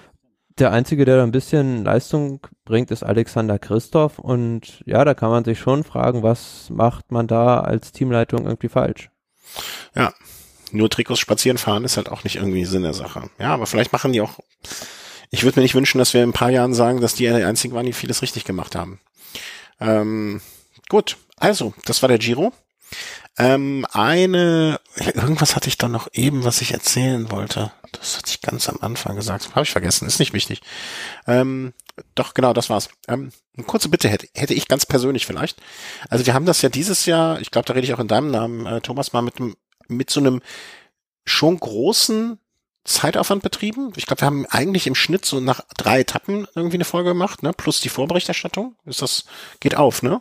Der 0.59 0.73
einzige, 0.73 1.05
der 1.07 1.17
da 1.19 1.23
ein 1.23 1.33
bisschen 1.33 1.85
Leistung 1.85 2.41
bringt, 2.65 2.91
ist 2.91 3.03
Alexander 3.03 3.59
Christoph. 3.59 4.19
Und 4.19 4.83
ja, 4.87 5.05
da 5.05 5.15
kann 5.15 5.31
man 5.31 5.45
sich 5.45 5.59
schon 5.59 5.83
fragen, 5.83 6.23
was 6.23 6.69
macht 6.71 7.11
man 7.11 7.27
da 7.27 7.61
als 7.61 7.93
Teamleitung 7.93 8.45
irgendwie 8.45 8.69
falsch? 8.69 9.11
Ja, 9.97 10.13
nur 10.71 10.91
Trikots 10.91 11.21
spazieren 11.21 11.59
fahren 11.59 11.85
ist 11.85 11.97
halt 11.97 12.09
auch 12.09 12.25
nicht 12.25 12.37
irgendwie 12.37 12.65
Sinn 12.65 12.83
der 12.83 12.95
Sache. 12.95 13.31
Ja, 13.39 13.55
aber 13.55 13.67
vielleicht 13.67 13.93
machen 13.93 14.13
die 14.13 14.21
auch 14.21 14.39
ich 15.31 15.43
würde 15.43 15.59
mir 15.59 15.65
nicht 15.65 15.75
wünschen, 15.75 15.99
dass 15.99 16.15
wir 16.15 16.23
in 16.23 16.31
ein 16.31 16.35
paar 16.35 16.51
Jahren 16.51 16.75
sagen, 16.75 17.01
dass 17.01 17.15
die 17.15 17.29
einzigen 17.29 17.75
waren, 17.75 17.87
die 17.87 17.93
vieles 17.93 18.23
richtig 18.23 18.45
gemacht 18.45 18.75
haben. 18.75 19.01
Ähm, 19.81 20.41
gut, 20.89 21.17
also, 21.37 21.75
das 21.85 22.03
war 22.03 22.09
der 22.09 22.19
Giro. 22.19 22.53
Ähm, 23.39 23.85
eine, 23.93 24.81
irgendwas 24.97 25.57
hatte 25.57 25.69
ich 25.69 25.77
dann 25.77 25.93
noch 25.93 26.09
eben, 26.13 26.45
was 26.45 26.63
ich 26.63 26.73
erzählen 26.73 27.31
wollte. 27.31 27.73
Das 27.93 28.17
hatte 28.17 28.31
ich 28.31 28.41
ganz 28.41 28.69
am 28.69 28.79
Anfang 28.81 29.17
gesagt. 29.17 29.51
Habe 29.51 29.65
ich 29.65 29.71
vergessen, 29.71 30.07
ist 30.07 30.21
nicht 30.21 30.33
wichtig. 30.33 30.63
Ähm, 31.27 31.75
doch, 32.15 32.33
genau, 32.33 32.53
das 32.53 32.71
war's. 32.71 32.89
Ähm, 33.09 33.33
eine 33.57 33.67
kurze 33.67 33.89
Bitte 33.89 34.09
hätte, 34.09 34.29
hätte 34.35 34.55
ich 34.55 34.69
ganz 34.69 34.87
persönlich 34.87 35.27
vielleicht. 35.27 35.61
Also 36.09 36.25
wir 36.25 36.35
haben 36.35 36.47
das 36.47 36.63
ja 36.63 36.69
dieses 36.69 37.05
Jahr, 37.05 37.41
ich 37.41 37.51
glaube, 37.51 37.67
da 37.67 37.75
rede 37.75 37.87
ich 37.87 37.93
auch 37.93 37.99
in 37.99 38.09
deinem 38.09 38.31
Namen, 38.31 38.65
äh, 38.65 38.81
Thomas, 38.81 39.13
mal 39.13 39.23
mit, 39.23 39.39
mit 39.89 40.11
so 40.11 40.21
einem 40.21 40.43
schon 41.25 41.59
großen 41.59 42.39
Zeitaufwand 42.85 43.43
betrieben. 43.43 43.93
Ich 43.97 44.07
glaube, 44.07 44.23
wir 44.23 44.27
haben 44.27 44.47
eigentlich 44.47 44.87
im 44.87 44.95
Schnitt 44.95 45.25
so 45.25 45.41
nach 45.41 45.61
drei 45.77 46.01
Etappen 46.01 46.47
irgendwie 46.55 46.77
eine 46.77 46.85
Folge 46.85 47.11
gemacht, 47.11 47.43
ne? 47.43 47.53
Plus 47.53 47.81
die 47.81 47.89
Vorberichterstattung. 47.89 48.77
Ist 48.85 49.03
das, 49.03 49.25
geht 49.61 49.77
auf, 49.77 50.03
ne? 50.03 50.21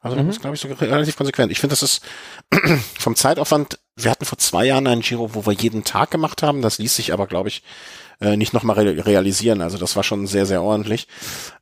Also 0.00 0.16
mhm. 0.16 0.26
das 0.26 0.36
ist, 0.36 0.40
glaube 0.40 0.54
ich, 0.54 0.60
so 0.60 0.68
relativ 0.68 1.16
konsequent. 1.16 1.50
Ich 1.50 1.58
finde, 1.58 1.72
das 1.72 1.82
ist 1.82 2.02
vom 2.98 3.16
Zeitaufwand, 3.16 3.80
wir 3.96 4.10
hatten 4.10 4.24
vor 4.24 4.38
zwei 4.38 4.64
Jahren 4.64 4.86
einen 4.86 5.00
Giro, 5.00 5.34
wo 5.34 5.46
wir 5.46 5.52
jeden 5.52 5.82
Tag 5.82 6.10
gemacht 6.12 6.42
haben. 6.42 6.62
Das 6.62 6.78
ließ 6.78 6.94
sich 6.94 7.12
aber, 7.12 7.26
glaube 7.26 7.48
ich, 7.48 7.62
äh, 8.20 8.36
nicht 8.36 8.52
nochmal 8.52 8.78
realisieren. 8.78 9.60
Also 9.60 9.78
das 9.78 9.96
war 9.96 10.02
schon 10.02 10.26
sehr, 10.26 10.46
sehr 10.46 10.62
ordentlich. 10.62 11.06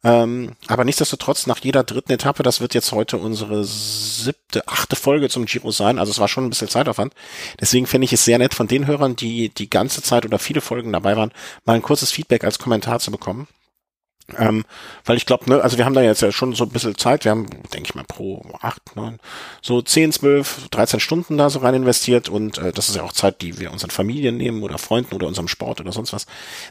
Ähm, 0.03 0.53
aber 0.67 0.85
nichtsdestotrotz, 0.85 1.47
nach 1.47 1.59
jeder 1.59 1.85
dritten 1.85 2.13
Etappe, 2.13 2.43
das 2.43 2.61
wird 2.61 2.75
jetzt 2.75 2.93
heute 2.93 3.17
unsere 3.19 3.65
siebte, 3.65 4.67
achte 4.69 4.97
Folge 4.97 5.29
zum 5.29 5.47
Giro 5.47 5.71
sein. 5.71 5.99
Also 5.99 6.13
es 6.13 6.19
war 6.19 6.29
schon 6.29 6.45
ein 6.45 6.51
bisschen 6.51 6.69
Zeitaufwand. 6.69 7.15
Deswegen 7.61 7.87
finde 7.87 8.05
ich 8.05 8.13
es 8.13 8.25
sehr 8.25 8.39
nett 8.39 8.55
von 8.55 8.69
den 8.69 8.87
Hörern, 8.87 9.17
die 9.17 9.49
die 9.49 9.71
ganze 9.71 10.03
Zeit 10.03 10.25
oder 10.25 10.39
viele 10.39 10.61
Folgen 10.61 10.93
dabei 10.93 11.17
waren, 11.17 11.33
mal 11.65 11.75
ein 11.75 11.83
kurzes 11.83 12.13
Feedback 12.13 12.45
als 12.45 12.59
Kommentar 12.59 13.01
zu 13.01 13.11
bekommen. 13.11 13.49
Ähm, 14.39 14.65
weil 15.05 15.19
ich 15.19 15.27
glaube, 15.27 15.51
ne, 15.51 15.61
also 15.61 15.77
wir 15.77 15.85
haben 15.85 15.95
da 15.95 16.01
jetzt 16.01 16.23
ja 16.23 16.33
schon 16.33 16.55
so 16.55 16.65
ein 16.65 16.71
bisschen 16.71 16.97
Zeit, 16.97 17.25
wir 17.25 17.31
haben, 17.31 17.47
denke 17.75 17.91
ich 17.91 17.95
mal, 17.95 18.05
pro 18.05 18.43
acht, 18.63 18.97
neun, 18.97 19.19
so 19.61 19.83
zehn, 19.83 20.13
zwölf, 20.13 20.67
dreizehn 20.71 20.99
Stunden 20.99 21.37
da 21.37 21.51
so 21.51 21.59
rein 21.59 21.75
investiert 21.75 22.31
und 22.31 22.57
äh, 22.57 22.73
das 22.73 22.89
ist 22.89 22.97
ja 22.97 23.03
auch 23.03 23.13
Zeit, 23.13 23.43
die 23.43 23.59
wir 23.59 23.71
unseren 23.71 23.91
Familien 23.91 24.39
nehmen 24.39 24.63
oder 24.63 24.79
Freunden 24.79 25.15
oder 25.15 25.27
unserem 25.27 25.49
Sport 25.49 25.83
oder 25.83 25.93
sonst 25.93 26.15
was. 26.15 26.25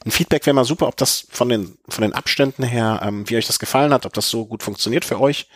Ein 0.04 0.10
Feedback 0.10 0.48
wäre 0.48 0.56
mal 0.56 0.66
super, 0.66 0.88
ob 0.88 0.98
das 0.98 1.28
von 1.30 1.48
den, 1.48 1.78
von 1.88 2.02
den 2.02 2.14
Abständen 2.14 2.64
her, 2.64 3.02
ähm, 3.04 3.30
wie 3.30 3.38
euch 3.38 3.46
das 3.46 3.60
gefallen 3.60 3.94
hat, 3.94 4.08
ob 4.08 4.14
das 4.14 4.30
so 4.30 4.48
gut 4.48 4.64
funktioniert 4.64 5.06
für 5.06 5.22
euch. 5.22 5.48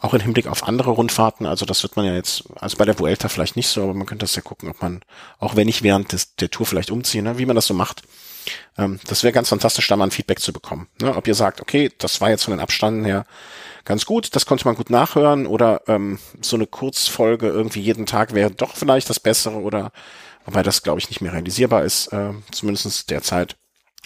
Auch 0.00 0.14
im 0.14 0.20
Hinblick 0.20 0.46
auf 0.46 0.62
andere 0.62 0.92
Rundfahrten, 0.92 1.44
also 1.44 1.66
das 1.66 1.82
wird 1.82 1.96
man 1.96 2.06
ja 2.06 2.14
jetzt, 2.14 2.44
also 2.54 2.76
bei 2.76 2.84
der 2.84 2.98
Vuelta 2.98 3.28
vielleicht 3.28 3.56
nicht 3.56 3.68
so, 3.68 3.82
aber 3.82 3.94
man 3.94 4.06
könnte 4.06 4.22
das 4.22 4.36
ja 4.36 4.42
gucken, 4.42 4.70
ob 4.70 4.80
man, 4.80 5.00
auch 5.40 5.56
wenn 5.56 5.68
ich 5.68 5.82
während 5.82 6.12
des, 6.12 6.36
der 6.36 6.50
Tour 6.50 6.66
vielleicht 6.66 6.90
umziehe, 6.92 7.22
ne, 7.22 7.36
wie 7.36 7.46
man 7.46 7.56
das 7.56 7.66
so 7.66 7.74
macht. 7.74 8.02
Ähm, 8.78 9.00
das 9.06 9.22
wäre 9.22 9.32
ganz 9.32 9.48
fantastisch, 9.48 9.86
da 9.88 9.96
mal 9.96 10.04
ein 10.04 10.10
Feedback 10.10 10.40
zu 10.40 10.52
bekommen. 10.52 10.88
Ne? 11.00 11.14
Ob 11.16 11.26
ihr 11.26 11.34
sagt, 11.34 11.60
okay, 11.60 11.90
das 11.98 12.20
war 12.20 12.30
jetzt 12.30 12.44
von 12.44 12.52
den 12.52 12.60
Abstanden 12.60 13.04
her 13.04 13.26
ganz 13.84 14.06
gut, 14.06 14.34
das 14.36 14.46
konnte 14.46 14.66
man 14.66 14.76
gut 14.76 14.90
nachhören 14.90 15.46
oder 15.46 15.82
ähm, 15.88 16.18
so 16.40 16.56
eine 16.56 16.66
Kurzfolge 16.66 17.48
irgendwie 17.48 17.80
jeden 17.80 18.06
Tag 18.06 18.34
wäre 18.34 18.50
doch 18.50 18.76
vielleicht 18.76 19.10
das 19.10 19.20
Bessere 19.20 19.56
oder 19.56 19.92
wobei 20.44 20.62
das, 20.62 20.82
glaube 20.82 21.00
ich, 21.00 21.08
nicht 21.08 21.20
mehr 21.20 21.32
realisierbar 21.32 21.84
ist, 21.84 22.12
äh, 22.12 22.32
zumindest 22.50 23.10
derzeit. 23.10 23.56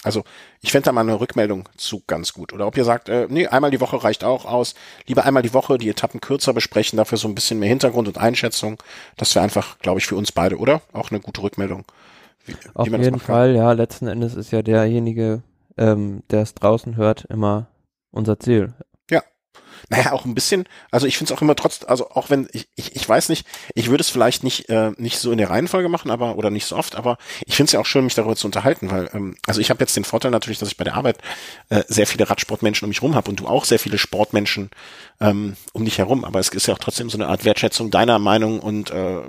Also 0.03 0.23
ich 0.61 0.71
fände 0.71 0.85
da 0.85 0.91
mal 0.91 1.01
eine 1.01 1.19
Rückmeldung 1.19 1.67
zu 1.77 2.03
ganz 2.05 2.31
gut. 2.33 2.53
Oder 2.53 2.67
ob 2.67 2.77
ihr 2.77 2.85
sagt, 2.85 3.09
äh, 3.09 3.25
nee, 3.27 3.47
einmal 3.47 3.71
die 3.71 3.81
Woche 3.81 4.03
reicht 4.03 4.23
auch 4.23 4.45
aus. 4.45 4.75
Lieber 5.07 5.25
einmal 5.25 5.41
die 5.41 5.53
Woche 5.53 5.79
die 5.79 5.89
Etappen 5.89 6.21
kürzer 6.21 6.53
besprechen, 6.53 6.97
dafür 6.97 7.17
so 7.17 7.27
ein 7.27 7.33
bisschen 7.33 7.57
mehr 7.57 7.69
Hintergrund 7.69 8.07
und 8.07 8.19
Einschätzung. 8.19 8.77
Das 9.17 9.33
wäre 9.33 9.43
einfach, 9.43 9.79
glaube 9.79 9.99
ich, 9.99 10.05
für 10.05 10.15
uns 10.15 10.31
beide, 10.31 10.57
oder? 10.57 10.81
Auch 10.93 11.09
eine 11.09 11.21
gute 11.21 11.41
Rückmeldung. 11.41 11.85
Wie, 12.45 12.55
Auf 12.73 12.91
wie 12.91 12.95
jeden 12.97 13.19
Fall, 13.19 13.55
ja, 13.55 13.71
letzten 13.71 14.07
Endes 14.07 14.35
ist 14.35 14.51
ja 14.51 14.61
derjenige, 14.61 15.41
ähm, 15.77 16.23
der 16.29 16.41
es 16.41 16.53
draußen 16.53 16.95
hört, 16.95 17.25
immer 17.25 17.67
unser 18.11 18.39
Ziel. 18.39 18.73
Ja. 19.09 19.23
Naja, 19.89 20.11
auch 20.13 20.25
ein 20.25 20.35
bisschen, 20.35 20.65
also 20.91 21.05
ich 21.05 21.17
finde 21.17 21.33
es 21.33 21.37
auch 21.37 21.41
immer 21.41 21.55
trotz, 21.55 21.83
also 21.85 22.09
auch 22.11 22.29
wenn, 22.29 22.47
ich, 22.53 22.69
ich, 22.75 22.95
ich 22.95 23.07
weiß 23.07 23.29
nicht, 23.29 23.45
ich 23.73 23.89
würde 23.89 24.01
es 24.01 24.09
vielleicht 24.09 24.43
nicht, 24.43 24.69
äh, 24.69 24.91
nicht 24.97 25.19
so 25.19 25.31
in 25.31 25.37
der 25.37 25.49
Reihenfolge 25.49 25.89
machen, 25.89 26.11
aber, 26.11 26.37
oder 26.37 26.49
nicht 26.49 26.65
so 26.65 26.75
oft, 26.75 26.95
aber 26.95 27.17
ich 27.45 27.55
finde 27.55 27.67
es 27.67 27.71
ja 27.73 27.79
auch 27.79 27.85
schön, 27.85 28.05
mich 28.05 28.15
darüber 28.15 28.35
zu 28.35 28.47
unterhalten, 28.47 28.89
weil, 28.89 29.09
ähm, 29.13 29.35
also 29.45 29.59
ich 29.59 29.69
habe 29.69 29.81
jetzt 29.81 29.95
den 29.95 30.05
Vorteil 30.05 30.31
natürlich, 30.31 30.59
dass 30.59 30.69
ich 30.69 30.77
bei 30.77 30.83
der 30.83 30.95
Arbeit 30.95 31.17
äh, 31.69 31.83
sehr 31.87 32.07
viele 32.07 32.29
Radsportmenschen 32.29 32.85
um 32.85 32.89
mich 32.89 33.01
rum 33.01 33.15
habe 33.15 33.29
und 33.29 33.39
du 33.39 33.47
auch 33.47 33.65
sehr 33.65 33.79
viele 33.79 33.97
Sportmenschen 33.97 34.69
ähm, 35.19 35.55
um 35.73 35.85
dich 35.85 35.97
herum, 35.97 36.25
aber 36.25 36.39
es 36.39 36.49
ist 36.49 36.67
ja 36.67 36.73
auch 36.73 36.79
trotzdem 36.79 37.09
so 37.09 37.17
eine 37.17 37.27
Art 37.27 37.45
Wertschätzung 37.45 37.91
deiner 37.91 38.19
Meinung 38.19 38.59
und 38.59 38.91
äh, 38.91 39.21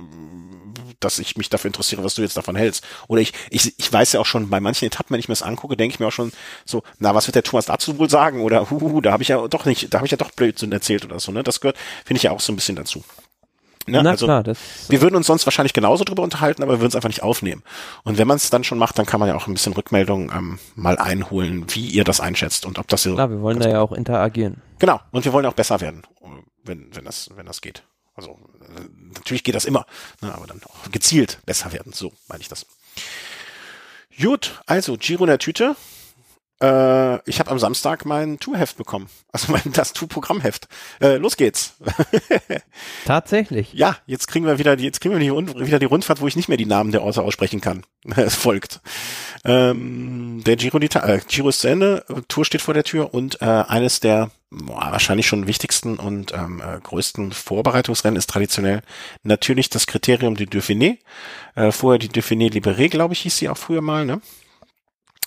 dass 1.00 1.18
ich 1.18 1.36
mich 1.36 1.50
dafür 1.50 1.68
interessiere, 1.68 2.04
was 2.04 2.14
du 2.14 2.22
jetzt 2.22 2.36
davon 2.36 2.56
hältst. 2.56 2.84
Oder 3.08 3.20
ich, 3.20 3.32
ich, 3.50 3.74
ich 3.78 3.92
weiß 3.92 4.12
ja 4.12 4.20
auch 4.20 4.26
schon, 4.26 4.50
bei 4.50 4.60
manchen 4.60 4.86
Etappen, 4.86 5.12
wenn 5.12 5.20
ich 5.20 5.28
mir 5.28 5.34
das 5.34 5.42
angucke, 5.42 5.76
denke 5.76 5.94
ich 5.94 6.00
mir 6.00 6.08
auch 6.08 6.12
schon 6.12 6.32
so, 6.64 6.82
na, 6.98 7.14
was 7.14 7.26
wird 7.26 7.34
der 7.34 7.42
Thomas 7.42 7.66
dazu 7.66 7.98
wohl 7.98 8.10
sagen? 8.10 8.42
Oder 8.42 8.70
huhu, 8.70 9.00
da 9.00 9.12
habe 9.12 9.22
ich 9.22 9.28
ja 9.28 9.46
doch 9.48 9.64
nicht, 9.64 9.92
da 9.92 9.98
habe 9.98 10.06
ich 10.06 10.12
ja 10.12 10.18
doch 10.18 10.30
Blödsinn 10.30 10.72
erzählt 10.72 11.04
oder 11.04 11.20
so, 11.20 11.32
ne? 11.32 11.42
Das 11.42 11.60
gehört, 11.60 11.76
finde 12.04 12.18
ich 12.18 12.24
ja 12.24 12.30
auch 12.32 12.40
so 12.40 12.52
ein 12.52 12.56
bisschen 12.56 12.76
dazu. 12.76 13.04
Ne? 13.86 14.02
Na 14.02 14.10
also, 14.10 14.26
klar, 14.26 14.42
das, 14.42 14.58
wir 14.88 15.00
würden 15.00 15.14
uns 15.14 15.28
sonst 15.28 15.46
wahrscheinlich 15.46 15.72
genauso 15.72 16.02
drüber 16.02 16.22
unterhalten, 16.22 16.62
aber 16.62 16.72
wir 16.72 16.80
würden 16.80 16.88
es 16.88 16.96
einfach 16.96 17.08
nicht 17.08 17.22
aufnehmen. 17.22 17.62
Und 18.02 18.18
wenn 18.18 18.26
man 18.26 18.36
es 18.36 18.50
dann 18.50 18.64
schon 18.64 18.78
macht, 18.78 18.98
dann 18.98 19.06
kann 19.06 19.20
man 19.20 19.28
ja 19.28 19.36
auch 19.36 19.46
ein 19.46 19.54
bisschen 19.54 19.74
Rückmeldung 19.74 20.32
ähm, 20.32 20.58
mal 20.74 20.98
einholen, 20.98 21.66
wie 21.68 21.86
ihr 21.86 22.02
das 22.02 22.20
einschätzt 22.20 22.66
und 22.66 22.78
ob 22.78 22.88
das 22.88 23.04
so. 23.04 23.14
klar, 23.14 23.30
wir 23.30 23.40
wollen 23.40 23.60
da 23.60 23.68
ja 23.68 23.80
auch 23.80 23.92
interagieren. 23.92 24.60
Genau. 24.80 25.00
Und 25.12 25.24
wir 25.24 25.32
wollen 25.32 25.46
auch 25.46 25.54
besser 25.54 25.80
werden, 25.80 26.02
wenn, 26.64 26.88
wenn 26.94 27.04
das, 27.04 27.30
wenn 27.36 27.46
das 27.46 27.60
geht. 27.60 27.84
Also 28.16 28.38
äh, 28.62 28.80
natürlich 29.14 29.44
geht 29.44 29.54
das 29.54 29.64
immer, 29.64 29.86
ne, 30.22 30.34
aber 30.34 30.46
dann 30.46 30.60
auch 30.64 30.90
gezielt 30.90 31.38
besser 31.46 31.72
werden. 31.72 31.92
So 31.92 32.12
meine 32.28 32.40
ich 32.40 32.48
das. 32.48 32.66
Gut, 34.18 34.62
also 34.66 34.96
Giro 34.96 35.24
in 35.24 35.28
der 35.28 35.38
Tüte. 35.38 35.76
Äh, 36.62 37.28
ich 37.28 37.38
habe 37.38 37.50
am 37.50 37.58
Samstag 37.58 38.06
mein 38.06 38.38
Tourheft 38.38 38.76
bekommen. 38.76 39.08
Also 39.32 39.52
mein 39.52 39.72
das 39.72 39.92
Tour-Programmheft. 39.92 40.68
Äh, 41.00 41.16
los 41.16 41.36
geht's. 41.36 41.74
Tatsächlich. 43.04 43.72
Ja, 43.74 43.96
jetzt 44.06 44.26
kriegen 44.28 44.46
wir 44.46 44.58
wieder 44.58 44.76
die, 44.76 44.84
jetzt 44.84 45.00
kriegen 45.00 45.18
wir 45.18 45.20
die, 45.20 45.66
wieder 45.66 45.78
die 45.78 45.86
Rundfahrt, 45.86 46.20
wo 46.20 46.26
ich 46.26 46.36
nicht 46.36 46.48
mehr 46.48 46.56
die 46.56 46.66
Namen 46.66 46.92
der 46.92 47.02
Orte 47.02 47.22
aussprechen 47.22 47.60
kann. 47.60 47.84
es 48.16 48.34
folgt. 48.34 48.80
Ähm, 49.44 50.42
der 50.44 50.56
Giro, 50.56 50.78
die, 50.78 50.88
äh, 50.94 51.20
Giro 51.28 51.50
ist 51.50 51.60
zu 51.60 51.68
Ende, 51.68 52.04
Tour 52.28 52.44
steht 52.44 52.62
vor 52.62 52.74
der 52.74 52.84
Tür 52.84 53.12
und 53.12 53.42
äh, 53.42 53.44
eines 53.44 54.00
der 54.00 54.30
boah, 54.50 54.92
wahrscheinlich 54.92 55.26
schon 55.26 55.46
wichtigsten 55.46 55.96
und 55.96 56.32
ähm, 56.32 56.62
äh, 56.64 56.80
größten 56.80 57.32
Vorbereitungsrennen 57.32 58.16
ist 58.16 58.30
traditionell 58.30 58.82
natürlich 59.22 59.68
das 59.70 59.86
Kriterium 59.86 60.36
du 60.36 60.44
Dauphiné. 60.44 60.98
Äh, 61.54 61.72
vorher 61.72 61.98
die 61.98 62.08
Dauphiné 62.08 62.50
Libéré, 62.50 62.88
glaube 62.88 63.14
ich, 63.14 63.20
hieß 63.20 63.36
sie 63.36 63.48
auch 63.48 63.58
früher 63.58 63.82
mal, 63.82 64.06
ne? 64.06 64.20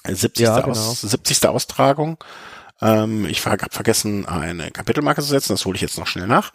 70. 0.08 0.44
Ja, 0.44 0.60
genau. 0.62 0.72
Aus, 0.72 1.02
70. 1.02 1.48
Austragung. 1.48 2.18
Ähm, 2.82 3.26
ich 3.26 3.46
habe 3.46 3.58
vergessen, 3.72 4.26
eine 4.26 4.72
Kapitelmarke 4.72 5.22
zu 5.22 5.28
setzen, 5.28 5.54
das 5.54 5.66
hole 5.66 5.76
ich 5.76 5.82
jetzt 5.82 5.98
noch 5.98 6.08
schnell 6.08 6.28
nach. 6.28 6.54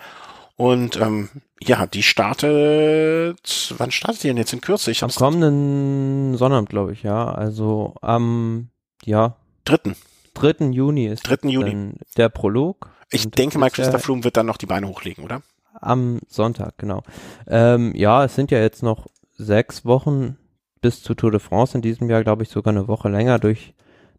Und 0.56 0.96
ähm, 0.96 1.28
ja, 1.60 1.86
die 1.86 2.02
startet, 2.02 3.74
wann 3.76 3.90
startet 3.90 4.22
die 4.22 4.28
denn 4.28 4.36
jetzt 4.36 4.52
in 4.52 4.60
Kürze? 4.60 4.90
Ich 4.90 5.02
Am 5.02 5.10
kommenden 5.10 6.36
Sonnabend, 6.36 6.68
glaube 6.68 6.92
ich, 6.92 7.02
ja. 7.02 7.32
Also 7.32 7.94
am, 8.00 8.68
ja, 9.04 9.36
dritten. 9.64 9.96
3. 10.34 10.66
Juni 10.70 11.06
ist 11.06 11.22
3. 11.22 11.48
Juni. 11.48 11.92
der 12.16 12.28
Prolog. 12.28 12.90
Ich 13.10 13.30
denke 13.30 13.58
mal, 13.58 13.70
Christoph 13.70 14.02
Flum 14.02 14.24
wird 14.24 14.36
dann 14.36 14.46
noch 14.46 14.56
die 14.56 14.66
Beine 14.66 14.88
hochlegen, 14.88 15.24
oder? 15.24 15.42
Am 15.80 16.20
Sonntag, 16.28 16.78
genau. 16.78 17.02
Ähm, 17.46 17.94
ja, 17.94 18.24
es 18.24 18.34
sind 18.34 18.50
ja 18.50 18.58
jetzt 18.58 18.82
noch 18.82 19.06
sechs 19.36 19.84
Wochen 19.84 20.36
bis 20.84 21.02
zu 21.02 21.14
Tour 21.14 21.30
de 21.30 21.40
France 21.40 21.78
in 21.78 21.80
diesem 21.80 22.10
Jahr, 22.10 22.22
glaube 22.22 22.42
ich, 22.42 22.50
sogar 22.50 22.74
eine 22.74 22.88
Woche 22.88 23.08
länger 23.08 23.38
durch 23.38 23.72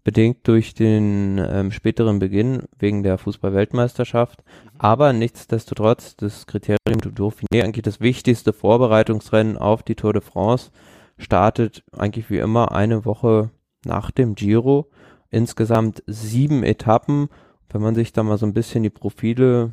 bedingt 0.03 0.47
durch 0.47 0.73
den 0.73 1.39
ähm, 1.39 1.71
späteren 1.71 2.17
Beginn 2.17 2.63
wegen 2.79 3.03
der 3.03 3.19
Fußball-Weltmeisterschaft. 3.19 4.43
Aber 4.79 5.13
nichtsdestotrotz, 5.13 6.15
das 6.15 6.47
Kriterium 6.47 7.01
du 7.01 7.09
Dauphiné, 7.09 7.63
eigentlich 7.63 7.83
das 7.83 7.99
wichtigste 7.99 8.51
Vorbereitungsrennen 8.51 9.59
auf 9.59 9.83
die 9.83 9.93
Tour 9.93 10.13
de 10.13 10.23
France, 10.23 10.71
startet 11.19 11.83
eigentlich 11.91 12.31
wie 12.31 12.39
immer 12.39 12.71
eine 12.71 13.05
Woche 13.05 13.51
nach 13.83 14.09
dem 14.09 14.33
Giro. 14.33 14.89
Insgesamt 15.29 16.01
sieben 16.07 16.63
Etappen. 16.63 17.29
Wenn 17.69 17.81
man 17.81 17.93
sich 17.93 18.11
da 18.11 18.23
mal 18.23 18.39
so 18.39 18.47
ein 18.47 18.53
bisschen 18.53 18.81
die 18.81 18.89
Profile 18.89 19.71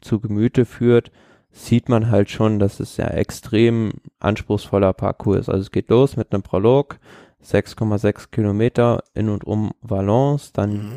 zu 0.00 0.18
Gemüte 0.18 0.64
führt, 0.64 1.12
sieht 1.56 1.88
man 1.88 2.10
halt 2.10 2.30
schon, 2.30 2.58
dass 2.58 2.80
es 2.80 2.96
ja 2.96 3.06
extrem 3.06 3.92
anspruchsvoller 4.18 4.92
Parcours 4.92 5.38
ist. 5.42 5.48
Also 5.48 5.60
es 5.62 5.70
geht 5.70 5.88
los 5.88 6.16
mit 6.16 6.32
einem 6.32 6.42
Prolog, 6.42 6.98
6,6 7.44 8.30
Kilometer 8.32 9.04
in 9.14 9.28
und 9.28 9.44
um 9.44 9.72
Valence, 9.80 10.52
dann 10.52 10.72
Mhm. 10.72 10.96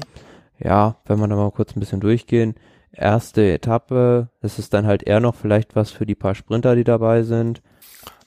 ja, 0.60 0.96
wenn 1.06 1.20
wir 1.20 1.28
da 1.28 1.36
mal 1.36 1.52
kurz 1.52 1.76
ein 1.76 1.80
bisschen 1.80 2.00
durchgehen, 2.00 2.56
erste 2.92 3.54
Etappe, 3.54 4.30
das 4.42 4.58
ist 4.58 4.74
dann 4.74 4.88
halt 4.88 5.04
eher 5.04 5.20
noch 5.20 5.36
vielleicht 5.36 5.76
was 5.76 5.92
für 5.92 6.08
die 6.08 6.16
paar 6.16 6.34
Sprinter, 6.34 6.76
die 6.76 6.84
dabei 6.84 7.22
sind. 7.22 7.62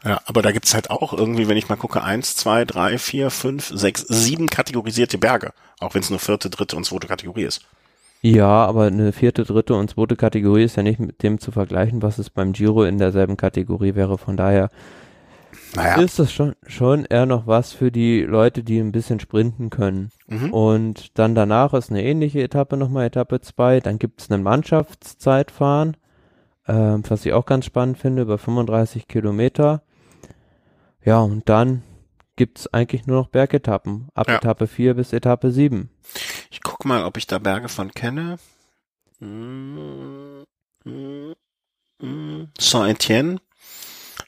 Ja, 0.05 0.21
aber 0.25 0.41
da 0.41 0.53
gibt's 0.53 0.73
halt 0.73 0.89
auch 0.89 1.13
irgendwie, 1.13 1.49
wenn 1.49 1.57
ich 1.57 1.69
mal 1.69 1.77
gucke, 1.77 2.03
eins, 2.03 2.37
zwei, 2.37 2.65
drei, 2.65 2.97
vier, 2.97 3.31
fünf, 3.31 3.71
sechs, 3.75 4.03
sieben 4.09 4.47
kategorisierte 4.47 5.19
Berge. 5.19 5.53
Auch 5.81 5.95
wenn 5.95 6.03
es 6.03 6.11
nur 6.11 6.21
vierte, 6.21 6.49
dritte 6.49 6.77
und 6.77 6.85
zweite 6.85 7.07
Kategorie 7.09 7.43
ist. 7.45 7.63
Ja, 8.23 8.67
aber 8.67 8.85
eine 8.85 9.13
vierte, 9.13 9.45
dritte 9.45 9.75
und 9.75 9.91
zweite 9.91 10.15
Kategorie 10.17 10.65
ist 10.65 10.77
ja 10.77 10.83
nicht 10.83 11.01
mit 11.01 11.23
dem 11.23 11.39
zu 11.39 11.53
vergleichen, 11.53 12.03
was 12.03 12.19
es 12.19 12.29
beim 12.29 12.53
Giro 12.53 12.85
in 12.85 12.99
derselben 12.99 13.37
Kategorie 13.39 13.95
wäre. 13.95 14.19
Von 14.19 14.37
daher 14.37 14.69
Naja. 15.75 15.97
ist 16.03 16.19
das 16.19 16.31
schon, 16.31 16.55
schon 16.67 17.07
eher 17.07 17.25
noch 17.25 17.47
was 17.47 17.73
für 17.73 17.91
die 17.91 18.21
Leute, 18.23 18.63
die 18.63 18.79
ein 18.79 18.93
bisschen 18.93 19.21
sprinten 19.21 19.71
können. 19.71 20.11
Mhm. 20.29 20.53
Und 20.53 21.19
dann 21.19 21.35
danach 21.35 21.73
ist 21.73 21.91
eine 21.91 22.05
ähnliche 22.05 22.43
Etappe 22.43 22.77
nochmal 22.77 23.07
Etappe 23.07 23.41
2. 23.41 23.81
Dann 23.81 23.99
gibt 23.99 24.21
es 24.21 24.31
einen 24.31 24.43
Mannschaftszeitfahren, 24.43 25.97
ähm, 26.69 27.03
was 27.09 27.25
ich 27.25 27.33
auch 27.33 27.47
ganz 27.47 27.65
spannend 27.65 27.97
finde, 27.97 28.23
über 28.23 28.37
35 28.37 29.09
Kilometer. 29.09 29.83
Ja, 31.03 31.21
und 31.21 31.49
dann 31.49 31.83
gibt's 32.37 32.67
eigentlich 32.73 33.07
nur 33.07 33.17
noch 33.17 33.29
Bergetappen. 33.29 34.09
Ab 34.15 34.29
Ja. 34.29 34.37
Etappe 34.37 34.67
4 34.67 34.93
bis 34.95 35.15
Etappe 35.15 35.51
7. 35.51 35.89
Ich 36.51 36.63
guck 36.63 36.85
mal, 36.85 37.05
ob 37.05 37.17
ich 37.17 37.27
da 37.27 37.39
Berge 37.39 37.69
von 37.69 37.93
kenne. 37.93 38.39
Saint-Étienne 42.59 43.39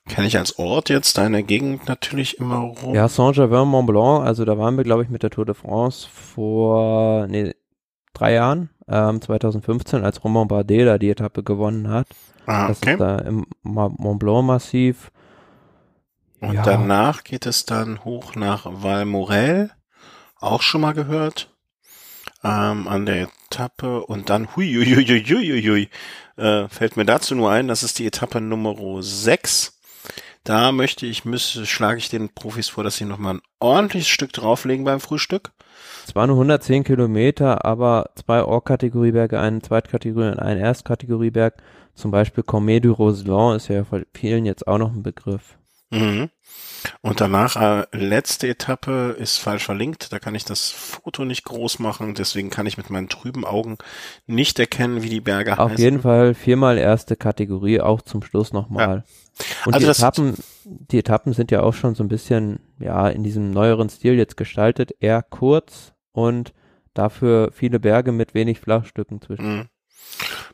kenne 0.08 0.26
ich 0.26 0.38
als 0.38 0.58
Ort 0.58 0.88
jetzt, 0.88 1.16
da 1.18 1.26
in 1.26 1.32
der 1.32 1.42
Gegend 1.42 1.88
natürlich 1.88 2.38
immer 2.38 2.58
rum. 2.58 2.94
Ja, 2.94 3.08
Saint-Germain-Mont 3.08 3.86
Blanc, 3.86 4.24
also 4.24 4.44
da 4.44 4.58
waren 4.58 4.76
wir, 4.76 4.84
glaube 4.84 5.02
ich, 5.02 5.08
mit 5.08 5.22
der 5.22 5.30
Tour 5.30 5.46
de 5.46 5.54
France 5.54 6.08
vor 6.08 7.26
nee, 7.26 7.54
drei 8.12 8.34
Jahren, 8.34 8.70
ähm, 8.88 9.20
2015, 9.20 10.04
als 10.04 10.22
Romain 10.24 10.48
Bardet 10.48 10.86
da 10.86 10.98
die 10.98 11.10
Etappe 11.10 11.42
gewonnen 11.42 11.88
hat. 11.88 12.06
ah, 12.46 12.68
Das 12.68 12.78
okay. 12.78 12.92
ist 12.92 13.00
da 13.00 13.18
im 13.18 13.46
Mont 13.62 14.18
Blanc-Massiv. 14.18 15.10
Und 16.40 16.54
ja. 16.54 16.62
danach 16.62 17.22
geht 17.22 17.46
es 17.46 17.64
dann 17.64 18.04
hoch 18.04 18.34
nach 18.34 18.66
Valmorel, 18.66 19.70
auch 20.40 20.62
schon 20.62 20.80
mal 20.80 20.92
gehört, 20.92 21.51
ähm, 22.44 22.88
an 22.88 23.06
der 23.06 23.28
Etappe 23.50 24.04
und 24.04 24.30
dann, 24.30 24.54
hui, 24.56 24.72
hui, 24.74 24.84
hui, 24.84 25.24
hui, 25.24 25.62
hui, 25.62 25.88
äh, 26.36 26.68
fällt 26.68 26.96
mir 26.96 27.04
dazu 27.04 27.34
nur 27.34 27.50
ein, 27.50 27.68
das 27.68 27.82
ist 27.82 27.98
die 27.98 28.06
Etappe 28.06 28.40
Nummer 28.40 29.02
6. 29.02 29.78
Da 30.44 30.72
möchte 30.72 31.06
ich, 31.06 31.24
müsse, 31.24 31.66
schlage 31.66 31.98
ich 31.98 32.08
den 32.08 32.30
Profis 32.30 32.68
vor, 32.68 32.82
dass 32.82 32.96
sie 32.96 33.04
nochmal 33.04 33.34
ein 33.34 33.42
ordentliches 33.60 34.08
Stück 34.08 34.32
drauflegen 34.32 34.84
beim 34.84 34.98
Frühstück. 34.98 35.52
Zwar 36.06 36.26
nur 36.26 36.36
110 36.36 36.82
Kilometer, 36.82 37.64
aber 37.64 38.10
zwei 38.16 38.42
Or-Kategorieberge, 38.42 39.38
einen 39.38 39.62
Zweitkategorie 39.62 40.32
und 40.32 40.40
einen 40.40 40.60
Erstkategorieberg. 40.60 41.62
Zum 41.94 42.10
Beispiel 42.10 42.42
Comet 42.42 42.84
du 42.84 42.92
Roseland 42.92 43.56
ist 43.58 43.68
ja 43.68 43.84
vielen 44.14 44.44
jetzt 44.44 44.66
auch 44.66 44.78
noch 44.78 44.92
ein 44.92 45.04
Begriff. 45.04 45.58
Mhm. 45.92 46.30
Und 47.00 47.20
danach, 47.20 47.56
äh, 47.56 47.86
letzte 47.92 48.48
Etappe 48.48 49.14
ist 49.18 49.38
falsch 49.38 49.64
verlinkt. 49.64 50.12
Da 50.12 50.18
kann 50.18 50.34
ich 50.34 50.44
das 50.44 50.70
Foto 50.70 51.24
nicht 51.24 51.44
groß 51.44 51.78
machen. 51.78 52.14
Deswegen 52.14 52.50
kann 52.50 52.66
ich 52.66 52.76
mit 52.76 52.90
meinen 52.90 53.08
trüben 53.08 53.44
Augen 53.44 53.78
nicht 54.26 54.58
erkennen, 54.58 55.02
wie 55.02 55.08
die 55.08 55.20
Berge 55.20 55.58
Auf 55.58 55.70
heißen. 55.72 55.82
jeden 55.84 56.02
Fall 56.02 56.34
viermal 56.34 56.78
erste 56.78 57.14
Kategorie, 57.16 57.80
auch 57.80 58.02
zum 58.02 58.22
Schluss 58.22 58.52
nochmal. 58.52 59.04
Und 59.64 59.74
Also 59.74 59.86
die 59.86 59.90
Etappen, 59.92 60.34
die 60.64 60.98
Etappen 60.98 61.32
sind 61.32 61.50
ja 61.50 61.62
auch 61.62 61.74
schon 61.74 61.94
so 61.94 62.02
ein 62.02 62.08
bisschen, 62.08 62.58
ja, 62.78 63.08
in 63.08 63.22
diesem 63.22 63.50
neueren 63.50 63.88
Stil 63.88 64.14
jetzt 64.14 64.36
gestaltet, 64.36 64.92
eher 65.00 65.22
kurz 65.22 65.92
und 66.12 66.52
dafür 66.94 67.50
viele 67.52 67.80
Berge 67.80 68.12
mit 68.12 68.34
wenig 68.34 68.60
Flachstücken 68.60 69.20
zwischen. 69.20 69.56
Mhm. 69.56 69.68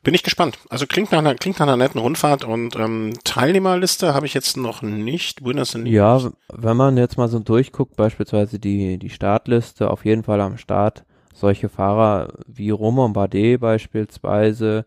Bin 0.02 0.14
ich 0.14 0.22
gespannt. 0.22 0.58
Also 0.70 0.86
klingt 0.86 1.12
nach 1.12 1.18
einer, 1.18 1.34
klingt 1.34 1.58
nach 1.58 1.66
einer 1.66 1.76
netten 1.76 2.00
Rundfahrt 2.00 2.44
und 2.44 2.76
ähm, 2.76 3.14
Teilnehmerliste 3.24 4.14
habe 4.14 4.26
ich 4.26 4.34
jetzt 4.34 4.56
noch 4.56 4.82
nicht. 4.82 5.42
Aires. 5.42 6.24
Ja, 6.24 6.30
wenn 6.52 6.76
man 6.76 6.96
jetzt 6.96 7.18
mal 7.18 7.28
so 7.28 7.38
durchguckt, 7.40 7.96
beispielsweise 7.96 8.58
die, 8.58 8.98
die 8.98 9.10
Startliste, 9.10 9.90
auf 9.90 10.04
jeden 10.04 10.22
Fall 10.22 10.40
am 10.40 10.56
Start 10.56 11.04
solche 11.34 11.68
Fahrer 11.68 12.32
wie 12.46 12.70
Romain 12.70 13.12
Bardet 13.12 13.60
beispielsweise, 13.60 14.86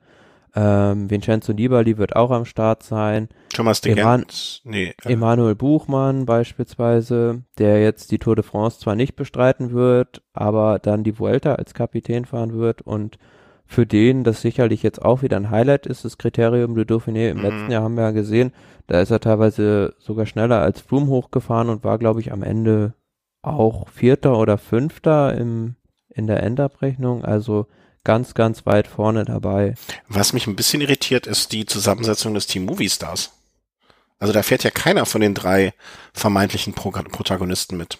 ähm, 0.54 1.10
Vincenzo 1.10 1.54
Nibali 1.54 1.98
wird 1.98 2.16
auch 2.16 2.32
am 2.32 2.44
Start 2.44 2.84
sein, 2.84 3.30
Thomas 3.54 3.80
de 3.80 3.94
Eman-. 3.94 4.26
Nee, 4.66 4.94
äh, 5.04 5.14
Emanuel 5.14 5.56
Buchmann 5.56 6.26
beispielsweise, 6.26 7.44
der 7.58 7.82
jetzt 7.82 8.12
die 8.12 8.20
Tour 8.20 8.36
de 8.36 8.44
France 8.44 8.80
zwar 8.80 8.96
nicht 8.96 9.16
bestreiten 9.16 9.72
wird, 9.72 10.22
aber 10.34 10.80
dann 10.80 11.04
die 11.04 11.18
Vuelta 11.18 11.56
als 11.56 11.74
Kapitän 11.74 12.26
fahren 12.26 12.54
wird 12.54 12.82
und 12.82 13.18
für 13.72 13.85
den 13.85 14.26
das 14.26 14.41
sicherlich 14.41 14.84
jetzt 14.84 15.02
auch 15.02 15.22
wieder 15.22 15.38
ein 15.38 15.49
Highlight 15.49 15.85
ist, 15.85 16.03
das 16.03 16.18
Kriterium 16.18 16.76
du 16.76 16.81
Dauphiné. 16.81 17.30
Im 17.30 17.38
Mhm. 17.38 17.43
letzten 17.43 17.72
Jahr 17.72 17.84
haben 17.84 17.95
wir 17.95 18.03
ja 18.03 18.11
gesehen, 18.11 18.52
da 18.88 18.99
ist 18.99 19.11
er 19.11 19.22
teilweise 19.22 19.95
sogar 19.98 20.26
schneller 20.26 20.61
als 20.61 20.81
Froome 20.81 21.07
hochgefahren 21.07 21.69
und 21.69 21.85
war, 21.85 21.98
glaube 21.98 22.19
ich, 22.19 22.34
am 22.34 22.43
Ende 22.43 22.95
auch 23.41 23.88
Vierter 23.88 24.38
oder 24.38 24.57
Fünfter 24.57 25.34
im, 25.35 25.76
in 26.10 26.27
der 26.27 26.43
Endabrechnung. 26.43 27.23
Also 27.23 27.68
ganz, 28.03 28.34
ganz 28.34 28.65
weit 28.65 28.88
vorne 28.88 29.23
dabei. 29.23 29.76
was 30.10 30.34
mich 30.34 30.48
ein 30.48 30.57
bisschen 30.57 30.81
irritiert, 30.81 31.26
ist 31.26 31.53
die 31.53 31.65
Zusammensetzung 31.65 32.34
des 32.34 32.48
Team 32.48 32.65
Movie 32.65 32.89
Stars. 32.89 33.31
Also 34.19 34.34
da 34.34 34.43
fährt 34.43 34.65
ja 34.65 34.69
keiner 34.69 35.06
von 35.06 35.22
den 35.22 35.34
drei 35.34 35.73
vermeintlichen 36.11 36.73
Pro 36.73 36.91
Protagonisten 36.91 37.77
mit. 37.77 37.99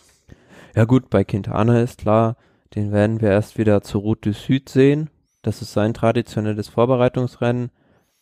Ja 0.76 0.84
gut, 0.84 1.10
bei 1.10 1.24
Quintana 1.24 1.82
ist 1.82 2.00
klar, 2.00 2.36
den 2.76 2.92
werden 2.92 3.22
wir 3.22 3.30
erst 3.30 3.58
wieder 3.58 3.82
zur 3.84 4.02
Route 4.02 4.32
du 4.32 4.36
Sud 4.38 4.68
sehen. 4.68 5.10
Das 5.42 5.62
ist 5.62 5.74
sein 5.74 5.94
traditionelles 5.94 6.68
Vorbereitungsrennen. 6.68 7.72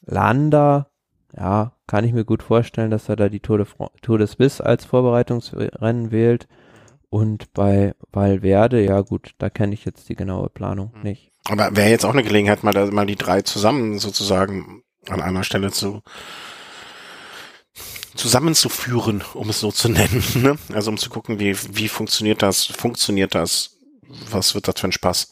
Landa, 0.05 0.87
ja, 1.35 1.73
kann 1.87 2.05
ich 2.05 2.13
mir 2.13 2.25
gut 2.25 2.43
vorstellen, 2.43 2.91
dass 2.91 3.09
er 3.09 3.15
da 3.15 3.29
die 3.29 3.39
Tour 3.39 3.57
de, 3.57 3.67
Tour 4.01 4.17
de 4.17 4.27
Suisse 4.27 4.65
als 4.65 4.85
Vorbereitungsrennen 4.85 6.11
wählt. 6.11 6.47
Und 7.09 7.51
bei 7.53 7.95
Valverde, 8.11 8.83
ja 8.83 9.01
gut, 9.01 9.33
da 9.39 9.49
kenne 9.49 9.73
ich 9.73 9.83
jetzt 9.83 10.09
die 10.09 10.15
genaue 10.15 10.49
Planung 10.49 10.93
hm. 10.93 11.01
nicht. 11.03 11.31
Aber 11.49 11.75
wäre 11.75 11.89
jetzt 11.89 12.05
auch 12.05 12.13
eine 12.13 12.23
Gelegenheit, 12.23 12.63
mal, 12.63 12.73
da, 12.73 12.85
mal 12.85 13.07
die 13.07 13.15
drei 13.15 13.41
zusammen 13.41 13.97
sozusagen 13.97 14.83
an 15.07 15.21
einer 15.21 15.43
Stelle 15.43 15.71
zu 15.71 16.03
zusammenzuführen, 18.15 19.23
um 19.33 19.49
es 19.49 19.59
so 19.59 19.71
zu 19.71 19.89
nennen. 19.89 20.23
Ne? 20.35 20.57
Also 20.73 20.91
um 20.91 20.97
zu 20.97 21.09
gucken, 21.09 21.39
wie, 21.39 21.55
wie 21.75 21.87
funktioniert 21.87 22.41
das, 22.41 22.65
funktioniert 22.65 23.33
das, 23.33 23.77
was 24.29 24.53
wird 24.55 24.67
das 24.67 24.79
für 24.79 24.87
ein 24.87 24.91
Spaß. 24.91 25.31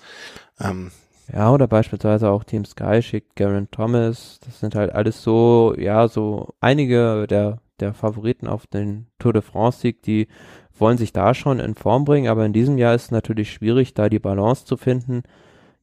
Ähm, 0.59 0.91
ja, 1.31 1.51
oder 1.51 1.67
beispielsweise 1.67 2.29
auch 2.29 2.43
Team 2.43 2.65
Sky 2.65 3.01
schickt 3.01 3.35
Garen 3.35 3.69
Thomas. 3.71 4.39
Das 4.45 4.59
sind 4.59 4.75
halt 4.75 4.93
alles 4.93 5.23
so, 5.23 5.75
ja, 5.77 6.07
so 6.07 6.53
einige 6.61 7.27
der, 7.27 7.59
der 7.79 7.93
Favoriten 7.93 8.47
auf 8.47 8.67
den 8.67 9.07
Tour 9.19 9.33
de 9.33 9.41
France-Sieg, 9.41 10.01
die 10.03 10.27
wollen 10.79 10.97
sich 10.97 11.11
da 11.11 11.33
schon 11.33 11.59
in 11.59 11.75
Form 11.75 12.05
bringen, 12.05 12.29
aber 12.29 12.45
in 12.45 12.53
diesem 12.53 12.77
Jahr 12.77 12.95
ist 12.95 13.05
es 13.05 13.11
natürlich 13.11 13.51
schwierig, 13.51 13.93
da 13.93 14.09
die 14.09 14.19
Balance 14.19 14.65
zu 14.65 14.77
finden. 14.77 15.23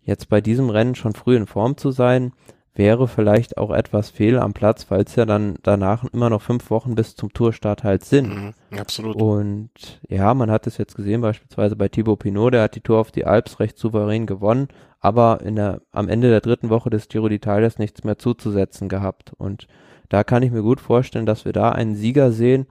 Jetzt 0.00 0.28
bei 0.28 0.40
diesem 0.40 0.70
Rennen 0.70 0.94
schon 0.94 1.14
früh 1.14 1.36
in 1.36 1.46
Form 1.46 1.76
zu 1.76 1.90
sein, 1.90 2.32
wäre 2.74 3.06
vielleicht 3.06 3.56
auch 3.56 3.70
etwas 3.70 4.10
fehl 4.10 4.38
am 4.38 4.52
Platz, 4.52 4.90
weil 4.90 5.02
es 5.04 5.14
ja 5.14 5.24
dann 5.24 5.56
danach 5.62 6.04
immer 6.12 6.28
noch 6.28 6.42
fünf 6.42 6.70
Wochen 6.70 6.94
bis 6.94 7.14
zum 7.14 7.32
Tourstart 7.32 7.84
halt 7.84 8.04
sind. 8.04 8.28
Mhm, 8.28 8.54
absolut. 8.78 9.16
Und 9.16 9.70
ja, 10.08 10.34
man 10.34 10.50
hat 10.50 10.66
es 10.66 10.76
jetzt 10.78 10.96
gesehen, 10.96 11.20
beispielsweise 11.20 11.76
bei 11.76 11.88
Thibaut 11.88 12.20
Pinot, 12.20 12.52
der 12.52 12.62
hat 12.62 12.74
die 12.74 12.80
Tour 12.80 12.98
auf 12.98 13.12
die 13.12 13.26
Alps 13.26 13.60
recht 13.60 13.78
souverän 13.78 14.26
gewonnen, 14.26 14.68
aber 15.00 15.40
in 15.42 15.56
der, 15.56 15.82
am 15.92 16.08
Ende 16.08 16.30
der 16.30 16.40
dritten 16.40 16.68
Woche 16.68 16.90
des 16.90 17.08
Giro 17.08 17.26
d'Italias 17.26 17.78
nichts 17.78 18.02
mehr 18.02 18.18
zuzusetzen 18.18 18.88
gehabt. 18.88 19.32
Und 19.36 19.68
da 20.08 20.24
kann 20.24 20.42
ich 20.42 20.50
mir 20.50 20.62
gut 20.62 20.80
vorstellen, 20.80 21.26
dass 21.26 21.44
wir 21.44 21.52
da 21.52 21.70
einen 21.70 21.94
Sieger 21.94 22.32
sehen. 22.32 22.66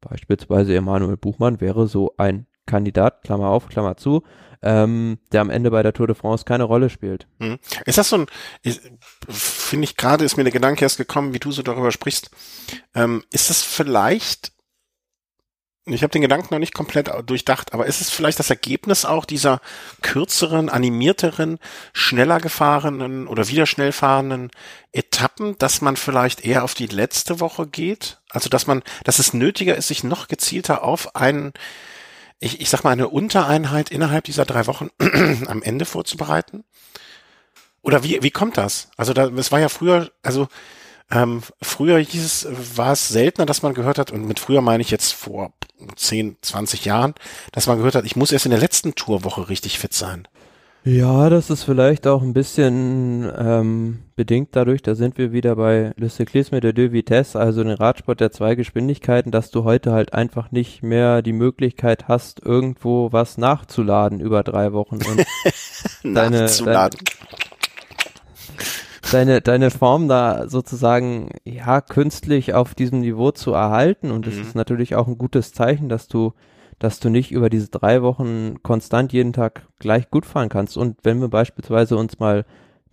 Beispielsweise 0.00 0.74
Emanuel 0.74 1.16
Buchmann 1.16 1.60
wäre 1.60 1.86
so 1.86 2.12
ein 2.18 2.46
Kandidat, 2.66 3.22
Klammer 3.22 3.48
auf, 3.48 3.68
Klammer 3.68 3.96
zu, 3.96 4.22
ähm, 4.62 5.18
der 5.32 5.40
am 5.40 5.50
Ende 5.50 5.70
bei 5.70 5.82
der 5.82 5.92
Tour 5.92 6.06
de 6.06 6.16
France 6.16 6.44
keine 6.44 6.64
Rolle 6.64 6.90
spielt. 6.90 7.26
Hm. 7.40 7.58
Ist 7.84 7.98
das 7.98 8.08
so 8.08 8.18
ein, 8.18 8.26
finde 9.28 9.84
ich 9.84 9.96
gerade, 9.96 10.24
ist 10.24 10.36
mir 10.36 10.44
der 10.44 10.52
Gedanke 10.52 10.84
erst 10.84 10.98
gekommen, 10.98 11.34
wie 11.34 11.38
du 11.38 11.52
so 11.52 11.62
darüber 11.62 11.92
sprichst, 11.92 12.30
ähm, 12.94 13.24
ist 13.30 13.50
das 13.50 13.62
vielleicht 13.62 14.52
ich 15.88 16.02
habe 16.02 16.10
den 16.10 16.22
Gedanken 16.22 16.48
noch 16.50 16.58
nicht 16.58 16.74
komplett 16.74 17.08
durchdacht, 17.26 17.72
aber 17.72 17.86
ist 17.86 18.00
es 18.00 18.10
vielleicht 18.10 18.40
das 18.40 18.50
Ergebnis 18.50 19.04
auch 19.04 19.24
dieser 19.24 19.60
kürzeren, 20.02 20.68
animierteren, 20.68 21.60
schneller 21.92 22.40
gefahrenen 22.40 23.28
oder 23.28 23.46
wieder 23.46 23.66
schnell 23.66 23.92
fahrenden 23.92 24.50
Etappen, 24.90 25.56
dass 25.58 25.82
man 25.82 25.96
vielleicht 25.96 26.44
eher 26.44 26.64
auf 26.64 26.74
die 26.74 26.88
letzte 26.88 27.38
Woche 27.38 27.68
geht? 27.68 28.18
Also 28.30 28.48
dass 28.48 28.66
man, 28.66 28.82
dass 29.04 29.20
es 29.20 29.32
nötiger 29.32 29.76
ist, 29.76 29.86
sich 29.86 30.02
noch 30.02 30.26
gezielter 30.26 30.82
auf 30.82 31.14
einen 31.14 31.52
ich, 32.38 32.60
ich 32.60 32.70
sag 32.70 32.84
mal, 32.84 32.90
eine 32.90 33.08
Untereinheit 33.08 33.90
innerhalb 33.90 34.24
dieser 34.24 34.44
drei 34.44 34.66
Wochen 34.66 34.88
am 35.46 35.62
Ende 35.62 35.84
vorzubereiten? 35.84 36.64
Oder 37.82 38.02
wie, 38.02 38.22
wie 38.22 38.30
kommt 38.30 38.56
das? 38.56 38.88
Also 38.96 39.12
da, 39.12 39.28
es 39.28 39.52
war 39.52 39.60
ja 39.60 39.68
früher, 39.68 40.10
also 40.22 40.48
ähm, 41.10 41.42
früher 41.62 41.98
hieß 41.98 42.24
es, 42.24 42.76
war 42.76 42.92
es 42.92 43.08
seltener, 43.08 43.46
dass 43.46 43.62
man 43.62 43.74
gehört 43.74 43.98
hat, 43.98 44.10
und 44.10 44.26
mit 44.26 44.40
früher 44.40 44.60
meine 44.60 44.80
ich 44.80 44.90
jetzt 44.90 45.12
vor 45.12 45.52
10, 45.94 46.38
20 46.42 46.84
Jahren, 46.84 47.14
dass 47.52 47.68
man 47.68 47.78
gehört 47.78 47.94
hat, 47.94 48.04
ich 48.04 48.16
muss 48.16 48.32
erst 48.32 48.46
in 48.46 48.50
der 48.50 48.60
letzten 48.60 48.94
Tourwoche 48.96 49.48
richtig 49.48 49.78
fit 49.78 49.94
sein. 49.94 50.26
Ja, 50.86 51.30
das 51.30 51.50
ist 51.50 51.64
vielleicht 51.64 52.06
auch 52.06 52.22
ein 52.22 52.32
bisschen 52.32 53.28
ähm, 53.36 53.98
bedingt 54.14 54.50
dadurch, 54.52 54.82
da 54.82 54.94
sind 54.94 55.18
wir 55.18 55.32
wieder 55.32 55.56
bei 55.56 55.92
Le 55.96 56.08
Cyclisme 56.08 56.60
de 56.60 56.72
deux 56.72 56.92
Vitesse, 56.92 57.40
also 57.40 57.64
den 57.64 57.72
Radsport 57.72 58.20
der 58.20 58.30
zwei 58.30 58.54
Geschwindigkeiten, 58.54 59.32
dass 59.32 59.50
du 59.50 59.64
heute 59.64 59.90
halt 59.90 60.12
einfach 60.12 60.52
nicht 60.52 60.84
mehr 60.84 61.22
die 61.22 61.32
Möglichkeit 61.32 62.06
hast, 62.06 62.40
irgendwo 62.40 63.10
was 63.10 63.36
nachzuladen 63.36 64.20
über 64.20 64.44
drei 64.44 64.72
Wochen 64.72 64.98
und 64.98 65.26
deine, 66.04 66.42
nachzuladen. 66.42 67.00
Deine, 69.10 69.40
deine 69.40 69.72
Form 69.72 70.06
da 70.06 70.48
sozusagen 70.48 71.30
ja 71.42 71.80
künstlich 71.80 72.54
auf 72.54 72.76
diesem 72.76 73.00
Niveau 73.00 73.32
zu 73.32 73.54
erhalten 73.54 74.12
und 74.12 74.28
es 74.28 74.36
mhm. 74.36 74.42
ist 74.42 74.54
natürlich 74.54 74.94
auch 74.94 75.08
ein 75.08 75.18
gutes 75.18 75.52
Zeichen, 75.52 75.88
dass 75.88 76.06
du 76.06 76.32
dass 76.78 77.00
du 77.00 77.08
nicht 77.08 77.32
über 77.32 77.48
diese 77.48 77.68
drei 77.68 78.02
Wochen 78.02 78.62
konstant 78.62 79.12
jeden 79.12 79.32
Tag 79.32 79.66
gleich 79.78 80.10
gut 80.10 80.26
fahren 80.26 80.48
kannst. 80.48 80.76
Und 80.76 80.98
wenn 81.02 81.20
wir 81.20 81.28
beispielsweise 81.28 81.96
uns 81.96 82.18
mal 82.18 82.44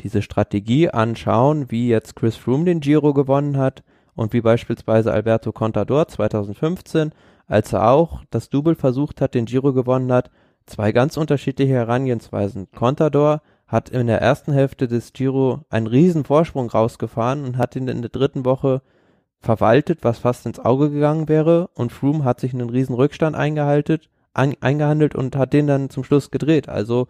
diese 0.02 0.22
Strategie 0.22 0.90
anschauen, 0.90 1.70
wie 1.70 1.90
jetzt 1.90 2.16
Chris 2.16 2.36
Froome 2.36 2.66
den 2.66 2.80
Giro 2.80 3.14
gewonnen 3.14 3.58
hat 3.58 3.84
und 4.16 4.34
wie 4.34 4.42
beispielsweise 4.42 5.12
Alberto 5.12 5.52
Contador 5.52 6.08
2015, 6.08 7.12
als 7.48 7.74
er 7.74 7.90
auch 7.90 8.22
das 8.30 8.50
Double 8.50 8.76
versucht 8.76 9.22
hat, 9.22 9.34
den 9.34 9.46
Giro 9.46 9.74
gewonnen 9.74 10.12
hat, 10.12 10.32
zwei 10.66 10.92
ganz 10.92 11.18
unterschiedliche 11.18 11.74
Herangehensweisen. 11.74 12.68
Contador 12.74 13.42
hat 13.68 13.90
in 13.90 14.08
der 14.08 14.22
ersten 14.22 14.54
Hälfte 14.54 14.88
des 14.88 15.14
Giro 15.14 15.62
einen 15.70 15.88
riesen 15.88 16.24
Vorsprung 16.24 16.70
rausgefahren 16.70 17.44
und 17.44 17.58
hat 17.58 17.76
ihn 17.76 17.88
in 17.88 18.02
der 18.02 18.12
dritten 18.12 18.46
Woche 18.46 18.82
verwaltet, 19.44 20.00
was 20.04 20.20
fast 20.20 20.46
ins 20.46 20.60
Auge 20.60 20.90
gegangen 20.90 21.28
wäre 21.28 21.70
und 21.76 21.92
Froome 21.92 22.24
hat 22.24 22.40
sich 22.40 22.54
einen 22.54 22.70
riesen 22.70 22.96
Rückstand 22.96 23.36
eingehalten, 23.36 24.00
ein, 24.34 24.56
eingehandelt 24.62 25.16
und 25.16 25.36
hat 25.36 25.54
den 25.54 25.68
dann 25.68 25.90
zum 25.90 26.04
Schluss 26.04 26.32
gedreht. 26.32 26.70
Also 26.70 27.08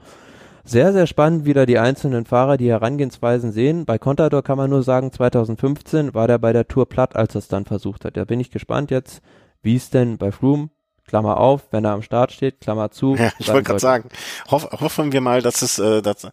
sehr, 0.66 0.94
sehr 0.94 1.08
spannend, 1.08 1.46
wie 1.46 1.54
da 1.54 1.66
die 1.66 1.78
einzelnen 1.78 2.26
Fahrer 2.26 2.58
die 2.58 2.70
Herangehensweisen 2.70 3.52
sehen. 3.52 3.86
Bei 3.86 3.98
Contador 3.98 4.44
kann 4.44 4.58
man 4.58 4.70
nur 4.70 4.82
sagen, 4.82 5.12
2015 5.12 6.14
war 6.14 6.28
der 6.28 6.40
bei 6.40 6.54
der 6.54 6.68
Tour 6.68 6.88
platt, 6.88 7.16
als 7.16 7.36
er 7.36 7.40
es 7.40 7.48
dann 7.50 7.66
versucht 7.66 8.06
hat. 8.06 8.18
Da 8.18 8.26
bin 8.26 8.40
ich 8.40 8.50
gespannt 8.50 8.90
jetzt, 8.90 9.22
wie 9.62 9.76
es 9.76 9.90
denn 9.90 10.18
bei 10.18 10.32
Froome 10.32 10.70
Klammer 11.06 11.38
auf, 11.38 11.68
wenn 11.72 11.84
er 11.84 11.92
am 11.92 12.02
Start 12.02 12.32
steht, 12.32 12.62
Klammer 12.62 12.92
zu. 12.92 13.16
Ja, 13.20 13.32
ich 13.38 13.48
wollte 13.50 13.64
gerade 13.64 13.80
sagen, 13.80 14.10
hoff, 14.50 14.72
hoffen 14.72 15.12
wir 15.12 15.22
mal, 15.22 15.42
dass 15.42 15.62
es, 15.62 15.80
äh, 15.80 16.02
dass, 16.02 16.28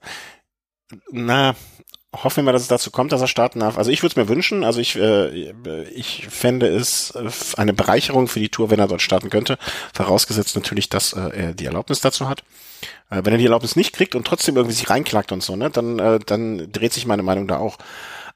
na, 1.11 1.55
hoffen 2.13 2.37
wir 2.37 2.43
mal, 2.45 2.53
dass 2.53 2.63
es 2.63 2.69
dazu 2.69 2.91
kommt, 2.91 3.13
dass 3.13 3.21
er 3.21 3.29
starten 3.29 3.61
darf. 3.61 3.79
Also 3.79 3.91
ich 3.91 4.03
würde 4.03 4.13
es 4.13 4.17
mir 4.17 4.29
wünschen. 4.29 4.65
Also 4.65 4.81
ich, 4.81 4.97
äh, 4.97 5.51
ich 5.91 6.27
fände 6.29 6.67
es 6.67 7.13
äh, 7.13 7.31
eine 7.57 7.73
Bereicherung 7.73 8.27
für 8.27 8.41
die 8.41 8.49
Tour, 8.49 8.71
wenn 8.71 8.81
er 8.81 8.89
dort 8.89 9.03
starten 9.03 9.31
könnte. 9.31 9.59
Vorausgesetzt 9.95 10.57
natürlich, 10.57 10.89
dass 10.89 11.13
äh, 11.13 11.21
er 11.21 11.55
die 11.55 11.67
Erlaubnis 11.67 12.01
dazu 12.01 12.29
hat. 12.29 12.43
Äh, 13.11 13.23
wenn 13.25 13.33
er 13.33 13.39
die 13.39 13.45
Erlaubnis 13.45 13.77
nicht 13.77 13.93
kriegt 13.93 14.15
und 14.15 14.27
trotzdem 14.27 14.57
irgendwie 14.57 14.75
sich 14.75 14.91
reinklagt 14.91 15.31
und 15.31 15.43
so, 15.43 15.55
ne, 15.55 15.71
dann, 15.71 15.99
äh, 15.99 16.19
dann 16.19 16.73
dreht 16.73 16.93
sich 16.93 17.07
meine 17.07 17.23
Meinung 17.23 17.47
da 17.47 17.59
auch. 17.59 17.79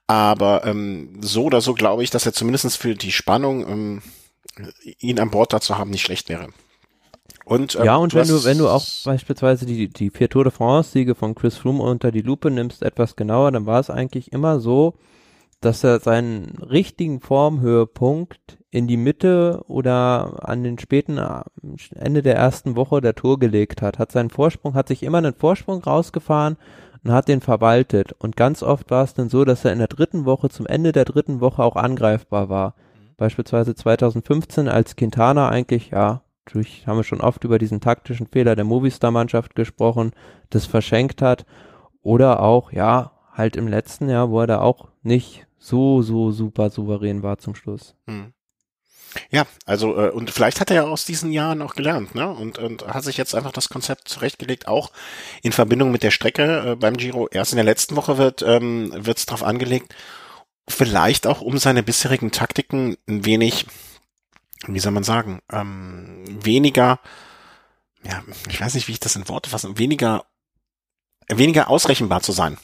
Aber 0.06 0.64
ähm, 0.66 1.18
so 1.20 1.44
oder 1.44 1.60
so 1.60 1.74
glaube 1.74 2.04
ich, 2.04 2.10
dass 2.10 2.26
er 2.26 2.32
zumindestens 2.32 2.76
für 2.76 2.94
die 2.94 3.12
Spannung, 3.12 3.68
ähm, 3.68 4.02
ihn 5.00 5.18
an 5.18 5.30
Bord 5.30 5.52
dazu 5.52 5.78
haben, 5.78 5.90
nicht 5.90 6.04
schlecht 6.04 6.28
wäre. 6.28 6.48
Und, 7.44 7.76
ähm, 7.76 7.84
ja, 7.84 7.96
und 7.96 8.14
wenn 8.14 8.28
du, 8.28 8.44
wenn 8.44 8.58
du 8.58 8.68
auch 8.68 8.84
beispielsweise 9.04 9.66
die, 9.66 9.88
die 9.88 10.10
vier 10.10 10.28
Tour 10.28 10.44
de 10.44 10.52
France-Siege 10.52 11.14
von 11.14 11.34
Chris 11.34 11.56
Froome 11.56 11.82
unter 11.82 12.10
die 12.10 12.22
Lupe 12.22 12.50
nimmst, 12.50 12.82
etwas 12.82 13.16
genauer, 13.16 13.52
dann 13.52 13.66
war 13.66 13.80
es 13.80 13.90
eigentlich 13.90 14.32
immer 14.32 14.60
so, 14.60 14.94
dass 15.60 15.84
er 15.84 16.00
seinen 16.00 16.58
richtigen 16.58 17.20
Formhöhepunkt 17.20 18.58
in 18.70 18.86
die 18.86 18.96
Mitte 18.96 19.62
oder 19.68 20.48
an 20.48 20.62
den 20.62 20.78
späten 20.78 21.18
Ende 21.94 22.22
der 22.22 22.36
ersten 22.36 22.76
Woche 22.76 23.00
der 23.00 23.14
Tour 23.14 23.38
gelegt 23.38 23.82
hat, 23.82 23.98
hat 23.98 24.12
seinen 24.12 24.30
Vorsprung, 24.30 24.74
hat 24.74 24.88
sich 24.88 25.02
immer 25.02 25.18
einen 25.18 25.34
Vorsprung 25.34 25.82
rausgefahren 25.82 26.56
und 27.04 27.12
hat 27.12 27.28
den 27.28 27.40
verwaltet. 27.40 28.12
Und 28.12 28.36
ganz 28.36 28.62
oft 28.62 28.90
war 28.90 29.04
es 29.04 29.14
dann 29.14 29.28
so, 29.28 29.44
dass 29.44 29.64
er 29.64 29.72
in 29.72 29.78
der 29.78 29.88
dritten 29.88 30.24
Woche, 30.24 30.48
zum 30.48 30.66
Ende 30.66 30.92
der 30.92 31.04
dritten 31.04 31.40
Woche 31.40 31.62
auch 31.62 31.76
angreifbar 31.76 32.48
war. 32.48 32.70
Mhm. 32.70 33.14
Beispielsweise 33.16 33.74
2015, 33.74 34.68
als 34.68 34.96
Quintana 34.96 35.48
eigentlich, 35.48 35.90
ja, 35.90 36.22
durch, 36.46 36.86
haben 36.86 36.96
wir 36.96 37.04
schon 37.04 37.20
oft 37.20 37.44
über 37.44 37.58
diesen 37.58 37.80
taktischen 37.80 38.26
Fehler 38.26 38.56
der 38.56 38.64
Movistar-Mannschaft 38.64 39.54
gesprochen, 39.54 40.12
das 40.50 40.66
verschenkt 40.66 41.22
hat. 41.22 41.46
Oder 42.02 42.40
auch, 42.40 42.72
ja, 42.72 43.12
halt 43.32 43.56
im 43.56 43.68
letzten 43.68 44.08
Jahr, 44.08 44.30
wo 44.30 44.40
er 44.40 44.46
da 44.46 44.60
auch 44.60 44.88
nicht 45.02 45.46
so, 45.58 46.02
so 46.02 46.30
super 46.30 46.70
souverän 46.70 47.22
war 47.22 47.38
zum 47.38 47.54
Schluss. 47.54 47.94
Hm. 48.06 48.32
Ja, 49.30 49.46
also 49.64 49.96
äh, 49.96 50.10
und 50.10 50.30
vielleicht 50.30 50.60
hat 50.60 50.70
er 50.70 50.76
ja 50.76 50.82
aus 50.84 51.04
diesen 51.04 51.32
Jahren 51.32 51.62
auch 51.62 51.74
gelernt, 51.74 52.14
ne? 52.14 52.28
Und, 52.28 52.58
und 52.58 52.86
hat 52.86 53.04
sich 53.04 53.16
jetzt 53.16 53.34
einfach 53.34 53.52
das 53.52 53.68
Konzept 53.68 54.08
zurechtgelegt, 54.08 54.66
auch 54.66 54.90
in 55.42 55.52
Verbindung 55.52 55.92
mit 55.92 56.02
der 56.02 56.10
Strecke 56.10 56.72
äh, 56.72 56.76
beim 56.76 56.96
Giro. 56.96 57.28
Erst 57.30 57.52
in 57.52 57.56
der 57.56 57.64
letzten 57.64 57.96
Woche 57.96 58.18
wird 58.18 58.42
ähm, 58.42 58.92
wird's 58.94 59.26
drauf 59.26 59.44
angelegt, 59.44 59.94
vielleicht 60.68 61.26
auch 61.26 61.40
um 61.40 61.58
seine 61.58 61.82
bisherigen 61.82 62.32
Taktiken 62.32 62.96
ein 63.08 63.24
wenig 63.24 63.66
wie 64.66 64.78
soll 64.80 64.92
man 64.92 65.04
sagen, 65.04 65.40
ähm, 65.52 66.24
weniger, 66.26 67.00
ja, 68.02 68.22
ich 68.48 68.60
weiß 68.60 68.74
nicht, 68.74 68.88
wie 68.88 68.92
ich 68.92 69.00
das 69.00 69.16
in 69.16 69.28
Worte 69.28 69.50
fasse, 69.50 69.78
weniger, 69.78 70.24
weniger 71.28 71.68
ausrechenbar 71.68 72.22
zu 72.22 72.32
sein. 72.32 72.58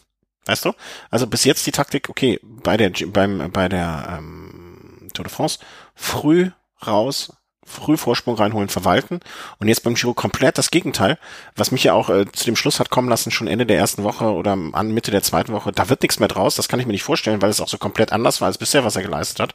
Weißt 0.47 0.65
du? 0.65 0.73
Also 1.11 1.27
bis 1.27 1.45
jetzt 1.45 1.67
die 1.67 1.73
Taktik, 1.73 2.09
okay, 2.09 2.41
bei 2.43 2.77
der 2.77 2.91
beim 3.09 3.51
bei 3.53 3.69
der 3.69 4.17
ähm, 4.19 5.09
Tour 5.13 5.25
de 5.25 5.33
France 5.33 5.59
früh 5.95 6.51
raus, 6.87 7.33
früh 7.71 7.97
Vorsprung 7.97 8.37
reinholen, 8.37 8.69
verwalten. 8.69 9.21
Und 9.59 9.69
jetzt 9.69 9.83
beim 9.83 9.95
Giro 9.95 10.15
komplett 10.15 10.59
das 10.59 10.71
Gegenteil, 10.71 11.19
was 11.57 11.71
mich 11.71 11.85
ja 11.85 11.93
auch 11.93 12.11
äh, 12.11 12.27
zu 12.33 12.45
dem 12.45 12.57
Schluss 12.57 12.81
hat 12.81 12.91
kommen 12.91 13.09
lassen, 13.09 13.31
schon 13.31 13.47
Ende 13.47 13.67
der 13.67 13.79
ersten 13.79 14.03
Woche 14.03 14.33
oder 14.33 14.53
an 14.53 14.93
Mitte 14.93 15.11
der 15.11 15.23
zweiten 15.23 15.53
Woche, 15.53 15.73
da 15.73 15.89
wird 15.89 16.03
nichts 16.03 16.19
mehr 16.19 16.29
draus. 16.29 16.57
Das 16.57 16.69
kann 16.69 16.81
ich 16.81 16.87
mir 16.87 16.93
nicht 16.93 17.03
vorstellen, 17.05 17.43
weil 17.43 17.51
es 17.51 17.61
auch 17.61 17.69
so 17.69 17.79
komplett 17.79 18.13
anders 18.13 18.41
war 18.41 18.47
als 18.47 18.59
bisher, 18.59 18.85
was 18.85 18.97
er 18.97 19.03
geleistet 19.03 19.41
hat. 19.41 19.55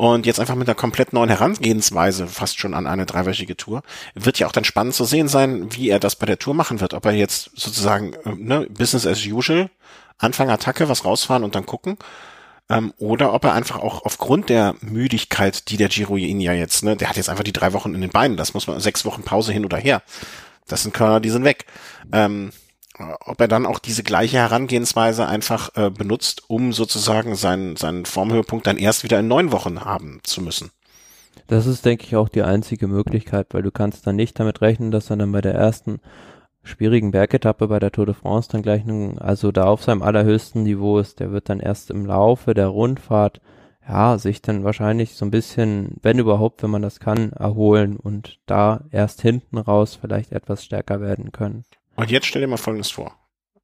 Und 0.00 0.24
jetzt 0.24 0.40
einfach 0.40 0.54
mit 0.54 0.66
einer 0.66 0.74
komplett 0.74 1.12
neuen 1.12 1.28
Herangehensweise, 1.28 2.26
fast 2.26 2.58
schon 2.58 2.72
an 2.72 2.86
eine 2.86 3.04
dreiwöchige 3.04 3.54
Tour, 3.54 3.82
wird 4.14 4.38
ja 4.38 4.46
auch 4.46 4.52
dann 4.52 4.64
spannend 4.64 4.94
zu 4.94 5.04
sehen 5.04 5.28
sein, 5.28 5.74
wie 5.74 5.90
er 5.90 6.00
das 6.00 6.16
bei 6.16 6.24
der 6.24 6.38
Tour 6.38 6.54
machen 6.54 6.80
wird. 6.80 6.94
Ob 6.94 7.04
er 7.04 7.12
jetzt 7.12 7.50
sozusagen 7.54 8.14
äh, 8.24 8.34
ne, 8.34 8.66
Business 8.70 9.06
as 9.06 9.26
usual, 9.26 9.68
Anfang 10.16 10.48
Attacke, 10.48 10.88
was 10.88 11.04
rausfahren 11.04 11.44
und 11.44 11.54
dann 11.54 11.66
gucken 11.66 11.98
ähm, 12.70 12.94
oder 12.96 13.34
ob 13.34 13.44
er 13.44 13.52
einfach 13.52 13.78
auch 13.78 14.06
aufgrund 14.06 14.48
der 14.48 14.74
Müdigkeit, 14.80 15.68
die 15.68 15.76
der 15.76 15.90
Giro 15.90 16.16
ihn 16.16 16.40
ja 16.40 16.54
jetzt, 16.54 16.82
ne, 16.82 16.96
der 16.96 17.10
hat 17.10 17.18
jetzt 17.18 17.28
einfach 17.28 17.44
die 17.44 17.52
drei 17.52 17.74
Wochen 17.74 17.94
in 17.94 18.00
den 18.00 18.08
Beinen, 18.08 18.38
das 18.38 18.54
muss 18.54 18.66
man, 18.66 18.80
sechs 18.80 19.04
Wochen 19.04 19.22
Pause 19.22 19.52
hin 19.52 19.66
oder 19.66 19.76
her. 19.76 20.00
Das 20.66 20.82
sind 20.82 20.94
Körner, 20.94 21.20
die 21.20 21.28
sind 21.28 21.44
weg. 21.44 21.66
Ähm, 22.10 22.52
ob 23.20 23.40
er 23.40 23.48
dann 23.48 23.66
auch 23.66 23.78
diese 23.78 24.02
gleiche 24.02 24.38
Herangehensweise 24.38 25.26
einfach 25.26 25.70
äh, 25.76 25.90
benutzt, 25.90 26.44
um 26.48 26.72
sozusagen 26.72 27.34
seinen, 27.34 27.76
seinen 27.76 28.04
Formhöhepunkt 28.06 28.66
dann 28.66 28.76
erst 28.76 29.04
wieder 29.04 29.20
in 29.20 29.28
neun 29.28 29.52
Wochen 29.52 29.84
haben 29.84 30.20
zu 30.22 30.42
müssen. 30.42 30.70
Das 31.46 31.66
ist, 31.66 31.84
denke 31.84 32.04
ich, 32.04 32.16
auch 32.16 32.28
die 32.28 32.42
einzige 32.42 32.86
Möglichkeit, 32.86 33.48
weil 33.50 33.62
du 33.62 33.70
kannst 33.70 34.06
dann 34.06 34.16
nicht 34.16 34.38
damit 34.38 34.60
rechnen, 34.60 34.90
dass 34.90 35.10
er 35.10 35.16
dann 35.16 35.32
bei 35.32 35.40
der 35.40 35.54
ersten 35.54 36.00
schwierigen 36.62 37.10
Bergetappe 37.10 37.68
bei 37.68 37.78
der 37.78 37.90
Tour 37.90 38.06
de 38.06 38.14
France 38.14 38.48
dann 38.52 38.62
gleich, 38.62 38.84
nun, 38.84 39.18
also 39.18 39.50
da 39.50 39.64
auf 39.64 39.82
seinem 39.82 40.02
allerhöchsten 40.02 40.62
Niveau 40.62 40.98
ist, 40.98 41.20
der 41.20 41.32
wird 41.32 41.48
dann 41.48 41.60
erst 41.60 41.90
im 41.90 42.06
Laufe 42.06 42.54
der 42.54 42.68
Rundfahrt, 42.68 43.40
ja, 43.88 44.18
sich 44.18 44.42
dann 44.42 44.62
wahrscheinlich 44.62 45.14
so 45.14 45.24
ein 45.24 45.30
bisschen, 45.30 45.96
wenn 46.02 46.18
überhaupt, 46.18 46.62
wenn 46.62 46.70
man 46.70 46.82
das 46.82 47.00
kann, 47.00 47.32
erholen 47.32 47.96
und 47.96 48.38
da 48.46 48.84
erst 48.90 49.22
hinten 49.22 49.58
raus 49.58 49.98
vielleicht 50.00 50.32
etwas 50.32 50.64
stärker 50.64 51.00
werden 51.00 51.32
können. 51.32 51.64
Und 52.00 52.10
jetzt 52.10 52.26
stell 52.26 52.40
dir 52.40 52.48
mal 52.48 52.56
Folgendes 52.56 52.90
vor. 52.90 53.14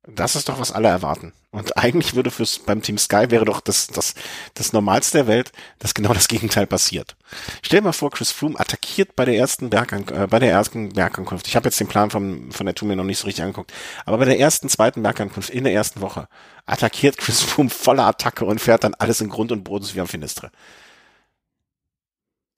Das 0.06 0.36
ist 0.36 0.50
doch, 0.50 0.60
was 0.60 0.70
alle 0.70 0.88
erwarten. 0.88 1.32
Und 1.52 1.78
eigentlich 1.78 2.14
würde 2.14 2.30
fürs, 2.30 2.58
beim 2.58 2.82
Team 2.82 2.98
Sky 2.98 3.30
wäre 3.30 3.46
doch 3.46 3.62
das, 3.62 3.86
das, 3.86 4.14
das 4.52 4.74
Normalste 4.74 5.18
der 5.18 5.26
Welt, 5.26 5.52
dass 5.78 5.94
genau 5.94 6.12
das 6.12 6.28
Gegenteil 6.28 6.66
passiert. 6.66 7.16
Stell 7.62 7.80
dir 7.80 7.84
mal 7.84 7.92
vor, 7.92 8.10
Chris 8.10 8.32
Froome 8.32 8.60
attackiert 8.60 9.16
bei 9.16 9.24
der 9.24 9.36
ersten 9.36 9.70
Bergan 9.70 10.06
äh, 10.08 10.26
bei 10.26 10.38
der 10.38 10.52
ersten 10.52 10.90
Bergankunft. 10.90 11.48
Ich 11.48 11.56
habe 11.56 11.68
jetzt 11.68 11.80
den 11.80 11.88
Plan 11.88 12.10
von, 12.10 12.52
von 12.52 12.66
der 12.66 12.74
Tour 12.74 12.88
mir 12.88 12.94
noch 12.94 13.04
nicht 13.04 13.18
so 13.18 13.24
richtig 13.24 13.42
angeguckt. 13.42 13.72
Aber 14.04 14.18
bei 14.18 14.26
der 14.26 14.38
ersten, 14.38 14.68
zweiten 14.68 15.02
Bergankunft 15.02 15.48
in 15.48 15.64
der 15.64 15.72
ersten 15.72 16.02
Woche 16.02 16.28
attackiert 16.66 17.16
Chris 17.16 17.40
Froome 17.40 17.70
voller 17.70 18.04
Attacke 18.04 18.44
und 18.44 18.60
fährt 18.60 18.84
dann 18.84 18.92
alles 18.92 19.22
in 19.22 19.30
Grund 19.30 19.50
und 19.50 19.64
Boden 19.64 19.88
wie 19.94 20.00
am 20.00 20.08
Finistre. 20.08 20.50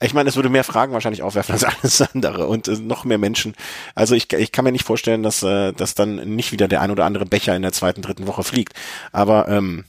Ich 0.00 0.14
meine, 0.14 0.28
es 0.28 0.36
würde 0.36 0.48
mehr 0.48 0.64
Fragen 0.64 0.92
wahrscheinlich 0.92 1.22
aufwerfen 1.22 1.54
als 1.54 1.64
alles 1.64 2.02
andere 2.02 2.46
und 2.46 2.68
äh, 2.68 2.76
noch 2.76 3.04
mehr 3.04 3.18
Menschen. 3.18 3.54
Also 3.94 4.14
ich, 4.14 4.32
ich 4.32 4.52
kann 4.52 4.64
mir 4.64 4.72
nicht 4.72 4.84
vorstellen, 4.84 5.22
dass, 5.22 5.42
äh, 5.42 5.72
dass 5.72 5.94
dann 5.94 6.36
nicht 6.36 6.52
wieder 6.52 6.68
der 6.68 6.80
ein 6.82 6.90
oder 6.90 7.04
andere 7.04 7.26
Becher 7.26 7.56
in 7.56 7.62
der 7.62 7.72
zweiten, 7.72 8.02
dritten 8.02 8.26
Woche 8.26 8.44
fliegt. 8.44 8.74
Aber 9.12 9.48
ähm, 9.48 9.84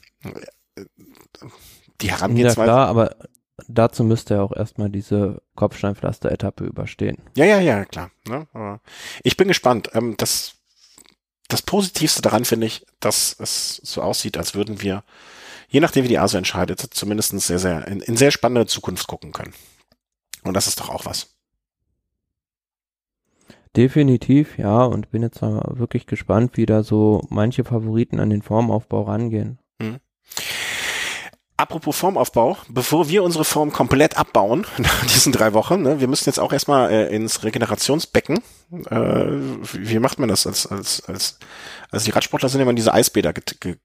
die 2.01 2.11
Herangehensweise. 2.11 2.67
Ja 2.67 2.75
klar, 2.75 2.87
aber 2.87 3.15
dazu 3.67 4.03
müsste 4.03 4.35
er 4.35 4.43
auch 4.43 4.55
erstmal 4.55 4.89
diese 4.89 5.41
Kopfsteinpflaster-Etappe 5.55 6.63
überstehen. 6.63 7.17
Ja, 7.35 7.45
ja, 7.45 7.59
ja, 7.59 7.85
klar. 7.85 8.11
Ne? 8.27 8.47
Aber 8.53 8.81
ich 9.23 9.37
bin 9.37 9.47
gespannt. 9.47 9.91
Ähm, 9.93 10.15
das, 10.17 10.53
das 11.49 11.61
Positivste 11.61 12.21
daran 12.21 12.45
finde 12.45 12.67
ich, 12.67 12.85
dass 12.99 13.35
es 13.39 13.75
so 13.83 14.01
aussieht, 14.01 14.37
als 14.37 14.55
würden 14.55 14.81
wir, 14.81 15.03
je 15.67 15.81
nachdem 15.81 16.03
wie 16.03 16.09
die 16.09 16.19
ASO 16.19 16.37
entscheidet, 16.37 16.79
zumindest 16.79 17.39
sehr, 17.41 17.59
sehr 17.59 17.87
in, 17.87 18.01
in 18.01 18.17
sehr 18.17 18.31
spannende 18.31 18.65
Zukunft 18.65 19.07
gucken 19.07 19.31
können. 19.33 19.53
Und 20.43 20.53
das 20.53 20.67
ist 20.67 20.79
doch 20.79 20.89
auch 20.89 21.05
was. 21.05 21.35
Definitiv, 23.75 24.57
ja, 24.57 24.83
und 24.83 25.11
bin 25.11 25.21
jetzt 25.21 25.41
wirklich 25.41 26.07
gespannt, 26.07 26.57
wie 26.57 26.65
da 26.65 26.81
so 26.81 27.21
manche 27.29 27.63
Favoriten 27.63 28.19
an 28.19 28.29
den 28.29 28.41
Formaufbau 28.41 29.03
rangehen. 29.03 29.59
Hm. 29.79 29.99
Apropos 31.55 31.97
Formaufbau, 31.97 32.57
bevor 32.69 33.09
wir 33.09 33.21
unsere 33.21 33.43
Form 33.43 33.73
komplett 33.73 34.17
abbauen 34.17 34.65
nach 34.77 35.05
diesen 35.05 35.33
drei 35.33 35.53
Wochen, 35.53 35.81
ne, 35.81 35.99
wir 35.99 36.07
müssen 36.07 36.29
jetzt 36.29 36.39
auch 36.39 36.53
erstmal 36.53 36.89
äh, 36.89 37.13
ins 37.13 37.43
Regenerationsbecken. 37.43 38.37
Äh, 38.89 39.25
wie 39.73 39.99
macht 39.99 40.19
man 40.19 40.29
das 40.29 40.47
als, 40.47 40.65
als, 40.67 41.03
als, 41.05 41.37
also 41.91 42.05
die 42.05 42.11
Radsportler 42.11 42.47
sind 42.47 42.61
immer 42.61 42.69
in 42.69 42.77
diese 42.77 42.93
Eisbäder 42.93 43.33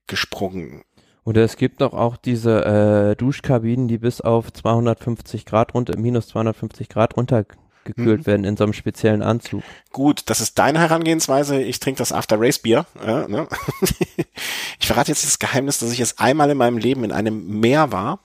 gesprungen. 0.07 0.85
Oder 1.25 1.43
es 1.43 1.57
gibt 1.57 1.81
doch 1.81 1.93
auch 1.93 2.17
diese 2.17 2.63
äh, 2.63 3.15
Duschkabinen, 3.15 3.87
die 3.87 3.97
bis 3.97 4.21
auf 4.21 4.53
250 4.53 5.45
Grad 5.45 5.73
runter, 5.73 5.97
minus 5.97 6.27
250 6.27 6.87
Grad 6.87 7.17
runtergekühlt 7.17 8.21
mhm. 8.21 8.25
werden 8.27 8.43
in 8.45 8.55
so 8.55 8.63
einem 8.63 8.73
speziellen 8.73 9.23
Anzug. 9.23 9.63
Gut, 9.91 10.21
das 10.27 10.39
ist 10.39 10.59
deine 10.59 10.79
Herangehensweise. 10.79 11.59
Ich 11.59 11.79
trinke 11.79 11.97
das 11.97 12.11
After 12.11 12.39
Race 12.39 12.59
Bier. 12.59 12.85
Ja, 13.03 13.27
ne? 13.27 13.47
ich 14.79 14.85
verrate 14.85 15.11
jetzt 15.11 15.25
das 15.25 15.39
Geheimnis, 15.39 15.79
dass 15.79 15.91
ich 15.91 15.97
jetzt 15.97 16.19
einmal 16.19 16.51
in 16.51 16.57
meinem 16.59 16.77
Leben 16.77 17.03
in 17.03 17.11
einem 17.11 17.59
Meer 17.59 17.91
war, 17.91 18.19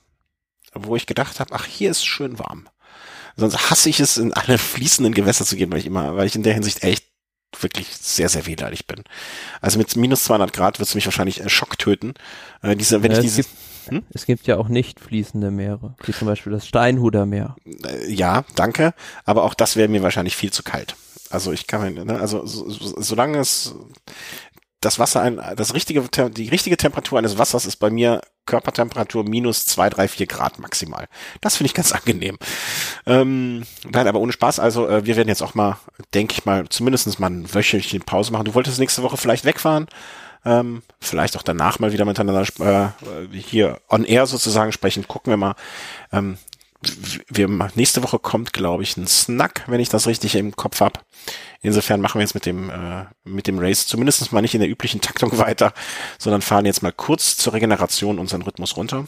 wo 0.74 0.94
ich 0.94 1.06
gedacht 1.06 1.40
habe, 1.40 1.54
ach, 1.54 1.64
hier 1.64 1.90
ist 1.90 2.04
schön 2.04 2.38
warm. 2.38 2.68
Sonst 3.36 3.70
hasse 3.70 3.88
ich 3.88 4.00
es, 4.00 4.18
in 4.18 4.34
alle 4.34 4.58
fließenden 4.58 5.14
Gewässer 5.14 5.46
zu 5.46 5.56
gehen, 5.56 5.72
weil 5.72 5.78
ich 5.78 5.86
immer, 5.86 6.16
weil 6.16 6.26
ich 6.26 6.36
in 6.36 6.42
der 6.42 6.52
Hinsicht 6.52 6.82
echt 6.82 7.09
wirklich 7.58 7.88
sehr, 7.96 8.28
sehr 8.28 8.46
wehleidig 8.46 8.86
bin. 8.86 9.02
Also 9.60 9.78
mit 9.78 9.94
minus 9.96 10.24
200 10.24 10.52
Grad 10.52 10.78
wird 10.78 10.88
es 10.88 10.94
mich 10.94 11.06
wahrscheinlich 11.06 11.40
äh, 11.40 11.48
Schock 11.48 11.78
töten. 11.78 12.14
Äh, 12.62 12.76
diese, 12.76 13.02
wenn 13.02 13.12
ja, 13.12 13.18
ich 13.18 13.24
diese, 13.24 13.40
es, 13.40 13.46
gibt, 13.46 13.90
hm? 13.90 14.02
es 14.12 14.26
gibt 14.26 14.46
ja 14.46 14.56
auch 14.56 14.68
nicht 14.68 15.00
fließende 15.00 15.50
Meere, 15.50 15.94
wie 16.04 16.12
zum 16.12 16.26
Beispiel 16.26 16.52
das 16.52 16.66
Steinhuder 16.66 17.26
Meer. 17.26 17.56
Äh, 17.86 18.12
ja, 18.12 18.44
danke, 18.54 18.94
aber 19.24 19.44
auch 19.44 19.54
das 19.54 19.76
wäre 19.76 19.88
mir 19.88 20.02
wahrscheinlich 20.02 20.36
viel 20.36 20.52
zu 20.52 20.62
kalt. 20.62 20.96
Also 21.30 21.52
ich 21.52 21.68
kann, 21.68 21.94
ne, 21.94 22.18
also 22.18 22.44
so, 22.44 22.68
so, 22.68 23.00
solange 23.00 23.38
es 23.38 23.74
das 24.80 24.98
Wasser 24.98 25.20
ein, 25.20 25.40
das 25.56 25.74
richtige, 25.74 26.02
die 26.30 26.48
richtige 26.48 26.76
Temperatur 26.76 27.18
eines 27.18 27.38
Wassers 27.38 27.66
ist 27.66 27.76
bei 27.76 27.90
mir 27.90 28.22
Körpertemperatur 28.46 29.24
minus 29.24 29.66
zwei, 29.66 29.90
drei, 29.90 30.08
vier 30.08 30.26
Grad 30.26 30.58
maximal. 30.58 31.06
Das 31.40 31.56
finde 31.56 31.68
ich 31.68 31.74
ganz 31.74 31.92
angenehm. 31.92 32.38
Ähm, 33.06 33.64
nein, 33.90 34.08
aber 34.08 34.20
ohne 34.20 34.32
Spaß. 34.32 34.58
Also 34.58 34.88
äh, 34.88 35.04
wir 35.04 35.16
werden 35.16 35.28
jetzt 35.28 35.42
auch 35.42 35.54
mal, 35.54 35.78
denke 36.14 36.32
ich 36.32 36.44
mal, 36.46 36.68
zumindestens 36.68 37.18
mal 37.18 37.30
ein 37.30 37.54
wöchentlichen 37.54 38.02
Pause 38.02 38.32
machen. 38.32 38.46
Du 38.46 38.54
wolltest 38.54 38.78
nächste 38.78 39.02
Woche 39.02 39.16
vielleicht 39.16 39.44
wegfahren. 39.44 39.86
Ähm, 40.44 40.82
vielleicht 41.00 41.36
auch 41.36 41.42
danach 41.42 41.78
mal 41.78 41.92
wieder 41.92 42.06
miteinander 42.06 42.46
äh, 42.60 43.36
hier 43.36 43.78
on 43.88 44.04
air 44.04 44.26
sozusagen 44.26 44.72
sprechen. 44.72 45.06
Gucken 45.06 45.30
wir 45.30 45.36
mal. 45.36 45.54
Ähm, 46.12 46.38
wir, 47.28 47.48
nächste 47.74 48.02
Woche 48.02 48.18
kommt, 48.18 48.52
glaube 48.52 48.82
ich, 48.82 48.96
ein 48.96 49.06
Snack, 49.06 49.64
wenn 49.66 49.80
ich 49.80 49.90
das 49.90 50.06
richtig 50.06 50.34
im 50.34 50.56
Kopf 50.56 50.80
hab. 50.80 51.04
Insofern 51.60 52.00
machen 52.00 52.18
wir 52.18 52.22
jetzt 52.22 52.34
mit 52.34 52.46
dem, 52.46 52.70
äh, 52.70 53.04
mit 53.24 53.46
dem 53.46 53.58
Race 53.58 53.86
zumindest 53.86 54.32
mal 54.32 54.40
nicht 54.40 54.54
in 54.54 54.60
der 54.60 54.70
üblichen 54.70 55.00
Taktung 55.00 55.36
weiter, 55.38 55.74
sondern 56.18 56.42
fahren 56.42 56.66
jetzt 56.66 56.82
mal 56.82 56.92
kurz 56.92 57.36
zur 57.36 57.52
Regeneration 57.52 58.18
unseren 58.18 58.42
Rhythmus 58.42 58.76
runter. 58.76 59.06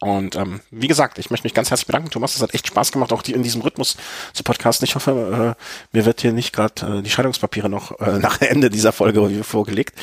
Und 0.00 0.34
ähm, 0.36 0.60
wie 0.70 0.88
gesagt, 0.88 1.18
ich 1.18 1.30
möchte 1.30 1.44
mich 1.44 1.52
ganz 1.52 1.70
herzlich 1.70 1.86
bedanken, 1.86 2.10
Thomas. 2.10 2.34
Es 2.34 2.42
hat 2.42 2.54
echt 2.54 2.66
Spaß 2.66 2.90
gemacht, 2.90 3.12
auch 3.12 3.20
die 3.22 3.32
in 3.32 3.42
diesem 3.42 3.60
Rhythmus 3.60 3.98
zu 4.32 4.42
podcasten. 4.42 4.86
Ich 4.86 4.94
hoffe, 4.94 5.56
äh, 5.56 5.96
mir 5.96 6.06
wird 6.06 6.22
hier 6.22 6.32
nicht 6.32 6.54
gerade 6.54 6.98
äh, 6.98 7.02
die 7.02 7.10
Scheidungspapiere 7.10 7.68
noch 7.68 8.00
äh, 8.00 8.18
nach 8.18 8.40
Ende 8.40 8.70
dieser 8.70 8.92
Folge 8.92 9.44
vorgelegt. 9.44 9.94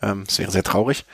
Ähm, 0.00 0.24
das 0.26 0.38
wäre 0.38 0.50
sehr 0.50 0.62
traurig. 0.62 1.04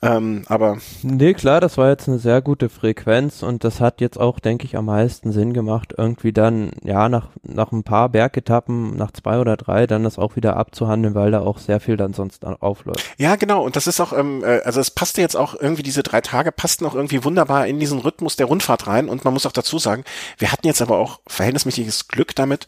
Ähm, 0.00 0.44
aber 0.48 0.78
nee, 1.02 1.34
klar, 1.34 1.60
das 1.60 1.76
war 1.76 1.90
jetzt 1.90 2.08
eine 2.08 2.18
sehr 2.18 2.40
gute 2.40 2.70
Frequenz 2.70 3.42
und 3.42 3.64
das 3.64 3.80
hat 3.80 4.00
jetzt 4.00 4.18
auch, 4.18 4.40
denke 4.40 4.64
ich, 4.64 4.76
am 4.76 4.86
meisten 4.86 5.32
Sinn 5.32 5.52
gemacht, 5.52 5.94
irgendwie 5.96 6.32
dann 6.32 6.70
ja 6.82 7.10
nach 7.10 7.28
nach 7.42 7.72
ein 7.72 7.82
paar 7.82 8.08
Bergetappen, 8.08 8.96
nach 8.96 9.10
zwei 9.10 9.38
oder 9.38 9.56
drei, 9.56 9.86
dann 9.86 10.04
das 10.04 10.18
auch 10.18 10.36
wieder 10.36 10.56
abzuhandeln, 10.56 11.14
weil 11.14 11.30
da 11.30 11.40
auch 11.40 11.58
sehr 11.58 11.80
viel 11.80 11.96
dann 11.96 12.14
sonst 12.14 12.44
aufläuft. 12.44 13.04
Ja, 13.18 13.36
genau. 13.36 13.64
Und 13.64 13.76
das 13.76 13.86
ist 13.86 14.00
auch, 14.00 14.12
ähm, 14.12 14.42
äh, 14.42 14.60
also 14.60 14.80
es 14.80 14.90
passte 14.90 15.20
jetzt 15.20 15.36
auch 15.36 15.54
irgendwie 15.58 15.82
diese 15.82 16.02
drei 16.02 16.20
Tage 16.20 16.52
passten 16.52 16.86
auch 16.86 16.94
irgendwie 16.94 17.24
wunderbar 17.24 17.57
wunderbar 17.58 17.66
in 17.66 17.80
diesen 17.80 17.98
Rhythmus 18.00 18.36
der 18.36 18.46
Rundfahrt 18.46 18.86
rein. 18.86 19.08
Und 19.08 19.24
man 19.24 19.32
muss 19.32 19.46
auch 19.46 19.52
dazu 19.52 19.78
sagen, 19.78 20.04
wir 20.38 20.52
hatten 20.52 20.66
jetzt 20.66 20.82
aber 20.82 20.98
auch 20.98 21.20
verhältnismäßiges 21.26 22.08
Glück 22.08 22.34
damit, 22.34 22.66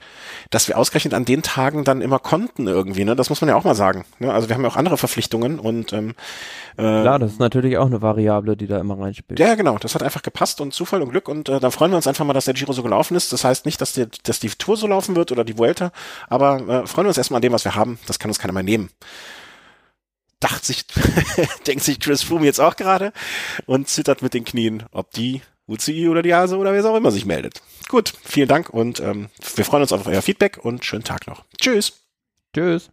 dass 0.51 0.69
wir 0.69 0.79
ausgerechnet 0.79 1.15
an 1.15 1.25
den 1.25 1.43
Tagen 1.43 1.85
dann 1.85 2.01
immer 2.01 2.19
konnten 2.19 2.67
irgendwie. 2.67 3.05
Ne? 3.05 3.17
Das 3.17 3.31
muss 3.31 3.41
man 3.41 3.49
ja 3.49 3.57
auch 3.57 3.65
mal 3.65 3.75
sagen. 3.75 4.05
Ne? 4.19 4.33
Also 4.33 4.49
wir 4.49 4.57
haben 4.57 4.63
ja 4.63 4.69
auch 4.69 4.77
andere 4.77 4.97
Verpflichtungen 4.97 5.59
und 5.59 5.93
ähm, 5.93 6.15
äh, 6.77 6.83
Klar, 6.83 7.19
das 7.19 7.33
ist 7.33 7.41
natürlich 7.41 7.79
auch 7.79 7.87
eine 7.87 8.03
Variable, 8.03 8.57
die 8.57 8.67
da 8.67 8.79
immer 8.79 8.99
reinspielt. 8.99 9.39
Ja, 9.39 9.55
genau. 9.55 9.79
Das 9.79 9.95
hat 9.95 10.03
einfach 10.03 10.23
gepasst 10.23 10.61
und 10.61 10.73
Zufall 10.75 11.03
und 11.03 11.11
Glück 11.11 11.29
und 11.29 11.49
äh, 11.49 11.61
dann 11.61 11.71
freuen 11.71 11.93
wir 11.93 11.97
uns 11.97 12.07
einfach 12.07 12.25
mal, 12.25 12.33
dass 12.33 12.45
der 12.47 12.55
Giro 12.55 12.73
so 12.73 12.83
gelaufen 12.83 13.17
ist. 13.17 13.33
Das 13.33 13.45
heißt 13.45 13.67
nicht, 13.67 13.81
dass, 13.81 13.93
die, 13.93 14.07
dass 14.25 14.41
die 14.41 14.49
Tour 14.51 14.77
so 14.77 14.87
laufen 14.87 15.17
wird 15.17 15.33
oder 15.33 15.45
die 15.45 15.59
Vuelta, 15.59 15.93
aber 16.29 16.57
äh, 16.57 16.87
freuen 16.87 17.07
wir 17.07 17.11
uns 17.11 17.19
erstmal 17.19 17.39
an 17.39 17.43
dem, 17.43 17.53
was 17.53 17.65
wir 17.65 17.75
haben. 17.75 17.99
Das 18.07 18.19
kann 18.19 18.31
uns 18.31 18.39
keiner 18.39 18.53
mehr 18.53 18.63
nehmen 18.63 18.91
dachte 20.41 20.67
sich, 20.67 20.87
denkt 21.67 21.85
sich 21.85 22.01
Chris 22.01 22.23
Froome 22.23 22.45
jetzt 22.45 22.61
auch 22.61 22.77
gerade 22.77 23.13
und 23.67 23.89
zittert 23.89 24.23
mit 24.23 24.35
den 24.35 24.45
Knien, 24.45 24.85
ob 24.91 25.11
die 25.13 25.43
UCI 25.69 26.09
oder 26.09 26.23
die 26.23 26.35
ASE 26.35 26.57
oder 26.57 26.73
wer 26.73 26.85
auch 26.85 26.97
immer 26.97 27.13
sich 27.13 27.27
meldet. 27.27 27.63
Gut, 27.89 28.13
vielen 28.25 28.49
Dank 28.49 28.71
und 28.71 29.01
ähm, 29.01 29.29
wir 29.55 29.65
freuen 29.65 29.83
uns 29.83 29.93
auf 29.93 30.07
euer 30.07 30.23
Feedback 30.23 30.59
und 30.59 30.85
schönen 30.85 31.05
Tag 31.05 31.27
noch. 31.27 31.45
Tschüss. 31.59 31.93
Tschüss. 32.55 32.91